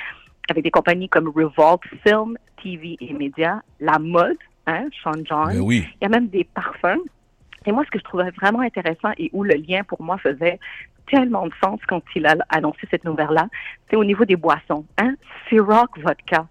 avec 0.49 0.63
des 0.63 0.72
compagnies 0.72 1.09
comme 1.09 1.27
Revolt 1.27 1.81
Film, 2.05 2.38
TV 2.61 2.95
et 3.01 3.13
Médias, 3.13 3.59
la 3.80 3.99
mode, 3.99 4.38
hein, 4.67 4.88
Sean 5.03 5.23
John. 5.23 5.53
Ben 5.53 5.59
oui. 5.59 5.88
Il 5.99 6.03
y 6.03 6.05
a 6.05 6.09
même 6.09 6.27
des 6.27 6.43
parfums. 6.43 7.01
Et 7.65 7.71
moi, 7.71 7.83
ce 7.85 7.91
que 7.91 7.99
je 7.99 8.03
trouvais 8.03 8.31
vraiment 8.31 8.61
intéressant 8.61 9.11
et 9.17 9.29
où 9.33 9.43
le 9.43 9.53
lien 9.53 9.83
pour 9.83 10.01
moi 10.01 10.17
faisait 10.17 10.59
tellement 11.07 11.45
de 11.45 11.53
sens 11.63 11.79
quand 11.88 12.01
il 12.15 12.25
a 12.25 12.35
annoncé 12.49 12.88
cette 12.89 13.03
nouvelle-là, 13.03 13.47
c'est 13.89 13.95
au 13.95 14.03
niveau 14.03 14.25
des 14.25 14.35
boissons. 14.35 14.85
Hein? 14.97 15.15
Ciroc 15.47 15.99
Vodka. 15.99 16.47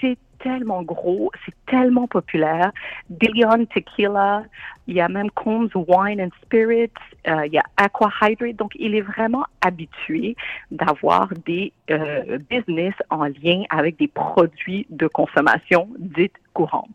C'est 0.00 0.18
tellement 0.40 0.82
gros, 0.82 1.30
c'est 1.44 1.54
tellement 1.66 2.06
populaire. 2.06 2.72
Billion 3.08 3.64
Tequila, 3.64 4.44
il 4.86 4.96
y 4.96 5.00
a 5.00 5.08
même 5.08 5.30
Combs 5.30 5.70
Wine 5.74 6.20
and 6.20 6.28
Spirits, 6.42 6.90
euh, 7.28 7.46
il 7.46 7.52
y 7.54 7.58
a 7.58 7.64
Aqua 7.76 8.10
Hydrate. 8.20 8.56
Donc, 8.56 8.72
il 8.78 8.94
est 8.94 9.00
vraiment 9.00 9.44
habitué 9.62 10.36
d'avoir 10.70 11.28
des 11.46 11.72
euh, 11.90 12.38
business 12.50 12.94
en 13.08 13.24
lien 13.24 13.62
avec 13.70 13.98
des 13.98 14.08
produits 14.08 14.86
de 14.90 15.06
consommation 15.06 15.88
dites 15.98 16.34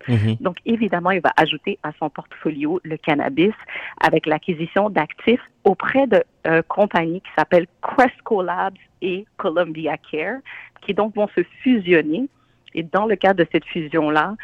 Mhm. 0.07 0.38
Donc, 0.40 0.57
évidemment, 0.65 1.11
il 1.11 1.22
va 1.22 1.31
ajouter 1.38 1.77
à 1.84 1.91
son 1.99 2.10
portfolio 2.10 2.80
le 2.84 2.98
cannabis 2.98 3.53
avec 4.02 4.26
l'acquisition 4.26 4.90
d'actifs 4.90 5.41
auprès 5.64 6.07
de 6.07 6.23
euh, 6.48 6.61
compagnies 6.68 7.22
qui 7.22 7.30
s'appellent 7.38 7.68
Cresco 7.81 8.41
Labs 8.41 8.73
et 9.02 9.26
Columbia 9.38 9.98
Care, 9.98 10.40
qui 10.81 10.94
donc 10.94 11.15
vont 11.15 11.27
se 11.36 11.41
fusionner. 11.61 12.27
Et 12.73 12.84
dans 12.84 13.06
le 13.06 13.15
cadre 13.15 13.44
de 13.44 13.49
cette 13.52 13.65
fusion-là, 13.65 14.36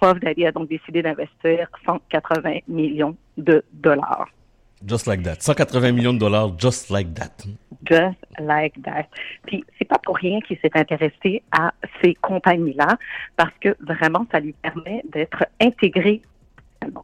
Puff 0.00 0.18
Daddy 0.20 0.46
a 0.46 0.52
donc 0.52 0.68
décidé 0.68 1.02
d'investir 1.02 1.68
180 1.86 2.58
millions 2.68 3.16
de 3.36 3.64
dollars. 3.72 4.28
Just 4.86 5.06
like 5.06 5.22
that. 5.22 5.36
180 5.40 5.92
millions 5.92 6.12
de 6.12 6.18
dollars, 6.18 6.58
just 6.58 6.90
like 6.90 7.14
that. 7.14 7.44
Just 7.84 8.18
like 8.38 8.80
that. 8.82 9.06
Puis 9.46 9.64
c'est 9.78 9.84
pas 9.84 9.98
pour 10.02 10.16
rien 10.16 10.40
qu'il 10.40 10.58
s'est 10.58 10.70
intéressé 10.74 11.42
à 11.52 11.72
ces 12.02 12.14
compagnies-là, 12.14 12.98
parce 13.36 13.54
que 13.60 13.76
vraiment, 13.80 14.26
ça 14.32 14.40
lui 14.40 14.52
permet 14.54 15.02
d'être 15.12 15.44
intégré. 15.60 16.22
Bon. 16.90 17.02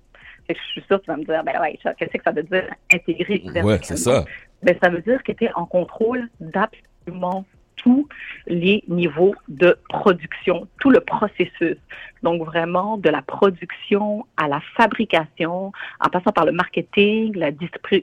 Je 0.48 0.54
suis 0.72 0.80
sûre 0.88 0.98
que 0.98 1.04
tu 1.04 1.10
vas 1.10 1.16
me 1.18 1.24
dire, 1.24 1.44
ben 1.44 1.60
ouais, 1.60 1.78
qu'est-ce 1.98 2.16
que 2.16 2.22
ça 2.24 2.32
veut 2.32 2.42
dire 2.42 2.64
intégré 2.92 3.42
Ouais, 3.62 3.78
c'est 3.82 3.98
ça. 3.98 4.24
ben, 4.62 4.74
ça 4.82 4.88
veut 4.88 5.02
dire 5.02 5.22
qu'il 5.22 5.32
était 5.32 5.52
en 5.54 5.66
contrôle 5.66 6.28
d'absolument 6.40 7.44
tous 7.78 8.06
les 8.46 8.84
niveaux 8.88 9.34
de 9.48 9.78
production, 9.88 10.68
tout 10.80 10.90
le 10.90 11.00
processus. 11.00 11.76
Donc 12.22 12.44
vraiment 12.44 12.98
de 12.98 13.08
la 13.08 13.22
production 13.22 14.26
à 14.36 14.48
la 14.48 14.60
fabrication, 14.76 15.72
en 16.00 16.08
passant 16.10 16.32
par 16.32 16.44
le 16.44 16.52
marketing, 16.52 17.34
la, 17.36 17.50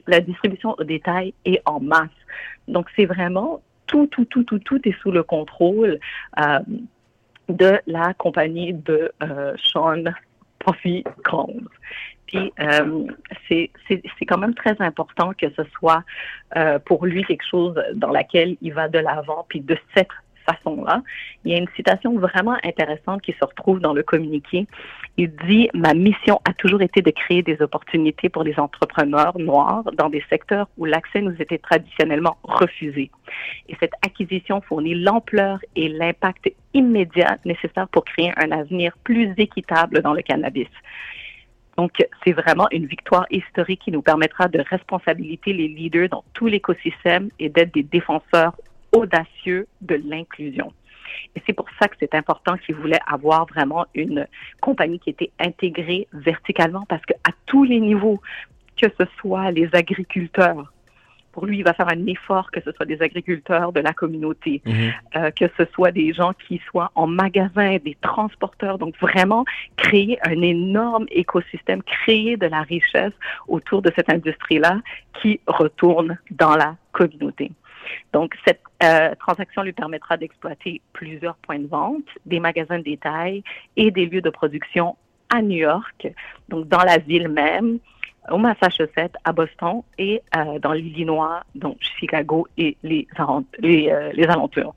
la 0.06 0.20
distribution 0.20 0.74
au 0.78 0.84
détail 0.84 1.34
et 1.44 1.60
en 1.64 1.80
masse. 1.80 2.08
Donc 2.68 2.88
c'est 2.96 3.06
vraiment 3.06 3.62
tout, 3.86 4.06
tout, 4.08 4.24
tout, 4.24 4.42
tout, 4.44 4.58
tout 4.58 4.80
est 4.88 4.98
sous 5.00 5.12
le 5.12 5.22
contrôle 5.22 6.00
euh, 6.40 6.58
de 7.48 7.78
la 7.86 8.14
compagnie 8.14 8.72
de 8.72 9.12
euh, 9.22 9.54
Sean 9.62 10.04
Combs. 11.24 11.68
Puis 12.26 12.52
euh, 12.60 13.06
c'est 13.48 13.70
quand 14.26 14.38
même 14.38 14.54
très 14.54 14.76
important 14.80 15.32
que 15.32 15.46
ce 15.50 15.62
soit 15.78 16.02
euh, 16.56 16.78
pour 16.80 17.06
lui 17.06 17.24
quelque 17.24 17.46
chose 17.48 17.80
dans 17.94 18.10
laquelle 18.10 18.56
il 18.62 18.74
va 18.74 18.88
de 18.88 18.98
l'avant, 18.98 19.46
puis 19.48 19.60
de 19.60 19.78
cette 19.94 20.08
façon-là. 20.46 21.02
Il 21.44 21.52
y 21.52 21.54
a 21.54 21.58
une 21.58 21.68
citation 21.76 22.18
vraiment 22.18 22.56
intéressante 22.64 23.22
qui 23.22 23.32
se 23.32 23.44
retrouve 23.44 23.80
dans 23.80 23.92
le 23.92 24.02
communiqué. 24.02 24.66
Il 25.16 25.30
dit 25.48 25.68
Ma 25.74 25.94
mission 25.94 26.40
a 26.44 26.52
toujours 26.54 26.82
été 26.82 27.02
de 27.02 27.10
créer 27.10 27.42
des 27.42 27.60
opportunités 27.60 28.28
pour 28.28 28.42
les 28.42 28.58
entrepreneurs 28.58 29.38
noirs 29.38 29.84
dans 29.96 30.08
des 30.08 30.24
secteurs 30.30 30.68
où 30.78 30.84
l'accès 30.84 31.20
nous 31.20 31.34
était 31.40 31.58
traditionnellement 31.58 32.36
refusé. 32.42 33.10
Et 33.68 33.76
cette 33.80 33.94
acquisition 34.02 34.60
fournit 34.60 34.94
l'ampleur 34.94 35.58
et 35.74 35.88
l'impact 35.88 36.50
immédiat 36.74 37.38
nécessaires 37.44 37.88
pour 37.88 38.04
créer 38.04 38.32
un 38.36 38.52
avenir 38.52 38.96
plus 39.04 39.32
équitable 39.36 40.02
dans 40.02 40.12
le 40.12 40.22
cannabis. 40.22 40.68
Donc, 41.76 41.92
c'est 42.24 42.32
vraiment 42.32 42.68
une 42.70 42.86
victoire 42.86 43.26
historique 43.30 43.82
qui 43.84 43.92
nous 43.92 44.00
permettra 44.00 44.48
de 44.48 44.60
responsabiliser 44.60 45.52
les 45.52 45.68
leaders 45.68 46.08
dans 46.08 46.24
tout 46.32 46.46
l'écosystème 46.46 47.28
et 47.38 47.48
d'être 47.50 47.74
des 47.74 47.82
défenseurs 47.82 48.54
audacieux 48.92 49.66
de 49.80 50.00
l'inclusion. 50.04 50.72
Et 51.34 51.42
c'est 51.46 51.52
pour 51.52 51.66
ça 51.80 51.88
que 51.88 51.96
c'est 51.98 52.14
important 52.14 52.56
qu'il 52.56 52.74
voulait 52.74 52.98
avoir 53.06 53.46
vraiment 53.46 53.86
une 53.94 54.26
compagnie 54.60 54.98
qui 54.98 55.10
était 55.10 55.30
intégrée 55.38 56.08
verticalement 56.12 56.84
parce 56.88 57.04
qu'à 57.04 57.30
tous 57.46 57.64
les 57.64 57.80
niveaux, 57.80 58.20
que 58.80 58.88
ce 58.98 59.04
soit 59.20 59.50
les 59.50 59.68
agriculteurs, 59.72 60.72
pour 61.36 61.44
lui, 61.44 61.58
il 61.58 61.64
va 61.64 61.74
faire 61.74 61.90
un 61.90 62.06
effort 62.06 62.50
que 62.50 62.62
ce 62.62 62.72
soit 62.72 62.86
des 62.86 63.02
agriculteurs 63.02 63.70
de 63.70 63.80
la 63.80 63.92
communauté, 63.92 64.62
euh, 65.16 65.30
que 65.30 65.44
ce 65.58 65.66
soit 65.74 65.92
des 65.92 66.14
gens 66.14 66.32
qui 66.48 66.62
soient 66.70 66.90
en 66.94 67.06
magasin, 67.06 67.76
des 67.76 67.94
transporteurs. 68.00 68.78
Donc 68.78 68.96
vraiment 68.96 69.44
créer 69.76 70.18
un 70.26 70.40
énorme 70.40 71.04
écosystème, 71.10 71.82
créer 71.82 72.38
de 72.38 72.46
la 72.46 72.62
richesse 72.62 73.12
autour 73.48 73.82
de 73.82 73.92
cette 73.94 74.10
industrie-là 74.10 74.80
qui 75.20 75.38
retourne 75.46 76.16
dans 76.30 76.56
la 76.56 76.76
communauté. 76.92 77.52
Donc, 78.12 78.34
cette 78.46 78.60
euh, 78.82 79.14
transaction 79.18 79.62
lui 79.62 79.72
permettra 79.72 80.16
d'exploiter 80.16 80.80
plusieurs 80.92 81.36
points 81.36 81.58
de 81.58 81.66
vente, 81.66 82.08
des 82.24 82.40
magasins 82.40 82.78
de 82.78 82.84
détail 82.84 83.42
et 83.76 83.90
des 83.90 84.06
lieux 84.06 84.20
de 84.22 84.30
production 84.30 84.96
à 85.28 85.42
New 85.42 85.58
York, 85.58 86.08
donc 86.48 86.68
dans 86.68 86.82
la 86.82 86.98
ville 86.98 87.28
même, 87.28 87.78
au 88.30 88.38
Massachusetts, 88.38 89.16
à 89.24 89.32
Boston 89.32 89.82
et 89.98 90.22
euh, 90.36 90.58
dans 90.58 90.72
l'Illinois, 90.72 91.44
donc 91.54 91.78
Chicago 91.80 92.46
et 92.58 92.76
les, 92.82 93.06
arent- 93.16 93.44
les, 93.58 93.88
euh, 93.90 94.10
les 94.12 94.24
alentours. 94.24 94.74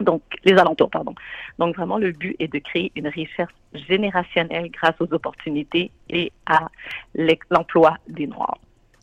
Donc, 0.00 0.22
les 0.44 0.54
alentours, 0.54 0.90
pardon. 0.90 1.14
Donc, 1.60 1.76
vraiment, 1.76 1.96
le 1.96 2.10
but 2.10 2.34
est 2.40 2.52
de 2.52 2.58
créer 2.58 2.90
une 2.96 3.06
richesse 3.06 3.46
générationnelle 3.72 4.68
grâce 4.70 4.96
aux 5.00 5.12
opportunités 5.14 5.92
et 6.10 6.32
à 6.46 6.68
l'emploi 7.50 7.96
des 8.08 8.26
Noirs. 8.26 8.58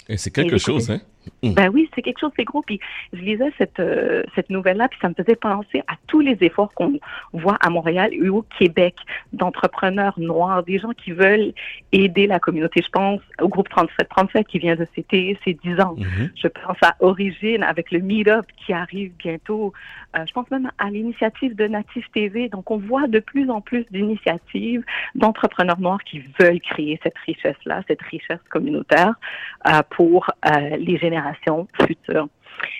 Et 0.09 0.17
c'est 0.17 0.31
quelque 0.31 0.55
Et 0.55 0.59
chose, 0.59 0.91
hein? 0.91 0.99
Mm. 1.43 1.53
Ben 1.53 1.69
oui, 1.73 1.89
c'est 1.95 2.01
quelque 2.01 2.19
chose, 2.19 2.31
c'est 2.37 2.43
gros. 2.43 2.61
Puis 2.61 2.79
je 3.13 3.19
lisais 3.19 3.51
cette, 3.57 3.79
euh, 3.79 4.23
cette 4.35 4.49
nouvelle-là, 4.49 4.87
puis 4.87 4.99
ça 5.01 5.09
me 5.09 5.13
faisait 5.13 5.35
penser 5.35 5.81
à 5.87 5.93
tous 6.07 6.19
les 6.19 6.37
efforts 6.41 6.73
qu'on 6.73 6.99
voit 7.33 7.57
à 7.61 7.69
Montréal 7.69 8.11
et 8.13 8.29
au 8.29 8.43
Québec 8.57 8.95
d'entrepreneurs 9.33 10.19
noirs, 10.19 10.63
des 10.63 10.79
gens 10.79 10.91
qui 10.91 11.11
veulent 11.11 11.53
aider 11.91 12.27
la 12.27 12.39
communauté. 12.39 12.81
Je 12.83 12.89
pense 12.89 13.21
au 13.41 13.47
groupe 13.47 13.69
3737 13.69 14.47
qui 14.47 14.59
vient 14.59 14.75
de 14.75 14.85
fêter 14.85 15.37
ses 15.43 15.53
10 15.53 15.79
ans. 15.79 15.95
Je 16.35 16.47
pense 16.47 16.77
à 16.81 16.95
Origine 16.99 17.63
avec 17.63 17.91
le 17.91 17.99
Meetup 17.99 18.45
qui 18.65 18.73
arrive 18.73 19.11
bientôt. 19.17 19.73
Euh, 20.17 20.25
je 20.27 20.33
pense 20.33 20.49
même 20.51 20.71
à 20.77 20.89
l'initiative 20.89 21.55
de 21.55 21.67
Native 21.67 22.05
TV. 22.13 22.49
Donc, 22.49 22.71
on 22.71 22.77
voit 22.77 23.07
de 23.07 23.19
plus 23.19 23.49
en 23.49 23.61
plus 23.61 23.85
d'initiatives 23.91 24.83
d'entrepreneurs 25.15 25.79
noirs 25.79 26.03
qui 26.03 26.23
veulent 26.39 26.59
créer 26.59 26.99
cette 27.03 27.17
richesse-là, 27.25 27.83
cette 27.87 28.01
richesse 28.01 28.39
communautaire 28.49 29.13
euh, 29.67 29.81
pour 29.89 30.31
les 30.77 30.97
générations 30.97 31.18
futures. 31.85 32.27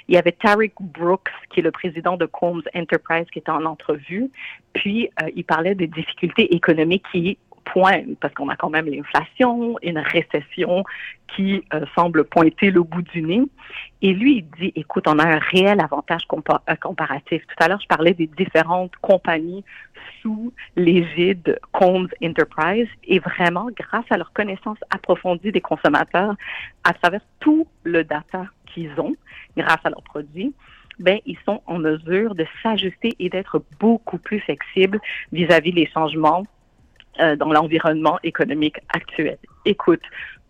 Il 0.08 0.16
y 0.16 0.18
avait 0.18 0.32
Tariq 0.32 0.74
Brooks, 0.80 1.30
qui 1.50 1.60
est 1.60 1.64
le 1.64 1.72
président 1.72 2.18
de 2.18 2.26
Combs 2.26 2.62
Enterprise, 2.76 3.26
qui 3.32 3.40
était 3.40 3.52
en 3.52 3.66
entrevue. 3.66 4.30
Puis, 4.74 5.10
euh, 5.22 5.30
il 5.36 5.46
parlait 5.46 5.76
des 5.76 5.88
difficultés 5.88 6.54
économiques 6.54 7.06
qui 7.12 7.38
parce 8.20 8.34
qu'on 8.34 8.50
a 8.50 8.56
quand 8.56 8.70
même 8.70 8.88
l'inflation, 8.88 9.78
une 9.82 10.00
récession 10.00 10.84
qui 11.36 11.64
euh, 11.74 11.86
semble 11.96 12.24
pointer 12.24 12.72
le 12.72 12.82
bout 12.82 13.02
du 13.02 13.22
nez. 13.22 13.42
Et 14.02 14.14
lui, 14.14 14.38
il 14.38 14.50
dit, 14.60 14.72
écoute, 14.76 15.06
on 15.08 15.20
a 15.20 15.26
un 15.26 15.40
réel 15.40 15.80
avantage 15.80 16.24
euh, 16.32 16.76
comparatif. 16.76 17.44
Tout 17.48 17.64
à 17.64 17.68
l'heure, 17.68 17.80
je 17.82 17.88
parlais 17.88 18.14
des 18.14 18.28
différentes 18.28 18.96
compagnies 19.02 19.64
sous 20.22 20.52
l'égide 20.76 21.60
Combs 21.72 22.10
Enterprise. 22.24 22.88
Et 23.04 23.20
vraiment, 23.20 23.68
grâce 23.76 24.06
à 24.10 24.18
leur 24.18 24.34
connaissance 24.34 24.78
approfondie 24.90 25.52
des 25.52 25.62
consommateurs, 25.62 26.36
à 26.84 26.94
travers 26.94 27.22
tout 27.40 27.68
le 27.84 28.04
data 28.04 28.46
qu'ils 28.74 29.00
ont, 29.00 29.16
grâce 29.56 29.80
à 29.84 29.90
leurs 29.90 30.04
produits, 30.04 30.54
ben, 31.00 31.20
ils 31.26 31.38
sont 31.46 31.62
en 31.66 31.78
mesure 31.78 32.36
de 32.36 32.46
s'ajuster 32.62 33.16
et 33.20 33.30
d'être 33.30 33.64
beaucoup 33.80 34.18
plus 34.18 34.40
flexibles 34.42 35.00
vis-à-vis 35.32 35.72
des 35.72 35.90
changements 35.94 36.44
euh, 37.20 37.36
dans 37.36 37.52
l'environnement 37.52 38.20
économique 38.24 38.78
actuel. 38.90 39.38
Écoute, 39.66 40.02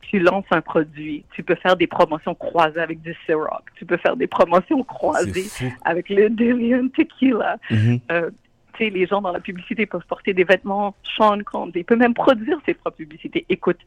tu 0.02 0.20
lances 0.20 0.46
un 0.52 0.62
produit, 0.62 1.24
tu 1.36 1.44
peux 1.44 1.56
faire 1.56 1.76
des 1.76 1.88
promotions 1.88 2.34
croisées 2.34 2.80
avec 2.80 3.02
du 3.02 3.16
Ciroc, 3.26 3.64
tu 3.76 3.86
peux 3.86 3.98
faire 3.98 4.16
des 4.16 4.28
promotions 4.28 4.84
croisées 4.84 5.46
avec 5.86 6.10
le 6.10 6.30
Dillian 6.30 6.88
Tequila. 6.90 7.58
Mhm. 7.70 8.00
Euh, 8.12 8.30
tu 8.74 8.86
sais, 8.86 8.90
les 8.90 9.06
gens 9.06 9.22
dans 9.22 9.32
la 9.32 9.40
publicité 9.40 9.86
peuvent 9.86 10.06
porter 10.08 10.34
des 10.34 10.44
vêtements 10.44 10.96
Sean 11.16 11.40
Combs. 11.44 11.72
Ils 11.76 11.86
peuvent 11.86 11.98
même 11.98 12.14
produire 12.14 12.58
ses 12.66 12.74
propres 12.74 12.98
publicités. 12.98 13.46
Écoute, 13.50 13.80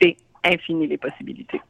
c'est 0.00 0.16
infini 0.44 0.86
les 0.86 0.98
possibilités. 0.98 1.60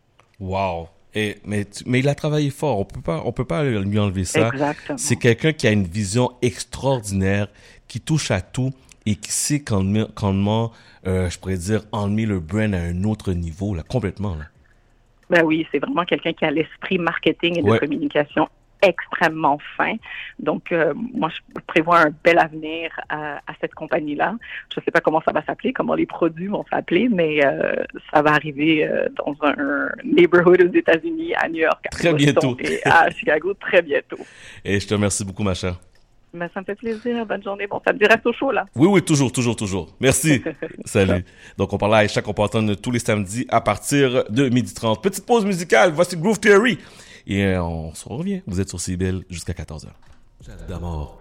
Wow. 0.41 0.89
Et, 1.15 1.37
mais, 1.45 1.67
mais 1.87 2.01
il 2.01 2.09
a 2.09 2.15
travaillé 2.15 2.51
fort. 2.51 2.79
On 2.79 2.85
peut 2.85 3.03
pas, 3.03 3.23
on 3.25 3.33
peut 3.33 3.45
pas 3.45 3.65
lui 3.65 3.99
enlever 3.99 4.25
ça. 4.25 4.51
C'est 4.97 5.17
quelqu'un 5.17 5.53
qui 5.53 5.67
a 5.67 5.71
une 5.71 5.85
vision 5.85 6.33
extraordinaire, 6.41 7.49
qui 7.87 8.01
touche 8.01 8.31
à 8.31 8.41
tout 8.41 8.73
et 9.07 9.17
qui 9.17 9.33
sait 9.33 9.61
comment, 9.61 10.07
comment 10.15 10.73
euh, 11.07 11.29
je 11.31 11.39
pourrais 11.39 11.57
dire, 11.57 11.83
emmener 11.93 12.27
le 12.27 12.41
brand 12.41 12.75
à 12.75 12.79
un 12.79 13.05
autre 13.05 13.33
niveau, 13.33 13.75
là, 13.75 13.83
complètement. 13.83 14.35
Là. 14.37 14.45
Ben 15.31 15.43
oui, 15.45 15.67
c'est 15.73 15.79
vraiment 15.79 16.05
quelqu'un 16.05 16.33
qui 16.33 16.45
a 16.45 16.51
l'esprit 16.51 16.99
marketing 16.99 17.59
et 17.59 17.63
de 17.63 17.69
Ouais. 17.71 17.79
communication 17.79 18.49
extrêmement 18.85 19.59
fin. 19.77 19.95
Donc, 20.41 20.73
euh, 20.73 20.93
moi, 20.97 21.31
je 21.31 21.61
prévois 21.69 22.01
un 22.01 22.11
bel 22.25 22.37
avenir 22.39 22.91
à, 23.09 23.37
à 23.37 23.55
cette 23.61 23.75
compagnie-là. 23.75 24.35
Je 24.75 24.81
ne 24.81 24.85
sais 24.85 24.91
pas 24.91 25.01
comment 25.01 25.23
ça 25.25 25.31
va 25.31 25.41
s'appeler, 25.45 25.73
comment 25.73 25.95
les 25.95 26.05
produits 26.05 26.49
vont 26.49 26.65
s'appeler, 26.69 27.09
mais 27.09 27.47
euh, 27.47 27.75
ça 28.13 28.23
va 28.23 28.33
arriver 28.33 28.85
euh, 28.85 29.09
dans 29.17 29.37
un 29.47 29.89
neighborhood 30.05 30.63
aux 30.69 30.77
États-Unis, 30.77 31.33
à 31.37 31.49
New 31.49 31.61
York, 31.61 31.79
à 31.87 31.89
Très 31.91 32.11
Boston 32.13 32.33
bientôt. 32.33 32.57
et 32.59 32.81
à 32.85 33.09
Chicago 33.11 33.55
très 33.55 33.83
bientôt. 33.83 34.19
Et 34.65 34.81
je 34.81 34.87
te 34.89 34.95
remercie 34.95 35.25
beaucoup, 35.25 35.45
ma 35.45 35.55
chère. 35.55 35.79
Mais 36.35 36.49
ça 36.55 36.61
me 36.61 36.65
fait 36.65 36.75
plaisir. 36.75 37.27
Bonne 37.27 37.43
journée. 37.43 37.67
Bon, 37.67 37.81
samedi, 37.85 38.05
reste 38.07 38.27
au 38.27 38.33
chaud, 38.33 38.53
là. 38.53 38.67
Oui, 38.75 38.89
oui, 38.91 39.03
toujours, 39.03 39.31
toujours, 39.33 39.57
toujours. 39.57 39.89
Merci. 40.01 40.43
Salut. 40.85 41.25
Donc, 41.59 41.73
on 41.73 41.79
parle 41.79 41.95
à 41.95 41.99
Aïcha 41.99 42.23
qu'on 42.23 42.33
peut 42.33 42.43
entendre 42.43 42.75
tous 42.75 42.91
les 42.91 42.99
samedis 42.99 43.47
à 43.51 43.61
partir 43.61 44.25
de 44.31 44.49
12h30. 44.49 45.01
Petite 45.01 45.27
pause 45.27 45.45
musicale. 45.45 45.93
Voici 45.93 46.17
Groove 46.17 46.41
Theory. 46.41 46.79
Et 47.27 47.45
euh, 47.45 47.63
on 47.63 47.95
se 47.95 48.09
revient. 48.09 48.43
Vous 48.47 48.61
êtes 48.61 48.69
sur 48.69 48.81
CBL 48.81 49.25
jusqu'à 49.29 49.53
14h. 49.53 49.89
D'amour. 50.69 51.19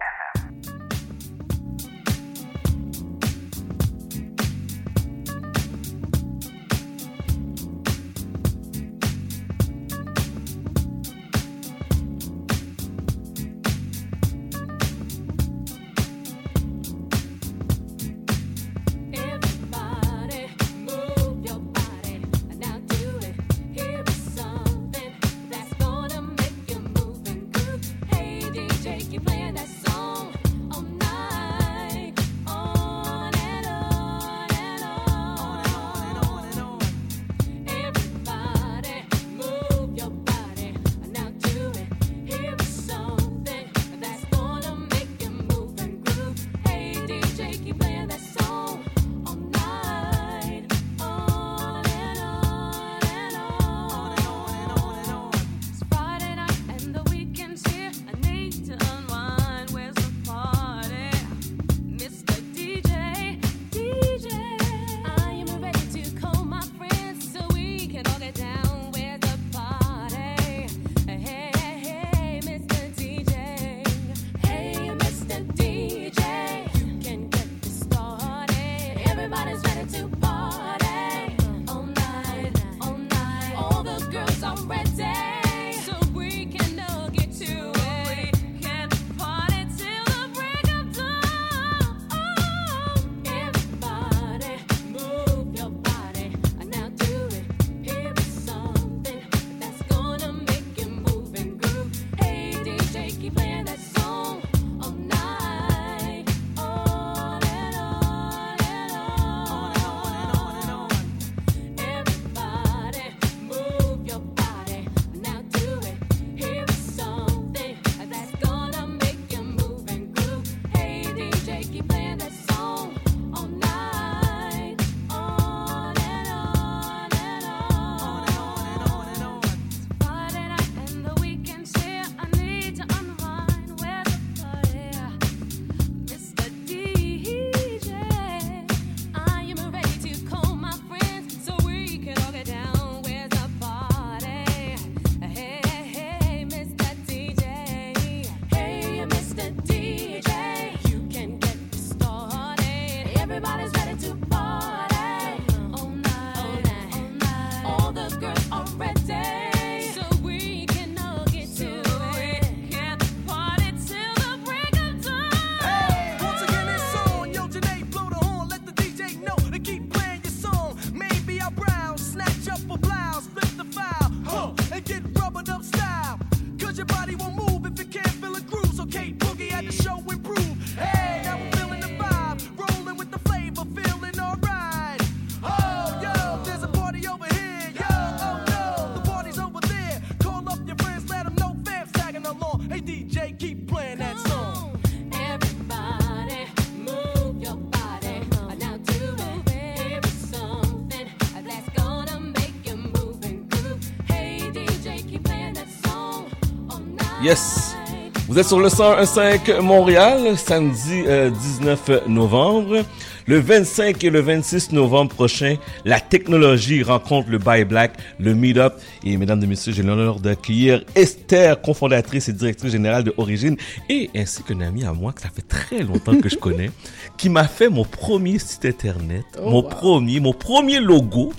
Vous 208.32 208.38
êtes 208.38 208.48
sur 208.48 208.60
le 208.60 208.68
101.5 208.68 209.60
Montréal, 209.60 210.38
samedi 210.38 211.02
euh, 211.06 211.28
19 211.28 212.06
novembre. 212.08 212.78
Le 213.26 213.38
25 213.38 214.02
et 214.04 214.08
le 214.08 214.22
26 214.22 214.72
novembre 214.72 215.14
prochain, 215.14 215.56
la 215.84 216.00
technologie 216.00 216.82
rencontre 216.82 217.28
le 217.28 217.36
Buy 217.36 217.66
Black, 217.66 217.92
le 218.18 218.34
Meetup. 218.34 218.72
Et 219.04 219.18
mesdames 219.18 219.42
et 219.42 219.46
messieurs, 219.46 219.74
j'ai 219.74 219.82
l'honneur 219.82 220.18
d'accueillir 220.18 220.82
Esther, 220.94 221.60
cofondatrice 221.60 222.30
et 222.30 222.32
directrice 222.32 222.72
générale 222.72 223.04
de 223.04 223.12
Origine, 223.18 223.58
et 223.90 224.08
ainsi 224.16 224.42
qu'un 224.42 224.62
ami 224.62 224.82
à 224.84 224.94
moi 224.94 225.12
que 225.12 225.20
ça 225.20 225.28
fait 225.28 225.46
très 225.46 225.82
longtemps 225.82 226.18
que 226.18 226.30
je 226.30 226.36
connais, 226.36 226.70
qui 227.18 227.28
m'a 227.28 227.44
fait 227.46 227.68
mon 227.68 227.84
premier 227.84 228.38
site 228.38 228.64
internet, 228.64 229.26
Oh, 229.42 229.50
mon 229.50 229.62
wow. 229.62 229.68
premier, 229.68 230.20
mon 230.20 230.32
premier 230.32 230.80
logo. 230.80 231.34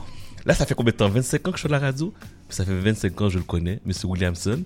Là, 0.45 0.53
ça 0.53 0.67
fait 0.67 0.75
combien 0.75 0.91
de 0.91 0.97
temps? 0.97 1.09
25 1.09 1.47
ans 1.47 1.51
que 1.53 1.57
je 1.57 1.61
suis 1.61 1.69
à 1.69 1.71
la 1.71 1.79
radio? 1.79 2.13
Ça 2.49 2.63
fait 2.63 2.71
25 2.71 3.19
ans 3.19 3.25
que 3.25 3.33
je 3.33 3.37
le 3.39 3.43
connais, 3.45 3.79
Monsieur 3.83 4.09
Williamson. 4.09 4.59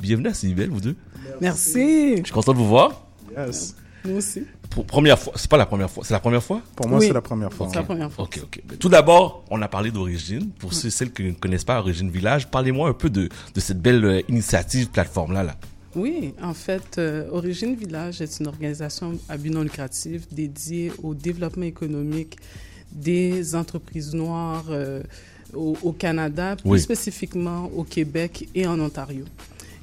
Bienvenue 0.00 0.28
à 0.28 0.34
Cibel, 0.34 0.68
vous 0.70 0.80
deux. 0.80 0.96
Merci. 1.40 2.16
Je 2.18 2.22
suis 2.24 2.32
content 2.32 2.52
de 2.52 2.58
vous 2.58 2.66
voir. 2.68 3.06
Yes. 3.36 3.76
Nous 4.04 4.16
aussi. 4.16 4.42
Pour- 4.68 4.84
première 4.84 5.18
fois, 5.18 5.32
c'est 5.36 5.48
pas 5.50 5.56
la 5.56 5.66
première 5.66 5.90
fois, 5.90 6.02
c'est 6.04 6.14
la 6.14 6.18
première 6.20 6.42
fois? 6.42 6.60
Pour 6.74 6.88
moi, 6.88 6.98
Oui. 6.98 7.06
c'est 7.06 7.12
la 7.12 7.20
première 7.20 7.52
fois. 7.52 7.68
C'est 7.70 7.76
la 7.76 7.82
première 7.84 8.10
fois. 8.10 8.24
Ok, 8.24 8.40
ok. 8.42 8.62
Mais 8.68 8.76
Tout 8.76 8.88
d'abord, 8.88 9.44
on 9.50 9.60
a 9.62 9.68
parlé 9.68 9.90
d'origine. 9.90 10.50
Pour 10.58 10.72
ceux 10.72 10.90
celles 10.90 11.12
qui 11.12 11.22
ne 11.24 11.32
connaissent 11.32 11.64
pas 11.64 11.78
Origine 11.78 12.10
Village, 12.10 12.48
parlez-moi 12.50 12.88
un 12.88 12.94
peu 12.94 13.10
de, 13.10 13.28
de 13.54 13.60
cette 13.60 13.80
belle 13.80 14.04
euh, 14.04 14.20
initiative, 14.28 14.88
plateforme-là. 14.90 15.44
Là. 15.44 15.56
Oui, 15.94 16.34
en 16.42 16.54
fait, 16.54 16.96
euh, 16.98 17.28
Origine 17.30 17.76
Village 17.76 18.20
est 18.22 18.40
une 18.40 18.48
organisation 18.48 19.12
à 19.28 19.36
but 19.36 19.50
non 19.50 19.62
lucratif 19.62 20.22
dédiée 20.32 20.90
au 21.02 21.14
développement 21.14 21.64
économique 21.66 22.38
des 22.90 23.54
entreprises 23.54 24.14
noires 24.14 24.64
euh, 24.70 25.02
au, 25.54 25.76
au 25.82 25.92
Canada, 25.92 26.56
plus 26.56 26.70
Oui. 26.70 26.80
spécifiquement 26.80 27.70
au 27.76 27.84
Québec 27.84 28.48
et 28.54 28.66
en 28.66 28.80
Ontario. 28.80 29.26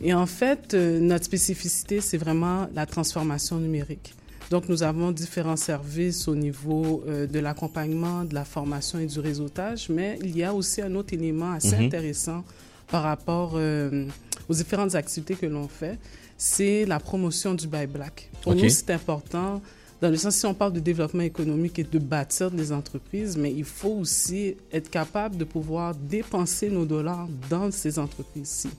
Et 0.02 0.14
en 0.14 0.26
fait, 0.26 0.74
euh, 0.74 1.00
notre 1.00 1.26
spécificité, 1.26 2.00
c'est 2.02 2.18
vraiment 2.18 2.68
la 2.74 2.86
transformation 2.86 3.58
numérique. 3.58 4.14
Donc, 4.50 4.68
nous 4.68 4.82
avons 4.82 5.12
différents 5.12 5.58
services 5.58 6.28
au 6.28 6.36
niveau 6.36 7.04
euh, 7.08 7.28
de 7.28 7.40
l'accompagnement, 7.40 8.24
de 8.24 8.34
la 8.34 8.46
formation 8.46 8.98
et 8.98 9.06
du 9.06 9.20
réseautage, 9.20 9.90
mais 9.90 10.18
il 10.24 10.36
y 10.36 10.44
a 10.44 10.54
aussi 10.54 10.82
un 10.82 10.96
autre 10.96 11.14
élément 11.14 11.52
assez 11.52 11.76
Mhm. 11.76 11.84
intéressant 11.86 12.44
par 12.88 13.04
rapport 13.04 13.54
euh, 13.56 14.06
aux 14.48 14.54
différentes 14.54 14.96
activités 14.96 15.36
que 15.36 15.46
l'on 15.46 15.68
fait, 15.68 16.00
c'est 16.38 16.86
la 16.86 17.00
promotion 17.00 17.54
du 17.54 17.68
Buy 17.68 17.86
Black. 17.86 18.30
Pour 18.42 18.56
nous, 18.56 18.70
c'est 18.70 18.90
important 18.92 19.62
dans 20.02 20.10
le 20.10 20.16
sens 20.16 20.36
si 20.38 20.46
on 20.46 20.54
parle 20.54 20.74
de 20.74 20.80
développement 20.80 21.24
économique 21.24 21.78
et 21.78 21.84
de 21.84 22.00
bâtir 22.00 22.50
des 22.50 22.72
entreprises, 22.72 23.36
mais 23.38 23.52
il 23.54 23.66
faut 23.66 23.98
aussi 24.00 24.56
être 24.72 24.90
capable 24.90 25.36
de 25.38 25.44
pouvoir 25.44 25.94
dépenser 25.94 26.70
nos 26.70 26.86
dollars 26.86 27.28
dans 27.50 27.70
ces 27.70 28.00
entreprises-ci. 28.00 28.70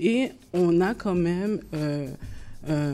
Et 0.00 0.30
on 0.52 0.80
a 0.80 0.94
quand 0.94 1.14
même 1.14 1.60
euh, 1.74 2.08
euh, 2.68 2.92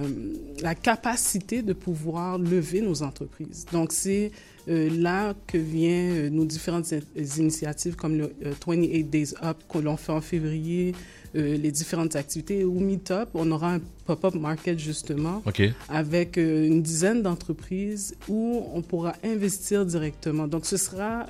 la 0.63 0.75
capacité 0.75 1.63
de 1.63 1.73
pouvoir 1.73 2.39
lever 2.39 2.81
nos 2.81 3.03
entreprises. 3.03 3.67
Donc, 3.73 3.93
c'est 3.93 4.31
euh, 4.69 4.89
là 4.99 5.35
que 5.47 5.59
viennent 5.59 6.29
nos 6.29 6.45
différentes 6.45 6.93
in- 6.93 7.01
initiatives 7.39 7.97
comme 7.97 8.17
le 8.17 8.33
euh, 8.45 8.53
28 8.67 9.05
Days 9.05 9.35
Up 9.43 9.59
que 9.69 9.79
l'on 9.79 9.97
fait 9.97 10.13
en 10.13 10.21
février, 10.21 10.95
les 11.37 11.73
différentes 11.73 12.15
activités. 12.15 12.63
Ou 12.65 12.79
Meetup, 12.79 13.29
on 13.35 13.51
aura 13.51 13.75
un 13.75 13.81
pop-up 14.07 14.37
market 14.37 14.79
justement 14.79 15.43
avec 15.89 16.37
une 16.37 16.81
dizaine 16.81 17.23
d'entreprises 17.23 18.15
où 18.29 18.63
on 18.73 18.83
pourra 18.83 19.15
investir 19.25 19.85
directement. 19.85 20.47
Donc, 20.47 20.65
ce 20.65 20.77
sera 20.77 21.27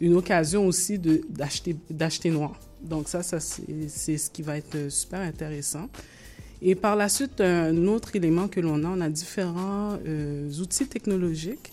une 0.00 0.14
occasion 0.14 0.66
aussi 0.66 0.98
d'acheter 1.90 2.30
noir. 2.30 2.58
Donc, 2.86 3.08
ça, 3.08 3.22
ça 3.22 3.38
c'est 3.40 4.18
ce 4.18 4.30
qui 4.30 4.42
va 4.42 4.56
être 4.56 4.74
euh, 4.74 4.90
super 4.90 5.20
intéressant. 5.20 5.88
Et 6.62 6.74
par 6.74 6.96
la 6.96 7.08
suite, 7.08 7.40
un 7.40 7.86
autre 7.86 8.16
élément 8.16 8.48
que 8.48 8.60
l'on 8.60 8.82
a, 8.84 8.88
on 8.88 9.00
a 9.00 9.08
différents 9.08 9.98
euh, 10.06 10.50
outils 10.60 10.86
technologiques. 10.86 11.72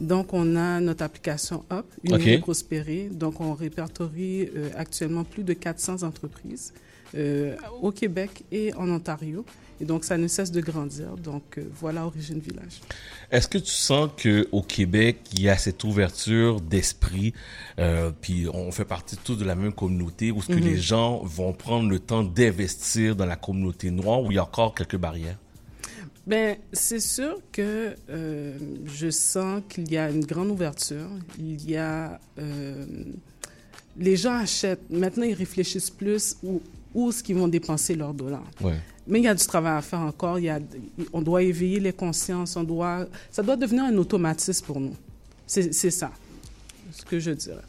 Donc, 0.00 0.32
on 0.32 0.56
a 0.56 0.80
notre 0.80 1.04
application 1.04 1.64
Up, 1.70 1.86
une 2.02 2.14
OK. 2.14 2.40
prospérer. 2.40 3.08
Donc, 3.12 3.40
on 3.40 3.54
répertorie 3.54 4.48
euh, 4.56 4.70
actuellement 4.76 5.22
plus 5.22 5.44
de 5.44 5.52
400 5.52 6.02
entreprises 6.02 6.72
euh, 7.14 7.54
au 7.80 7.92
Québec 7.92 8.44
et 8.50 8.74
en 8.74 8.90
Ontario. 8.90 9.44
Et 9.80 9.84
donc, 9.84 10.04
ça 10.04 10.16
ne 10.16 10.28
cesse 10.28 10.52
de 10.52 10.60
grandir. 10.60 11.16
Donc, 11.16 11.58
euh, 11.58 11.64
voilà 11.80 12.06
Origine 12.06 12.38
Village. 12.38 12.80
Est-ce 13.30 13.48
que 13.48 13.58
tu 13.58 13.72
sens 13.72 14.10
que 14.16 14.48
au 14.52 14.62
Québec, 14.62 15.18
il 15.32 15.42
y 15.42 15.48
a 15.48 15.56
cette 15.56 15.82
ouverture 15.84 16.60
d'esprit, 16.60 17.32
euh, 17.78 18.10
puis 18.20 18.46
on 18.52 18.70
fait 18.70 18.84
partie 18.84 19.16
tous 19.16 19.34
de 19.36 19.44
la 19.44 19.54
même 19.56 19.72
communauté, 19.72 20.30
où 20.30 20.40
ce 20.42 20.48
que 20.48 20.52
Mhm. 20.54 20.60
les 20.64 20.76
gens 20.76 21.18
vont 21.24 21.52
prendre 21.52 21.88
le 21.90 21.98
temps 21.98 22.22
d'investir 22.22 23.16
dans 23.16 23.26
la 23.26 23.36
communauté 23.36 23.90
noire, 23.90 24.22
où 24.22 24.30
il 24.30 24.34
y 24.36 24.38
a 24.38 24.44
encore 24.44 24.74
quelques 24.74 24.96
barrières? 24.96 25.38
Ben, 26.26 26.56
c'est 26.72 27.00
sûr 27.00 27.36
que 27.52 27.94
euh, 28.08 28.56
je 28.86 29.10
sens 29.10 29.60
qu'il 29.68 29.90
y 29.92 29.98
a 29.98 30.08
une 30.08 30.24
grande 30.24 30.48
ouverture. 30.50 31.08
Il 31.38 31.68
y 31.68 31.76
a. 31.76 32.18
euh, 32.38 32.86
les 33.98 34.16
gens 34.16 34.32
achètent. 34.34 34.88
Maintenant, 34.90 35.24
ils 35.24 35.34
réfléchissent 35.34 35.90
plus 35.90 36.36
où, 36.42 36.60
où 36.94 37.08
est-ce 37.10 37.22
qu'ils 37.22 37.36
vont 37.36 37.48
dépenser 37.48 37.94
leurs 37.96 38.14
dollars. 38.14 38.44
Ouais. 38.60 38.78
Mais 39.06 39.18
il 39.20 39.24
y 39.24 39.28
a 39.28 39.34
du 39.34 39.44
travail 39.44 39.76
à 39.76 39.82
faire 39.82 40.00
encore. 40.00 40.38
Il 40.38 40.44
y 40.46 40.48
a, 40.48 40.60
on 41.12 41.20
doit 41.20 41.42
éveiller 41.42 41.80
les 41.80 41.92
consciences. 41.92 42.56
On 42.56 42.64
doit, 42.64 43.06
ça 43.30 43.42
doit 43.42 43.56
devenir 43.56 43.84
un 43.84 43.96
automatisme 43.96 44.64
pour 44.64 44.80
nous. 44.80 44.94
C'est 45.46 45.74
c'est 45.74 45.90
ça, 45.90 46.10
ce 46.92 47.04
que 47.04 47.18
je 47.18 47.32
dirais. 47.32 47.62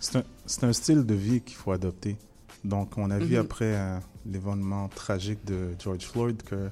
C'est 0.00 0.16
un, 0.18 0.24
c'est 0.44 0.64
un 0.64 0.72
style 0.72 1.04
de 1.06 1.14
vie 1.14 1.40
qu'il 1.40 1.56
faut 1.56 1.72
adopter. 1.72 2.16
Donc, 2.62 2.98
on 2.98 3.10
a 3.10 3.18
vu 3.18 3.34
Mhm. 3.36 3.40
après 3.40 3.74
euh, 3.76 3.98
l'événement 4.26 4.88
tragique 4.88 5.44
de 5.46 5.68
George 5.82 6.04
Floyd 6.04 6.42
que 6.42 6.68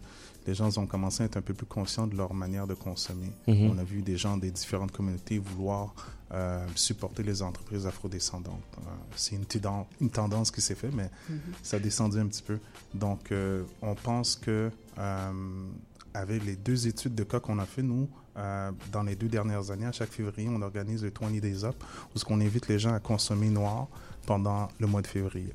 les 0.47 0.55
gens 0.55 0.77
ont 0.79 0.87
commencé 0.87 1.23
à 1.23 1.27
être 1.27 1.37
un 1.37 1.43
peu 1.43 1.55
plus 1.55 1.67
conscients 1.67 2.07
de 2.07 2.17
leur 2.17 2.35
manière 2.35 2.67
de 2.67 2.75
consommer. 2.75 3.31
Mhm. 3.47 3.71
On 3.71 3.79
a 3.79 3.85
vu 3.85 4.03
des 4.03 4.17
gens 4.17 4.37
des 4.37 4.51
différentes 4.51 4.91
communautés 4.93 5.39
vouloir 5.39 5.95
euh, 6.33 6.67
supporter 6.75 7.23
les 7.23 7.43
entreprises 7.43 7.87
afrodescendantes. 7.87 8.63
Euh, 8.79 8.91
c'est 9.17 9.35
une, 9.37 9.45
tendance- 9.45 9.87
une 10.01 10.11
tendance 10.11 10.51
qui 10.51 10.61
s'est 10.63 10.75
faite, 10.75 10.93
mais 10.95 11.11
Mhm. 11.29 11.41
ça 11.63 11.77
a 11.77 11.81
descendu 11.81 12.19
un 12.19 12.27
petit 12.27 12.43
peu. 12.43 12.59
Donc, 12.95 13.31
euh, 13.33 13.65
on 13.83 13.95
pense 13.95 14.37
que 14.37 14.71
euh, 14.99 15.31
avec 16.15 16.45
les 16.45 16.57
deux 16.57 16.87
études 16.87 17.15
de 17.15 17.25
cas 17.25 17.41
qu'on 17.41 17.59
a 17.59 17.67
fait, 17.67 17.83
nous, 17.83 18.09
dans 18.91 19.03
les 19.03 19.15
deux 19.15 19.29
dernières 19.29 19.71
années, 19.71 19.85
à 19.85 19.93
chaque 19.93 20.11
février, 20.11 20.49
on 20.51 20.63
organise 20.63 21.03
le 21.05 21.13
20 21.21 21.39
Days 21.41 21.65
Up, 21.65 21.77
où 22.15 22.19
ce 22.19 22.25
qu'on 22.25 22.41
invite 22.41 22.67
les 22.69 22.79
gens 22.79 22.95
à 22.95 23.01
consommer 23.01 23.51
noir 23.51 23.89
pendant 24.27 24.69
le 24.81 24.87
mois 24.87 25.03
de 25.03 25.07
février. 25.07 25.53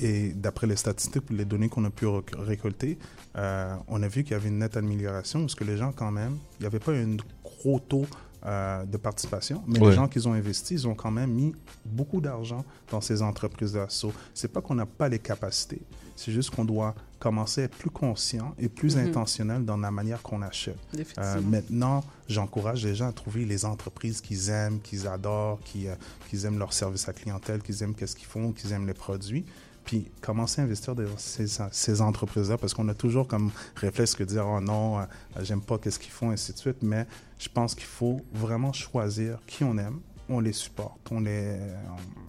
Et 0.00 0.30
d'après 0.32 0.66
les 0.66 0.76
statistiques, 0.76 1.30
les 1.30 1.44
données 1.44 1.68
qu'on 1.68 1.84
a 1.84 1.90
pu 1.90 2.06
récolter, 2.36 2.98
on 3.34 4.02
a 4.02 4.08
vu 4.08 4.22
qu'il 4.24 4.32
y 4.32 4.34
avait 4.34 4.48
une 4.48 4.58
nette 4.58 4.76
amélioration, 4.76 5.40
parce 5.40 5.54
que 5.54 5.62
les 5.64 5.76
gens, 5.76 5.92
quand 5.92 6.10
même, 6.10 6.36
il 6.58 6.62
n'y 6.62 6.66
avait 6.66 6.78
pas 6.80 6.92
un 6.92 7.16
gros 7.44 7.78
taux 7.80 8.06
euh, 8.48 8.84
de 8.86 8.96
participation, 8.96 9.62
mais 9.66 9.78
Ouais. 9.78 9.90
les 9.90 9.94
gens 9.96 10.08
qui 10.08 10.26
ont 10.26 10.32
investi, 10.32 10.74
ils 10.74 10.88
ont 10.88 10.94
quand 10.94 11.10
même 11.10 11.30
mis 11.30 11.54
beaucoup 11.84 12.20
d'argent 12.20 12.64
dans 12.90 13.00
ces 13.02 13.20
entreprises-là. 13.20 13.86
So, 13.90 14.12
c'est 14.32 14.48
pas 14.50 14.60
qu'on 14.62 14.74
n'a 14.76 14.86
pas 14.86 15.08
les 15.10 15.18
capacités, 15.18 15.82
c'est 16.16 16.32
juste 16.32 16.50
qu'on 16.54 16.64
doit 16.64 16.94
commencer 17.18 17.60
à 17.60 17.64
être 17.64 17.76
plus 17.76 17.90
conscient 17.90 18.54
et 18.58 18.68
plus 18.68 18.96
Mhm. 18.96 19.08
intentionnel 19.08 19.64
dans 19.64 19.76
la 19.76 19.90
manière 19.90 20.22
qu'on 20.22 20.40
achète. 20.40 20.78
Euh, 21.18 21.40
maintenant, 21.42 22.02
j'encourage 22.28 22.84
les 22.86 22.94
gens 22.94 23.08
à 23.08 23.12
trouver 23.12 23.44
les 23.44 23.64
entreprises 23.64 24.20
qu'ils 24.22 24.48
aiment, 24.48 24.80
qu'ils 24.80 25.06
adorent, 25.06 25.60
qui, 25.64 25.88
euh, 25.88 25.94
qu'ils 26.30 26.44
aiment 26.46 26.58
leur 26.58 26.72
service 26.72 27.08
à 27.08 27.12
clientèle, 27.12 27.60
qu'ils 27.62 27.82
aiment 27.82 27.94
qu'est-ce 27.94 28.16
qu'ils 28.16 28.28
font, 28.28 28.52
qu'ils 28.52 28.72
aiment 28.72 28.86
les 28.86 28.94
produits. 28.94 29.44
Puis 29.84 30.10
commencer 30.20 30.60
à 30.60 30.64
investir 30.64 30.94
dans 30.94 31.04
ces, 31.16 31.46
ces 31.72 32.00
entreprises-là 32.02 32.58
parce 32.58 32.74
qu'on 32.74 32.88
a 32.88 32.94
toujours 32.94 33.26
comme 33.26 33.50
réflexe 33.76 34.14
que 34.14 34.22
dire 34.22 34.44
oh 34.46 34.60
non, 34.60 34.98
j'aime 35.40 35.62
pas 35.62 35.78
qu'est-ce 35.78 35.98
qu'ils 35.98 36.12
font, 36.12 36.30
ainsi 36.30 36.52
de 36.52 36.58
suite. 36.58 36.82
Mais 36.82 37.06
je 37.38 37.48
pense 37.48 37.74
qu'il 37.74 37.84
faut 37.86 38.20
vraiment 38.32 38.72
choisir 38.72 39.38
qui 39.46 39.64
on 39.64 39.76
aime, 39.78 40.00
on 40.30 40.40
les 40.40 40.52
supporte, 40.52 40.98
on, 41.10 41.20
les, 41.20 41.56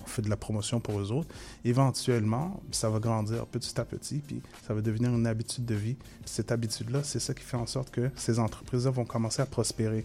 on 0.01 0.05
fait 0.07 0.21
de 0.21 0.29
la 0.29 0.37
promotion 0.37 0.79
pour 0.79 0.99
eux 0.99 1.11
autres. 1.11 1.27
Éventuellement, 1.65 2.61
ça 2.71 2.89
va 2.89 2.99
grandir 2.99 3.45
petit 3.45 3.79
à 3.79 3.85
petit, 3.85 4.19
puis 4.25 4.41
ça 4.67 4.73
va 4.73 4.81
devenir 4.81 5.09
une 5.13 5.27
habitude 5.27 5.65
de 5.65 5.75
vie. 5.75 5.95
Puis 5.95 6.07
cette 6.25 6.51
habitude-là, 6.51 7.01
c'est 7.03 7.19
ça 7.19 7.33
qui 7.33 7.43
fait 7.43 7.57
en 7.57 7.65
sorte 7.65 7.89
que 7.91 8.09
ces 8.15 8.39
entreprises-là 8.39 8.91
vont 8.91 9.05
commencer 9.05 9.41
à 9.41 9.45
prospérer. 9.45 10.03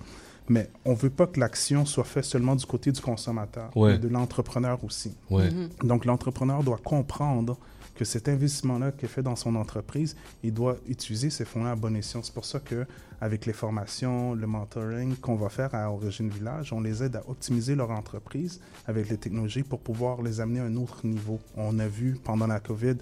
Mais 0.48 0.68
on 0.84 0.90
ne 0.90 0.96
veut 0.96 1.10
pas 1.10 1.26
que 1.26 1.40
l'action 1.40 1.86
soit 1.86 2.04
faite 2.04 2.24
seulement 2.24 2.54
du 2.54 2.66
côté 2.66 2.92
du 2.92 3.00
consommateur, 3.00 3.74
Ouais. 3.76 3.92
mais 3.92 3.98
de 3.98 4.08
l'entrepreneur 4.08 4.82
aussi. 4.84 5.14
Ouais. 5.30 5.50
Mhm. 5.50 5.70
Donc 5.84 6.04
l'entrepreneur 6.04 6.62
doit 6.62 6.78
comprendre 6.78 7.56
que 7.94 8.04
cet 8.04 8.28
investissement-là 8.28 8.92
qui 8.92 9.04
est 9.04 9.08
fait 9.08 9.22
dans 9.22 9.36
son 9.36 9.54
entreprise, 9.54 10.16
il 10.42 10.52
doit 10.52 10.76
utiliser 10.88 11.30
ces 11.30 11.44
fonds-là 11.44 11.72
à 11.72 11.76
bon 11.76 11.94
escient. 11.96 12.22
C'est 12.22 12.34
pour 12.34 12.44
ça 12.44 12.60
que 12.60 12.86
avec 13.20 13.46
les 13.46 13.52
formations, 13.52 14.34
le 14.34 14.46
mentoring 14.46 15.16
qu'on 15.16 15.36
va 15.36 15.48
faire 15.48 15.74
à 15.74 15.90
Origine 15.90 16.28
Village, 16.28 16.72
on 16.72 16.80
les 16.80 17.02
aide 17.02 17.16
à 17.16 17.22
optimiser 17.28 17.74
leur 17.74 17.90
entreprise 17.90 18.60
avec 18.86 19.08
les 19.08 19.16
technologies 19.16 19.62
pour 19.62 19.80
pouvoir 19.80 20.22
les 20.22 20.40
amener 20.40 20.60
à 20.60 20.64
un 20.64 20.76
autre 20.76 21.06
niveau. 21.06 21.38
On 21.56 21.78
a 21.78 21.86
vu 21.86 22.18
pendant 22.22 22.46
la 22.46 22.60
COVID, 22.60 22.96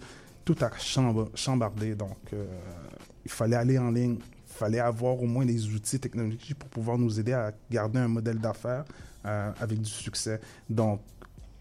tout 0.45 0.57
a 0.61 0.71
chamb- 0.79 1.31
chambardé. 1.35 1.95
Donc, 1.95 2.19
euh, 2.33 2.45
il 3.25 3.31
fallait 3.31 3.57
aller 3.57 3.79
en 3.79 3.91
ligne, 3.91 4.19
il 4.21 4.55
fallait 4.55 4.81
avoir 4.81 5.21
au 5.21 5.27
moins 5.27 5.47
des 5.47 5.67
outils 5.69 5.99
technologiques 5.99 6.59
pour 6.59 6.69
pouvoir 6.69 6.99
nous 6.99 7.19
aider 7.19 7.33
à 7.33 7.53
garder 7.71 7.99
un 7.99 8.09
modèle 8.09 8.39
d'affaires 8.39 8.85
euh, 9.25 9.51
avec 9.59 9.81
du 9.81 9.91
succès. 9.91 10.41
Donc, 10.69 11.01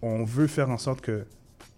on 0.02 0.24
veut 0.24 0.48
faire 0.48 0.70
en 0.70 0.78
sorte 0.78 1.02
que 1.02 1.26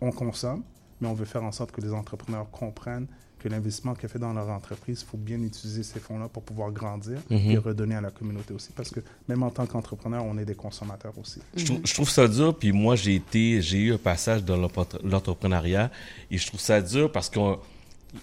on 0.02 0.12
consomme, 0.12 0.64
mais 1.04 1.10
on 1.10 1.14
veut 1.14 1.26
faire 1.26 1.44
en 1.44 1.52
sorte 1.52 1.72
que 1.74 1.82
les 1.82 1.92
entrepreneurs 1.94 2.50
comprennent 2.50 3.08
que 3.40 3.50
l'investissement 3.50 3.94
qu'elle 3.94 4.10
fait 4.10 4.20
dans 4.20 4.32
leur 4.32 4.48
entreprise, 4.48 5.02
il 5.02 5.06
faut 5.12 5.18
bien 5.18 5.38
utiliser 5.44 5.84
ces 5.84 6.00
fonds-là 6.00 6.30
pour 6.30 6.44
pouvoir 6.44 6.72
grandir 6.72 7.20
Mhm. 7.30 7.52
et 7.52 7.58
redonner 7.58 7.96
à 7.96 8.00
la 8.00 8.10
communauté 8.10 8.54
aussi. 8.54 8.70
Parce 8.74 8.90
que 8.90 9.02
même 9.28 9.44
en 9.44 9.50
tant 9.50 9.66
qu'entrepreneur, 9.66 10.24
on 10.24 10.38
est 10.38 10.46
des 10.46 10.56
consommateurs 10.56 11.12
aussi. 11.20 11.42
Je, 11.58 11.66
trouve, 11.66 11.80
je 11.84 11.94
trouve 11.94 12.10
ça 12.10 12.26
dur, 12.30 12.58
puis 12.58 12.72
moi, 12.72 12.96
j'ai 12.96 13.16
été, 13.16 13.62
j'ai 13.62 13.80
eu 13.80 13.94
un 13.94 13.98
passage 13.98 14.46
dans 14.46 14.56
l'entrepreneuriat, 15.04 15.92
et 16.32 16.38
je 16.38 16.48
trouve 16.48 16.62
ça 16.62 16.82
dur 16.82 17.12
parce 17.12 17.30
que 17.30 17.40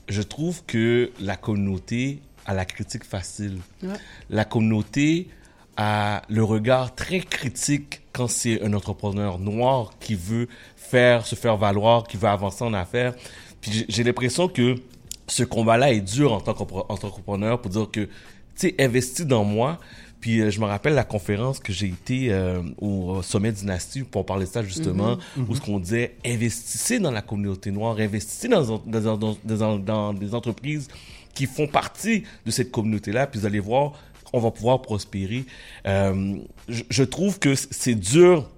je 0.09 0.23
trouve 0.23 0.65
que 0.65 1.11
la 1.20 1.36
communauté 1.36 2.23
a 2.47 2.55
la 2.55 2.65
critique 2.65 3.05
facile. 3.05 3.59
Ouais. 3.82 3.90
La 4.31 4.47
communauté 4.47 5.28
a 5.77 6.23
le 6.31 6.43
regard 6.43 6.94
très 6.94 7.20
critique 7.20 7.99
quand 8.12 8.28
c'est 8.28 8.62
un 8.62 8.73
entrepreneur 8.73 9.39
noir 9.39 9.93
qui 10.01 10.15
veut 10.15 10.49
faire, 10.77 11.27
se 11.27 11.35
faire 11.35 11.57
valoir, 11.57 12.05
qui 12.07 12.16
veut 12.16 12.28
avancer 12.28 12.65
en 12.65 12.74
affaires. 12.74 13.15
Puis 13.61 13.85
j'ai- 13.89 14.03
l'impression 14.05 14.49
que 14.49 14.74
ce 15.28 15.45
combat-là 15.45 15.93
est 15.93 16.01
dur 16.01 16.32
en 16.32 16.41
tant 16.41 16.55
qu'entrepreneur 16.55 17.61
pour 17.61 17.70
dire 17.70 17.89
que, 17.91 18.01
tu 18.01 18.11
sais, 18.57 18.74
investis 18.78 19.24
dans 19.27 19.45
moi. 19.45 19.78
Puis 20.20 20.41
euh, 20.41 20.51
je 20.51 20.61
me 20.61 20.66
rappelle 20.66 20.95
la 20.95 21.05
conférence 21.05 21.61
que 21.61 21.73
j'ai 21.73 21.87
été 21.87 22.31
euh, 22.32 22.61
au 22.78 23.23
sommet 23.23 23.53
Dynastie 23.53 24.03
pour 24.03 24.27
parler 24.27 24.45
de 24.45 24.51
ça 24.51 24.62
justement, 24.62 25.16
Mhm, 25.37 25.47
où 25.49 25.55
ce 25.55 25.61
qu'on 25.62 25.78
disait 25.78 26.16
investissez 26.27 26.99
dans 26.99 27.11
la 27.11 27.23
communauté 27.23 27.70
noire, 27.70 27.97
investissez 27.99 28.49
dans- 28.49 28.82
dans 29.78 30.12
des 30.12 30.35
entreprises 30.35 30.89
qui 31.32 31.47
font 31.47 31.66
partie 31.69 32.24
de 32.45 32.51
cette 32.51 32.70
communauté-là, 32.70 33.27
puis 33.28 33.41
vous 33.41 33.47
allez 33.47 33.61
voir, 33.61 33.93
on 34.32 34.40
va 34.40 34.51
pouvoir 34.51 34.82
prospérer. 34.82 35.44
Euh, 35.86 36.36
je, 36.69 36.82
je 36.89 37.02
trouve 37.05 37.39
que 37.39 37.55
c'est 37.55 37.94
dur 37.94 38.48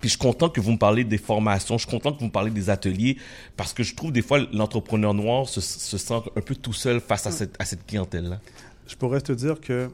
puis 0.00 0.08
je 0.08 0.12
suis 0.14 0.18
content 0.20 0.48
que 0.48 0.60
vous 0.60 0.70
me 0.70 0.78
parlez 0.78 1.02
des 1.02 1.18
formations, 1.18 1.76
je 1.76 1.82
suis 1.88 1.90
content 1.90 2.12
que 2.12 2.20
vous 2.20 2.26
me 2.26 2.30
parlez 2.30 2.52
des 2.52 2.70
ateliers, 2.70 3.16
parce 3.56 3.72
que 3.72 3.82
je 3.82 3.96
trouve 3.96 4.12
des 4.12 4.22
fois 4.22 4.38
l'entrepreneur 4.52 5.12
noir 5.12 5.48
se, 5.48 5.60
se 5.60 5.98
sent 5.98 6.20
un 6.36 6.40
peu 6.40 6.54
tout 6.54 6.72
seul 6.72 7.00
face 7.00 7.26
à 7.26 7.32
cette, 7.32 7.56
à 7.60 7.64
cette 7.64 7.84
clientèle-là. 7.84 8.38
Je 8.86 8.94
pourrais 8.94 9.20
te 9.20 9.32
dire 9.32 9.60
que 9.60 9.90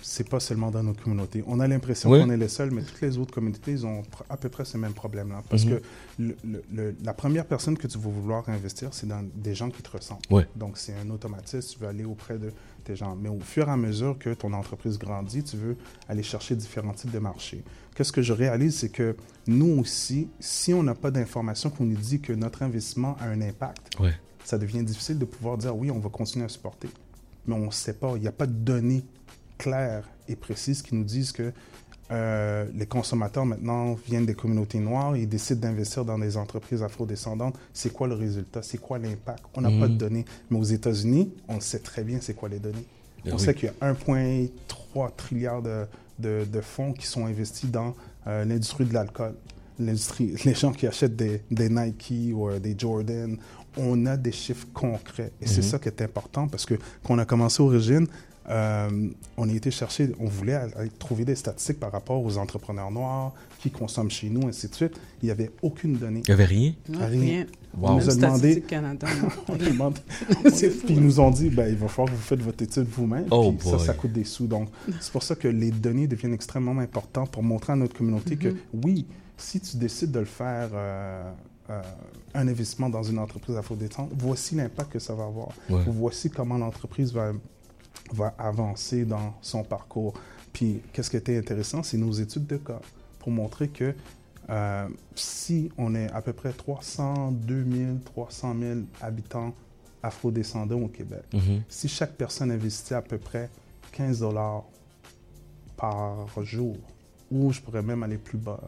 c'est 0.00 0.28
pas 0.28 0.38
seulement 0.38 0.70
dans 0.70 0.82
notre 0.82 1.02
communauté. 1.02 1.42
On 1.46 1.60
a 1.60 1.66
l'impression 1.66 2.10
Oui. 2.10 2.20
qu'on 2.20 2.30
est 2.30 2.36
les 2.36 2.46
seuls, 2.48 2.70
mais 2.70 2.82
toutes 2.82 3.00
les 3.00 3.16
autres 3.18 3.32
communautés, 3.32 3.72
ils 3.72 3.86
ont 3.86 4.02
à 4.28 4.36
peu 4.36 4.50
près 4.50 4.64
ce 4.66 4.76
même 4.76 4.92
problème-là. 4.92 5.42
Parce 5.48 5.64
Mhm. 5.64 5.70
que 5.70 5.82
le- 6.18 6.36
le- 6.44 6.62
le- 6.72 6.94
la 7.02 7.14
première 7.14 7.46
personne 7.46 7.76
que 7.76 7.86
tu 7.86 7.96
vas 7.98 8.10
vouloir 8.10 8.48
investir, 8.50 8.90
c'est 8.92 9.08
dans 9.08 9.24
des 9.34 9.54
gens 9.54 9.70
qui 9.70 9.82
te 9.82 9.90
ressemblent. 9.90 10.20
Donc, 10.54 10.76
c'est 10.78 10.94
un 10.94 11.08
automatisme, 11.10 11.72
tu 11.72 11.78
veux 11.80 11.88
aller 11.88 12.04
auprès 12.04 12.38
de 12.38 12.52
tes 12.84 12.96
gens. 12.96 13.16
Mais 13.16 13.28
au 13.28 13.40
fur 13.40 13.68
et 13.68 13.70
à 13.72 13.76
mesure 13.76 14.18
que 14.18 14.32
ton 14.34 14.52
entreprise 14.52 14.98
grandit, 14.98 15.42
tu 15.42 15.56
veux 15.56 15.76
aller 16.08 16.22
chercher 16.22 16.54
différents 16.56 16.92
types 16.92 17.10
de 17.10 17.18
marchés. 17.18 17.64
Qu'est-ce 17.94 18.12
que 18.12 18.22
je 18.22 18.32
réalise, 18.32 18.76
c'est 18.78 18.88
que 18.90 19.16
nous 19.46 19.78
aussi, 19.80 20.28
si 20.40 20.72
on 20.74 20.82
n'a 20.82 20.94
pas 20.94 21.10
d'informations 21.10 21.70
qu'on 21.70 21.84
nous 21.84 21.96
dit 21.96 22.20
que 22.20 22.32
notre 22.32 22.62
investissement 22.62 23.16
a 23.20 23.26
un 23.26 23.40
impact, 23.40 23.98
Ouais. 24.00 24.14
ça 24.44 24.58
devient 24.58 24.82
difficile 24.82 25.18
de 25.18 25.24
pouvoir 25.24 25.58
dire 25.58 25.76
oui, 25.76 25.90
on 25.90 25.98
va 25.98 26.08
continuer 26.10 26.44
à 26.44 26.48
supporter. 26.48 26.88
Mais 27.46 27.54
on 27.54 27.66
ne 27.66 27.70
sait 27.70 27.94
pas, 27.94 28.12
il 28.16 28.22
n'y 28.22 28.28
a 28.28 28.32
pas 28.32 28.46
de 28.46 28.52
données 28.52 29.04
claires 29.58 30.08
et 30.28 30.36
précises 30.36 30.82
qui 30.82 30.94
nous 30.94 31.04
disent 31.04 31.32
que 31.32 31.52
euh, 32.10 32.66
les 32.74 32.86
consommateurs 32.86 33.46
maintenant 33.46 33.94
viennent 34.06 34.26
des 34.26 34.34
communautés 34.34 34.78
noires 34.78 35.16
et 35.16 35.24
décident 35.26 35.60
d'investir 35.68 36.04
dans 36.04 36.18
des 36.18 36.36
entreprises 36.36 36.82
afrodescendantes. 36.82 37.56
C'est 37.72 37.92
quoi 37.92 38.06
le 38.08 38.14
résultat? 38.14 38.62
C'est 38.62 38.78
quoi 38.78 38.98
l'impact? 38.98 39.42
On 39.54 39.62
n'a 39.62 39.70
pas 39.70 39.88
de 39.88 39.94
données. 39.96 40.24
Mais 40.50 40.58
aux 40.58 40.62
États-Unis, 40.64 41.32
on 41.48 41.60
sait 41.60 41.78
très 41.78 42.04
bien 42.04 42.18
c'est 42.20 42.34
quoi 42.34 42.48
les 42.50 42.58
données. 42.58 42.84
Ben 43.24 43.32
on 43.32 43.36
oui. 43.36 43.42
sait 43.42 43.54
qu'il 43.54 43.70
y 43.70 43.84
a 43.84 43.92
1,3 43.92 45.10
trilliard 45.16 45.62
de, 45.62 45.86
de- 46.18 46.44
de 46.44 46.60
fonds 46.60 46.92
qui 46.92 47.06
sont 47.06 47.24
investis 47.26 47.70
dans 47.70 47.94
euh, 48.26 48.44
l'industrie 48.44 48.84
de 48.84 48.92
l'alcool. 48.92 49.34
L'industrie, 49.78 50.34
les 50.44 50.54
gens 50.54 50.72
qui 50.72 50.86
achètent 50.86 51.16
des, 51.16 51.40
des 51.50 51.68
Nike 51.70 52.32
ou 52.34 52.48
euh, 52.50 52.58
des 52.58 52.74
Jordan, 52.78 53.36
on 53.76 54.04
a 54.06 54.16
des 54.16 54.30
chiffres 54.30 54.66
concrets. 54.74 55.32
Et 55.40 55.46
c'est 55.46 55.62
Mhm. 55.62 55.68
ça 55.68 55.78
qui 55.78 55.88
est 55.88 56.02
important 56.02 56.48
parce 56.48 56.66
que 56.66 56.74
quand 57.02 57.14
on 57.14 57.18
a 57.18 57.24
commencé 57.24 57.62
Origine, 57.62 58.06
euh, 58.48 59.08
on 59.36 59.48
a 59.48 59.52
été 59.52 59.70
chercher, 59.70 60.12
on 60.20 60.26
voulait 60.26 60.54
aller 60.54 60.90
trouver 60.98 61.24
des 61.24 61.34
statistiques 61.34 61.80
par 61.80 61.92
rapport 61.92 62.22
aux 62.22 62.36
entrepreneurs 62.36 62.90
noirs 62.90 63.32
qui 63.60 63.70
consomment 63.70 64.10
chez 64.10 64.28
nous, 64.28 64.46
ainsi 64.46 64.68
de 64.68 64.74
suite. 64.74 65.00
Il 65.22 65.26
n'y 65.26 65.30
avait 65.30 65.50
aucune 65.62 65.96
donnée. 65.96 66.20
Il 66.24 66.28
y 66.28 66.32
avait 66.32 66.44
rien? 66.44 66.74
Rien. 66.92 67.06
rien. 67.08 67.46
On 67.82 67.94
nous 67.94 68.08
a 68.10 68.14
demandé. 68.14 68.60
Canada, 68.68 69.06
on 69.24 69.30
fou, 69.30 69.52
Puis 69.52 70.94
ils 70.94 71.00
nous 71.00 71.18
ont 71.18 71.30
dit, 71.30 71.48
ben, 71.50 71.68
il 71.68 71.74
va 71.76 71.88
falloir 71.88 72.12
que 72.12 72.16
vous 72.16 72.22
faites 72.22 72.40
votre 72.40 72.62
étude 72.62 72.86
vous-même. 72.88 73.26
Oh 73.32 73.52
puis 73.52 73.68
ça, 73.68 73.76
boy. 73.76 73.86
ça 73.86 73.94
coûte 73.94 74.12
des 74.12 74.22
sous. 74.22 74.46
Donc, 74.46 74.68
c'est 75.00 75.10
pour 75.10 75.24
ça 75.24 75.34
que 75.34 75.48
les 75.48 75.72
données 75.72 76.06
deviennent 76.06 76.34
extrêmement 76.34 76.78
importantes 76.78 77.30
pour 77.32 77.42
montrer 77.42 77.72
à 77.72 77.76
notre 77.76 77.96
communauté 77.96 78.36
que 78.36 78.48
Mhm. 78.48 78.56
oui, 78.84 79.06
si 79.36 79.58
tu 79.60 79.76
décides 79.76 80.12
de 80.12 80.20
le 80.20 80.24
faire, 80.24 80.68
euh, 80.72 81.32
euh, 81.70 81.82
un 82.34 82.46
investissement 82.46 82.88
dans 82.90 83.02
une 83.02 83.18
entreprise 83.18 83.56
afrodescendante, 83.56 84.12
voici 84.16 84.54
l'impact 84.54 84.92
que 84.92 84.98
ça 85.00 85.14
va 85.14 85.24
avoir. 85.24 85.48
Ouais. 85.68 85.82
Voici 85.88 86.30
comment 86.30 86.58
l'entreprise 86.58 87.12
va, 87.12 87.32
va 88.12 88.34
avancer 88.38 89.04
dans 89.04 89.34
son 89.40 89.62
parcours. 89.64 90.14
Puis, 90.52 90.80
qu'est-ce 90.92 91.10
qui 91.10 91.16
était 91.16 91.36
intéressant, 91.36 91.82
c'est 91.82 91.96
nos 91.98 92.12
études 92.12 92.46
de 92.46 92.56
cas 92.58 92.80
pour 93.18 93.30
montrer 93.30 93.68
que 93.68 93.94
euh, 94.50 94.88
si 95.14 95.70
on 95.78 95.94
est 95.94 96.10
à 96.12 96.20
peu 96.20 96.32
près 96.34 96.52
302 96.52 97.64
000, 97.70 97.96
300 98.04 98.54
000 98.60 98.80
habitants 99.00 99.54
afrodescendants 100.02 100.80
au 100.82 100.88
Québec, 100.88 101.22
Mhm. 101.32 101.62
si 101.68 101.88
chaque 101.88 102.12
personne 102.12 102.50
investit 102.50 102.92
à 102.94 103.00
peu 103.00 103.16
près 103.16 103.48
15 103.92 104.20
dollars 104.20 104.64
par 105.76 106.26
jour, 106.42 106.76
ou 107.30 107.52
je 107.52 107.60
pourrais 107.60 107.82
même 107.82 108.02
aller 108.02 108.18
plus 108.18 108.38
bas, 108.38 108.60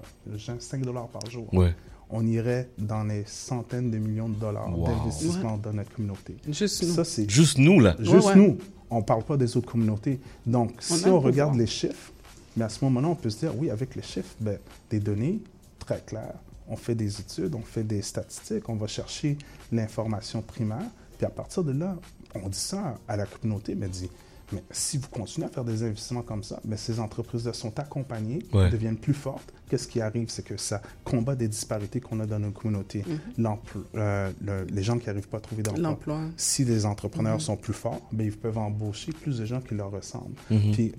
5 0.59 0.83
dollars 0.83 1.09
par 1.09 1.29
jour, 1.31 1.53
Ouais. 1.55 1.75
on 2.11 2.27
irait 2.27 2.69
dans 2.79 3.05
les 3.05 3.25
centaines 3.27 3.91
de 3.91 3.99
millions 3.99 4.29
de 4.29 4.35
dollars 4.37 4.77
Wow. 4.77 4.87
d'investissement 4.87 5.57
dans 5.59 5.73
notre 5.73 5.93
communauté. 5.95 6.37
Juste 6.49 6.83
nous. 6.83 6.89
Ça, 6.95 7.05
c'est 7.05 7.29
Juste 7.31 7.59
nous, 7.59 7.81
là. 7.81 7.97
Juste 7.99 8.13
Ouais, 8.13 8.25
ouais. 8.27 8.35
nous. 8.37 8.59
On 8.91 8.99
ne 8.99 9.03
parle 9.05 9.25
pas 9.25 9.37
des 9.37 9.57
autres 9.57 9.71
communautés. 9.71 10.21
Donc, 10.47 10.73
On 10.79 10.83
si 10.83 10.93
on 10.95 10.97
pouvoir. 11.05 11.23
regarde 11.23 11.57
les 11.57 11.67
chiffres, 11.67 12.13
mais 12.57 12.65
à 12.65 12.69
ce 12.69 12.85
moment-là, 12.85 13.09
on 13.09 13.15
peut 13.15 13.31
se 13.31 13.41
dire, 13.41 13.53
oui, 13.57 13.71
avec 13.71 13.95
les 13.95 14.03
chiffres, 14.03 14.35
ben, 14.41 14.59
des 14.91 15.01
données 15.01 15.41
très 15.79 16.01
claires, 16.01 16.35
on 16.69 16.77
fait 16.77 16.95
des 16.95 17.21
études, 17.21 17.55
on 17.55 17.63
fait 17.63 17.85
des 17.85 18.03
statistiques, 18.03 18.69
on 18.69 18.77
va 18.77 18.87
chercher 18.87 19.37
l'information 19.73 20.43
primaire, 20.43 20.87
puis 21.19 21.27
à 21.27 21.31
partir 21.31 21.63
de 21.65 21.73
là, 21.73 21.97
on 22.35 22.49
dit 22.49 22.59
ça 22.59 22.99
à 23.09 23.17
la 23.17 23.27
communauté, 23.27 23.75
mais 23.75 23.89
dit, 23.89 24.11
mais 24.53 24.63
si 24.71 24.97
vous 24.99 25.09
continuez 25.09 25.47
à 25.47 25.51
faire 25.51 25.65
des 25.65 25.83
investissements 25.83 26.23
comme 26.23 26.43
ça, 26.43 26.61
ben, 26.65 26.77
ces 26.77 27.01
entreprises-là 27.01 27.53
sont 27.53 27.79
accompagnées, 27.81 28.39
Ouais. 28.53 28.71
deviennent 28.71 28.97
plus 28.97 29.15
fortes. 29.15 29.53
Qu'est-ce 29.69 29.89
qui 29.89 30.01
arrive? 30.01 30.29
C'est 30.31 30.45
que 30.45 30.57
ça 30.57 30.81
combat 31.05 31.35
des 31.35 31.49
disparités 31.49 32.01
qu'on 32.01 32.21
a 32.21 32.27
dans 32.27 32.39
nos 32.39 32.53
communautés. 32.53 33.05
Mhm. 33.39 33.57
Euh, 33.97 34.31
le- 34.45 34.65
les 34.71 34.83
gens 34.83 34.99
qui 34.99 35.07
n'arrivent 35.07 35.29
pas 35.29 35.39
à 35.39 35.41
trouver 35.41 35.63
d'emploi. 35.63 35.83
L'emploi. 35.83 36.21
Si 36.37 36.65
les 36.65 36.87
entrepreneurs 36.87 37.35
Mhm. 37.35 37.41
sont 37.41 37.57
plus 37.57 37.73
forts, 37.75 38.01
ben, 38.13 38.25
ils 38.25 38.37
peuvent 38.37 38.59
embaucher 38.59 39.13
plus 39.13 39.39
de 39.39 39.45
gens 39.45 39.61
qui 39.61 39.75
leur 39.75 39.91
ressemblent. 39.91 40.35
Mhm. 40.51 40.73
Puis, 40.73 40.93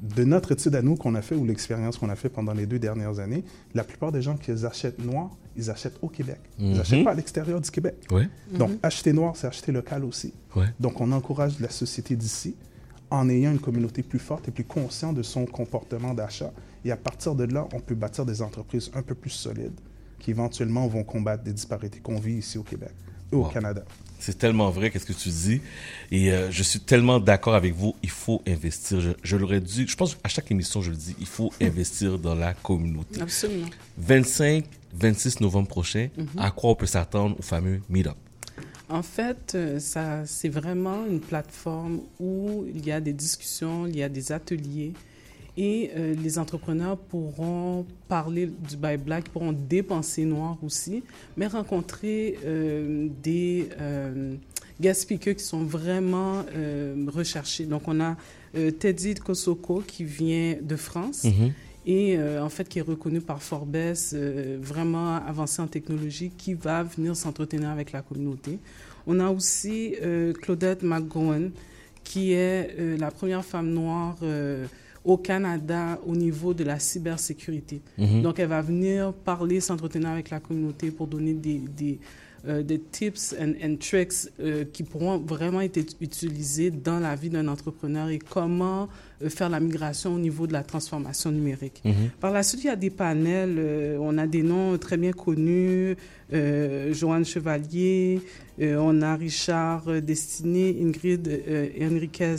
de 0.00 0.22
notre 0.22 0.52
étude 0.52 0.76
à 0.76 0.82
nous 0.82 0.94
qu'on 0.94 1.14
a 1.16 1.22
fait 1.22 1.34
ou 1.34 1.44
l'expérience 1.44 1.98
qu'on 1.98 2.08
a 2.08 2.14
fait 2.14 2.28
pendant 2.28 2.52
les 2.52 2.66
deux 2.66 2.78
dernières 2.78 3.18
années, 3.18 3.42
la 3.74 3.82
plupart 3.82 4.12
des 4.12 4.22
gens 4.22 4.36
qui 4.36 4.52
achètent 4.52 5.00
noirs, 5.04 5.30
ils 5.56 5.70
achètent 5.70 5.98
au 6.02 6.08
Québec. 6.08 6.38
Ils 6.58 6.66
Mhm. 6.70 6.76
n'achètent 6.76 7.04
pas 7.04 7.10
à 7.10 7.14
l'extérieur 7.14 7.60
du 7.60 7.68
Québec. 7.70 7.96
Ouais. 8.12 8.28
Donc, 8.52 8.70
acheter 8.82 9.12
noir, 9.12 9.34
c'est 9.36 9.48
acheter 9.48 9.72
local 9.72 10.04
aussi. 10.04 10.32
Ouais. 10.54 10.66
Donc, 10.78 11.00
on 11.00 11.10
encourage 11.10 11.58
la 11.58 11.68
société 11.68 12.14
d'ici 12.14 12.54
en 13.10 13.28
ayant 13.28 13.50
une 13.52 13.58
communauté 13.60 14.02
plus 14.02 14.18
forte 14.18 14.48
et 14.48 14.50
plus 14.50 14.64
consciente 14.64 15.14
de 15.16 15.22
son 15.22 15.46
comportement 15.46 16.14
d'achat. 16.14 16.52
Et 16.84 16.90
à 16.92 16.96
partir 16.96 17.34
de 17.34 17.44
là, 17.44 17.66
on 17.72 17.80
peut 17.80 17.94
bâtir 17.94 18.24
des 18.26 18.42
entreprises 18.42 18.90
un 18.94 19.02
peu 19.02 19.14
plus 19.14 19.30
solides 19.30 19.78
qui 20.18 20.30
éventuellement 20.30 20.86
vont 20.88 21.04
combattre 21.04 21.44
des 21.44 21.52
disparités 21.52 22.00
qu'on 22.00 22.18
vit 22.18 22.34
ici 22.34 22.58
au 22.58 22.62
Québec 22.62 22.90
et 23.32 23.36
au 23.36 23.44
Wow. 23.44 23.48
Canada. 23.50 23.84
C'est 24.20 24.36
tellement 24.36 24.70
vrai, 24.70 24.90
qu'est-ce 24.90 25.06
que 25.06 25.12
tu 25.12 25.28
dis. 25.28 25.60
Et 26.10 26.32
euh, 26.32 26.50
je 26.50 26.62
suis 26.64 26.80
tellement 26.80 27.20
d'accord 27.20 27.54
avec 27.54 27.72
vous. 27.72 27.94
Il 28.02 28.10
faut 28.10 28.42
investir. 28.48 29.00
Je, 29.00 29.10
je 29.22 29.36
l'aurais 29.36 29.60
dit, 29.60 29.86
je 29.86 29.96
pense 29.96 30.16
à 30.24 30.28
chaque 30.28 30.50
émission, 30.50 30.82
je 30.82 30.90
le 30.90 30.96
dis, 30.96 31.14
il 31.20 31.26
faut 31.26 31.52
investir 31.62 32.18
dans 32.18 32.34
la 32.34 32.52
communauté. 32.54 33.20
Absolument. 33.20 33.68
25, 33.98 34.64
26 34.92 35.40
novembre 35.40 35.68
prochain, 35.68 36.08
Mhm. 36.16 36.26
à 36.36 36.50
quoi 36.50 36.70
on 36.70 36.74
peut 36.74 36.86
s'attendre 36.86 37.36
au 37.38 37.42
fameux 37.42 37.80
meet-up? 37.88 38.16
En 38.88 39.02
fait, 39.02 39.52
euh, 39.54 39.78
ça, 39.78 40.24
c'est 40.26 40.48
vraiment 40.48 41.04
une 41.06 41.20
plateforme 41.20 42.00
où 42.18 42.64
il 42.74 42.86
y 42.86 42.92
a 42.92 43.00
des 43.00 43.12
discussions, 43.12 43.86
il 43.86 43.96
y 43.96 44.02
a 44.02 44.08
des 44.08 44.32
ateliers 44.32 44.94
et 45.58 45.90
euh, 45.96 46.14
les 46.14 46.38
entrepreneurs 46.38 46.96
pourront 46.96 47.84
parler 48.06 48.46
du 48.46 48.76
Buy 48.76 48.96
Black, 48.96 49.28
pourront 49.28 49.52
dépenser 49.52 50.24
noir 50.24 50.56
aussi, 50.62 51.02
mais 51.36 51.48
rencontrer 51.48 52.38
euh, 52.44 53.08
des 53.24 53.68
euh, 53.80 54.36
qui 54.80 55.44
sont 55.44 55.64
vraiment 55.64 56.44
recherchés. 57.08 57.64
Donc, 57.64 57.88
on 57.88 58.00
a 58.00 58.16
Teddy 58.78 59.14
Kosoko 59.14 59.82
qui 59.84 60.04
vient 60.04 60.54
de 60.62 60.76
France 60.76 61.24
Mhm. 61.24 61.52
Et 61.88 62.18
euh, 62.18 62.44
en 62.44 62.50
fait 62.50 62.68
qui 62.68 62.78
est 62.78 62.82
reconnu 62.82 63.22
par 63.22 63.42
Forbes, 63.42 63.74
euh, 64.12 64.58
vraiment 64.60 65.16
avancé 65.26 65.62
en 65.62 65.66
technologie, 65.66 66.30
qui 66.36 66.52
va 66.52 66.82
venir 66.82 67.16
s'entretenir 67.16 67.70
avec 67.70 67.92
la 67.92 68.02
communauté. 68.02 68.58
On 69.06 69.18
a 69.20 69.30
aussi 69.30 69.94
euh, 70.02 70.34
Claudette 70.34 70.82
McGowan, 70.82 71.50
qui 72.04 72.32
est 72.32 72.74
la 72.98 73.10
première 73.10 73.44
femme 73.44 73.70
noire 73.70 74.16
au 75.04 75.18
Canada 75.18 75.98
au 76.06 76.16
niveau 76.16 76.54
de 76.54 76.64
la 76.64 76.78
cybersécurité. 76.78 77.82
Mhm. 77.98 78.22
Donc 78.22 78.38
elle 78.38 78.48
va 78.48 78.62
venir 78.62 79.12
parler, 79.12 79.60
s'entretenir 79.60 80.08
avec 80.08 80.30
la 80.30 80.40
communauté 80.40 80.90
pour 80.90 81.06
donner 81.06 81.34
des, 81.34 81.58
des 81.58 81.98
euh, 82.46 82.62
des 82.62 82.78
tips 82.78 83.34
and, 83.40 83.52
and 83.64 83.76
tricks 83.76 84.30
euh, 84.40 84.64
qui 84.72 84.82
pourront 84.84 85.18
vraiment 85.18 85.60
être 85.60 85.78
utilisés 86.00 86.70
dans 86.70 87.00
la 87.00 87.16
vie 87.16 87.30
d'un 87.30 87.48
entrepreneur 87.48 88.08
et 88.10 88.18
comment 88.18 88.88
euh, 89.22 89.28
faire 89.28 89.48
la 89.48 89.58
migration 89.58 90.14
au 90.14 90.18
niveau 90.18 90.46
de 90.46 90.52
la 90.52 90.62
transformation 90.62 91.32
numérique. 91.32 91.82
Mhm. 91.84 92.10
Par 92.20 92.32
la 92.32 92.42
suite, 92.42 92.62
il 92.64 92.66
y 92.68 92.70
a 92.70 92.76
des 92.76 92.90
panels, 92.90 93.96
on 94.00 94.18
a 94.18 94.26
des 94.26 94.42
noms 94.42 94.78
très 94.78 94.96
bien 94.96 95.12
connus, 95.12 95.96
Joanne 96.30 97.24
Chevalier, 97.24 98.20
on 98.60 99.02
a 99.02 99.16
Richard 99.16 100.02
Destiné, 100.02 100.76
Ingrid 100.80 101.28
Enriquez 101.80 102.24
euh, 102.24 102.36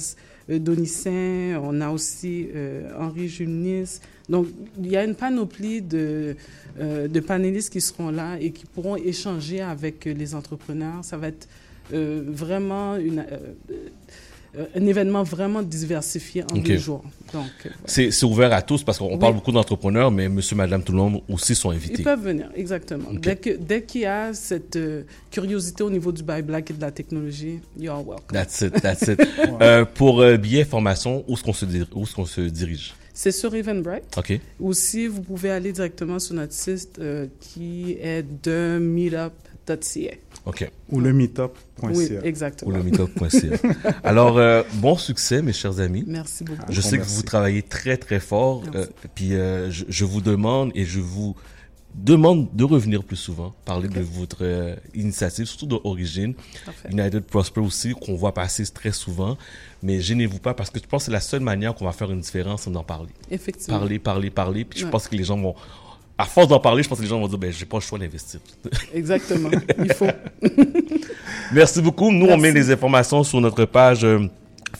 Donicin, 0.57 1.59
on 1.63 1.79
a 1.81 1.89
aussi 1.89 2.47
euh, 2.55 2.89
Henri 2.97 3.27
Julnis. 3.27 3.99
Donc, 4.27 4.47
il 4.79 4.87
y 4.87 4.97
a 4.97 5.03
une 5.03 5.15
panoplie 5.15 5.81
de, 5.81 6.35
euh, 6.79 7.07
de 7.07 7.19
panélistes 7.19 7.71
qui 7.71 7.81
seront 7.81 8.09
là 8.09 8.37
et 8.39 8.51
qui 8.51 8.65
pourront 8.65 8.95
échanger 8.95 9.61
avec 9.61 10.07
euh, 10.07 10.13
les 10.13 10.33
entrepreneurs. 10.33 11.03
Ça 11.03 11.17
va 11.17 11.27
être 11.27 11.47
euh, 11.93 12.23
vraiment 12.25 12.95
une, 12.95 13.19
euh, 13.19 13.53
euh, 13.71 13.89
un 14.75 14.85
événement 14.85 15.23
vraiment 15.23 15.61
diversifié 15.61 16.43
en 16.43 16.57
Ok. 16.57 16.63
deux 16.63 16.77
jours. 16.77 17.03
Donc, 17.33 17.45
euh, 17.65 17.69
C'est 17.85 18.23
ouvert 18.23 18.51
à 18.53 18.61
tous 18.61 18.83
parce 18.83 18.97
qu'on 18.97 19.11
Oui. 19.13 19.19
parle 19.19 19.35
beaucoup 19.35 19.51
d'entrepreneurs, 19.51 20.09
mais 20.11 20.27
monsieur, 20.27 20.55
madame, 20.55 20.83
tout 20.83 20.91
le 20.91 20.97
monde 20.97 21.21
aussi 21.29 21.53
sont 21.55 21.69
invités. 21.69 21.99
Ils 21.99 22.03
peuvent 22.03 22.23
venir, 22.23 22.49
exactement. 22.55 23.13
Dès 23.13 23.35
que- 23.35 23.55
Dès 23.57 23.83
qu'il 23.83 24.01
y 24.01 24.05
a 24.05 24.33
cette 24.33 24.75
euh, 24.75 25.03
curiosité 25.29 25.83
au 25.83 25.89
niveau 25.91 26.11
du 26.11 26.23
buy 26.23 26.41
black 26.41 26.71
et 26.71 26.73
de 26.73 26.81
la 26.81 26.91
technologie, 26.91 27.59
you're 27.79 27.97
welcome. 27.97 28.25
That's 28.33 28.61
it, 28.61 28.81
that's 28.81 29.03
it. 29.07 29.19
Euh, 29.61 29.85
pour 29.85 30.21
euh, 30.21 30.37
billets, 30.37 30.65
formation, 30.65 31.23
où 31.27 31.33
est-ce 31.33 31.43
qu'on 31.43 31.53
se, 31.53 31.65
dir- 31.65 31.87
où 31.93 32.03
est-ce 32.03 32.15
qu'on 32.15 32.25
se 32.25 32.41
dirige? 32.41 32.93
C'est 33.13 33.31
sur 33.33 33.53
Eventbrite. 33.53 34.17
OK. 34.17 34.39
Aussi, 34.61 35.07
vous 35.07 35.21
pouvez 35.21 35.51
aller 35.51 35.73
directement 35.73 36.19
sur 36.19 36.35
notre 36.35 36.53
site 36.53 36.97
euh, 36.99 37.27
qui 37.41 37.97
est 38.01 38.23
de 38.43 38.79
meetup.ca. 38.79 40.13
OK. 40.49 40.69
Ou 40.89 40.99
le 40.99 41.13
meetup.ca. 41.13 41.87
Oui, 41.91 42.09
exactement. 42.23 42.71
Ou 42.71 42.73
le 42.75 42.83
meetup.ca. 42.83 43.57
Alors, 44.03 44.37
euh, 44.37 44.63
bon 44.75 44.95
succès, 44.97 45.41
mes 45.41 45.53
chers 45.53 45.79
amis. 45.79 46.03
Merci 46.07 46.43
beaucoup. 46.43 46.61
Je 46.69 46.81
sais 46.81 46.97
que 46.97 47.03
vous 47.03 47.21
travaillez 47.23 47.61
très, 47.63 47.97
très 47.97 48.19
fort. 48.19 48.63
euh, 48.75 48.85
puis, 49.15 49.33
euh, 49.35 49.69
je, 49.71 49.85
je 49.87 50.05
vous 50.05 50.21
demande 50.21 50.71
et 50.75 50.85
je 50.85 50.99
vous 50.99 51.35
demande 51.95 52.47
de 52.53 52.63
revenir 52.63 53.03
plus 53.03 53.15
souvent, 53.15 53.51
parler 53.65 53.87
de 53.87 53.99
votre 54.01 54.37
euh, 54.41 54.75
initiative, 54.93 55.45
surtout 55.45 55.65
d'origine. 55.65 56.35
United 56.91 57.23
Prosper 57.23 57.61
aussi, 57.61 57.93
qu'on 57.93 58.15
voit 58.15 58.33
passer 58.33 58.63
très 58.67 58.91
souvent. 58.91 59.37
Mais 59.81 59.99
gênez-vous 59.99 60.37
pas 60.39 60.53
parce 60.53 60.69
que 60.69 60.79
je 60.79 60.85
pense 60.85 61.01
que 61.03 61.05
c'est 61.07 61.11
la 61.11 61.19
seule 61.19 61.39
manière 61.41 61.73
qu'on 61.73 61.85
va 61.85 61.91
faire 61.91 62.11
une 62.11 62.19
différence, 62.21 62.61
c'est 62.63 62.71
d'en 62.71 62.83
parler. 62.83 63.09
Effectivement. 63.31 63.79
Parler, 63.79 63.97
parler, 63.99 64.29
parler. 64.29 64.65
Puis 64.65 64.79
je 64.79 64.85
Ouais. 64.85 64.91
pense 64.91 65.07
que 65.07 65.15
les 65.15 65.23
gens 65.23 65.37
vont... 65.37 65.55
À 66.19 66.25
force 66.25 66.49
d'en 66.49 66.59
parler, 66.59 66.83
je 66.83 66.89
pense 66.89 66.97
que 66.97 67.03
les 67.03 67.09
gens 67.09 67.17
vont 67.17 67.29
dire, 67.29 67.37
ben, 67.37 67.49
j'ai 67.49 67.65
pas 67.65 67.77
le 67.77 67.81
choix 67.81 67.97
d'investir. 67.97 68.41
Exactement. 68.93 69.49
Il 69.77 69.93
faut. 69.93 70.05
Merci 71.53 71.81
beaucoup. 71.81 72.11
Nous, 72.11 72.25
on 72.25 72.35
met 72.35 72.51
les 72.51 72.69
informations 72.69 73.23
sur 73.23 73.39
notre 73.39 73.63
page 73.63 74.03
euh, 74.03 74.27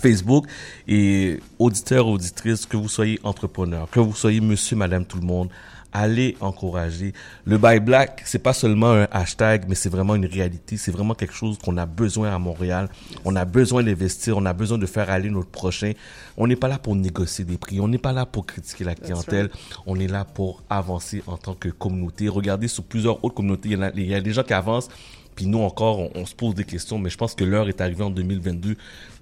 Facebook. 0.01 0.47
Et 0.85 1.39
auditeurs, 1.57 2.07
auditrices, 2.07 2.65
que 2.65 2.75
vous 2.75 2.89
soyez 2.89 3.21
entrepreneur, 3.23 3.89
que 3.89 4.01
vous 4.01 4.13
soyez 4.13 4.41
monsieur, 4.41 4.75
madame, 4.75 5.05
tout 5.05 5.17
le 5.17 5.25
monde, 5.25 5.47
allez 5.93 6.37
encourager. 6.39 7.13
Le 7.45 7.57
Buy 7.57 7.79
Black, 7.79 8.21
c'est 8.25 8.39
pas 8.39 8.53
seulement 8.53 8.91
un 8.91 9.07
hashtag, 9.11 9.65
mais 9.67 9.75
c'est 9.75 9.89
vraiment 9.89 10.15
une 10.15 10.25
réalité. 10.25 10.77
C'est 10.77 10.91
vraiment 10.91 11.13
quelque 11.13 11.33
chose 11.33 11.57
qu'on 11.57 11.77
a 11.77 11.85
besoin 11.85 12.33
à 12.33 12.39
Montréal. 12.39 12.89
On 13.25 13.35
a 13.35 13.45
besoin 13.45 13.83
d'investir. 13.83 14.37
On 14.37 14.45
a 14.45 14.53
besoin 14.53 14.77
de 14.77 14.85
faire 14.85 15.09
aller 15.09 15.29
notre 15.29 15.49
prochain. 15.49 15.93
On 16.37 16.47
n'est 16.47 16.55
pas 16.55 16.67
là 16.67 16.77
pour 16.79 16.95
négocier 16.95 17.45
des 17.45 17.57
prix. 17.57 17.79
On 17.79 17.87
n'est 17.87 17.97
pas 17.97 18.13
là 18.13 18.25
pour 18.25 18.45
critiquer 18.45 18.83
la 18.83 18.95
clientèle. 18.95 19.49
On 19.85 19.99
est 19.99 20.07
là 20.07 20.25
pour 20.25 20.63
avancer 20.69 21.23
en 21.27 21.37
tant 21.37 21.55
que 21.55 21.69
communauté. 21.69 22.27
Regardez 22.29 22.67
sur 22.67 22.83
plusieurs 22.83 23.23
autres 23.23 23.35
communautés. 23.35 23.69
Il 23.69 23.79
y, 23.79 23.83
a, 23.83 23.91
il 23.95 24.07
y 24.07 24.15
a 24.15 24.21
des 24.21 24.33
gens 24.33 24.43
qui 24.43 24.53
avancent. 24.53 24.89
Puis 25.35 25.45
nous 25.45 25.59
encore, 25.59 25.99
on, 25.99 26.11
on 26.15 26.25
se 26.25 26.35
pose 26.35 26.55
des 26.55 26.65
questions. 26.65 26.99
Mais 26.99 27.09
je 27.09 27.17
pense 27.17 27.33
que 27.33 27.43
l'heure 27.43 27.69
est 27.69 27.81
arrivée 27.81 28.03
en 28.03 28.09
2022, 28.09 28.75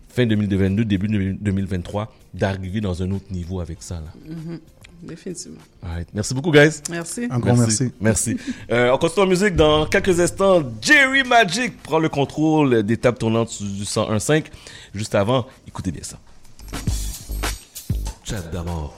fin 0.09 0.25
2022, 0.25 0.83
début 0.85 1.07
2023, 1.07 2.11
d'arriver 2.33 2.81
dans 2.81 3.03
un 3.03 3.11
autre 3.11 3.31
niveau 3.31 3.59
avec 3.61 3.81
ça. 3.83 3.95
Là. 3.95 4.13
Mhm. 4.27 4.59
Définitivement. 5.01 5.61
Alright. 5.83 6.07
Merci 6.13 6.33
beaucoup, 6.33 6.51
guys. 6.51 6.81
Merci. 6.89 7.27
Un 7.29 7.39
grand 7.39 7.55
merci. 7.55 7.91
Merci. 8.01 8.37
Euh, 8.71 8.91
on 8.91 8.97
continue 8.97 9.25
en 9.25 9.29
musique 9.29 9.55
dans 9.55 9.85
quelques 9.85 10.19
instants. 10.19 10.63
Jerry 10.81 11.23
Magic 11.23 11.81
prend 11.83 11.99
le 11.99 12.09
contrôle 12.09 12.83
des 12.83 12.97
tables 12.97 13.17
tournantes 13.17 13.61
du 13.61 13.83
101.5. 13.83 14.45
Juste 14.93 15.15
avant, 15.15 15.45
écoutez 15.67 15.91
bien 15.91 16.03
ça. 16.03 16.17
Chat 18.23 18.41
d'amour. 18.51 18.93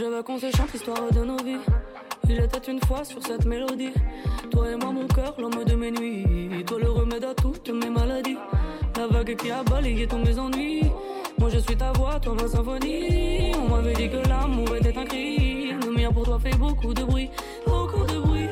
Je 0.00 0.06
veux 0.06 0.22
qu'on 0.22 0.38
se 0.38 0.50
chante 0.50 0.72
l'histoire 0.72 1.12
de 1.12 1.22
nos 1.22 1.36
vies. 1.36 1.60
Il 2.26 2.40
était 2.40 2.70
une 2.70 2.80
fois 2.86 3.04
sur 3.04 3.22
cette 3.22 3.44
mélodie. 3.44 3.92
Toi 4.50 4.70
et 4.70 4.76
moi, 4.76 4.92
mon 4.92 5.06
cœur, 5.06 5.34
l'homme 5.36 5.62
de 5.62 5.74
mes 5.74 5.90
nuits. 5.90 6.64
Toi, 6.64 6.78
le 6.80 6.88
remède 6.88 7.22
à 7.22 7.34
toutes 7.34 7.68
mes 7.68 7.90
maladies. 7.90 8.38
La 8.96 9.08
vague 9.08 9.36
qui 9.36 9.50
a 9.50 9.62
balayé 9.62 10.06
tous 10.06 10.16
mes 10.16 10.38
ennuis. 10.38 10.90
Moi, 11.38 11.50
je 11.50 11.58
suis 11.58 11.76
ta 11.76 11.92
voix, 11.92 12.18
toi, 12.18 12.34
ma 12.34 12.48
symphonie. 12.48 13.52
On 13.56 13.68
m'avait 13.68 13.92
dit 13.92 14.08
que 14.08 14.26
l'amour 14.26 14.74
était 14.74 14.96
un 14.96 15.04
cri. 15.04 15.72
Le 15.72 15.90
mien 15.92 16.10
pour 16.10 16.24
toi 16.24 16.38
fait 16.38 16.56
beaucoup 16.56 16.94
de 16.94 17.02
bruit. 17.02 17.28
Beaucoup 17.66 18.06
de 18.06 18.20
bruit. 18.20 18.48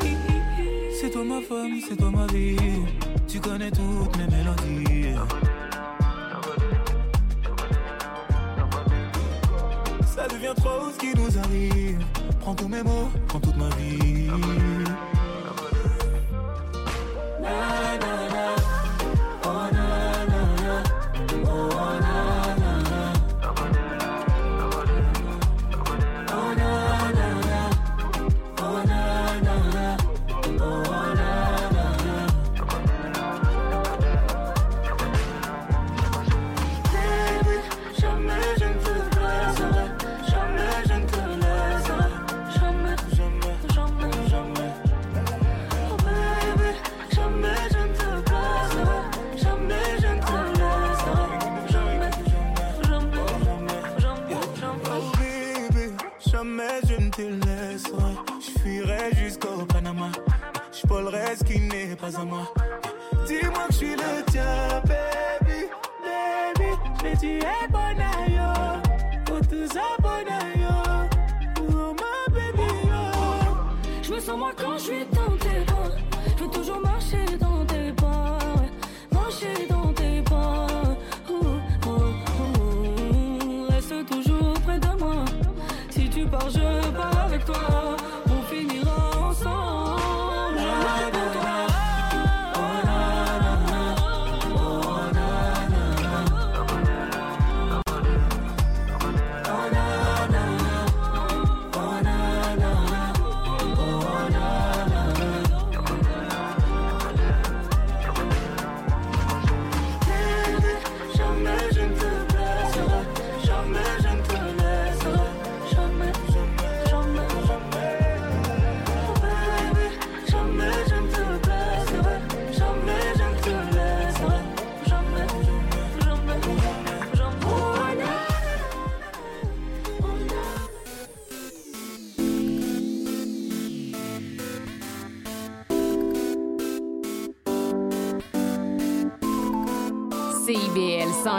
C'est 1.00 1.08
toi 1.08 1.24
ma 1.24 1.40
femme, 1.40 1.80
c'est 1.88 1.96
toi 1.96 2.10
ma 2.10 2.26
vie. 2.26 2.56
Tu 3.26 3.40
connais 3.40 3.70
toutes 3.70 4.18
mes 4.18 4.26
mélodies. 4.36 5.16
Ça 10.38 10.44
devient 10.44 10.62
trop 10.62 10.90
ce 10.92 10.98
qui 10.98 11.14
nous 11.16 11.38
arrive. 11.38 11.98
Prends 12.40 12.54
tous 12.54 12.68
mes 12.68 12.82
mots, 12.82 13.08
prends 13.26 13.40
toute 13.40 13.56
ma 13.56 13.68
vie. 13.70 14.28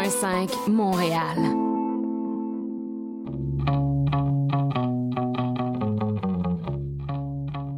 1015 0.10 0.68
Montréal. 0.70 1.38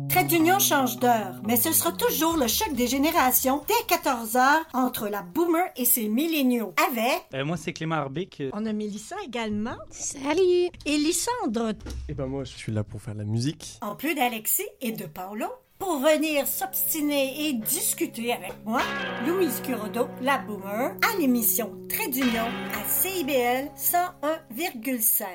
Trait 0.10 0.24
d'union 0.26 0.60
change 0.60 0.98
d'heure, 1.00 1.42
mais 1.48 1.56
ce 1.56 1.72
sera 1.72 1.92
toujours 1.94 2.36
le 2.36 2.48
choc 2.48 2.74
des 2.74 2.88
générations 2.88 3.64
dès 3.68 3.74
14 3.88 4.36
heures 4.36 4.66
entre 4.74 5.08
la 5.08 5.22
boomer 5.22 5.64
et 5.78 5.86
ses 5.86 6.10
milléniaux. 6.10 6.74
Avec 6.90 7.24
Euh, 7.34 7.46
moi, 7.46 7.56
c'est 7.56 7.72
Clément 7.72 7.96
Arbic. 7.96 8.44
On 8.54 8.66
a 8.66 8.74
Mélissa 8.74 9.16
également. 9.26 9.76
Salut! 9.90 10.70
Et 10.86 10.98
Lysandre, 10.98 11.74
Et 12.10 12.14
ben 12.14 12.26
moi, 12.28 12.44
je 12.44 12.52
suis 12.52 12.72
là 12.74 12.84
pour 12.84 13.02
faire 13.02 13.14
la 13.16 13.24
musique. 13.24 13.78
en 13.82 13.96
plus 13.96 14.14
d'Alexis 14.16 14.68
et 14.82 14.92
de 14.92 15.06
Paolo, 15.06 15.46
pour 15.82 15.98
venir 15.98 16.46
s'obstiner 16.46 17.48
et 17.48 17.54
discuter 17.54 18.32
avec 18.32 18.54
moi, 18.64 18.82
Louise 19.26 19.62
Curodo, 19.66 20.08
la 20.22 20.38
boomer, 20.38 20.92
à 21.02 21.20
l'émission 21.20 21.72
Trait 21.90 22.08
d'union 22.08 22.46
à 22.46 22.88
CIBL 22.88 23.72
101,5. 23.76 25.26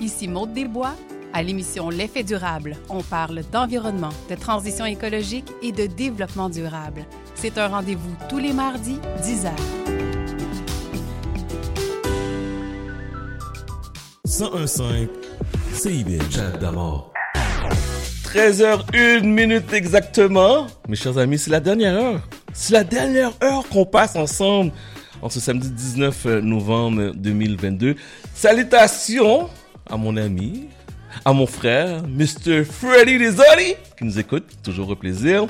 Ici 0.00 0.28
Maude 0.28 0.54
Desbois. 0.54 0.94
À 1.34 1.42
l'émission 1.42 1.90
L'effet 1.90 2.24
durable, 2.24 2.78
on 2.88 3.02
parle 3.02 3.42
d'environnement, 3.52 4.14
de 4.30 4.34
transition 4.34 4.86
écologique 4.86 5.52
et 5.60 5.72
de 5.72 5.84
développement 5.84 6.48
durable. 6.48 7.04
C'est 7.34 7.58
un 7.58 7.68
rendez-vous 7.68 8.16
tous 8.30 8.38
les 8.38 8.54
mardis, 8.54 8.98
10h. 9.20 9.52
1015 14.24 15.08
CIBL. 15.74 16.32
Chat 16.32 16.56
d'amour. 16.56 17.12
13h01 18.28 19.24
minute 19.24 19.72
exactement. 19.72 20.66
Mes 20.86 20.96
chers 20.96 21.16
amis, 21.16 21.38
c'est 21.38 21.50
la 21.50 21.60
dernière 21.60 21.94
heure. 21.94 22.28
C'est 22.52 22.74
la 22.74 22.84
dernière 22.84 23.32
heure 23.42 23.66
qu'on 23.70 23.86
passe 23.86 24.16
ensemble 24.16 24.70
en 25.22 25.30
ce 25.30 25.40
samedi 25.40 25.70
19 25.70 26.26
novembre 26.42 27.12
2022. 27.16 27.96
Salutations 28.34 29.48
à 29.88 29.96
mon 29.96 30.14
ami, 30.18 30.66
à 31.24 31.32
mon 31.32 31.46
frère, 31.46 32.02
Mr. 32.06 32.64
Freddy 32.64 33.16
Rizzoli, 33.16 33.76
qui 33.96 34.04
nous 34.04 34.18
écoute, 34.18 34.44
toujours 34.62 34.92
un 34.92 34.96
plaisir. 34.96 35.46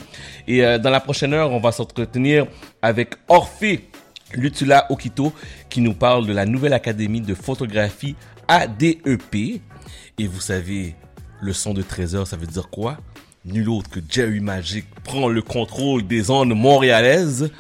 Et 0.47 0.65
euh, 0.65 0.79
dans 0.79 0.91
la 0.91 1.01
prochaine 1.01 1.35
heure, 1.35 1.51
on 1.51 1.59
va 1.59 1.73
s'entretenir 1.73 2.47
avec 2.81 3.15
Orphée 3.27 3.89
Lutula 4.35 4.87
Okito, 4.91 5.33
qui 5.69 5.81
nous 5.81 5.95
parle 5.95 6.29
de 6.29 6.33
la 6.33 6.47
nouvelle 6.47 6.75
académie 6.75 7.23
de 7.23 7.35
photographie 7.35 8.15
ADEP. 8.47 9.35
Et 10.21 10.27
vous 10.29 10.41
savez, 10.41 10.95
le 11.41 11.53
son 11.53 11.75
de 11.75 11.83
13 11.83 12.25
ça 12.25 12.37
veut 12.37 12.47
dire 12.47 12.69
quoi? 12.71 12.99
Nul 13.45 13.69
autre 13.69 13.89
que 13.89 14.01
Jerry 14.09 14.41
Magic 14.41 14.87
prend 15.05 15.29
le 15.29 15.43
contrôle 15.43 16.07
des 16.07 16.31
ondes 16.31 16.55
montréalaises. 16.55 17.51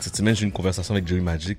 Cette 0.00 0.16
semaine, 0.16 0.34
j'ai 0.36 0.42
eu 0.42 0.46
une 0.46 0.52
conversation 0.52 0.94
avec 0.94 1.06
Jerry 1.06 1.20
Magic. 1.20 1.58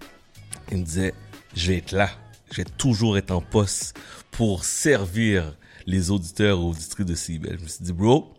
Il 0.72 0.78
me 0.80 0.84
disait, 0.84 1.14
je 1.56 1.72
vais 1.72 1.78
être 1.78 1.92
là. 1.92 2.10
Je 2.52 2.58
vais 2.58 2.66
toujours 2.78 3.18
être 3.18 3.32
en 3.32 3.42
poste 3.42 3.98
pour 4.32 4.64
servir 4.64 5.56
les 5.86 6.12
auditeurs 6.12 6.60
et 6.60 6.62
auditrices 6.62 7.06
de 7.06 7.16
CIBEL. 7.16 7.58
Je 7.60 7.64
me 7.64 7.68
suis 7.68 7.84
dit, 7.84 7.94
bro, 7.94 8.34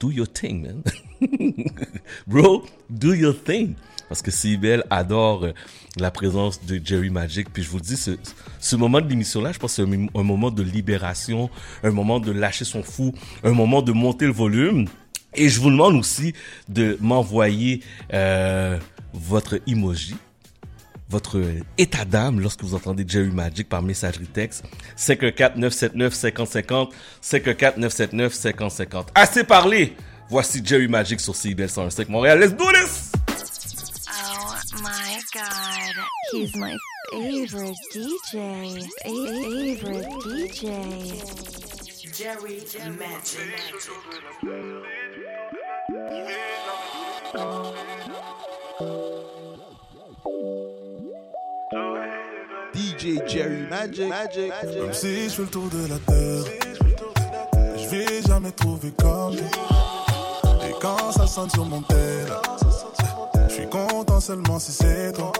do 0.00 0.10
your 0.10 0.30
thing, 0.30 0.66
man. 0.66 0.82
bro, 2.26 2.64
do 2.90 3.14
your 3.14 3.34
thing. 3.40 3.74
Parce 4.12 4.20
que 4.20 4.30
CIBEL 4.30 4.84
adore 4.90 5.46
euh, 5.46 5.52
la 5.96 6.10
présence 6.10 6.62
de 6.66 6.78
Jerry 6.84 7.08
Magic. 7.08 7.50
Puis 7.50 7.62
je 7.62 7.70
vous 7.70 7.78
le 7.78 7.82
dis, 7.82 7.96
ce, 7.96 8.76
moment 8.76 9.00
de 9.00 9.08
l'émission-là, 9.08 9.52
je 9.52 9.58
pense 9.58 9.74
que 9.74 9.86
c'est 9.86 10.18
un, 10.18 10.22
moment 10.22 10.50
de 10.50 10.62
libération, 10.62 11.48
un 11.82 11.92
moment 11.92 12.20
de 12.20 12.30
lâcher 12.30 12.66
son 12.66 12.82
fou, 12.82 13.14
un 13.42 13.52
moment 13.52 13.80
de 13.80 13.90
monter 13.92 14.26
le 14.26 14.32
volume. 14.32 14.86
Et 15.34 15.48
je 15.48 15.58
vous 15.62 15.70
demande 15.70 15.94
aussi 15.94 16.34
de 16.68 16.98
m'envoyer 17.00 17.80
euh, 18.12 18.78
votre 19.14 19.60
emoji, 19.66 20.14
votre 21.08 21.40
état 21.78 22.04
d'âme 22.04 22.38
lorsque 22.38 22.62
vous 22.64 22.74
entendez 22.74 23.06
Jerry 23.08 23.30
Magic 23.30 23.66
par 23.66 23.80
messagerie 23.80 24.26
texte 24.26 24.62
514 24.96 25.56
979 25.56 26.12
5050 26.12 26.92
514 27.22 27.78
979 27.78 28.34
5050. 28.34 29.10
Assez 29.14 29.44
parlé. 29.44 29.96
Voici 30.28 30.60
Jerry 30.62 30.88
Magic 30.88 31.18
sur 31.18 31.34
CIBL 31.34 31.70
105 31.70 32.10
Montréal. 32.10 32.40
Let's 32.40 32.54
do 32.54 32.64
this. 32.72 33.12
Oh 34.74 34.80
my 34.82 35.20
god. 35.34 35.94
He's 36.30 36.56
my 36.56 36.76
favorite 37.10 37.76
DJ. 37.94 38.82
Favorite 39.04 40.06
DJ. 40.24 40.62
Jerry 42.16 42.60
Magic. 42.98 43.50
DJ 52.74 53.28
Jerry 53.28 53.66
Magic. 53.68 54.08
Magic. 54.08 54.52
Même 54.76 54.92
si 54.92 55.28
je 55.28 55.34
fais 55.34 55.42
le 55.42 55.48
tour 55.48 55.68
de 55.68 55.86
la 55.88 55.98
terre, 55.98 56.44
je 57.76 57.88
vais 57.88 58.22
jamais 58.22 58.52
trouver 58.52 58.92
comme. 58.92 59.36
Et 59.36 60.74
quand 60.80 61.12
ça 61.12 61.26
sonne 61.26 61.50
sur 61.50 61.64
mon 61.64 61.82
tel, 61.82 62.26
je 63.52 63.60
suis 63.60 63.68
content 63.68 64.20
seulement 64.20 64.58
si 64.58 64.72
c'est 64.72 65.12
toi. 65.12 65.32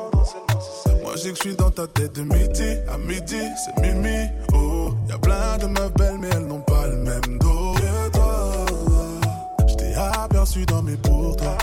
Moi 1.02 1.14
j'ai 1.16 1.30
que 1.30 1.36
je 1.36 1.40
suis 1.48 1.56
dans 1.56 1.70
ta 1.70 1.86
tête 1.86 2.14
de 2.14 2.22
midi 2.22 2.76
à 2.92 2.98
midi, 2.98 3.40
c'est 3.64 3.80
Mimi. 3.80 4.28
Oh, 4.52 4.90
y 5.08 5.12
a 5.12 5.18
plein 5.18 5.56
de 5.58 5.66
meufs 5.66 5.92
belles, 5.94 6.18
mais 6.20 6.28
elles 6.32 6.46
n'ont 6.46 6.60
pas 6.60 6.86
le 6.88 6.96
même 6.96 7.38
dos 7.40 7.72
que 7.74 8.10
toi. 8.10 8.66
Je 9.66 9.74
t'ai 9.74 9.94
aperçu 9.94 10.66
dans 10.66 10.82
mes 10.82 10.96
pour 10.96 11.36
toi. 11.36 11.56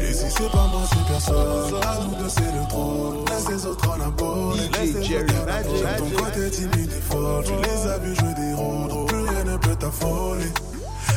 Et 0.00 0.12
si 0.12 0.30
c'est 0.30 0.50
pas 0.50 0.66
moi, 0.72 0.82
c'est 0.88 1.12
personne. 1.12 1.74
À 1.82 1.98
nous 2.04 2.14
deux, 2.22 2.28
c'est 2.28 2.40
le 2.40 2.68
trône. 2.68 3.24
Laisse 3.28 3.48
les 3.48 3.66
autres 3.66 3.88
en 3.90 4.00
abord. 4.00 4.54
Laisse 4.54 4.94
les 4.94 5.02
Jerry 5.02 5.24
autres 5.24 5.46
Magic. 5.46 5.84
en 5.84 5.98
Ton 5.98 6.24
côté 6.24 6.50
timide 6.50 6.90
et 6.92 7.00
fort. 7.00 7.42
Tu 7.44 7.52
les 7.52 7.90
as 7.90 7.98
vus 7.98 8.14
jouer 8.14 8.34
des 8.34 8.54
rôles. 8.54 9.06
Plus 9.06 9.20
rien 9.20 9.44
ne 9.44 9.56
peut 9.58 9.76
t'affoler. 9.76 10.73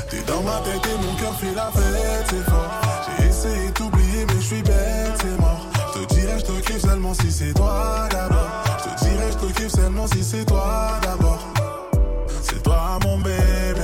T'es 0.10 0.22
dans 0.22 0.42
ma 0.42 0.60
tête 0.62 0.86
et 0.86 1.06
mon 1.06 1.14
cœur 1.16 1.34
fait 1.38 1.54
la 1.54 1.70
fête, 1.72 2.28
c'est 2.30 2.50
fort. 2.50 2.72
J'ai 3.20 3.28
essayé 3.28 3.72
d'oublier, 3.72 4.26
mais 4.26 4.36
je 4.40 4.46
suis 4.46 4.62
bête, 4.62 5.18
c'est 5.20 5.40
mort. 5.42 5.66
Je 5.94 6.00
te 6.00 6.14
dirais, 6.14 6.40
je 6.40 6.46
te 6.46 6.52
kiffe 6.62 6.82
seulement 6.82 7.14
si 7.14 7.32
c'est 7.32 7.54
toi 7.54 8.08
d'abord? 8.10 8.48
Je 8.80 8.84
te 8.84 9.04
dirais, 9.04 9.32
je 9.32 9.48
te 9.48 9.54
kiffe 9.54 9.72
seulement 9.72 10.08
si 10.08 10.24
c'est 10.24 10.46
toi 10.46 11.00
d'abord? 11.02 11.40
C'est 12.42 12.64
toi 12.64 13.00
mon 13.04 13.18
bébé, 13.18 13.77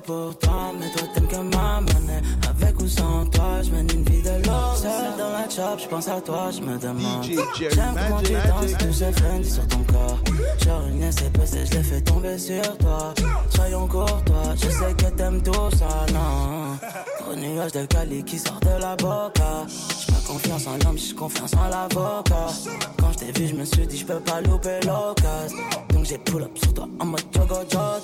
Je 0.00 0.06
peux 0.06 0.12
tomber 0.12 0.30
pour 0.30 0.38
toi, 0.38 0.72
mais 0.78 0.90
toi 0.90 1.08
t'aimes 1.14 1.28
que 1.28 1.56
ma 1.56 1.80
monnaie. 1.80 2.22
Avec 2.48 2.80
ou 2.80 2.88
sans 2.88 3.26
toi, 3.26 3.62
je 3.62 3.70
mène 3.70 3.88
une 3.92 4.02
vie 4.04 4.22
de 4.22 4.46
l'or. 4.46 4.76
Seul 4.76 5.16
dans 5.18 5.30
la 5.30 5.48
chop, 5.48 5.80
je 5.80 5.88
pense 5.88 6.08
à 6.08 6.20
toi, 6.20 6.50
je 6.50 6.60
me 6.60 6.78
demande. 6.78 7.24
J'aime 7.24 7.94
comment 7.94 8.22
tu 8.22 8.32
danses, 8.32 8.78
tous 8.78 8.92
ces 8.92 9.12
Fendi 9.12 9.50
sur 9.50 9.66
ton 9.68 9.82
corps. 9.84 10.18
Genre 10.64 10.82
une 10.88 11.10
SCPC, 11.10 11.66
je 11.66 11.76
l'ai 11.76 11.82
fait 11.82 12.00
tomber 12.00 12.38
sur 12.38 12.78
toi. 12.78 13.14
Soyons 13.54 13.86
courtois, 13.86 14.54
je 14.56 14.68
sais 14.68 14.94
que 14.96 15.10
t'aimes 15.16 15.42
tout 15.42 15.70
ça, 15.76 16.06
non. 16.12 16.78
Gros 17.22 17.36
nuage 17.36 17.72
de 17.72 17.84
Cali 17.86 18.24
qui 18.24 18.38
sort 18.38 18.60
de 18.60 18.80
la 18.80 18.96
boca. 18.96 19.66
J'ai 19.68 20.12
pas 20.12 20.20
confiance 20.26 20.66
en 20.66 20.76
l'homme, 20.84 20.98
j'ai 20.98 21.14
confiance 21.14 21.52
en 21.54 21.68
l'avocat. 21.68 22.52
Quand 22.98 23.12
je 23.12 23.18
t'ai 23.18 23.32
vu, 23.32 23.48
je 23.48 23.54
me 23.54 23.64
suis 23.64 23.86
dit, 23.86 23.98
je 23.98 24.06
peux 24.06 24.20
pas 24.20 24.40
louper 24.40 24.80
l'occasion. 24.86 25.58
Donc 26.00 26.08
j'ai 26.08 26.16
pull 26.16 26.42
up 26.42 26.56
sur 26.56 26.72
toi 26.72 26.88
en 26.98 27.04
mode 27.04 27.20
Jogo 27.30 27.56
Jota. 27.56 28.00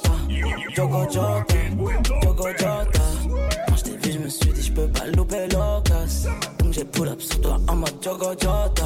Jogo 0.74 1.10
Jota, 1.10 1.46
Jogo 2.22 2.48
Jota. 2.48 2.84
Quand 3.66 3.76
je 3.76 3.84
t'ai 3.84 3.96
vu, 3.96 4.12
je 4.12 4.18
me 4.18 4.28
suis 4.28 4.52
dit, 4.52 4.62
je 4.64 4.72
peux 4.74 4.86
pas 4.88 5.06
louper 5.06 5.48
l'occasion. 5.50 6.32
J'ai 6.76 6.84
pull 6.84 7.08
up 7.08 7.22
sur 7.22 7.40
toi 7.40 7.58
en 7.68 7.76
mode 7.76 7.94
Jogo 8.02 8.32
Jota. 8.32 8.84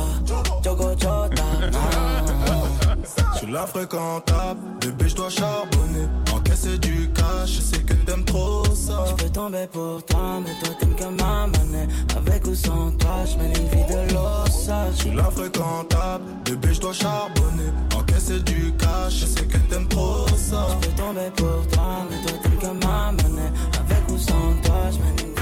Jogo 0.63 0.91
Jota. 0.91 1.45
Je 3.33 3.39
suis 3.39 3.51
la 3.51 3.67
fréquentable, 3.67 4.61
bébé, 4.81 5.09
je 5.09 5.17
dois 5.17 5.29
charbonner. 5.29 6.07
Encaisser 6.33 6.79
du 6.79 7.11
cash, 7.13 7.57
je 7.57 7.61
sais 7.61 7.83
que 7.83 7.95
t'aimes 7.95 8.25
trop 8.25 8.65
ça. 8.77 9.07
Je 9.09 9.15
peux 9.25 9.31
tomber 9.31 9.67
pour 9.73 10.05
toi, 10.05 10.39
mais 10.41 10.53
toi 10.63 10.75
t'aimes 10.79 10.95
que 10.95 11.21
ma 11.21 11.49
monnaie. 11.49 11.89
Avec 12.17 12.47
ou 12.47 12.55
sans 12.55 12.93
toi, 12.93 13.25
je 13.25 13.37
mène 13.39 13.51
une 13.57 13.69
vie 13.69 13.93
de 13.93 14.15
l'ossage. 14.15 14.93
Je 14.95 15.01
suis 15.01 15.15
la 15.17 15.25
fréquentable, 15.25 16.25
bébé, 16.45 16.69
je 16.73 16.81
dois 16.81 16.93
charbonner. 16.93 17.73
Encaisser 17.97 18.39
du 18.41 18.73
cash, 18.79 19.21
je 19.21 19.27
sais 19.27 19.47
que 19.47 19.59
t'aimes 19.69 19.89
trop 19.89 20.29
ça. 20.37 20.69
Je 20.69 20.87
peux 20.87 20.95
tomber 20.95 21.31
pour 21.35 21.67
toi, 21.73 22.07
mais 22.09 22.21
toi 22.25 22.39
t'aimes 22.41 22.59
que 22.59 22.87
ma 22.87 23.11
monnaie. 23.11 23.53
Avec 23.81 24.09
ou 24.13 24.19
sans 24.19 24.55
toi, 24.63 24.91
je 24.93 24.99
mène 24.99 25.29
une 25.29 25.35
vie 25.35 25.40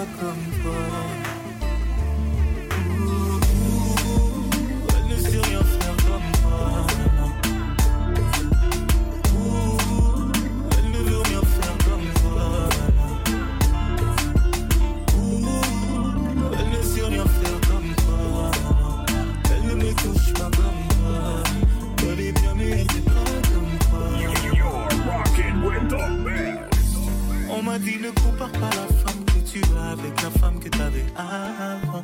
elle 0.00 0.06
ne 5.08 5.16
sait 5.16 5.40
rien 5.40 5.62
faire 5.62 5.96
comme 5.96 6.28
toi. 6.40 6.86
Ouh, 9.36 9.76
elle 10.78 10.88
ne 10.90 10.98
veut 10.98 11.20
rien 11.20 11.42
faire 11.42 11.76
comme 11.84 12.06
toi. 12.22 12.46
Ouh, 15.18 15.46
elle 16.58 16.70
ne 16.70 16.82
sait 16.82 17.04
rien 17.04 17.24
faire 17.24 17.60
comme 17.68 17.90
toi. 17.96 18.50
Elle 19.52 19.64
ne 19.66 19.74
me 19.74 19.90
touche 19.94 20.32
pas 20.32 20.50
comme 20.56 20.82
toi. 20.96 21.18
Elle 22.10 22.20
est 22.20 22.32
bien, 22.32 22.54
mais 22.56 22.70
elle 22.70 22.78
n'est 22.78 23.02
pas 23.02 23.32
comme 23.52 23.74
toi. 23.90 24.04
You're 24.54 24.88
rocking 25.06 25.56
with 25.62 25.88
the. 25.90 26.00
On 27.52 27.62
m'a 27.62 27.78
dit 27.78 27.98
ne 27.98 28.10
compare 28.10 28.52
pas 28.52 28.70
la 28.70 28.99
tu 29.52 29.60
as 29.76 29.90
avec 29.90 30.22
la 30.22 30.30
femme 30.30 30.60
que 30.60 30.68
t'avais 30.68 31.04
avant. 31.16 32.02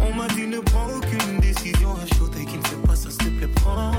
On 0.00 0.14
m'a 0.14 0.26
dit 0.28 0.46
ne 0.46 0.60
prends 0.60 0.88
aucune 0.88 1.40
décision 1.40 1.94
à 1.94 2.06
chaud 2.14 2.28
qui 2.28 2.56
ne 2.56 2.66
fait 2.66 2.86
pas 2.86 2.96
ça, 2.96 3.10
s'il 3.10 3.34
te 3.34 3.38
plaît, 3.38 3.48
prends. 3.56 3.92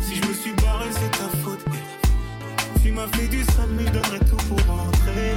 Si 0.00 0.16
je 0.16 0.28
me 0.28 0.34
suis 0.34 0.52
barré, 0.62 0.86
c'est 0.90 1.10
ta 1.12 1.28
faute. 1.42 1.64
Tu 2.82 2.92
m'as 2.92 3.06
fait 3.08 3.28
du 3.28 3.42
sale, 3.44 3.70
mais 3.76 3.86
je 3.86 3.92
donnerais 3.92 4.18
tout 4.20 4.36
pour 4.48 4.60
rentrer. 4.66 5.34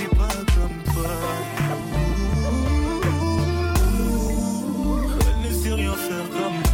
N'est 0.00 0.16
pas 0.16 0.34
comme 0.54 0.94
toi. 0.94 1.10
Elle 5.20 5.50
ne 5.50 5.54
sait 5.54 5.74
rien 5.74 5.92
faire 5.92 6.28
comme 6.30 6.67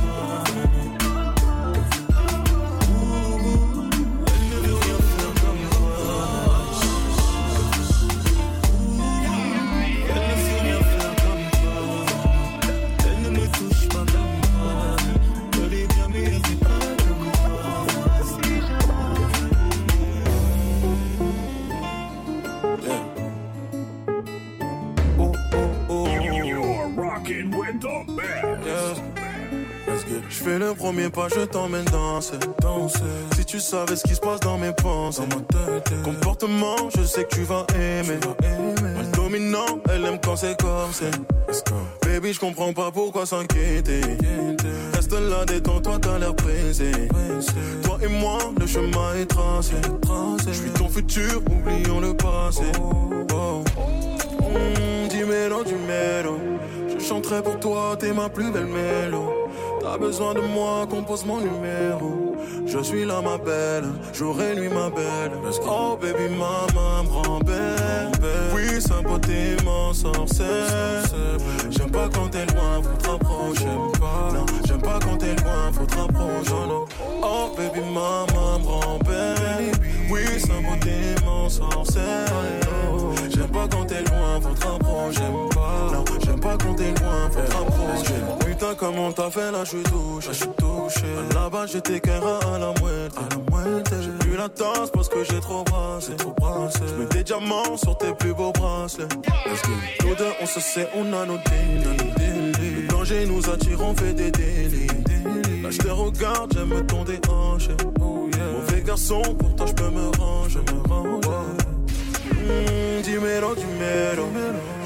Je 30.29 30.35
fais 30.35 30.59
le 30.59 30.75
premier 30.75 31.09
pas, 31.11 31.29
je 31.29 31.41
t'emmène 31.45 31.85
danser. 31.87 32.39
danser. 32.61 32.99
Si 33.37 33.45
tu 33.45 33.61
savais 33.61 33.97
ce 33.97 34.03
qui 34.05 34.15
se 34.15 34.21
passe 34.21 34.41
dans 34.41 34.59
mes 34.59 34.73
pensées, 34.73 35.23
dans 35.29 35.37
ma 35.37 35.43
tête, 35.43 35.93
comportement, 36.03 36.77
je 36.97 37.03
sais 37.05 37.25
que 37.25 37.35
tu 37.35 37.43
vas 37.43 37.67
aimer. 37.75 38.19
Mal 38.83 39.11
dominant, 39.13 39.79
elle 39.93 40.05
aime 40.05 40.19
quand 40.23 40.37
c'est 40.37 40.61
comme 40.61 40.93
c'est. 40.93 41.11
Baby, 42.03 42.33
je 42.33 42.41
comprends 42.41 42.73
pas 42.73 42.91
pourquoi 42.91 43.27
s'inquiéter. 43.27 44.01
Reste 44.95 45.13
là, 45.13 45.45
détends-toi, 45.47 45.99
t'as 46.01 46.19
l'air 46.19 46.35
pressé. 46.35 46.91
Toi 47.83 47.99
et 48.03 48.09
moi, 48.09 48.39
le 48.59 48.67
chemin 48.67 49.15
est 49.21 49.27
tracé. 49.27 49.75
Je 50.47 50.53
suis 50.53 50.71
ton 50.71 50.89
futur, 50.89 51.43
oublions 51.51 52.01
le 52.01 52.15
passé. 52.17 52.65
Oh. 52.81 53.63
Mm, 54.41 55.09
Dis-mélo, 55.09 55.65
du 55.65 55.75
mélo. 55.75 56.39
Je 56.99 57.05
chanterai 57.05 57.43
pour 57.43 57.59
toi, 57.61 57.97
t'es 57.99 58.13
ma 58.13 58.29
plus 58.29 58.51
belle 58.51 58.67
mélo. 58.67 59.49
T'as 59.85 59.99
besoin 59.99 60.33
de 60.33 60.41
moi, 60.41 60.87
compose 60.89 61.27
mon 61.27 61.41
numéro. 61.41 62.35
Je 62.67 62.79
suis 62.83 63.05
là, 63.05 63.21
ma 63.21 63.37
belle, 63.37 63.85
jour 64.15 64.35
et 64.41 64.59
nuit, 64.59 64.71
ma 64.71 64.89
belle. 64.89 65.33
Oh, 65.69 65.99
baby, 66.01 66.35
maman, 66.35 67.05
me 67.05 67.45
belle. 67.45 68.11
Oui, 68.55 68.81
sa 68.81 69.03
beauté 69.03 69.57
m'en 69.63 69.93
sorcelle. 69.93 71.03
J'aime 71.69 71.91
pas 71.91 72.09
quand 72.15 72.29
t'es 72.31 72.47
loin, 72.47 72.81
faut 72.83 72.97
te 72.97 73.09
rapprocher. 73.11 73.67
Non, 73.67 74.47
j'aime 74.67 74.81
pas 74.81 74.99
quand 75.05 75.19
t'es 75.19 75.37
loin, 75.37 75.71
faut 75.71 75.85
te 75.85 75.97
rapprocher. 75.97 76.55
Oh, 77.23 77.55
baby, 77.55 77.81
maman, 77.93 78.59
me 78.59 79.05
belle. 79.05 79.73
Oui, 80.11 80.23
sa 80.41 80.55
beauté 80.67 81.15
m'en 81.27 81.51
sorcelle. 81.51 82.25
J'aime 83.29 83.49
pas 83.49 83.69
quand 83.71 83.85
t'es 83.85 84.03
loin, 84.03 84.41
faut 84.41 84.55
te 84.55 84.67
rapprocher. 84.67 85.31
Non, 85.93 86.05
j'aime 86.25 86.41
pas 86.41 86.57
quand 86.57 86.75
t'es 86.75 86.91
loin, 87.03 87.29
faut 87.31 87.43
te 87.43 87.53
rapprocher. 87.53 87.74
Putain, 88.65 88.77
comment 88.77 89.13
t'as 89.13 89.31
fait 89.31 89.51
là, 89.53 89.63
je 89.65 89.71
suis 89.71 89.83
touché. 89.83 90.29
Je 90.29 90.33
suis 90.33 90.49
touché. 90.57 91.07
Là-bas, 91.35 91.67
j'étais 91.67 92.01
qu'un 92.01 92.21
à 92.21 92.59
la 92.59 92.73
moitié. 92.81 93.09
À 93.19 93.35
la 93.35 93.51
moitié. 93.51 93.97
J'ai 94.01 94.27
plus 94.27 94.37
la 94.39 94.49
tasse 94.49 94.91
parce 94.91 95.09
que 95.11 95.23
j'ai 95.23 95.39
trop 95.41 95.65
brassé. 95.65 96.17
Trop 96.17 96.33
brassé. 96.33 96.81
J'mets 96.89 97.07
des 97.07 97.25
diamants 97.25 97.77
sur 97.77 97.99
tes 97.99 98.15
plus 98.15 98.33
beaux 98.33 98.53
bracelets. 98.53 99.09
Nous 100.05 100.15
deux, 100.15 100.33
on 100.41 100.47
se 100.47 100.61
sait, 100.61 100.89
on 100.95 101.13
a 101.13 101.27
nos 101.27 101.37
délits. 101.37 102.83
Le 102.83 102.89
danger 102.89 103.27
nous 103.27 103.51
attire, 103.51 103.83
on 103.83 103.95
fait 103.95 104.15
des 104.15 104.31
délits. 104.31 104.87
Là, 105.63 105.71
je 105.71 105.79
te 105.79 105.89
regarde, 105.89 106.55
j'aime 106.55 106.87
ton 106.87 107.05
déhanché. 107.05 107.77
Mauvais 107.99 108.83
garçon, 108.83 109.21
pourtant 109.39 109.67
je 109.67 109.75
peux 109.75 109.91
me 109.91 110.07
ranger. 110.19 110.61
Me 110.61 110.89
ranger. 110.89 111.64
Mm, 112.45 113.03
Dis-mélo, 113.03 113.55
dis-mélo. 113.55 114.27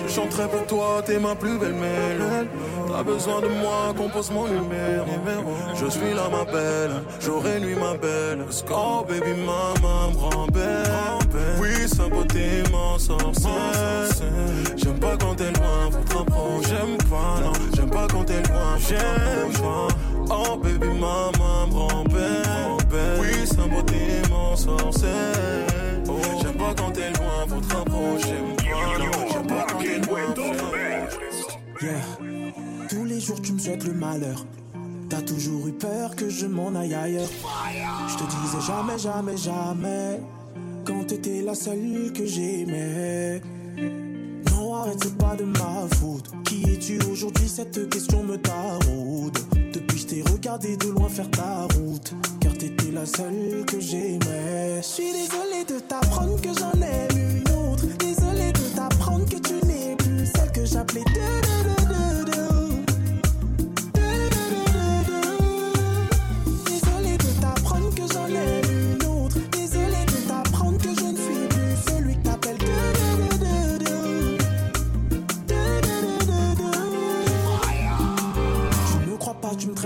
Je 0.07 0.13
chanterai 0.13 0.49
pour 0.49 0.67
toi, 0.67 1.03
t'es 1.05 1.19
ma 1.19 1.35
plus 1.35 1.59
belle 1.59 1.75
mélodie. 1.75 2.49
T'as 2.91 3.03
besoin 3.03 3.41
de 3.41 3.49
moi, 3.49 3.93
compose 3.97 4.31
mon 4.31 4.47
numéro. 4.47 5.05
Je 5.75 5.87
suis 5.91 6.15
là, 6.15 6.29
ma 6.31 6.45
belle, 6.51 7.03
jour 7.21 7.43
et 7.47 7.61
nuit, 7.61 7.75
ma 7.75 7.95
belle. 7.97 8.45
Oh, 8.71 9.05
baby, 9.07 9.35
maman, 9.41 10.47
belle. 10.53 10.85
Oui, 11.61 11.89
sa 11.89 12.09
beauté 12.09 12.63
m'en 12.73 12.99
sorcelle. 12.99 14.31
J'aime 14.77 14.99
pas 14.99 15.17
quand 15.21 15.35
t'es 15.35 15.53
loin, 15.53 15.91
faut 15.91 16.05
te 16.09 16.17
rapprocher. 16.17 16.69
J'aime 16.71 16.97
pas, 17.11 17.41
non, 17.45 17.53
j'aime 17.77 17.91
pas 17.91 18.07
quand 18.11 18.25
t'es 18.25 18.43
loin, 18.49 18.77
j'aime 18.89 19.53
pas. 19.63 19.89
Oh, 20.31 20.57
baby, 20.57 20.89
maman, 20.99 22.05
belle. 22.11 23.21
Oui, 23.21 23.47
sa 23.47 23.63
beauté 23.67 24.23
m'en 24.31 24.57
sorcelle. 24.57 25.13
J'aime 25.13 25.68
pas 26.69 26.83
quand 26.83 26.91
t'es 26.91 27.13
loin, 27.13 27.47
faut 27.49 27.61
te 27.61 27.75
rapprocher. 27.75 28.29
J'aime 28.29 28.57
pas, 28.57 28.99
non, 28.99 29.29
j'aime 29.33 29.47
pas 29.47 29.67
quand 29.69 29.79
t'es 29.79 29.99
loin, 29.99 30.21
faut 30.27 30.33
te 30.33 30.41
rapprocher. 30.41 30.79
Yeah. 31.81 32.89
Tous 32.89 33.05
les 33.05 33.21
jours 33.21 33.41
tu 33.41 33.53
me 33.53 33.59
souhaites 33.59 33.85
le 33.85 33.93
malheur. 33.93 34.45
T'as 35.09 35.23
toujours 35.23 35.69
eu 35.69 35.73
peur 35.73 36.15
que 36.17 36.29
je 36.29 36.47
m'en 36.47 36.75
aille 36.75 36.95
ailleurs. 36.95 37.29
Je 38.09 38.17
te 38.17 38.25
disais 38.25 38.67
jamais, 38.67 38.99
jamais, 38.99 39.37
jamais. 39.37 40.21
Quand 40.85 41.05
t'étais 41.07 41.43
la 41.43 41.55
seule 41.55 42.13
que 42.15 42.27
j'aimais. 42.27 43.41
Non, 44.51 44.75
arrête, 44.75 44.99
c'est 45.03 45.17
pas 45.17 45.37
de 45.37 45.45
ma 45.45 45.87
faute. 45.97 46.31
Qui 46.45 46.63
es-tu 46.73 46.99
aujourd'hui? 47.11 47.49
Cette 47.49 47.89
question 47.89 48.23
me 48.23 48.37
taraude. 48.37 49.39
T'ai 50.09 50.23
regardé 50.23 50.75
de 50.79 50.89
loin 50.89 51.07
faire 51.07 51.31
ta 51.31 51.69
route. 51.77 52.15
Car 52.41 52.55
t'étais 52.55 52.91
la 52.91 53.05
seule 53.05 53.63
que 53.67 53.79
j'aimais. 53.79 54.79
Je 54.79 54.87
suis 54.87 55.13
désolé 55.13 55.65
de 55.69 55.81
t'apprendre 55.81 56.41
que 56.41 56.49
j'en 56.59 56.73
ai 56.81 57.15
une 57.15 57.43
autre. 57.53 57.85
Désolé 57.99 58.51
de 58.53 58.75
t'apprendre 58.75 59.27
que 59.27 59.37
tu 59.37 59.67
n'es 59.67 59.97
plus 59.97 60.25
celle 60.25 60.51
que 60.53 60.65
j'appelais. 60.65 61.05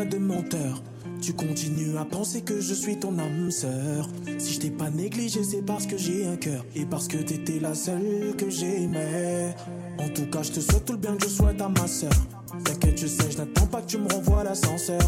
De 0.01 0.17
menteur. 0.17 0.83
Tu 1.21 1.35
continues 1.35 1.99
à 1.99 2.05
penser 2.05 2.41
que 2.41 2.61
je 2.61 2.73
suis 2.73 2.99
ton 2.99 3.19
âme 3.19 3.51
sœur. 3.51 4.09
Si 4.39 4.55
je 4.55 4.61
t'ai 4.61 4.71
pas 4.71 4.89
négligé, 4.89 5.45
c'est 5.45 5.61
parce 5.61 5.87
que 5.87 5.99
j'ai 5.99 6.27
un 6.27 6.37
cœur. 6.37 6.65
Et 6.75 6.87
parce 6.87 7.09
que 7.09 7.19
t'étais 7.19 7.61
la 7.61 7.75
seule 7.75 8.35
que 8.39 8.49
j'aimais. 8.49 9.55
En 9.99 10.09
tout 10.09 10.27
cas, 10.27 10.43
je 10.43 10.53
te 10.53 10.61
souhaite 10.61 10.87
tout 10.87 10.95
le 10.95 10.99
bien 10.99 11.15
que 11.17 11.25
je 11.25 11.29
souhaite 11.29 11.61
à 11.61 11.69
ma 11.69 11.87
sœur. 11.87 12.13
T'inquiète, 12.65 12.99
je 12.99 13.07
sais, 13.07 13.31
je 13.31 13.37
n'attends 13.37 13.67
pas 13.67 13.83
que 13.83 13.87
tu 13.87 13.99
me 13.99 14.11
renvoies 14.11 14.45
l'ascenseur. 14.45 15.03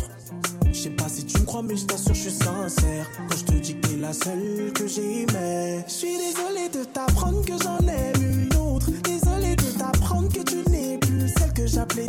Je 0.70 0.78
sais 0.78 0.90
pas 0.90 1.08
si 1.08 1.24
tu 1.24 1.40
me 1.40 1.46
crois, 1.46 1.62
mais 1.62 1.76
je 1.76 1.86
t'assure, 1.86 2.14
je 2.14 2.20
suis 2.20 2.30
sincère. 2.30 3.10
Quand 3.28 3.36
je 3.36 3.44
te 3.44 3.52
dis 3.52 3.74
que 3.74 3.86
t'es 3.88 3.96
la 3.96 4.12
seule 4.12 4.70
que 4.74 4.86
j'aimais. 4.86 5.84
Je 5.88 5.92
suis 5.92 6.18
désolé 6.18 6.68
de 6.68 6.84
t'apprendre 6.84 7.42
que 7.44 7.54
j'en 7.62 7.78
ai 7.88 8.12
une 8.20 8.54
autre. 8.56 8.90
Désolé 9.02 9.56
de 9.56 9.78
t'apprendre 9.78 10.28
que 10.28 10.42
tu 10.42 10.70
n'es 10.70 10.98
plus 10.98 11.28
celle 11.38 11.52
que 11.54 11.66
j'appelais. 11.66 12.06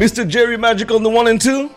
Mr. 0.00 0.26
Jerry 0.26 0.56
Magic 0.56 0.90
on 0.90 1.02
the 1.02 1.10
one 1.10 1.26
and 1.26 1.38
two. 1.38 1.68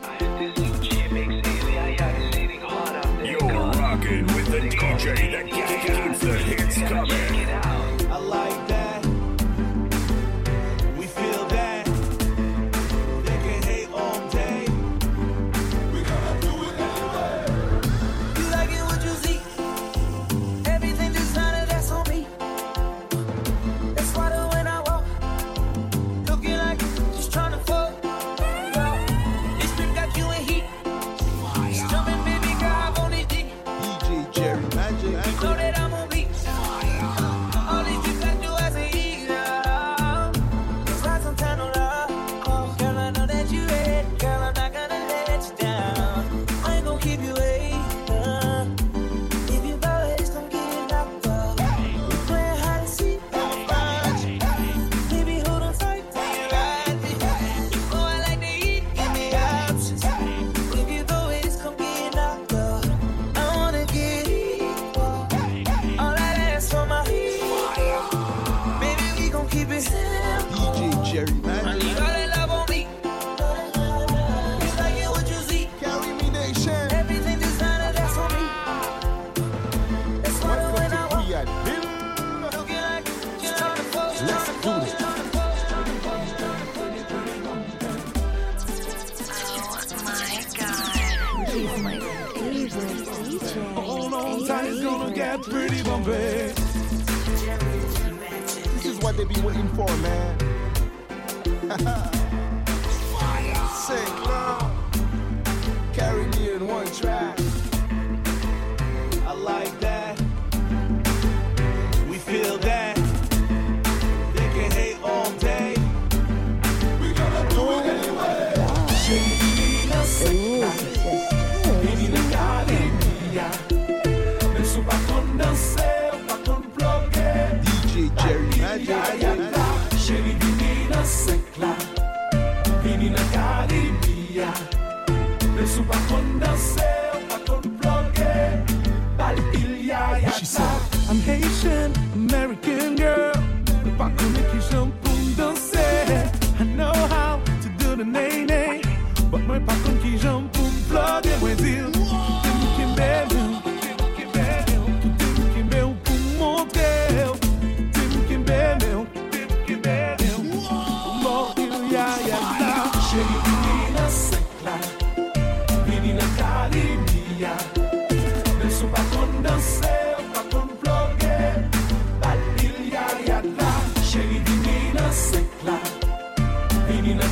Menina 177.03 177.23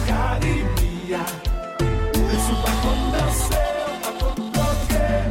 quando 2.81 3.11
dançar, 3.11 3.99
pra 4.01 4.11
quando 4.19 4.51
bloquear. 4.51 5.23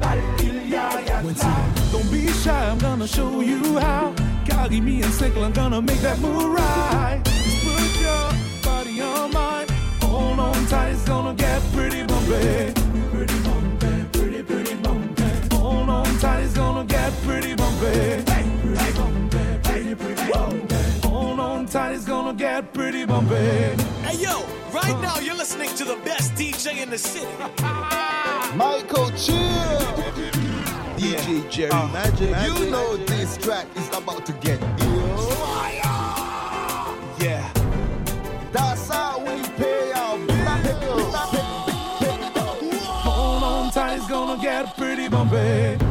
Palilha 0.00 0.86
e. 1.00 1.90
Don't 1.90 2.08
be 2.10 2.28
shy, 2.28 2.50
I'm 2.50 2.78
gonna 2.78 3.06
show 3.06 3.42
you 3.42 3.78
how. 3.78 4.12
Me 4.70 5.02
and 5.02 5.12
Secla, 5.12 5.46
I'm 5.46 5.52
gonna 5.52 5.82
make 5.82 6.00
that 6.00 6.18
move 6.20 6.54
right. 6.54 7.20
Just 7.24 7.62
put 7.62 8.00
your 8.00 8.32
body 8.62 9.02
on 9.02 9.30
mine. 9.30 9.66
Hold 10.00 10.38
on 10.38 10.66
tight, 10.66 10.92
it's 10.92 11.04
gonna 11.04 11.34
get 11.34 11.60
pretty 11.74 12.04
bumpy. 12.04 12.72
Pretty 13.10 13.38
bumpy, 13.42 14.04
pretty, 14.12 14.42
pretty 14.42 14.74
bumpy. 14.76 15.56
Hold 15.56 15.90
on 15.90 16.18
tight, 16.20 16.44
it's 16.44 16.54
gonna 16.54 16.84
get 16.84 17.12
pretty 17.24 17.54
bumpy. 17.54 18.22
Pretty 18.22 18.92
bumpy, 18.96 19.38
pretty, 19.62 19.94
pretty 19.94 20.32
bumpy. 20.32 20.61
Hold 21.72 21.84
on 21.84 21.88
tight, 21.88 21.96
it's 21.96 22.04
gonna 22.04 22.34
get 22.34 22.74
pretty 22.74 23.06
bumpy. 23.06 23.34
Hey 24.04 24.22
yo, 24.22 24.44
right 24.74 25.00
now 25.00 25.18
you're 25.20 25.34
listening 25.34 25.74
to 25.76 25.84
the 25.84 25.96
best 26.04 26.34
DJ 26.34 26.82
in 26.82 26.90
the 26.90 26.98
city. 26.98 27.26
Michael 28.56 29.08
Chill. 29.16 29.36
DJ 30.98 31.50
Jerry 31.50 31.70
uh, 31.70 31.88
Magic. 31.88 32.28
You 32.28 32.70
know 32.70 32.96
this 32.98 33.38
track 33.38 33.66
is 33.74 33.88
about 33.88 34.26
to 34.26 34.32
get 34.32 34.60
ill. 34.82 35.30
Yeah. 37.18 37.50
That's 38.52 38.88
how 38.88 39.20
we 39.20 39.42
pay 39.56 39.92
our 39.92 40.18
bills. 40.18 41.14
Hold 42.84 43.42
on 43.42 43.70
tight, 43.72 43.96
it's 43.96 44.08
gonna 44.08 44.42
get 44.42 44.76
pretty 44.76 45.08
bumpy. 45.08 45.81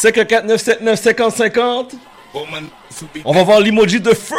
514-979-5050. 0.00 1.98
On 3.24 3.32
va 3.32 3.42
voir 3.42 3.60
l'emoji 3.60 4.00
de 4.00 4.14
feu. 4.14 4.34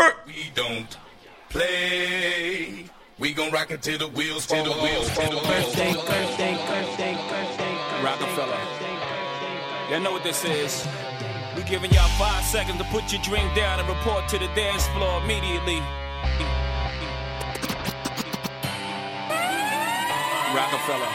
Play. 1.50 2.86
We 3.20 3.34
gon' 3.34 3.52
rock 3.52 3.70
until 3.72 3.98
the 4.00 4.08
wheels, 4.08 4.48
till 4.48 4.64
the 4.64 4.72
wheels, 4.72 5.10
till 5.14 5.30
the 5.30 5.36
wheels. 5.36 5.76
Birthday, 5.76 5.94
birthday, 5.94 6.58
birthday, 6.66 7.18
birthday. 7.30 7.76
Rockefeller. 8.02 8.58
Y'all 9.92 10.00
know 10.00 10.14
what 10.14 10.24
this 10.24 10.44
is. 10.46 10.88
We 11.56 11.64
giving 11.64 11.92
y'all 11.92 12.08
five 12.18 12.44
seconds 12.46 12.78
to 12.80 12.86
put 12.86 13.12
your 13.12 13.22
drink 13.22 13.54
down 13.54 13.80
and 13.80 13.90
report 13.90 14.28
to 14.30 14.40
the 14.40 14.48
dance 14.56 14.88
floor 14.96 15.22
immediately. 15.22 15.82
Rockefeller. 20.56 21.12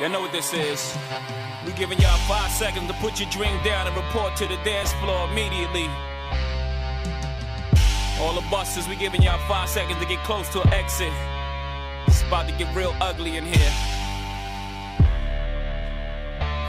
Y'all 0.00 0.08
know 0.08 0.22
what 0.22 0.32
this 0.32 0.54
is. 0.54 0.96
We 1.66 1.72
giving 1.72 1.98
y'all 1.98 2.16
five 2.26 2.50
seconds 2.50 2.86
to 2.86 2.94
put 2.94 3.20
your 3.20 3.28
drink 3.28 3.62
down 3.62 3.86
and 3.86 3.94
report 3.94 4.34
to 4.36 4.46
the 4.46 4.56
dance 4.64 4.94
floor 4.94 5.28
immediately. 5.28 5.90
All 8.18 8.32
the 8.32 8.46
busters, 8.50 8.88
we 8.88 8.96
giving 8.96 9.20
y'all 9.20 9.38
five 9.46 9.68
seconds 9.68 10.00
to 10.00 10.06
get 10.06 10.18
close 10.24 10.48
to 10.54 10.62
an 10.62 10.72
exit. 10.72 11.12
It's 12.06 12.22
about 12.22 12.48
to 12.48 12.54
get 12.54 12.74
real 12.74 12.96
ugly 12.98 13.36
in 13.36 13.44
here. 13.44 13.70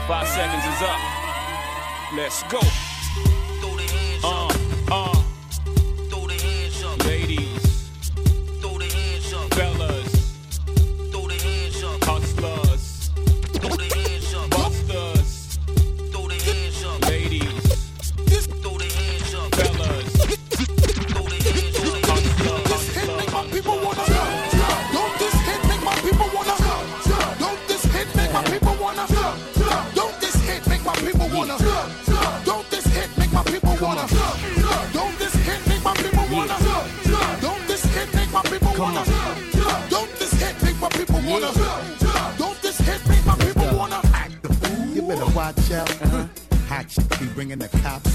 Five 0.06 0.28
seconds 0.28 0.64
is 0.66 0.82
up. 0.82 1.00
Let's 2.14 2.42
go. 2.52 2.60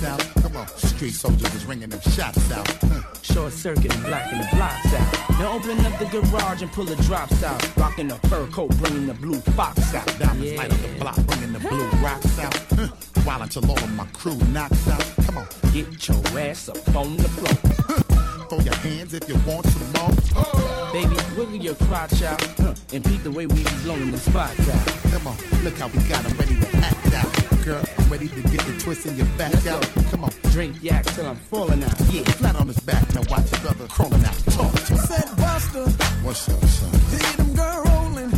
Out. 0.07 0.19
Come 0.41 0.55
on, 0.55 0.67
street 0.67 1.11
soldiers 1.11 1.53
is 1.53 1.65
ringing 1.65 1.89
them 1.89 2.01
shots 2.01 2.51
out. 2.51 2.67
Hmm. 2.67 3.01
Short 3.21 3.53
circuit 3.53 3.93
and 3.93 4.03
blacking 4.05 4.39
the 4.39 4.47
blocks 4.55 4.93
out. 4.93 5.29
Now 5.39 5.53
open 5.53 5.85
up 5.85 5.99
the 5.99 6.05
garage 6.05 6.61
and 6.61 6.71
pull 6.71 6.85
the 6.85 6.95
drops 7.03 7.43
out. 7.43 7.77
Rocking 7.77 8.07
the 8.07 8.15
fur 8.29 8.47
coat, 8.47 8.75
bringing 8.77 9.05
the 9.05 9.13
blue 9.13 9.39
fox 9.57 9.93
out. 9.93 10.07
Diamonds 10.17 10.53
light 10.57 10.71
up 10.71 10.79
the 10.79 10.99
block, 10.99 11.17
bringing 11.27 11.53
the 11.53 11.59
blue 11.59 11.87
rocks 12.01 12.39
out. 12.39 12.55
Huh. 12.71 12.87
While 13.23 13.41
until 13.41 13.69
all 13.69 13.77
of 13.77 13.93
my 13.93 14.05
crew 14.07 14.37
knocks 14.53 14.87
out. 14.87 15.03
Come 15.25 15.37
on, 15.39 15.47
get 15.73 16.07
your 16.07 16.39
ass 16.39 16.69
up 16.69 16.95
on 16.95 17.17
the 17.17 17.29
floor. 17.29 17.53
Hmm. 17.85 18.47
Throw 18.47 18.59
your 18.59 18.75
hands 18.75 19.13
if 19.13 19.27
you 19.27 19.35
want 19.45 19.65
some 19.67 19.91
more. 19.93 20.93
Baby, 20.93 21.17
wiggle 21.37 21.57
your 21.57 21.75
crotch 21.75 22.23
out 22.23 22.41
huh, 22.57 22.73
and 22.93 23.03
peep 23.03 23.21
the 23.23 23.31
way 23.31 23.45
we 23.45 23.55
be 23.55 23.69
blowing 23.83 24.11
the 24.11 24.17
spots 24.17 24.69
out. 24.69 25.11
Come 25.11 25.27
on, 25.27 25.37
look 25.63 25.77
how 25.77 25.87
we 25.87 25.99
got 26.07 26.25
'em 26.25 26.37
ready 26.37 26.55
to 26.55 26.77
act 26.77 27.13
out. 27.13 27.46
Girl, 27.67 27.83
ready 28.09 28.29
to 28.29 28.41
get 28.43 28.61
the 28.61 28.77
twist 28.79 29.05
in 29.07 29.17
your 29.17 29.25
back 29.37 29.51
out. 29.67 29.81
Come 30.09 30.23
on, 30.23 30.31
drink 30.51 30.77
yak 30.81 31.03
till 31.07 31.25
I'm 31.25 31.35
falling 31.35 31.83
out. 31.83 31.99
Yeah, 32.13 32.23
flat 32.39 32.55
on 32.55 32.67
his 32.67 32.79
back. 32.79 33.03
Now 33.13 33.23
watch 33.29 33.51
your 33.51 33.59
brother 33.59 33.87
crawling 33.89 34.23
out. 34.23 34.37
Talk 34.55 34.71
to 34.71 34.93
him. 34.93 34.97
Said 34.99 35.35
Buster, 35.35 35.83
What's 36.23 36.47
up, 36.47 36.63
son? 36.63 36.93
see 37.11 37.35
them 37.35 37.53
girl 37.53 37.83
rolling. 37.83 38.31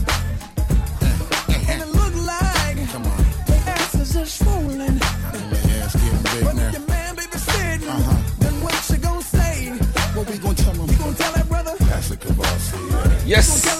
And 1.70 1.82
it 1.84 1.88
look 1.94 2.16
like 2.26 2.90
Come 2.90 3.06
on, 3.06 3.24
their 3.46 3.62
asses 3.68 4.18
are 4.18 4.26
swollen. 4.26 4.98
your 4.98 5.78
ass 5.78 5.94
getting 5.94 6.24
big 6.34 6.44
But 6.46 6.56
now. 6.56 6.72
your 6.72 6.88
man 6.88 7.16
baby 7.16 7.38
sitting, 7.38 7.88
Uh-huh. 7.88 8.18
then 8.40 8.54
what 8.64 8.90
you 8.90 8.98
gonna 8.98 9.22
say? 9.22 9.70
What 10.16 10.28
we 10.28 10.38
gonna 10.40 10.56
tell 10.56 10.74
him? 10.74 10.90
You 10.90 10.98
gonna 10.98 11.16
tell 11.16 11.34
that 11.34 11.48
brother? 11.48 11.76
That's 11.82 12.10
a 12.10 12.18
Kavasi, 12.18 12.92
yeah. 13.28 13.38
Yes. 13.38 13.79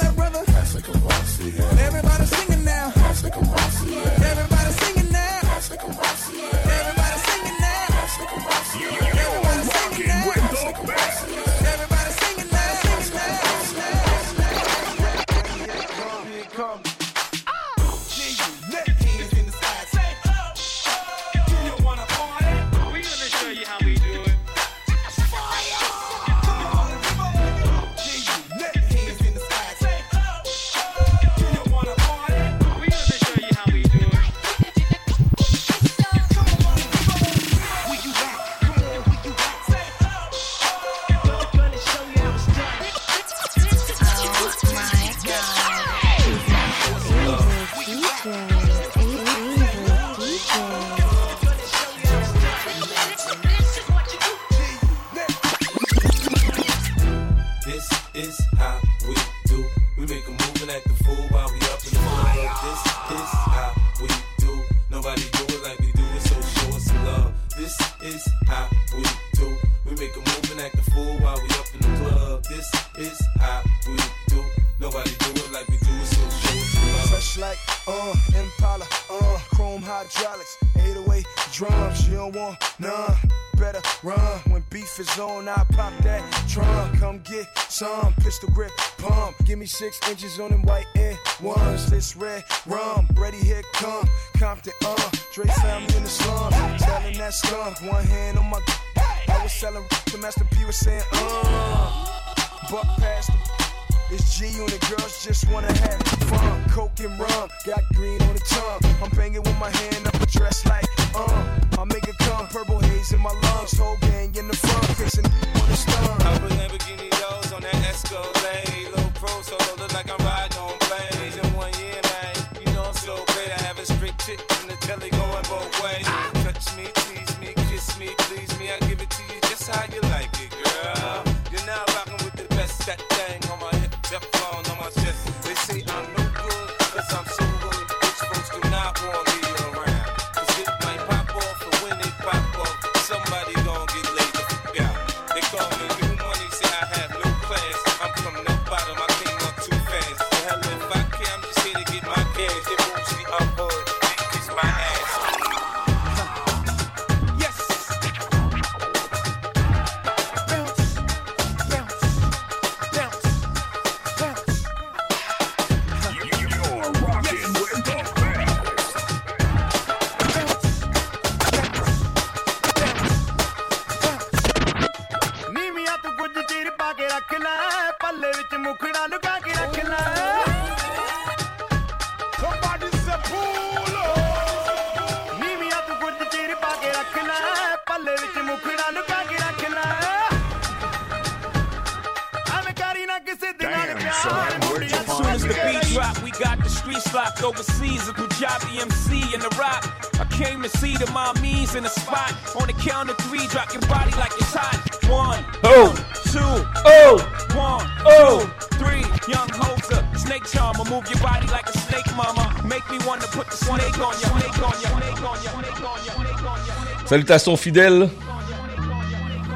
Salutations 217.10 217.58
fidèles. 217.58 218.08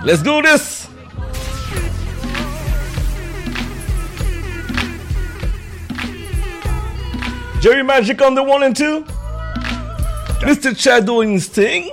Let's 0.04 0.24
do 0.24 0.42
this! 0.42 0.88
Jerry 7.62 7.84
Magic 7.84 8.20
on 8.24 8.34
the 8.34 8.42
one 8.42 8.64
and 8.64 8.76
two. 8.76 9.06
Mr. 10.42 10.76
Shadow 10.76 11.22
Instinct. 11.22 11.93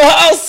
løs! 0.00 0.42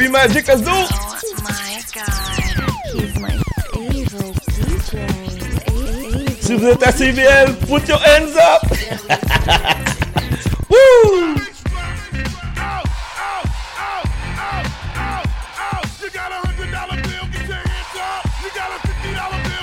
Jerry 0.00 0.12
Magic, 0.12 0.48
let's 0.48 0.62
go! 0.62 0.70
Oh 0.72 0.88
my 1.42 1.82
god, 1.92 2.08
he's 2.94 3.20
my 3.20 3.36
favorite 3.70 4.34
DJ. 4.56 4.96
Si 6.40 6.56
vous 6.56 6.70
à 6.70 6.90
CBL, 6.90 7.54
put 7.68 7.86
your 7.86 7.98
hands 7.98 8.34
up! 8.34 8.62
Woo! 10.70 11.36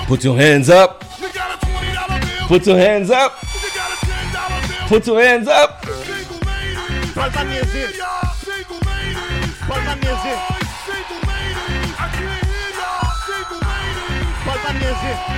Put 0.06 0.22
your 0.22 0.36
hands 0.36 0.70
up! 0.70 1.04
Put 2.46 2.64
your 2.64 2.78
hands 2.78 3.10
up! 3.10 3.44
Put 4.86 5.04
your 5.08 5.20
hands 5.20 5.48
up! 5.48 5.84
15. 14.94 15.37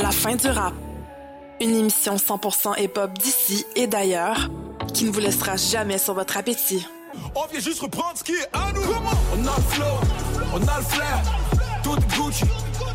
La 0.00 0.10
fin 0.10 0.36
du 0.36 0.48
rap. 0.48 0.74
Une 1.60 1.74
émission 1.74 2.14
100% 2.16 2.80
hip-hop 2.80 3.18
d'ici 3.18 3.64
et 3.74 3.86
d'ailleurs 3.86 4.48
qui 4.94 5.04
ne 5.04 5.10
vous 5.10 5.18
laissera 5.20 5.56
jamais 5.56 5.98
sur 5.98 6.14
votre 6.14 6.36
appétit. 6.36 6.86
On 7.34 7.46
vient 7.46 7.60
juste 7.60 7.80
reprendre 7.80 8.16
ce 8.16 8.22
qui 8.22 8.32
est 8.32 8.48
à 8.52 8.72
nous. 8.72 8.80
On 8.82 9.46
a 9.46 9.56
le 9.56 9.62
flow, 9.62 9.84
on 10.52 10.68
a 10.68 10.78
le 10.78 10.84
flair. 10.84 11.22
Tout 11.82 11.96
est 11.96 12.16
Gucci, 12.16 12.44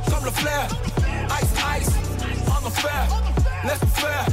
comme 0.09 0.23
le 0.23 0.31
flair. 0.31 0.67
Ice, 1.41 1.81
ice, 1.81 1.93
en 2.47 2.65
enfer. 2.65 3.07
Laisse 3.63 3.79
faire, 3.95 4.25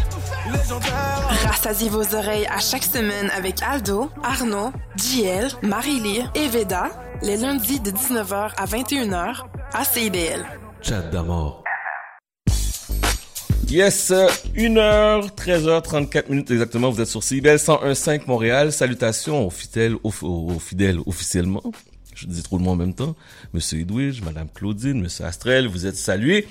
légendaire. 0.53 1.49
Rassasiez 1.49 1.89
vos 1.89 2.15
oreilles 2.15 2.47
à 2.47 2.59
chaque 2.59 2.85
semaine 2.85 3.31
avec 3.37 3.63
Aldo, 3.63 4.11
Arnaud, 4.23 4.73
JL, 4.97 5.49
Marie-Lee 5.63 6.23
et 6.35 6.49
Veda 6.49 6.89
les 7.23 7.37
lundis 7.37 7.81
de 7.81 7.91
19h 7.91 8.53
à 8.57 8.65
21h 8.65 9.45
à 9.73 9.85
CIBL. 9.85 10.47
Chat 10.83 11.03
d'amour. 11.11 11.60
Yes, 13.71 14.11
1h, 14.57 15.31
13h34 15.37 16.29
minutes 16.29 16.51
exactement. 16.51 16.91
Vous 16.91 17.01
êtes 17.01 17.07
sur 17.07 17.23
CIBL 17.23 17.55
101.5 17.55 18.23
Montréal. 18.27 18.73
Salutations 18.73 19.47
aux 19.47 19.51
fidèles, 19.51 19.95
aux, 20.03 20.59
fidèles 20.59 20.99
officiellement. 21.07 21.63
Je 22.17 22.27
dis 22.27 22.43
trop 22.43 22.59
le 22.59 22.65
mot 22.65 22.73
en 22.73 22.77
même 22.77 22.95
temps. 22.95 23.15
Monsieur 23.55 23.79
Edwidge, 23.79 24.23
Madame 24.23 24.49
Claudine, 24.53 25.01
Monsieur 25.01 25.25
Astrel, 25.25 25.69
vous 25.69 25.87
êtes 25.87 25.95
salués. 25.95 26.49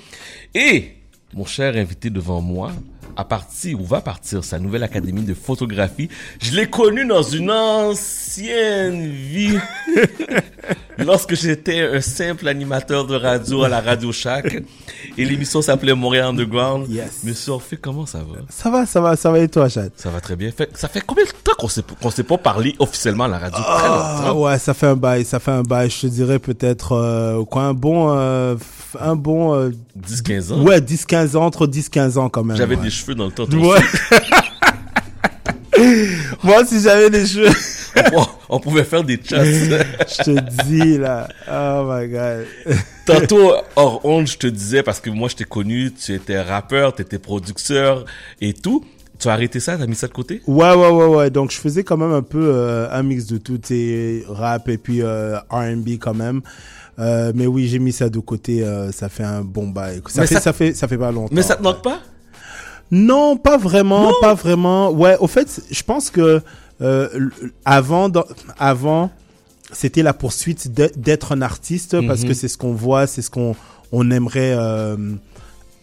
Et 0.55 0.93
mon 1.33 1.43
cher 1.43 1.75
invité 1.75 2.09
devant 2.09 2.39
moi 2.39 2.71
a 3.17 3.25
parti 3.25 3.75
ou 3.75 3.83
va 3.83 3.99
partir 3.99 4.45
sa 4.45 4.57
nouvelle 4.57 4.83
académie 4.83 5.23
de 5.23 5.33
photographie. 5.33 6.07
Je 6.41 6.55
l'ai 6.55 6.69
connu 6.69 7.05
dans 7.05 7.23
une 7.23 7.51
ancienne 7.51 9.11
vie. 9.11 9.57
Lorsque 11.05 11.35
j'étais 11.35 11.81
un 11.81 12.01
simple 12.01 12.47
animateur 12.47 13.05
de 13.05 13.15
radio 13.15 13.63
à 13.63 13.69
la 13.69 13.79
Radio 13.81 14.11
Shack 14.11 14.61
et 15.17 15.25
l'émission 15.25 15.61
s'appelait 15.61 15.93
Montréal 15.95 16.27
Underground. 16.27 16.89
Yes. 16.89 17.19
Monsieur 17.23 17.53
Orphée, 17.53 17.77
comment 17.77 18.05
ça 18.05 18.19
va? 18.19 18.39
Ça 18.49 18.69
va, 18.69 18.85
ça 18.85 18.99
va, 19.01 19.15
ça 19.15 19.31
va 19.31 19.39
et 19.39 19.47
toi, 19.47 19.69
Chad? 19.69 19.91
Ça 19.95 20.09
va 20.09 20.19
très 20.21 20.35
bien. 20.35 20.51
Fait- 20.51 20.69
ça 20.75 20.87
fait 20.87 21.01
combien 21.05 21.23
de 21.23 21.29
temps 21.29 21.53
qu'on 21.57 21.67
s'est, 21.67 21.83
qu'on 22.01 22.09
s'est 22.11 22.23
pas 22.23 22.37
parlé 22.37 22.75
officiellement 22.79 23.23
à 23.25 23.27
la 23.29 23.37
radio? 23.39 23.59
Très 23.59 23.63
Ah, 23.67 24.21
longtemps. 24.25 24.39
ouais, 24.41 24.59
ça 24.59 24.73
fait 24.73 24.87
un 24.87 24.95
bail, 24.95 25.25
ça 25.25 25.39
fait 25.39 25.51
un 25.51 25.63
bail. 25.63 25.89
Je 25.89 26.01
te 26.01 26.07
dirais 26.07 26.39
peut-être 26.39 26.93
euh, 26.93 27.43
quoi, 27.45 27.63
un 27.63 27.73
bon, 27.73 28.13
euh, 28.15 28.55
un 28.99 29.15
bon 29.15 29.53
euh, 29.55 29.69
10-15 30.05 30.53
ans. 30.53 30.61
Ouais, 30.63 30.79
10-15 30.81 31.35
ans, 31.37 31.45
entre 31.45 31.65
10-15 31.67 32.17
ans 32.17 32.29
quand 32.29 32.43
même. 32.43 32.57
J'avais 32.57 32.75
ouais. 32.75 32.81
des 32.83 32.89
cheveux 32.89 33.15
dans 33.15 33.25
le 33.25 33.31
temps. 33.31 33.45
toi 33.45 33.59
Ouais. 33.75 33.79
Moi, 36.43 36.65
si 36.65 36.81
j'avais 36.81 37.09
des 37.09 37.25
cheveux. 37.25 37.49
on, 37.97 38.09
pou- 38.11 38.29
on 38.49 38.59
pouvait 38.59 38.83
faire 38.83 39.03
des 39.03 39.19
chats. 39.23 39.43
je 39.43 40.23
te 40.23 40.63
dis 40.67 40.97
là. 40.97 41.27
Oh 41.51 41.85
my 41.91 42.07
god. 42.07 42.45
Tantôt, 43.05 43.53
hors 43.75 44.05
honte, 44.05 44.27
je 44.27 44.37
te 44.37 44.47
disais, 44.47 44.83
parce 44.83 44.99
que 44.99 45.09
moi, 45.09 45.29
je 45.29 45.35
t'ai 45.37 45.43
connu, 45.43 45.91
tu 45.93 46.13
étais 46.13 46.39
rappeur, 46.41 46.93
tu 46.93 47.01
étais 47.01 47.17
producteur 47.19 48.05
et 48.41 48.53
tout. 48.53 48.85
Tu 49.17 49.27
as 49.27 49.33
arrêté 49.33 49.59
ça, 49.59 49.77
t'as 49.77 49.85
mis 49.87 49.95
ça 49.95 50.07
de 50.07 50.13
côté? 50.13 50.41
Ouais, 50.47 50.73
ouais, 50.73 50.89
ouais, 50.91 51.05
ouais. 51.07 51.29
Donc, 51.29 51.51
je 51.51 51.57
faisais 51.57 51.83
quand 51.83 51.97
même 51.97 52.13
un 52.13 52.21
peu 52.21 52.39
euh, 52.41 52.87
un 52.91 53.03
mix 53.03 53.25
de 53.25 53.37
tout, 53.37 53.59
et 53.71 54.23
rap 54.29 54.69
et 54.69 54.77
puis 54.77 55.01
euh, 55.01 55.37
R&B 55.49 55.97
quand 55.99 56.13
même. 56.13 56.41
Euh, 56.99 57.31
mais 57.35 57.45
oui, 57.47 57.67
j'ai 57.67 57.79
mis 57.79 57.91
ça 57.91 58.09
de 58.09 58.19
côté. 58.19 58.65
ça 58.93 59.09
fait 59.09 59.23
un 59.23 59.41
bon 59.41 59.67
bail. 59.67 60.01
Ça 60.07 60.21
Mais 60.21 60.27
fait, 60.27 60.35
ça- 60.35 60.41
ça... 60.41 60.53
fait, 60.53 60.73
ça 60.73 60.87
fait 60.87 60.97
pas 60.97 61.11
longtemps. 61.11 61.33
Mais 61.35 61.41
ça 61.41 61.55
te 61.55 61.63
manque 61.63 61.81
pas? 61.81 61.99
Non, 62.91 63.37
pas 63.37 63.57
vraiment, 63.57 64.11
pas 64.21 64.33
vraiment. 64.33 64.89
Ouais, 64.91 65.15
au 65.19 65.27
fait, 65.27 65.61
je 65.69 65.83
pense 65.83 66.09
que 66.09 66.41
euh, 66.81 67.29
avant, 67.65 68.09
dans- 68.09 68.25
avant, 68.57 69.11
c'était 69.71 70.03
la 70.03 70.13
poursuite 70.13 70.71
d'être 70.73 71.31
un 71.33 71.41
artiste 71.41 71.95
parce 72.07 72.21
Mhm. 72.21 72.27
que 72.29 72.33
c'est 72.33 72.47
ce 72.47 72.57
qu'on 72.57 72.73
voit, 72.73 73.05
c'est 73.07 73.21
ce 73.21 73.29
qu'on 73.29 73.55
on 73.91 74.09
aimerait 74.11 74.53
euh, 74.57 74.95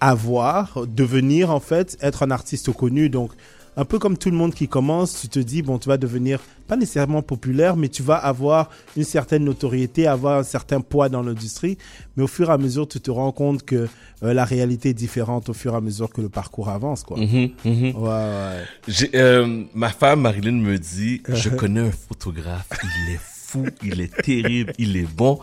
avoir, 0.01 0.87
devenir 0.87 1.51
en 1.51 1.61
fait, 1.61 1.97
être 2.01 2.23
un 2.23 2.31
artiste 2.31 2.71
connu. 2.73 3.09
Donc, 3.09 3.31
un 3.77 3.85
peu 3.85 3.99
comme 3.99 4.17
tout 4.17 4.31
le 4.31 4.37
monde 4.37 4.55
qui 4.55 4.69
commence, 4.69 5.21
tu 5.21 5.29
te 5.29 5.39
dis 5.39 5.63
bon, 5.63 5.79
tu 5.79 5.89
vas 5.89 5.99
devenir 5.99 6.41
pas 6.67 6.77
nécessairement 6.77 7.23
populaire, 7.23 7.77
mais 7.77 7.89
tu 7.89 8.03
vas 8.03 8.17
avoir 8.17 8.71
une 8.97 9.05
certaine 9.05 9.45
notoriété, 9.45 10.07
avoir 10.07 10.39
un 10.39 10.43
certain 10.43 10.81
poids 10.81 11.09
dans 11.09 11.23
l'industrie. 11.23 11.79
Mais 12.17 12.25
au 12.25 12.27
fur 12.27 12.49
et 12.51 12.53
à 12.53 12.59
mesure, 12.59 12.89
tu 12.89 13.01
te 13.01 13.11
rends 13.11 13.33
compte 13.33 13.65
que 13.65 13.89
euh, 14.23 14.33
la 14.35 14.45
réalité 14.45 14.91
est 14.91 14.95
différente 14.95 15.49
au 15.49 15.53
fur 15.53 15.75
et 15.75 15.77
à 15.77 15.81
mesure 15.81 16.11
que 16.11 16.21
le 16.21 16.29
parcours 16.29 16.71
avance, 16.71 17.05
quoi. 17.05 17.19
Mhm, 17.19 17.51
mhm. 17.65 17.97
Ouais, 17.97 18.09
ouais. 18.09 18.65
J'ai, 18.89 19.11
euh, 19.15 19.65
ma 19.75 19.91
femme 19.91 20.23
Marilyn 20.23 20.53
me 20.53 20.79
dit, 20.79 21.23
je 21.29 21.51
connais 21.51 21.81
un 21.81 21.93
photographe, 21.93 22.69
il 22.83 23.15
est 23.15 23.21
fou, 23.21 23.67
il 23.83 24.01
est 24.01 24.17
terrible, 24.23 24.73
il 24.79 24.97
est 24.97 25.15
bon. 25.15 25.39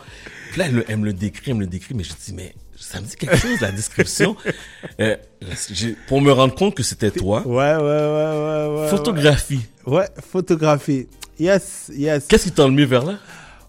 Puis 0.50 0.58
là, 0.58 0.66
elle, 0.66 0.84
elle 0.88 0.96
me 0.98 1.06
le 1.06 1.12
décrit, 1.12 1.52
elle 1.52 1.56
me 1.56 1.60
le 1.60 1.66
décrit, 1.68 1.94
mais 1.94 2.04
je 2.04 2.12
dis, 2.12 2.34
mais 2.34 2.54
ça 2.76 3.00
me 3.00 3.06
dit 3.06 3.16
quelque 3.16 3.36
chose, 3.36 3.60
la 3.60 3.72
description. 3.72 4.36
Euh, 5.00 5.16
pour 6.06 6.20
me 6.20 6.30
rendre 6.30 6.54
compte 6.54 6.74
que 6.74 6.82
c'était 6.82 7.10
toi. 7.10 7.42
Ouais, 7.46 7.74
ouais, 7.74 7.76
ouais, 7.76 7.78
ouais, 7.80 8.80
ouais. 8.82 8.88
Photographie. 8.88 9.60
Ouais, 9.86 10.06
photographie. 10.20 11.08
Yes, 11.38 11.90
yes. 11.92 12.26
Qu'est-ce 12.28 12.44
qui 12.44 12.52
t'a 12.52 12.68
mis 12.68 12.84
vers 12.84 13.04
là? 13.04 13.18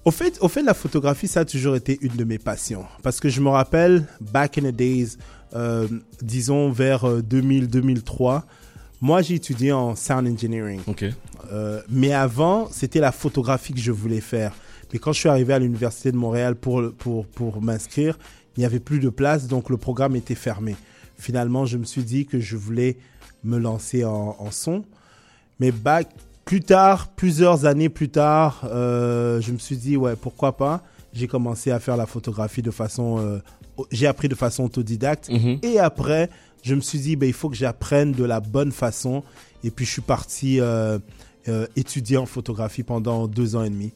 Au 0.03 0.11
fait, 0.11 0.37
au 0.41 0.47
fait, 0.47 0.61
la 0.61 0.75
photographie, 0.75 1.27
ça 1.27 1.39
a 1.39 1.45
toujours 1.45 1.75
été 1.75 1.97
une 2.01 2.15
de 2.15 2.23
mes 2.23 2.37
passions. 2.37 2.85
Parce 3.01 3.19
que 3.19 3.27
je 3.27 3.41
me 3.41 3.49
rappelle, 3.49 4.05
back 4.21 4.59
in 4.59 4.69
the 4.69 4.75
days, 4.75 5.17
euh, 5.55 5.87
disons 6.21 6.69
vers 6.69 7.05
2000-2003, 7.05 8.43
moi 9.01 9.21
j'ai 9.21 9.35
étudié 9.35 9.71
en 9.71 9.95
sound 9.95 10.27
engineering. 10.27 10.81
Ok. 10.87 11.05
Euh, 11.51 11.81
mais 11.89 12.13
avant, 12.13 12.67
c'était 12.71 12.99
la 12.99 13.11
photographie 13.11 13.73
que 13.73 13.79
je 13.79 13.91
voulais 13.91 14.21
faire. 14.21 14.53
Mais 14.93 14.99
quand 14.99 15.13
je 15.13 15.19
suis 15.19 15.29
arrivé 15.29 15.53
à 15.53 15.59
l'Université 15.59 16.11
de 16.11 16.17
Montréal 16.17 16.55
pour, 16.55 16.83
pour, 16.97 17.25
pour 17.25 17.61
m'inscrire, 17.61 18.17
il 18.55 18.61
n'y 18.61 18.65
avait 18.65 18.79
plus 18.79 18.99
de 18.99 19.09
place, 19.09 19.47
donc 19.47 19.69
le 19.69 19.77
programme 19.77 20.15
était 20.15 20.35
fermé. 20.35 20.75
Finalement, 21.17 21.65
je 21.65 21.77
me 21.77 21.85
suis 21.85 22.03
dit 22.03 22.25
que 22.25 22.39
je 22.39 22.55
voulais 22.57 22.97
me 23.43 23.57
lancer 23.57 24.03
en, 24.05 24.35
en 24.37 24.51
son. 24.51 24.83
Mais 25.59 25.71
back, 25.71 26.09
plus 26.45 26.61
tard, 26.61 27.07
plusieurs 27.09 27.65
années 27.65 27.89
plus 27.89 28.09
tard, 28.09 28.61
euh, 28.65 29.41
je 29.41 29.51
me 29.51 29.57
suis 29.57 29.77
dit, 29.77 29.97
ouais, 29.97 30.15
pourquoi 30.15 30.57
pas. 30.57 30.83
J'ai 31.13 31.27
commencé 31.27 31.71
à 31.71 31.79
faire 31.79 31.97
la 31.97 32.05
photographie 32.05 32.61
de 32.61 32.71
façon... 32.71 33.19
euh, 33.19 33.39
j'ai 33.91 34.07
appris 34.07 34.29
de 34.29 34.35
façon 34.35 34.65
autodidacte. 34.65 35.29
Mhm. 35.29 35.59
Et 35.61 35.79
après, 35.79 36.29
je 36.61 36.75
me 36.75 36.81
suis 36.81 36.99
dit, 36.99 37.15
ben, 37.15 37.27
il 37.27 37.33
faut 37.33 37.49
que 37.49 37.55
j'apprenne 37.55 38.11
de 38.11 38.23
la 38.23 38.39
bonne 38.39 38.71
façon. 38.71 39.23
Et 39.63 39.71
puis, 39.71 39.85
je 39.85 39.91
suis 39.91 40.01
parti 40.01 40.59
euh, 40.59 40.99
étudier 41.75 42.17
en 42.17 42.25
photographie 42.25 42.83
pendant 42.83 43.27
deux 43.27 43.55
ans 43.55 43.63
et 43.63 43.69
demi. 43.69 43.93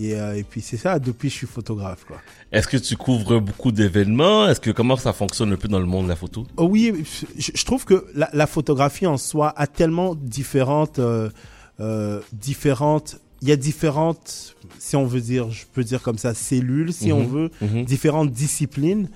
Et, 0.00 0.14
euh, 0.14 0.36
et 0.36 0.44
puis, 0.44 0.62
c'est 0.62 0.76
ça, 0.78 0.98
depuis, 0.98 1.28
je 1.28 1.34
suis 1.34 1.46
photographe, 1.46 2.04
quoi. 2.06 2.16
Est-ce 2.52 2.66
que 2.66 2.78
tu 2.78 2.96
couvres 2.96 3.38
beaucoup 3.40 3.70
d'événements? 3.70 4.48
Est-ce 4.48 4.60
que 4.60 4.70
comment 4.70 4.96
ça 4.96 5.12
fonctionne 5.12 5.52
un 5.52 5.56
peu 5.56 5.68
dans 5.68 5.78
le 5.78 5.84
monde 5.86 6.04
de 6.04 6.08
la 6.08 6.16
photo? 6.16 6.46
Oh 6.56 6.64
oui, 6.70 7.04
je, 7.38 7.50
je 7.54 7.64
trouve 7.64 7.84
que 7.84 8.06
la, 8.14 8.30
la 8.32 8.46
photographie 8.46 9.06
en 9.06 9.18
soi 9.18 9.52
a 9.56 9.66
tellement 9.66 10.14
différentes, 10.14 10.98
euh, 10.98 11.28
euh, 11.80 12.20
différentes. 12.32 13.20
Il 13.42 13.48
y 13.48 13.52
a 13.52 13.56
différentes, 13.56 14.56
si 14.78 14.96
on 14.96 15.04
veut 15.06 15.20
dire, 15.20 15.50
je 15.50 15.64
peux 15.72 15.84
dire 15.84 16.00
comme 16.02 16.18
ça, 16.18 16.34
cellules, 16.34 16.92
si 16.92 17.08
Mhm, 17.12 17.18
on 17.18 17.24
veut, 17.24 17.50
mhm. 17.60 17.84
différentes 17.84 18.30
disciplines. 18.30 19.08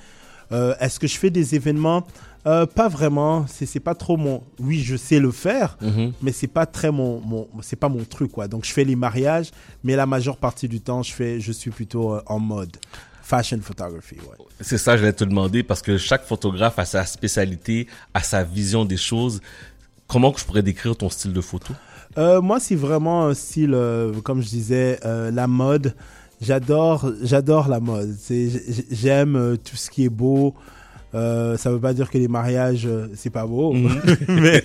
Euh, 0.52 0.74
Est-ce 0.80 1.00
que 1.00 1.06
je 1.06 1.16
fais 1.16 1.30
des 1.30 1.54
événements 1.54 2.06
Euh, 2.46 2.66
Pas 2.66 2.88
vraiment. 2.88 3.46
C'est 3.48 3.80
pas 3.80 3.94
trop 3.94 4.16
mon. 4.16 4.42
Oui, 4.60 4.80
je 4.80 4.96
sais 4.96 5.18
le 5.18 5.30
faire, 5.30 5.78
Mhm. 5.80 6.12
mais 6.22 6.32
c'est 6.32 6.46
pas 6.46 6.66
très 6.66 6.90
mon, 6.90 7.20
mon 7.20 7.48
c'est 7.62 7.76
pas 7.76 7.88
mon 7.88 8.04
truc 8.04 8.30
quoi. 8.32 8.48
Donc 8.48 8.64
je 8.64 8.72
fais 8.72 8.84
les 8.84 8.96
mariages, 8.96 9.50
mais 9.82 9.96
la 9.96 10.06
majeure 10.06 10.36
partie 10.36 10.68
du 10.68 10.80
temps, 10.80 11.02
je 11.02 11.12
fais, 11.12 11.40
je 11.40 11.52
suis 11.52 11.70
plutôt 11.70 12.12
euh, 12.14 12.22
en 12.26 12.38
mode 12.38 12.76
fashion 13.22 13.58
photography. 13.62 14.16
Ouais. 14.16 14.36
C'est 14.60 14.76
ça, 14.76 14.96
je 14.98 15.02
vais 15.02 15.12
te 15.14 15.24
demander 15.24 15.62
parce 15.62 15.80
que 15.80 15.96
chaque 15.96 16.24
photographe 16.26 16.78
a 16.78 16.84
sa 16.84 17.06
spécialité, 17.06 17.86
a 18.12 18.22
sa 18.22 18.44
vision 18.44 18.84
des 18.84 18.98
choses. 18.98 19.40
Comment 20.06 20.30
que 20.30 20.38
je 20.40 20.44
pourrais 20.44 20.62
décrire 20.62 20.94
ton 20.94 21.08
style 21.08 21.32
de 21.32 21.40
photo? 21.40 21.72
Euh, 22.18 22.42
moi, 22.42 22.60
c'est 22.60 22.76
vraiment 22.76 23.24
un 23.26 23.32
style, 23.34 23.72
euh, 23.72 24.12
comme 24.20 24.42
je 24.42 24.48
disais, 24.48 25.00
euh, 25.06 25.30
la 25.30 25.46
mode. 25.46 25.94
J'adore, 26.42 27.10
j'adore 27.22 27.68
la 27.68 27.80
mode. 27.80 28.14
J'aime 28.90 29.56
tout 29.64 29.76
ce 29.76 29.90
qui 29.90 30.04
est 30.04 30.08
beau. 30.10 30.54
Euh, 31.14 31.56
ça 31.56 31.70
veut 31.70 31.78
pas 31.80 31.94
dire 31.94 32.10
que 32.10 32.18
les 32.18 32.28
mariages 32.28 32.86
euh, 32.86 33.06
c'est 33.14 33.30
pas 33.30 33.46
beau, 33.46 33.72
Mhm. 33.72 34.00
mais, 34.28 34.64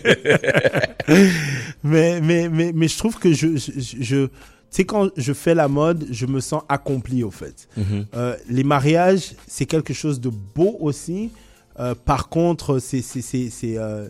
mais 1.84 2.22
mais 2.22 2.50
mais 2.50 2.72
mais 2.74 2.88
je 2.88 2.98
trouve 2.98 3.18
que 3.18 3.34
je 3.34 3.56
je, 3.58 3.72
je 3.78 4.26
tu 4.26 4.32
sais 4.72 4.86
quand 4.86 5.10
je 5.18 5.34
fais 5.34 5.56
la 5.56 5.68
mode, 5.68 6.06
je 6.12 6.26
me 6.28 6.40
sens 6.40 6.62
accompli 6.70 7.24
au 7.24 7.32
fait. 7.32 7.68
Mhm. 7.78 8.06
Euh, 8.16 8.36
les 8.50 8.64
mariages, 8.64 9.34
c'est 9.48 9.66
quelque 9.66 9.94
chose 9.94 10.20
de 10.22 10.30
beau 10.30 10.78
aussi. 10.80 11.32
Euh, 11.80 11.96
par 11.96 12.30
contre, 12.30 12.80
c'est 12.80 13.02
c'est 13.02 13.22
c'est 13.22 13.50
c'est 13.50 13.78
euh, 13.78 14.10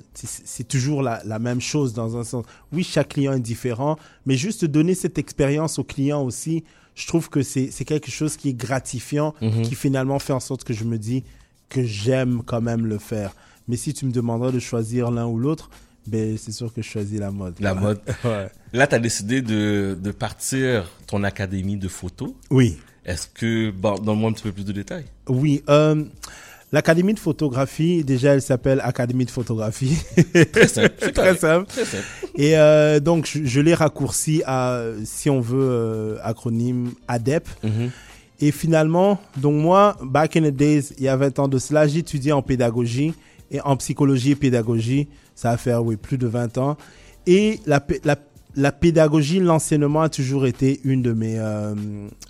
toujours 0.68 1.01
la, 1.01 1.22
la 1.26 1.40
même 1.40 1.61
chose 1.61 1.93
dans 1.93 2.18
un 2.18 2.24
sens. 2.24 2.43
Oui, 2.74 2.84
chaque 2.84 3.09
client 3.09 3.34
est 3.34 3.40
différent, 3.40 3.98
mais 4.26 4.35
juste 4.35 4.66
donner 4.66 4.95
cette 4.95 5.18
expérience 5.18 5.77
au 5.80 5.84
client 5.84 6.24
aussi, 6.24 6.64
je 6.95 7.06
trouve 7.08 7.30
que 7.30 7.42
c'est 7.43 7.69
c'est 7.72 7.85
quelque 7.85 8.11
chose 8.11 8.35
qui 8.38 8.50
est 8.50 8.53
gratifiant, 8.53 9.34
Mhm. 9.42 9.61
qui 9.61 9.76
finalement 9.76 10.19
fait 10.19 10.34
en 10.34 10.40
sorte 10.40 10.64
que 10.64 10.74
je 10.74 10.84
me 10.84 10.98
dis 10.98 11.24
que 11.69 11.83
j'aime 11.83 12.41
quand 12.45 12.61
même 12.61 12.85
le 12.85 12.98
faire. 12.98 13.33
Mais 13.67 13.77
si 13.77 13.93
tu 13.93 14.06
me 14.06 14.11
demanderais 14.11 14.51
de 14.51 14.59
choisir 14.59 15.11
l'un 15.11 15.25
ou 15.27 15.38
l'autre, 15.38 15.69
ben 16.07 16.38
c'est 16.38 16.51
sûr 16.51 16.73
que 16.73 16.81
je 16.81 16.88
choisis 16.89 17.19
la 17.19 17.30
mode. 17.31 17.56
La 17.59 17.73
Ouais. 17.75 17.80
mode. 17.81 17.99
Ouais. 18.23 18.49
Là, 18.73 18.88
tu 18.88 18.95
as 18.95 18.99
décidé 18.99 19.41
de, 19.41 19.98
de 20.01 20.11
partir 20.11 20.89
ton 21.07 21.23
académie 21.23 21.77
de 21.77 21.88
photo. 21.88 22.35
Oui. 22.49 22.77
Est-ce 23.06 23.27
que, 23.27 23.72
bon, 23.72 23.95
donne-moi 23.95 24.30
un 24.30 24.33
petit 24.33 24.43
peu 24.43 24.51
plus 24.51 24.65
de 24.65 24.72
détails. 24.72 25.06
Oui, 25.27 25.64
euh, 25.69 26.03
l'académie 26.72 27.14
de 27.14 27.19
photographie, 27.19 28.03
déjà, 28.03 28.33
elle 28.33 28.41
s'appelle 28.41 28.81
Académie 28.83 29.25
de 29.25 29.31
photographie. 29.31 29.98
Très 30.51 30.67
simple, 30.67 31.11
Très 31.14 31.35
simple. 31.35 31.65
Très 31.67 31.85
simple. 31.85 32.03
Et 32.35 32.57
euh, 32.57 32.99
donc, 32.99 33.25
je, 33.27 33.45
je 33.45 33.59
l'ai 33.61 33.73
raccourci 33.73 34.43
à, 34.45 34.83
si 35.06 35.30
on 35.30 35.41
veut, 35.41 35.67
euh, 35.69 36.17
acronyme 36.23 36.91
ADEP. 37.07 37.48
Mhm. 37.64 37.91
Et 38.42 38.51
finalement, 38.51 39.19
donc 39.38 39.56
moi, 39.56 39.98
back 40.03 40.38
in 40.38 40.43
the 40.43 40.56
days, 40.56 40.93
il 40.98 41.03
y 41.03 41.08
a 41.08 41.16
20 41.18 41.40
ans 41.40 41.48
de 41.48 41.58
cela, 41.58 41.88
j'étudiais 41.88 42.32
en 42.32 42.42
pédagogie 42.42 43.14
et 43.51 43.59
en 43.61 43.76
psychologie 43.77 44.32
et 44.32 44.35
pédagogie. 44.35 45.08
Ça 45.35 45.51
va 45.51 45.58
faire, 45.58 45.84
oui, 45.84 45.98
plus 45.98 46.18
de 46.18 46.27
20 46.27 46.58
ans. 46.58 46.77
Et 47.27 47.59
la, 47.66 47.80
pé- 47.82 48.00
la, 48.06 48.16
la 48.56 48.72
pédagogie, 48.72 49.40
l'enseignement 49.40 50.01
a 50.01 50.09
toujours 50.09 50.45
été 50.45 50.80
une 50.85 51.01
de 51.01 51.11
mes, 51.14 51.35
euh, 51.38 51.76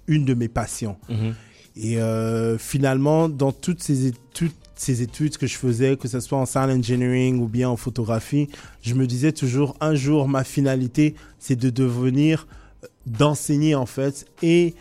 une 0.07 0.25
de 0.25 0.33
mes 0.33 0.47
passions. 0.47 0.97
Mhm. 1.09 1.35
Et 1.81 2.01
euh, 2.01 2.57
finalement, 2.57 3.29
dans 3.29 3.51
toutes 3.51 3.81
ces, 3.83 4.07
é- 4.07 4.13
toutes 4.33 4.55
ces 4.75 5.01
études 5.03 5.37
que 5.37 5.45
je 5.45 5.55
faisais, 5.57 5.95
que 5.95 6.07
ce 6.07 6.19
soit 6.19 6.37
en 6.39 6.45
sound 6.47 6.71
engineering 6.71 7.39
ou 7.39 7.47
bien 7.47 7.69
en 7.69 7.77
photographie, 7.77 8.49
je 8.81 8.95
me 8.95 9.05
disais 9.05 9.31
toujours, 9.31 9.75
un 9.79 9.93
jour, 9.93 10.27
ma 10.27 10.43
finalité, 10.43 11.13
c'est 11.37 11.55
de 11.55 11.69
devenir, 11.69 12.47
euh, 12.83 12.87
d'enseigner 13.05 13.75
en 13.75 13.85
fait, 13.85 14.25
et 14.41 14.73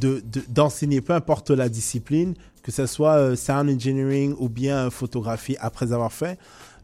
de, 0.00 0.22
de- 0.32 0.42
d'enseigner, 0.48 1.00
peu 1.00 1.12
importe 1.12 1.50
la 1.50 1.68
discipline, 1.68 2.34
que 2.62 2.72
ce 2.72 2.86
soit 2.86 3.16
euh, 3.16 3.36
sound 3.36 3.68
engineering 3.70 4.34
ou 4.38 4.48
bien 4.48 4.86
euh, 4.86 4.90
photographie, 4.90 5.56
après 5.60 5.92
avoir 5.92 6.12
fait 6.12 6.38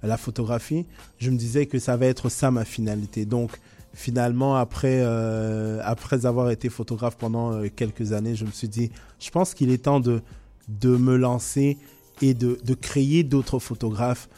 euh, 0.05 0.09
la 0.09 0.17
photographie, 0.17 0.87
je 1.19 1.31
me 1.31 1.37
disais 1.37 1.67
que 1.67 1.79
ça 1.79 1.97
va 1.97 2.07
être 2.07 2.29
ça 2.29 2.51
ma 2.51 2.65
finalité. 2.65 3.25
Donc, 3.25 3.51
finalement, 3.93 4.55
après, 4.57 5.03
après 5.83 6.25
avoir 6.25 6.51
été 6.51 6.69
photographe 6.69 7.17
pendant 7.19 7.61
quelques 7.75 8.13
années, 8.13 8.37
je 8.37 8.45
me 8.45 8.53
suis 8.53 8.69
dit, 8.69 8.93
je 9.19 9.31
pense 9.31 9.53
qu'il 9.53 9.71
est 9.73 9.83
temps 9.83 9.99
de, 9.99 10.23
de 10.69 10.97
me 10.97 11.17
lancer 11.17 11.77
et 12.23 12.33
de, 12.33 12.61
de 12.65 12.75
créer 12.75 13.25
d'autres 13.25 13.59
photographes 13.59 14.29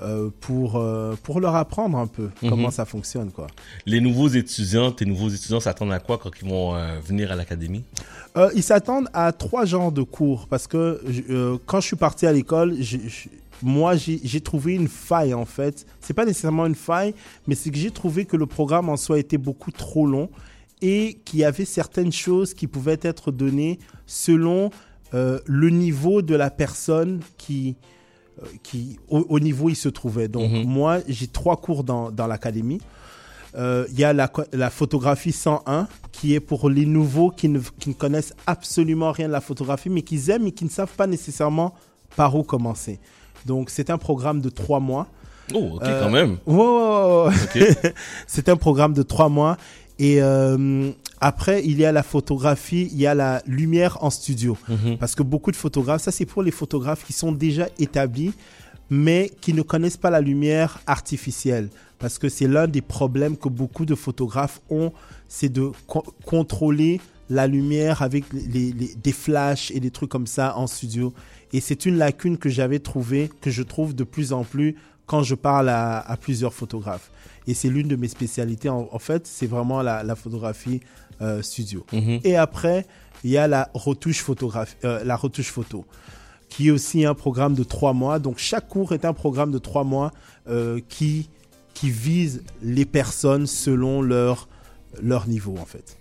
euh, 0.00 0.30
pour, 0.40 0.76
euh, 0.76 1.14
pour 1.22 1.40
leur 1.40 1.56
apprendre 1.56 1.98
un 1.98 2.06
peu 2.06 2.30
Mhm. 2.42 2.48
comment 2.50 2.70
ça 2.70 2.84
fonctionne. 2.84 3.30
Quoi. 3.32 3.48
Les 3.86 4.00
nouveaux 4.00 4.28
étudiants, 4.28 4.92
tes 4.92 5.04
nouveaux 5.04 5.28
étudiants 5.28 5.58
s'attendent 5.60 5.92
à 5.92 5.98
quoi 5.98 6.16
quand 6.18 6.30
ils 6.40 6.48
vont 6.48 6.74
euh, 6.76 7.00
venir 7.00 7.32
à 7.32 7.36
l'académie? 7.36 7.82
Ils 8.54 8.62
s'attendent 8.62 9.08
à 9.12 9.32
trois 9.32 9.64
genres 9.64 9.90
de 9.90 10.02
cours 10.02 10.46
parce 10.48 10.68
que 10.68 11.00
quand 11.66 11.80
je 11.80 11.86
suis 11.88 11.96
parti 11.96 12.26
à 12.26 12.32
l'école, 12.32 12.76
moi 13.62 13.94
j'ai 13.96 14.40
trouvé 14.40 14.74
une 14.74 14.86
faille 14.86 15.34
en 15.34 15.44
fait. 15.44 15.84
C'est 16.00 16.14
pas 16.14 16.24
nécessairement 16.24 16.66
une 16.66 16.76
faille, 16.76 17.12
mais 17.48 17.56
c'est 17.56 17.70
que 17.70 17.76
j'ai 17.78 17.90
trouvé 17.90 18.26
que 18.26 18.36
le 18.36 18.46
programme 18.46 18.88
en 18.88 18.96
soi 18.96 19.18
était 19.18 19.36
beaucoup 19.38 19.72
trop 19.72 20.06
long 20.06 20.30
et 20.80 21.18
qu'il 21.24 21.40
y 21.40 21.44
avait 21.44 21.64
certaines 21.64 22.12
choses 22.12 22.54
qui 22.54 22.68
pouvaient 22.68 23.00
être 23.02 23.32
données 23.32 23.80
selon 24.06 24.70
le 25.12 25.70
niveau 25.70 26.22
de 26.22 26.36
la 26.36 26.50
personne 26.50 27.18
qui 27.36 27.74
qui 28.62 28.98
au, 29.08 29.24
au 29.28 29.40
niveau 29.40 29.66
où 29.66 29.68
il 29.70 29.76
se 29.76 29.88
trouvait. 29.88 30.28
Donc 30.28 30.50
moi 30.64 30.98
j'ai 31.08 31.26
trois 31.26 31.56
cours 31.56 31.84
dans, 31.84 32.10
dans 32.10 32.26
l'académie. 32.26 32.80
Euh, 33.56 33.84
Il 33.90 33.98
y 33.98 34.04
a 34.04 34.12
la, 34.12 34.30
la 34.52 34.70
photographie 34.70 35.32
101 35.32 35.88
qui 36.12 36.34
est 36.34 36.40
pour 36.40 36.70
les 36.70 36.86
nouveaux 36.86 37.30
qui 37.30 37.48
ne, 37.48 37.58
qui 37.80 37.88
ne 37.88 37.94
connaissent 37.94 38.34
absolument 38.46 39.10
rien 39.10 39.26
de 39.26 39.32
la 39.32 39.40
photographie, 39.40 39.90
mais 39.90 40.02
qui 40.02 40.30
aiment 40.30 40.46
et 40.46 40.52
qui 40.52 40.64
ne 40.64 40.70
savent 40.70 40.94
pas 40.96 41.06
nécessairement 41.08 41.74
par 42.16 42.36
où 42.36 42.42
commencer. 42.44 43.00
Donc 43.46 43.70
c'est 43.70 43.90
un 43.90 43.98
programme 43.98 44.40
de 44.40 44.50
trois 44.50 44.80
mois. 44.80 45.06
Euh, 45.52 45.56
Oh, 45.56 45.70
ok, 45.76 45.82
quand 45.82 46.10
même. 46.10 46.38
ouais, 46.46 46.56
ouais, 46.56 47.24
ouais. 47.26 47.74
Ok. 47.82 47.92
c'est 48.28 48.48
un 48.48 48.56
programme 48.56 48.92
de 48.94 49.02
trois 49.02 49.28
mois. 49.28 49.56
Et 49.98 50.22
euh, 50.22 50.92
après, 51.20 51.62
il 51.64 51.78
y 51.78 51.84
a 51.84 51.92
la 51.92 52.02
photographie, 52.02 52.88
il 52.92 52.98
y 52.98 53.06
a 53.06 53.14
la 53.14 53.42
lumière 53.46 54.02
en 54.02 54.10
studio. 54.10 54.56
Mhm. 54.68 54.96
Parce 54.98 55.14
que 55.14 55.22
beaucoup 55.22 55.50
de 55.50 55.56
photographes, 55.56 56.02
ça 56.02 56.10
c'est 56.12 56.26
pour 56.26 56.42
les 56.42 56.50
photographes 56.50 57.04
qui 57.04 57.12
sont 57.12 57.32
déjà 57.32 57.68
établis, 57.78 58.32
mais 58.88 59.30
qui 59.40 59.52
ne 59.54 59.62
connaissent 59.62 59.96
pas 59.98 60.10
la 60.10 60.20
lumière 60.20 60.80
artificielle. 60.86 61.68
Parce 61.98 62.18
que 62.18 62.28
c'est 62.28 62.48
l'un 62.48 62.66
des 62.66 62.80
problèmes 62.80 63.36
que 63.36 63.48
beaucoup 63.48 63.84
de 63.84 63.94
photographes 63.94 64.60
ont, 64.70 64.92
c'est 65.28 65.50
de 65.52 65.70
co- 65.86 66.04
contrôler 66.24 67.00
la 67.28 67.46
lumière 67.46 68.02
avec 68.02 68.24
les, 68.32 68.72
les- 68.72 68.94
des 68.94 69.12
flashs 69.12 69.70
et 69.70 69.78
des 69.80 69.90
trucs 69.90 70.10
comme 70.10 70.26
ça 70.26 70.56
en 70.56 70.66
studio. 70.66 71.12
Et 71.52 71.60
c'est 71.60 71.84
une 71.86 71.96
lacune 71.98 72.38
que 72.38 72.48
j'avais 72.48 72.78
trouvée, 72.80 73.30
que 73.40 73.50
je 73.50 73.62
trouve 73.62 73.94
de 73.94 74.02
plus 74.04 74.32
en 74.32 74.42
plus 74.44 74.74
quand 75.06 75.22
je 75.22 75.34
parle 75.34 75.68
à, 75.68 75.98
à 75.98 76.16
plusieurs 76.16 76.54
photographes. 76.54 77.10
Et 77.46 77.54
c'est 77.54 77.68
l'une 77.68 77.88
de 77.88 77.96
mes 77.96 78.08
spécialités. 78.08 78.68
En, 78.68 78.88
en 78.90 78.98
fait, 78.98 79.26
c'est 79.26 79.46
vraiment 79.46 79.82
la, 79.82 80.02
la 80.02 80.14
photographie 80.16 80.80
euh, 81.20 81.42
studio. 81.42 81.84
Mhm. 81.92 82.20
Et 82.24 82.36
après, 82.36 82.86
il 83.24 83.30
y 83.30 83.36
a 83.38 83.46
la 83.48 83.70
retouche, 83.74 84.20
photographe, 84.22 84.76
euh, 84.84 85.04
la 85.04 85.16
retouche 85.16 85.50
photo, 85.50 85.84
qui 86.48 86.68
est 86.68 86.70
aussi 86.70 87.04
un 87.04 87.14
programme 87.14 87.54
de 87.54 87.64
trois 87.64 87.92
mois. 87.92 88.18
Donc, 88.18 88.38
chaque 88.38 88.68
cours 88.68 88.92
est 88.92 89.04
un 89.04 89.12
programme 89.12 89.52
de 89.52 89.58
trois 89.58 89.84
mois 89.84 90.12
euh, 90.48 90.80
qui, 90.88 91.28
qui 91.74 91.90
vise 91.90 92.42
les 92.62 92.84
personnes 92.84 93.46
selon 93.46 94.02
leur, 94.02 94.48
leur 95.02 95.28
niveau, 95.28 95.56
en 95.60 95.66
fait. 95.66 95.96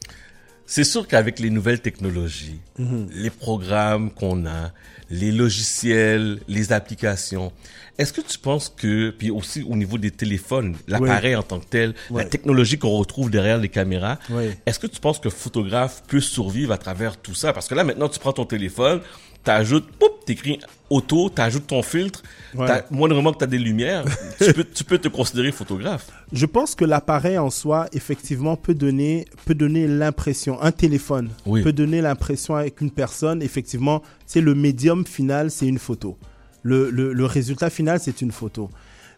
C'est 0.65 0.83
sûr 0.83 1.07
qu'avec 1.07 1.39
les 1.39 1.49
nouvelles 1.49 1.81
technologies, 1.81 2.59
Mhm. 2.77 3.07
les 3.11 3.29
programmes 3.31 4.11
qu'on 4.11 4.45
a, 4.45 4.71
les 5.09 5.31
logiciels, 5.31 6.39
les 6.47 6.71
applications, 6.71 7.51
est-ce 7.97 8.13
que 8.13 8.21
tu 8.21 8.37
penses 8.37 8.69
que, 8.69 9.09
puis 9.09 9.29
aussi 9.29 9.63
au 9.63 9.75
niveau 9.75 9.97
des 9.97 10.11
téléphones, 10.11 10.77
l'appareil 10.87 11.35
en 11.35 11.43
tant 11.43 11.59
que 11.59 11.65
tel, 11.65 11.93
la 12.11 12.23
technologie 12.23 12.77
qu'on 12.77 12.97
retrouve 12.97 13.29
derrière 13.29 13.57
les 13.57 13.69
caméras, 13.69 14.19
est-ce 14.65 14.79
que 14.79 14.87
tu 14.87 14.99
penses 15.01 15.19
que 15.19 15.29
photographe 15.29 16.03
peut 16.07 16.21
survivre 16.21 16.71
à 16.71 16.77
travers 16.77 17.17
tout 17.17 17.33
ça? 17.33 17.51
Parce 17.51 17.67
que 17.67 17.75
là, 17.75 17.83
maintenant, 17.83 18.07
tu 18.07 18.19
prends 18.19 18.33
ton 18.33 18.45
téléphone, 18.45 19.01
t'ajoutes, 19.43 19.87
poup, 19.99 20.25
t'écris 20.25 20.59
auto, 20.89 21.29
t'ajoutes 21.29 21.67
ton 21.67 21.81
filtre, 21.83 22.23
Ouais. 22.55 22.83
moindrement 22.89 23.31
que 23.31 23.37
t'as 23.37 23.45
des 23.45 23.59
lumières, 23.59 24.05
tu 24.43 24.53
peux, 24.53 24.63
tu 24.63 24.83
peux 24.83 24.97
te 24.97 25.07
considérer 25.07 25.51
photographe. 25.51 26.07
Je 26.33 26.45
pense 26.47 26.73
que 26.75 26.83
l'appareil 26.83 27.37
en 27.37 27.49
soi, 27.51 27.87
effectivement, 27.93 28.55
peut 28.55 28.73
donner, 28.73 29.25
peut 29.45 29.53
donner 29.53 29.87
l'impression, 29.87 30.59
un 30.61 30.71
téléphone 30.71 31.29
Oui. 31.45 31.61
peut 31.61 31.73
donner 31.73 32.01
l'impression 32.01 32.55
avec 32.55 32.81
une 32.81 32.89
personne, 32.91 33.41
effectivement, 33.43 34.01
c'est 34.25 34.41
le 34.41 34.55
médium 34.55 35.05
final, 35.05 35.51
c'est 35.51 35.67
une 35.67 35.77
photo. 35.79 36.17
Le, 36.63 36.89
le, 36.89 37.13
le 37.13 37.25
résultat 37.25 37.69
final, 37.69 37.99
c'est 37.99 38.21
une 38.21 38.31
photo. 38.31 38.69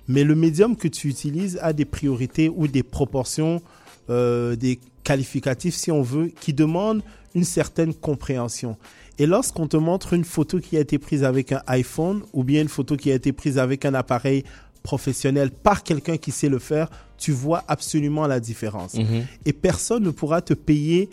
Mais 0.08 0.24
le 0.26 0.36
médium 0.36 0.76
que 0.76 0.88
tu 0.90 1.08
utilises 1.08 1.58
a 1.62 1.72
des 1.74 1.86
priorités 1.86 2.50
ou 2.50 2.68
des 2.68 2.84
proportions, 2.84 3.62
euh, 4.10 4.56
des 4.58 4.80
qualificatifs, 5.04 5.76
si 5.76 5.90
on 5.92 6.02
veut, 6.02 6.32
qui 6.42 6.54
demandent 6.54 7.02
une 7.34 7.46
certaine 7.46 7.94
compréhension. 7.94 8.78
Et 9.22 9.28
lorsqu'on 9.28 9.68
te 9.68 9.78
montre 9.78 10.14
une 10.14 10.24
photo 10.24 10.60
qui 10.60 10.78
a 10.78 10.80
été 10.80 10.98
prise 10.98 11.24
avec 11.24 11.52
un 11.52 11.62
iPhone 11.68 12.24
ou 12.34 12.44
bien 12.44 12.60
une 12.64 12.68
photo 12.70 12.98
qui 12.98 13.12
a 13.12 13.14
été 13.14 13.32
prise 13.32 13.60
avec 13.60 13.86
un 13.86 13.94
appareil 13.94 14.44
professionnel 14.82 15.52
par 15.52 15.84
quelqu'un 15.84 16.18
qui 16.18 16.32
sait 16.32 16.50
le 16.50 16.58
faire, 16.58 16.90
tu 17.20 17.32
vois 17.32 17.64
absolument 17.68 18.26
la 18.26 18.40
différence. 18.40 18.96
Mhm. 18.96 19.28
Et 19.46 19.54
personne 19.54 20.02
ne 20.02 20.10
pourra 20.10 20.42
te 20.42 20.56
payer 20.56 21.08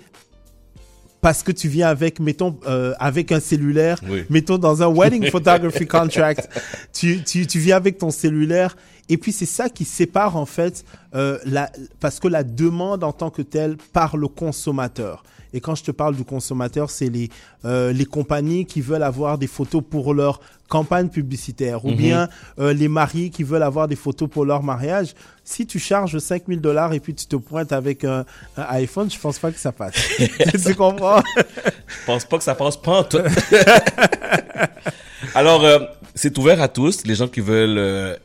parce 1.20 1.42
que 1.42 1.52
tu 1.52 1.68
viens 1.68 1.88
avec, 1.88 2.18
mettons, 2.18 2.58
euh, 2.66 2.94
avec 2.98 3.30
un 3.30 3.40
cellulaire, 3.40 4.00
Oui. 4.08 4.24
mettons 4.30 4.56
dans 4.56 4.82
un 4.82 4.88
wedding 4.88 5.26
photography 5.30 5.86
contract, 5.86 6.48
tu, 6.94 7.22
tu, 7.24 7.46
tu 7.46 7.58
viens 7.58 7.76
avec 7.76 7.98
ton 7.98 8.10
cellulaire. 8.10 8.74
Et 9.10 9.18
puis 9.18 9.32
c'est 9.32 9.44
ça 9.44 9.68
qui 9.68 9.84
sépare 9.84 10.34
en 10.38 10.46
fait, 10.46 10.82
euh, 11.14 11.38
la, 11.44 11.70
parce 12.00 12.20
que 12.20 12.28
la 12.28 12.42
demande 12.42 13.04
en 13.04 13.12
tant 13.12 13.28
que 13.28 13.42
telle 13.42 13.76
par 13.92 14.16
le 14.16 14.28
consommateur. 14.28 15.24
Et 15.52 15.60
quand 15.60 15.74
je 15.74 15.84
te 15.84 15.90
parle 15.90 16.16
du 16.16 16.24
consommateur, 16.24 16.90
c'est 16.90 17.08
les, 17.08 17.28
euh, 17.64 17.92
les 17.92 18.04
compagnies 18.04 18.66
qui 18.66 18.80
veulent 18.80 19.02
avoir 19.02 19.38
des 19.38 19.46
photos 19.46 19.82
pour 19.88 20.14
leur 20.14 20.40
campagne 20.68 21.08
publicitaire 21.08 21.86
ou 21.86 21.90
Mhm. 21.90 21.96
bien 21.96 22.28
euh, 22.58 22.74
les 22.74 22.88
mariés 22.88 23.30
qui 23.30 23.42
veulent 23.42 23.62
avoir 23.62 23.88
des 23.88 23.96
photos 23.96 24.28
pour 24.28 24.44
leur 24.44 24.62
mariage. 24.62 25.14
Si 25.42 25.66
tu 25.66 25.78
charges 25.78 26.18
5000 26.18 26.60
dollars 26.60 26.92
et 26.92 27.00
puis 27.00 27.14
tu 27.14 27.24
te 27.24 27.36
pointes 27.36 27.72
avec 27.72 28.04
un, 28.04 28.26
un 28.58 28.62
iPhone, 28.70 29.10
je 29.10 29.18
pense 29.18 29.38
pas 29.38 29.50
que 29.50 29.58
ça 29.58 29.72
passe. 29.72 29.94
tu 30.64 30.74
comprends? 30.74 31.22
Je 31.36 32.06
pense 32.06 32.26
pas 32.26 32.36
que 32.36 32.44
ça 32.44 32.54
passe 32.54 32.76
pas 32.76 32.98
en 33.00 33.04
tout. 33.04 33.18
Alors, 35.34 35.64
euh, 35.64 35.78
c'est 36.14 36.36
ouvert 36.38 36.60
à 36.60 36.68
tous, 36.68 37.04
les 37.04 37.14
gens 37.14 37.28
qui 37.28 37.40
veulent 37.40 37.78
euh, 37.78 38.16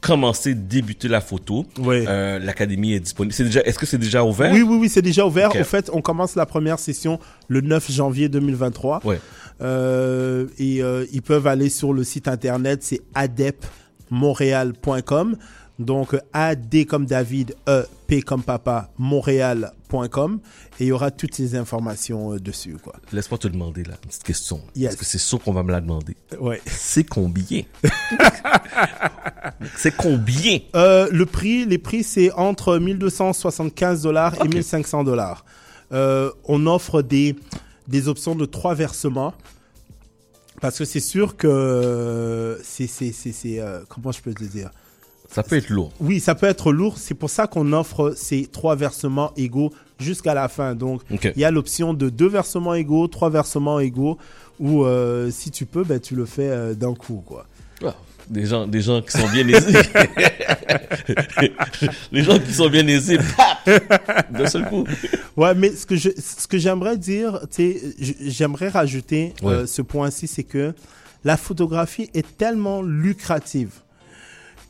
commencer, 0.00 0.54
débuter 0.54 1.08
la 1.08 1.20
photo. 1.20 1.66
Euh, 1.86 2.38
L'académie 2.38 2.94
est 2.94 3.00
disponible. 3.00 3.34
C'est 3.34 3.44
déjà, 3.44 3.60
est-ce 3.62 3.78
que 3.78 3.86
c'est 3.86 3.98
déjà 3.98 4.24
ouvert? 4.24 4.52
Oui, 4.52 4.62
oui, 4.62 4.78
oui, 4.80 4.88
c'est 4.88 5.02
déjà 5.02 5.26
ouvert. 5.26 5.50
Ok. 5.50 5.58
Au 5.60 5.64
fait, 5.64 5.90
on 5.92 6.00
commence 6.00 6.36
la 6.36 6.46
première 6.46 6.78
session 6.78 7.18
le 7.48 7.60
9 7.60 7.90
janvier 7.90 8.28
2023. 8.28 9.00
Ouais. 9.04 9.18
Euh, 9.62 10.46
et 10.58 10.82
euh, 10.82 11.06
ils 11.12 11.22
peuvent 11.22 11.46
aller 11.46 11.70
sur 11.70 11.92
le 11.92 12.02
site 12.04 12.28
internet, 12.28 12.82
c'est 12.82 13.00
adepmontréal.com. 13.14 15.36
Donc 15.78 16.16
AD 16.32 16.86
comme 16.86 17.04
David, 17.04 17.54
E, 17.68 17.84
P 18.06 18.22
comme 18.22 18.42
papa, 18.42 18.90
montréal.com. 18.98 20.40
Et 20.80 20.84
il 20.84 20.86
y 20.88 20.92
aura 20.92 21.10
toutes 21.10 21.38
les 21.38 21.54
informations 21.54 22.32
euh, 22.32 22.40
dessus, 22.40 22.76
quoi. 22.82 22.94
Laisse-moi 23.12 23.38
te 23.38 23.48
demander 23.48 23.82
là, 23.84 23.94
une 24.02 24.08
petite 24.08 24.24
question. 24.24 24.60
Yes. 24.74 24.90
Parce 24.90 25.00
que 25.00 25.04
c'est 25.04 25.18
sûr 25.18 25.38
qu'on 25.42 25.52
va 25.52 25.62
me 25.62 25.72
la 25.72 25.80
demander. 25.80 26.16
Ouais. 26.40 26.62
C'est 26.66 27.04
combien? 27.04 27.62
c'est 29.76 29.94
combien? 29.94 30.60
Euh, 30.74 31.08
le 31.10 31.26
prix, 31.26 31.66
les 31.66 31.78
prix, 31.78 32.02
c'est 32.02 32.32
entre 32.32 32.78
1275 32.78 34.02
dollars 34.02 34.34
et 34.44 34.48
1500 34.48 35.04
dollars. 35.04 35.44
Euh, 35.92 36.30
on 36.44 36.66
offre 36.66 37.02
des, 37.02 37.36
des 37.86 38.08
options 38.08 38.34
de 38.34 38.46
trois 38.46 38.74
versements. 38.74 39.34
Parce 40.62 40.78
que 40.78 40.86
c'est 40.86 41.00
sûr 41.00 41.36
que 41.36 42.58
c'est, 42.64 42.86
c'est, 42.86 43.12
c'est, 43.12 43.32
c'est, 43.32 43.62
comment 43.90 44.10
je 44.10 44.22
peux 44.22 44.32
te 44.32 44.44
dire? 44.44 44.70
Ça 45.36 45.42
peut 45.42 45.56
être 45.56 45.68
lourd. 45.68 45.92
Oui, 46.00 46.18
ça 46.18 46.34
peut 46.34 46.46
être 46.46 46.72
lourd. 46.72 46.96
C'est 46.96 47.12
pour 47.12 47.28
ça 47.28 47.46
qu'on 47.46 47.74
offre 47.74 48.14
ces 48.16 48.46
trois 48.46 48.74
versements 48.74 49.32
égaux 49.36 49.70
jusqu'à 50.00 50.32
la 50.32 50.48
fin. 50.48 50.74
Donc, 50.74 51.02
il 51.10 51.38
y 51.38 51.44
a 51.44 51.50
l'option 51.50 51.92
de 51.92 52.08
deux 52.08 52.26
versements 52.26 52.72
égaux, 52.72 53.06
trois 53.06 53.28
versements 53.28 53.78
égaux, 53.78 54.16
ou 54.58 54.86
euh, 54.86 55.30
si 55.30 55.50
tu 55.50 55.66
peux, 55.66 55.84
ben, 55.84 56.00
tu 56.00 56.16
le 56.16 56.24
fais 56.24 56.48
euh, 56.48 56.72
d'un 56.72 56.94
coup, 56.94 57.22
quoi. 57.26 57.44
Ah, 57.84 57.94
des 58.30 58.46
gens, 58.46 58.66
des 58.66 58.80
gens 58.80 59.02
qui 59.02 59.10
sont 59.10 59.28
bien 59.28 59.46
aisés. 59.46 59.78
les 62.12 62.22
gens 62.22 62.38
qui 62.38 62.54
sont 62.54 62.70
bien 62.70 62.86
aisés, 62.88 63.18
d'un 64.30 64.46
seul 64.46 64.66
coup. 64.70 64.86
Ouais, 65.36 65.54
mais 65.54 65.70
ce 65.70 65.84
que 65.84 65.96
je, 65.96 66.08
ce 66.16 66.46
que 66.46 66.56
j'aimerais 66.56 66.96
dire, 66.96 67.40
j'aimerais 67.98 68.70
rajouter 68.70 69.34
euh, 69.44 69.66
ce 69.66 69.82
point-ci, 69.82 70.28
c'est 70.28 70.44
que 70.44 70.72
la 71.24 71.36
photographie 71.36 72.08
est 72.14 72.38
tellement 72.38 72.80
lucrative 72.80 73.82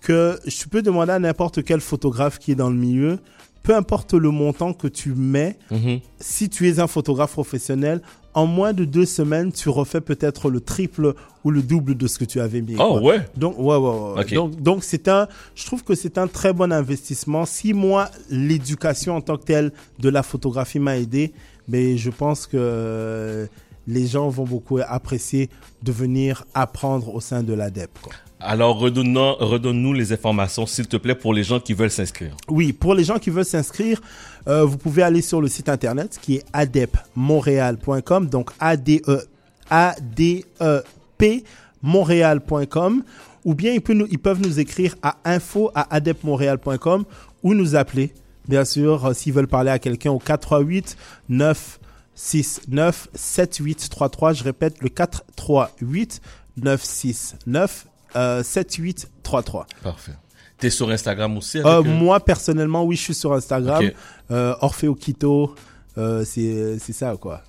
que 0.07 0.39
je 0.47 0.65
peux 0.67 0.83
demander 0.83 1.13
à 1.13 1.19
n'importe 1.19 1.65
quel 1.65 1.81
photographe 1.81 2.39
qui 2.39 2.53
est 2.53 2.55
dans 2.55 2.71
le 2.71 2.77
milieu, 2.77 3.19
peu 3.65 3.75
importe 3.75 4.15
le 4.15 4.31
montant 4.31 4.73
que 4.73 4.87
tu 4.87 5.15
mets, 5.15 5.59
Mhm. 5.73 5.99
si 6.21 6.49
tu 6.49 6.69
es 6.69 6.79
un 6.79 6.87
photographe 6.87 7.33
professionnel, 7.33 8.01
en 8.33 8.47
moins 8.47 8.73
de 8.73 8.85
deux 8.85 9.07
semaines, 9.07 9.51
tu 9.51 9.69
refais 9.69 10.01
peut-être 10.01 10.49
le 10.49 10.61
triple 10.61 11.15
ou 11.43 11.51
le 11.51 11.63
double 11.63 11.97
de 11.97 12.07
ce 12.07 12.19
que 12.21 12.25
tu 12.25 12.39
avais 12.41 12.61
mis. 12.61 12.75
Oh, 12.79 12.99
quoi. 13.01 13.03
ouais. 13.03 13.21
Donc, 13.37 13.59
ouais, 13.59 13.77
ouais, 13.77 14.13
ouais. 14.19 14.25
Donc, 14.35 14.61
donc 14.63 14.85
c'est 14.85 15.09
un, 15.09 15.27
je 15.57 15.65
trouve 15.67 15.83
que 15.83 15.95
c'est 15.97 16.19
un 16.19 16.29
très 16.29 16.53
bon 16.53 16.71
investissement. 16.73 17.45
Si 17.47 17.73
moi, 17.73 18.09
l'éducation 18.31 19.17
en 19.17 19.21
tant 19.23 19.37
que 19.39 19.45
telle 19.45 19.73
de 19.99 20.09
la 20.09 20.23
photographie 20.23 20.79
m'a 20.79 20.97
aidé, 20.99 21.33
mais 21.67 21.97
je 21.97 22.11
pense 22.11 22.47
que 22.47 23.49
les 23.89 24.07
gens 24.07 24.29
vont 24.29 24.45
beaucoup 24.45 24.79
apprécier 24.87 25.49
de 25.83 25.91
venir 25.93 26.45
apprendre 26.55 27.13
au 27.15 27.21
sein 27.21 27.43
de 27.43 27.55
l'ADEP. 27.55 27.91
Alors, 28.41 28.79
redonne-nous 28.79 29.93
les 29.95 30.13
informations, 30.13 30.67
s'il 30.67 30.87
te 30.87 30.99
plaît, 30.99 31.15
pour 31.15 31.33
les 31.33 31.43
gens 31.43 31.59
qui 31.59 31.73
veulent 31.73 31.91
s'inscrire. 31.91 32.37
Oui, 32.49 32.73
pour 32.75 32.95
les 32.95 33.03
gens 33.03 33.19
qui 33.19 33.31
veulent 33.31 33.47
s'inscrire, 33.47 34.01
euh, 34.47 34.65
vous 34.65 34.77
pouvez 34.77 35.03
aller 35.03 35.23
sur 35.23 35.41
le 35.41 35.49
site 35.49 35.71
internet 35.71 36.19
qui 36.21 36.37
est 36.37 36.45
adepmontréal.com, 36.53 38.27
donc 38.27 38.51
A-D-E, 38.61 39.23
A-D-E-P, 39.71 41.45
montréal.com, 41.83 43.03
ou 43.45 43.55
bien 43.55 43.73
ils 43.73 44.19
peuvent, 44.19 44.43
nous, 44.43 44.61
écrire 44.61 44.97
à 45.03 45.17
info 45.25 45.71
à 45.75 45.95
adepmontréal.com 45.95 47.05
ou 47.43 47.55
nous 47.55 47.75
appeler, 47.75 48.13
bien 48.47 48.67
sûr, 48.67 49.07
euh, 49.07 49.15
s'ils 49.15 49.33
veulent 49.33 49.49
parler 49.49 49.71
à 49.71 49.79
quelqu'un 49.79 50.11
au 50.11 50.19
438 50.19 50.97
969 51.31 53.09
7833. 53.15 54.35
Je 54.35 54.45
répète, 54.45 54.83
le 54.83 54.91
438 54.91 56.21
969 56.59 57.87
euh, 58.15 58.43
7833. 58.43 59.67
Parfait. 59.83 60.13
T'es 60.59 60.71
sur 60.71 60.89
Instagram 60.91 61.37
aussi 61.37 61.59
Euh, 61.59 61.65
avec, 61.65 61.87
euh, 61.87 61.95
moi, 61.95 62.19
personnellement, 62.21 62.85
oui, 62.85 62.97
je 62.97 63.03
suis 63.03 63.15
sur 63.15 63.33
Instagram. 63.35 63.85
Ok. 63.85 63.95
Euh, 64.31 64.55
Orfeo 64.61 64.95
Quito, 64.95 65.55
euh, 65.99 66.25
c'est 66.25 66.93
ça, 66.93 67.15
quoi. 67.21 67.43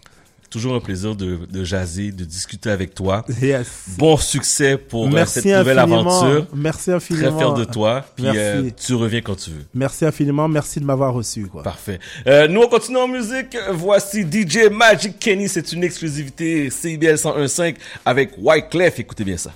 Toujours 0.49 0.75
un 0.75 0.79
plaisir 0.79 1.13
de, 1.13 1.39
de 1.45 1.63
jaser, 1.65 2.11
de 2.13 2.23
discuter 2.23 2.69
avec 2.69 2.95
toi. 2.95 3.25
Yes. 3.41 3.67
Bon 3.97 4.15
succès 4.15 4.77
pour 4.77 5.05
euh, 5.05 5.09
Merci 5.09 5.41
cette 5.41 5.57
nouvelle 5.57 5.77
infiniment. 5.79 6.21
aventure. 6.21 6.47
Merci 6.53 6.91
infiniment. 6.93 7.29
Très 7.31 7.37
fier 7.37 7.53
de 7.53 7.63
toi. 7.65 8.05
Puis 8.15 8.23
Merci. 8.23 8.39
euh, 8.39 8.69
tu 8.85 8.93
reviens 8.93 9.19
quand 9.19 9.35
tu 9.35 9.49
veux. 9.49 9.65
Merci 9.73 10.05
infiniment. 10.05 10.47
Merci 10.47 10.79
de 10.79 10.85
m'avoir 10.85 11.13
reçu, 11.13 11.47
quoi. 11.47 11.63
Parfait. 11.63 11.99
Euh, 12.27 12.47
nous, 12.47 12.61
on 12.61 12.67
continue 12.69 12.97
en 12.97 13.09
musique. 13.09 13.57
Voici 13.73 14.21
DJ 14.23 14.69
Magic 14.71 15.19
Kenny. 15.19 15.49
C'est 15.49 15.73
une 15.73 15.83
exclusivité 15.83 16.69
CIBL 16.69 17.15
101.5 17.15 17.75
avec 18.05 18.31
Wyclef. 18.37 18.99
Écoutez 18.99 19.25
bien 19.25 19.37
ça. 19.37 19.51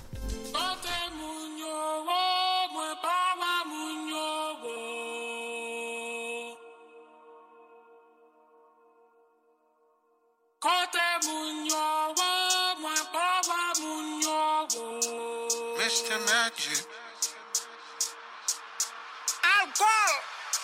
alkol. 19.42 20.12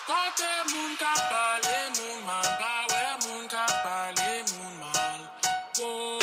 Kote 0.07 0.53
moun 0.73 0.93
ka 0.97 1.15
pale 1.31 1.79
moun 1.97 2.19
man, 2.27 2.47
bawe 2.61 3.03
moun 3.25 3.49
ka 3.49 3.67
pale 3.85 4.31
moun 4.53 4.73
mal. 4.81 6.18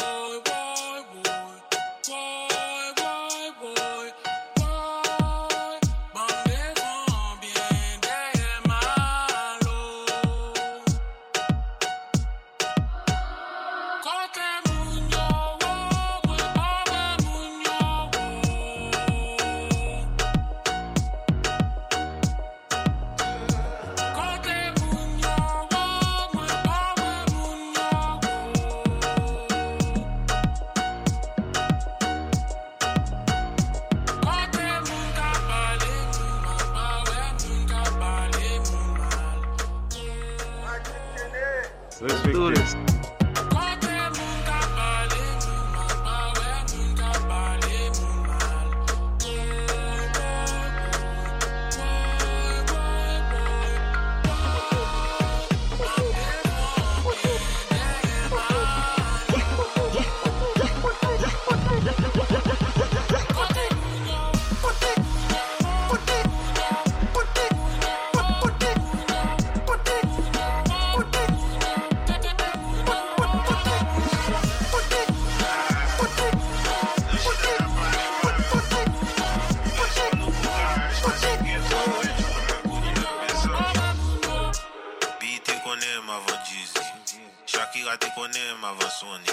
Sony 88.95 89.27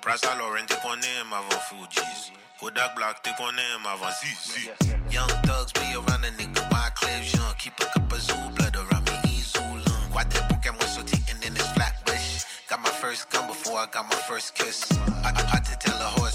Prasa 0.00 0.34
Lauren 0.38 0.66
te 0.66 0.76
konem 0.80 1.32
avan 1.32 1.60
Fuji's 1.68 2.32
Kodak 2.58 2.94
Black 2.96 3.22
te 3.22 3.30
konem 3.36 3.86
avan 3.86 4.12
ZZ 4.12 4.72
Young 5.10 5.28
thugs 5.44 5.72
be 5.72 5.92
around 5.92 6.24
a 6.24 6.30
nigga, 6.40 6.62
why 6.70 6.88
clips 6.94 7.34
young? 7.34 7.54
Keep 7.58 7.80
a 7.80 7.84
cup 7.92 8.10
of 8.10 8.20
zoo 8.22 8.34
blood 8.56 8.74
around 8.74 9.04
me. 9.04 9.12
Quite 10.12 10.30
that 10.30 10.48
book 10.48 10.62
this 11.54 11.72
flatbush. 11.72 12.44
Got 12.68 12.80
my 12.80 12.88
first 12.88 13.28
gun 13.28 13.46
before 13.48 13.76
I 13.76 13.86
got 13.92 14.08
my 14.08 14.16
first 14.28 14.54
kiss. 14.54 14.90
I, 15.24 15.32
I 15.36 15.42
had 15.52 15.64
to 15.66 15.76
tell 15.76 15.98
a 16.00 16.10
horse 16.16 16.31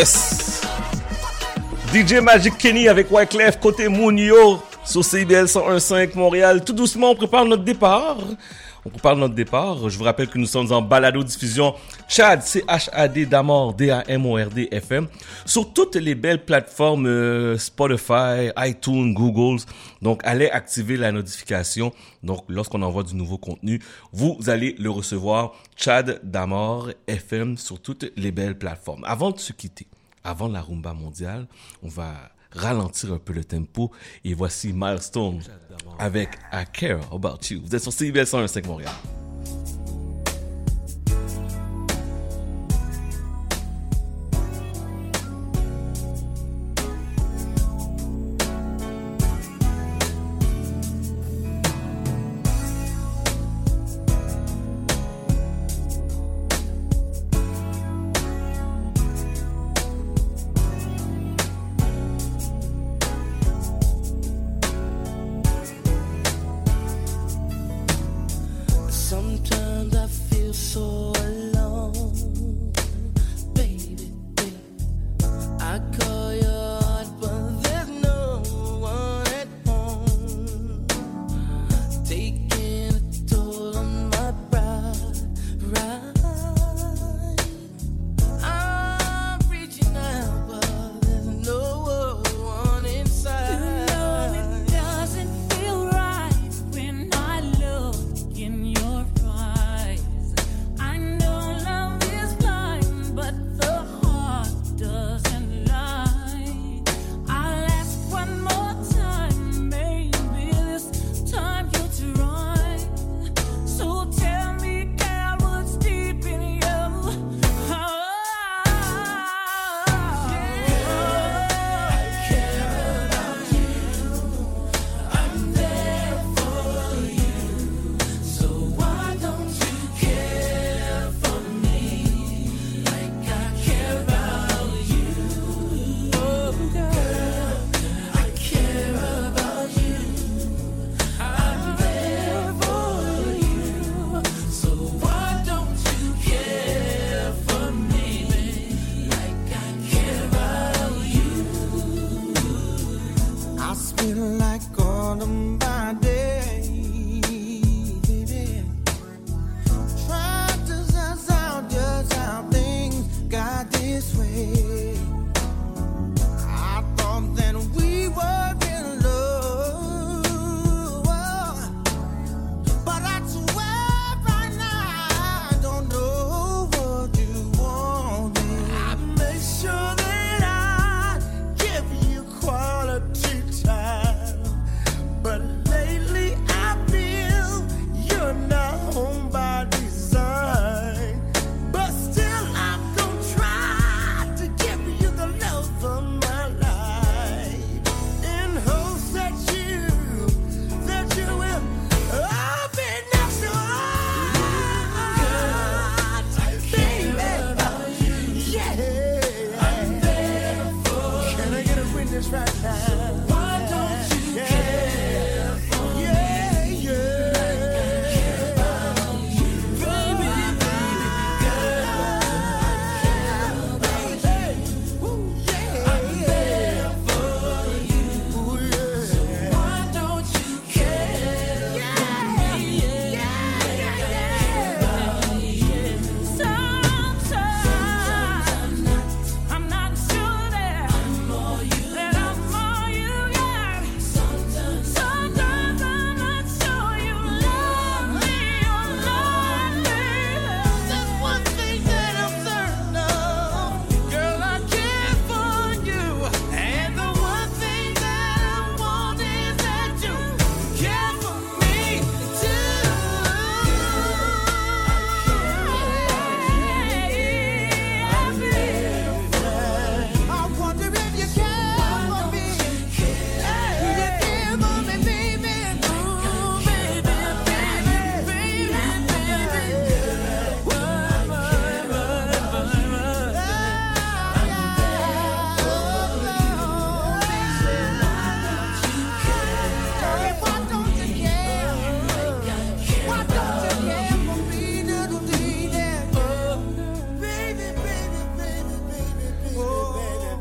Yes. 0.00 0.62
DJ 1.92 2.22
Magic 2.22 2.56
Kenny 2.56 2.88
avec 2.88 3.10
Wyclef, 3.10 3.60
côté 3.60 3.86
Mounio, 3.86 4.62
sur 4.82 5.04
CIBL 5.04 5.44
101.5 5.44 6.16
Montréal. 6.16 6.64
Tout 6.64 6.72
doucement, 6.72 7.10
on 7.10 7.14
prépare 7.14 7.44
notre 7.44 7.64
départ. 7.64 8.16
On 8.84 8.88
prépare 8.88 9.14
notre 9.16 9.34
départ. 9.34 9.90
Je 9.90 9.98
vous 9.98 10.04
rappelle 10.04 10.28
que 10.28 10.38
nous 10.38 10.46
sommes 10.46 10.72
en 10.72 10.80
balado-diffusion 10.80 11.74
Chad, 12.08 12.42
C-H-A-D, 12.42 13.26
Damord, 13.26 13.74
D-A-M-O-R-D, 13.74 14.68
FM, 14.72 15.06
sur 15.44 15.70
toutes 15.72 15.96
les 15.96 16.14
belles 16.14 16.44
plateformes 16.44 17.06
euh, 17.06 17.58
Spotify, 17.58 18.50
iTunes, 18.56 19.12
Google. 19.12 19.60
Donc, 20.00 20.22
allez 20.24 20.48
activer 20.48 20.96
la 20.96 21.12
notification. 21.12 21.92
Donc, 22.22 22.44
lorsqu'on 22.48 22.80
envoie 22.80 23.02
du 23.02 23.14
nouveau 23.14 23.36
contenu, 23.36 23.80
vous 24.12 24.38
allez 24.46 24.74
le 24.78 24.88
recevoir 24.88 25.52
Chad, 25.76 26.20
Damord, 26.22 26.90
FM, 27.06 27.58
sur 27.58 27.80
toutes 27.82 28.10
les 28.16 28.32
belles 28.32 28.56
plateformes. 28.56 29.04
Avant 29.04 29.30
de 29.30 29.38
se 29.38 29.52
quitter, 29.52 29.86
avant 30.24 30.48
la 30.48 30.60
rumba 30.60 30.94
mondiale. 30.94 31.46
On 31.82 31.88
va 31.88 32.14
ralentir 32.52 33.12
un 33.12 33.18
peu 33.18 33.32
le 33.32 33.44
tempo. 33.44 33.90
Et 34.24 34.34
voici 34.34 34.72
Milestone 34.72 35.40
avec 35.98 36.30
I 36.52 36.64
Care 36.72 37.12
About 37.12 37.38
You. 37.50 37.62
Vous 37.64 37.74
êtes 37.74 37.82
sur 37.82 37.92
CBL 37.92 38.26
105 38.26 38.66
Montréal. 38.66 38.92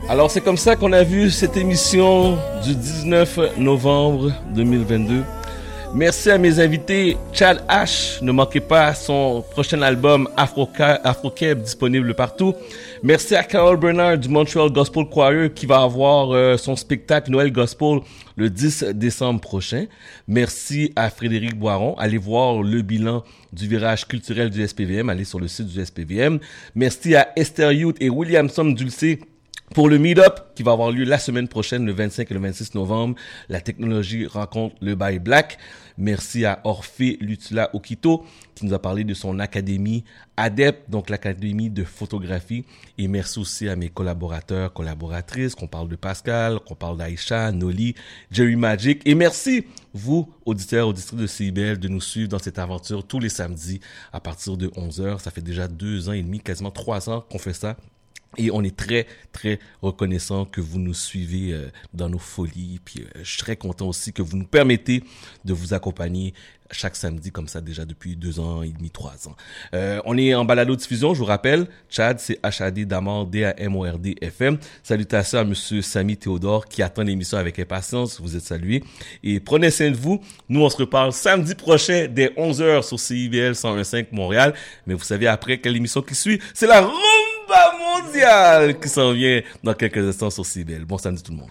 Alors 0.09 0.31
c'est 0.31 0.41
comme 0.41 0.57
ça 0.57 0.75
qu'on 0.75 0.91
a 0.91 1.03
vu 1.03 1.29
cette 1.29 1.55
émission 1.55 2.35
du 2.63 2.73
19 2.73 3.59
novembre 3.59 4.31
2022. 4.55 5.21
Merci 5.93 6.31
à 6.31 6.39
mes 6.39 6.59
invités. 6.59 7.15
Chad 7.31 7.63
H, 7.69 8.23
ne 8.23 8.31
manquez 8.31 8.59
pas 8.59 8.95
son 8.95 9.45
prochain 9.51 9.83
album 9.83 10.27
Afro-Keb 10.35 11.61
disponible 11.61 12.15
partout. 12.15 12.55
Merci 13.03 13.35
à 13.35 13.43
Carol 13.43 13.77
Bernard 13.77 14.17
du 14.17 14.29
Montreal 14.29 14.71
Gospel 14.71 15.05
Choir 15.05 15.53
qui 15.53 15.67
va 15.67 15.83
avoir 15.83 16.31
euh, 16.31 16.57
son 16.57 16.75
spectacle 16.75 17.29
Noël 17.29 17.51
Gospel 17.51 17.99
le 18.35 18.49
10 18.49 18.85
décembre 18.95 19.41
prochain. 19.41 19.85
Merci 20.27 20.91
à 20.95 21.11
Frédéric 21.11 21.53
Boiron. 21.55 21.95
Allez 21.99 22.17
voir 22.17 22.63
le 22.63 22.81
bilan 22.81 23.23
du 23.53 23.67
virage 23.67 24.07
culturel 24.07 24.49
du 24.49 24.67
SPVM. 24.67 25.07
Allez 25.07 25.25
sur 25.25 25.39
le 25.39 25.47
site 25.47 25.67
du 25.67 25.85
SPVM. 25.85 26.39
Merci 26.73 27.15
à 27.15 27.29
Esther 27.35 27.71
Youth 27.73 27.97
et 27.99 28.09
Williamson 28.09 28.65
Dulcé 28.65 29.19
pour 29.73 29.89
le 29.89 29.97
meet-up 29.97 30.53
qui 30.55 30.63
va 30.63 30.71
avoir 30.71 30.91
lieu 30.91 31.03
la 31.03 31.19
semaine 31.19 31.47
prochaine, 31.47 31.85
le 31.85 31.91
25 31.91 32.29
et 32.29 32.33
le 32.33 32.39
26 32.39 32.75
novembre, 32.75 33.15
la 33.49 33.61
technologie 33.61 34.25
rencontre 34.25 34.75
le 34.81 34.95
Bail 34.95 35.19
Black. 35.19 35.57
Merci 35.97 36.45
à 36.45 36.61
Orphée 36.63 37.17
Lutula 37.19 37.69
Okito 37.75 38.25
qui 38.55 38.65
nous 38.65 38.73
a 38.73 38.79
parlé 38.79 39.03
de 39.03 39.13
son 39.13 39.39
académie 39.39 40.03
ADEP, 40.37 40.89
donc 40.89 41.09
l'académie 41.09 41.69
de 41.69 41.83
photographie. 41.83 42.65
Et 42.97 43.07
merci 43.07 43.39
aussi 43.39 43.69
à 43.69 43.75
mes 43.75 43.89
collaborateurs, 43.89 44.73
collaboratrices, 44.73 45.55
qu'on 45.55 45.67
parle 45.67 45.87
de 45.87 45.95
Pascal, 45.95 46.59
qu'on 46.59 46.75
parle 46.75 46.97
d'Aïcha, 46.97 47.51
Noli, 47.51 47.95
Jerry 48.31 48.55
Magic. 48.55 49.01
Et 49.05 49.15
merci, 49.15 49.65
vous, 49.93 50.33
auditeurs, 50.45 50.87
auditrices 50.87 51.19
de 51.19 51.27
CIBL, 51.27 51.79
de 51.79 51.87
nous 51.87 52.01
suivre 52.01 52.29
dans 52.29 52.39
cette 52.39 52.59
aventure 52.59 53.05
tous 53.05 53.19
les 53.19 53.29
samedis 53.29 53.79
à 54.11 54.19
partir 54.19 54.57
de 54.57 54.67
11h. 54.67 55.19
Ça 55.19 55.31
fait 55.31 55.41
déjà 55.41 55.67
deux 55.67 56.09
ans 56.09 56.13
et 56.13 56.23
demi, 56.23 56.39
quasiment 56.39 56.71
trois 56.71 57.09
ans 57.09 57.23
qu'on 57.29 57.39
fait 57.39 57.53
ça. 57.53 57.77
Et 58.37 58.51
on 58.51 58.63
est 58.63 58.75
très, 58.75 59.07
très 59.31 59.59
reconnaissant 59.81 60.45
que 60.45 60.61
vous 60.61 60.79
nous 60.79 60.93
suivez 60.93 61.51
euh, 61.51 61.69
dans 61.93 62.09
nos 62.09 62.19
folies. 62.19 62.79
Puis 62.83 63.01
euh, 63.01 63.19
je 63.23 63.29
suis 63.29 63.39
très 63.39 63.55
content 63.55 63.87
aussi 63.87 64.13
que 64.13 64.21
vous 64.21 64.37
nous 64.37 64.45
permettez 64.45 65.03
de 65.45 65.53
vous 65.53 65.73
accompagner 65.73 66.33
chaque 66.71 66.95
samedi 66.95 67.31
comme 67.31 67.47
ça 67.47 67.61
déjà 67.61 67.85
depuis 67.85 68.15
deux 68.15 68.39
ans 68.39 68.61
et 68.61 68.69
demi, 68.69 68.89
trois 68.91 69.27
ans. 69.27 69.35
Euh, 69.73 70.01
on 70.05 70.17
est 70.17 70.33
en 70.35 70.45
balado 70.45 70.75
diffusion, 70.75 71.13
je 71.13 71.19
vous 71.19 71.25
rappelle. 71.25 71.67
Chad, 71.89 72.19
c'est 72.19 72.39
HAD 72.43 72.79
Damord, 72.85 73.27
D-A-M-O-R-D 73.27 74.17
FM. 74.21 74.57
Salutations 74.83 75.39
à 75.39 75.43
Monsieur 75.43 75.81
Samy 75.81 76.17
Théodore 76.17 76.65
qui 76.65 76.83
attend 76.83 77.03
l'émission 77.03 77.37
avec 77.37 77.59
impatience. 77.59 78.21
Vous 78.21 78.35
êtes 78.35 78.43
salué. 78.43 78.83
Et 79.23 79.39
prenez 79.39 79.71
soin 79.71 79.91
de 79.91 79.97
vous. 79.97 80.21
Nous, 80.47 80.61
on 80.61 80.69
se 80.69 80.77
reparle 80.77 81.11
samedi 81.13 81.55
prochain 81.55 82.07
dès 82.09 82.27
11h 82.27 82.83
sur 82.83 82.99
CIBL 82.99 83.53
101.5 83.53 84.07
Montréal. 84.11 84.53
Mais 84.85 84.93
vous 84.93 85.03
savez 85.03 85.27
après 85.27 85.59
quelle 85.59 85.75
émission 85.75 86.01
qui 86.01 86.15
suit, 86.15 86.39
c'est 86.53 86.67
la 86.67 86.81
Rumba 87.49 87.77
mondiale 87.77 88.79
qui 88.79 88.89
s'en 88.89 89.11
vient 89.11 89.41
dans 89.63 89.73
quelques 89.73 89.97
instants 89.97 90.29
sur 90.29 90.45
CIBL. 90.45 90.85
Bon 90.85 90.97
samedi 90.97 91.23
tout 91.23 91.31
le 91.31 91.37
monde. 91.37 91.49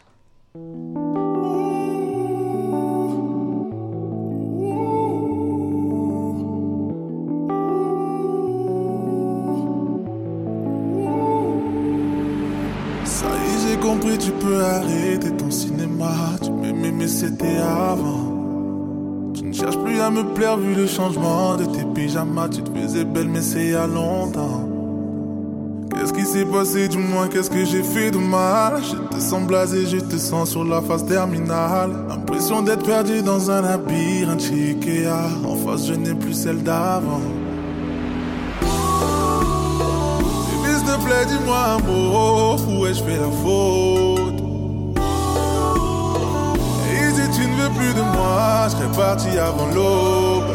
Ça 13.04 13.26
y 13.26 13.30
est, 13.30 13.68
j'ai 13.68 13.76
compris, 13.78 14.18
tu 14.18 14.30
peux 14.32 14.60
arrêter 14.60 15.36
ton 15.36 15.50
cinéma. 15.50 16.12
Tu 16.42 16.50
m'aimais, 16.50 16.92
mais 16.92 17.08
c'était 17.08 17.58
avant. 17.58 19.32
Tu 19.34 19.44
ne 19.44 19.52
cherches 19.52 19.78
plus 19.78 20.00
à 20.00 20.10
me 20.10 20.22
plaire 20.34 20.56
vu 20.56 20.74
le 20.74 20.86
changement 20.86 21.56
de 21.56 21.64
tes 21.64 21.84
pyjamas. 21.94 22.48
Tu 22.48 22.62
te 22.62 22.70
faisais 22.78 23.04
belle, 23.04 23.28
mais 23.28 23.42
c'est 23.42 23.64
il 23.64 23.70
y 23.70 23.74
a 23.74 23.86
longtemps. 23.86 24.77
Qu'est-ce 25.94 26.12
qui 26.12 26.25
s'est 26.25 26.44
passé, 26.44 26.89
du 26.89 26.99
moins, 26.99 27.28
qu'est-ce 27.28 27.50
que 27.50 27.65
j'ai 27.65 27.83
fait 27.83 28.10
de 28.10 28.18
mal? 28.18 28.83
Je 28.83 28.97
te 29.17 29.20
sens 29.20 29.42
blasé, 29.47 29.86
je 29.86 29.99
te 29.99 30.17
sens 30.17 30.50
sur 30.50 30.65
la 30.65 30.81
phase 30.81 31.05
terminale. 31.07 31.91
L'impression 32.08 32.62
d'être 32.62 32.84
perdu 32.84 33.23
dans 33.23 33.50
un 33.50 33.62
labyrinthe 33.62 34.50
Ikea. 34.52 35.31
En 35.44 35.57
face, 35.57 35.86
je 35.86 35.94
n'ai 35.94 36.15
plus 36.15 36.34
celle 36.34 36.62
d'avant. 36.62 37.20
Bébé, 40.50 40.75
s'il 40.76 40.86
te 40.86 41.05
plaît, 41.05 41.26
dis-moi 41.26 41.58
un 41.58 41.78
mot. 41.78 42.57
Où 42.68 42.86
ai-je 42.86 43.02
fait 43.02 43.17
la 43.17 43.31
faute? 43.42 44.41
Et 46.92 47.10
si 47.15 47.28
tu 47.39 47.47
ne 47.49 47.55
veux 47.62 47.70
plus 47.76 47.94
de 47.94 48.02
moi, 48.02 48.67
je 48.67 48.70
serais 48.76 48.92
parti 48.97 49.31
avant 49.39 49.67
l'aube. 49.75 50.52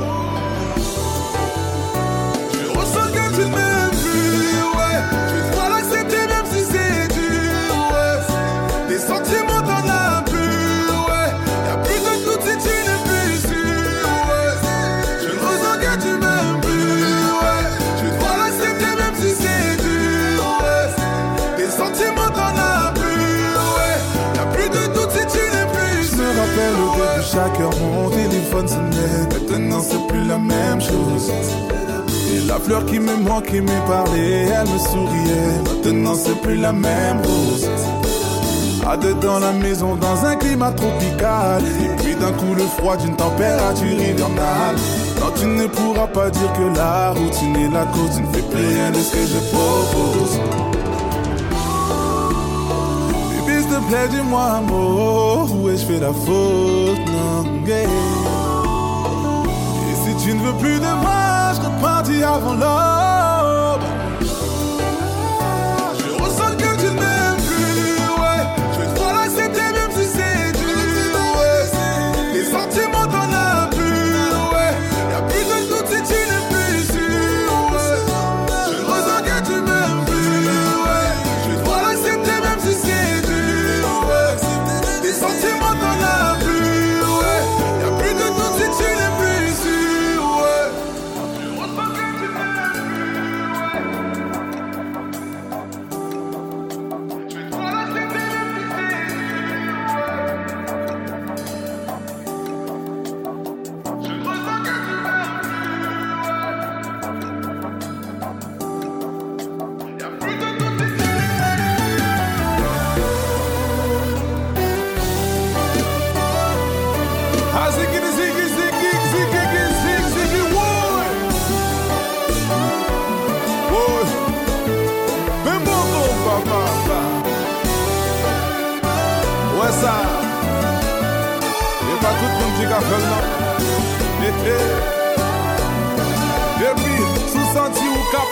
C'est 29.84 30.08
plus 30.08 30.26
la 30.26 30.38
même 30.38 30.82
chose. 30.82 31.32
Et 32.34 32.48
la 32.48 32.56
fleur 32.56 32.86
qui 32.86 33.00
me 33.00 33.16
manquait 33.18 33.62
me 33.62 33.88
parlait, 33.88 34.46
elle 34.46 34.70
me 34.70 34.78
souriait. 34.78 35.62
Maintenant 35.66 36.16
c'est 36.16 36.42
plus 36.42 36.58
la 36.58 36.72
même 36.72 37.18
rose. 37.18 37.70
À 38.90 38.98
deux 38.98 39.14
dans 39.16 39.40
la 39.40 39.52
maison 39.52 39.96
dans 39.96 40.26
un 40.26 40.36
climat 40.36 40.72
tropical. 40.72 41.62
Et 41.84 42.02
puis 42.02 42.16
d'un 42.16 42.32
coup 42.32 42.54
le 42.56 42.64
froid 42.64 42.98
d'une 42.98 43.16
température 43.16 44.00
hivernale. 44.10 44.76
Non, 45.20 45.32
tu 45.40 45.46
ne 45.46 45.68
pourras 45.68 46.08
pas 46.08 46.30
dire 46.30 46.52
que 46.54 46.78
la 46.78 47.12
routine 47.12 47.56
est 47.56 47.74
la 47.74 47.86
cause. 47.86 48.16
Tu 48.16 48.22
ne 48.22 48.28
fais 48.28 48.42
plus 48.42 48.66
rien 48.66 48.92
de 48.92 48.98
ce 48.98 49.12
que 49.12 49.26
je 49.34 49.40
propose. 49.56 50.40
Bébé, 53.30 53.62
s'il 53.62 53.70
te 53.70 53.80
plaît, 53.88 54.08
dis-moi 54.10 54.44
un. 54.58 54.64
Où 55.54 55.70
ai-je 55.70 55.86
fait 55.86 56.00
la 56.00 56.14
faute? 56.14 57.06
Non. 57.08 57.34
Ne 60.44 60.50
veux 60.50 60.58
plus 60.58 60.78
de 60.78 60.94
moi, 61.02 61.54
je 61.56 61.62
repartis 61.62 62.22
avant 62.22 62.56
l'aube. 62.56 63.03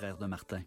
frère 0.00 0.16
de 0.16 0.24
Martin. 0.24 0.58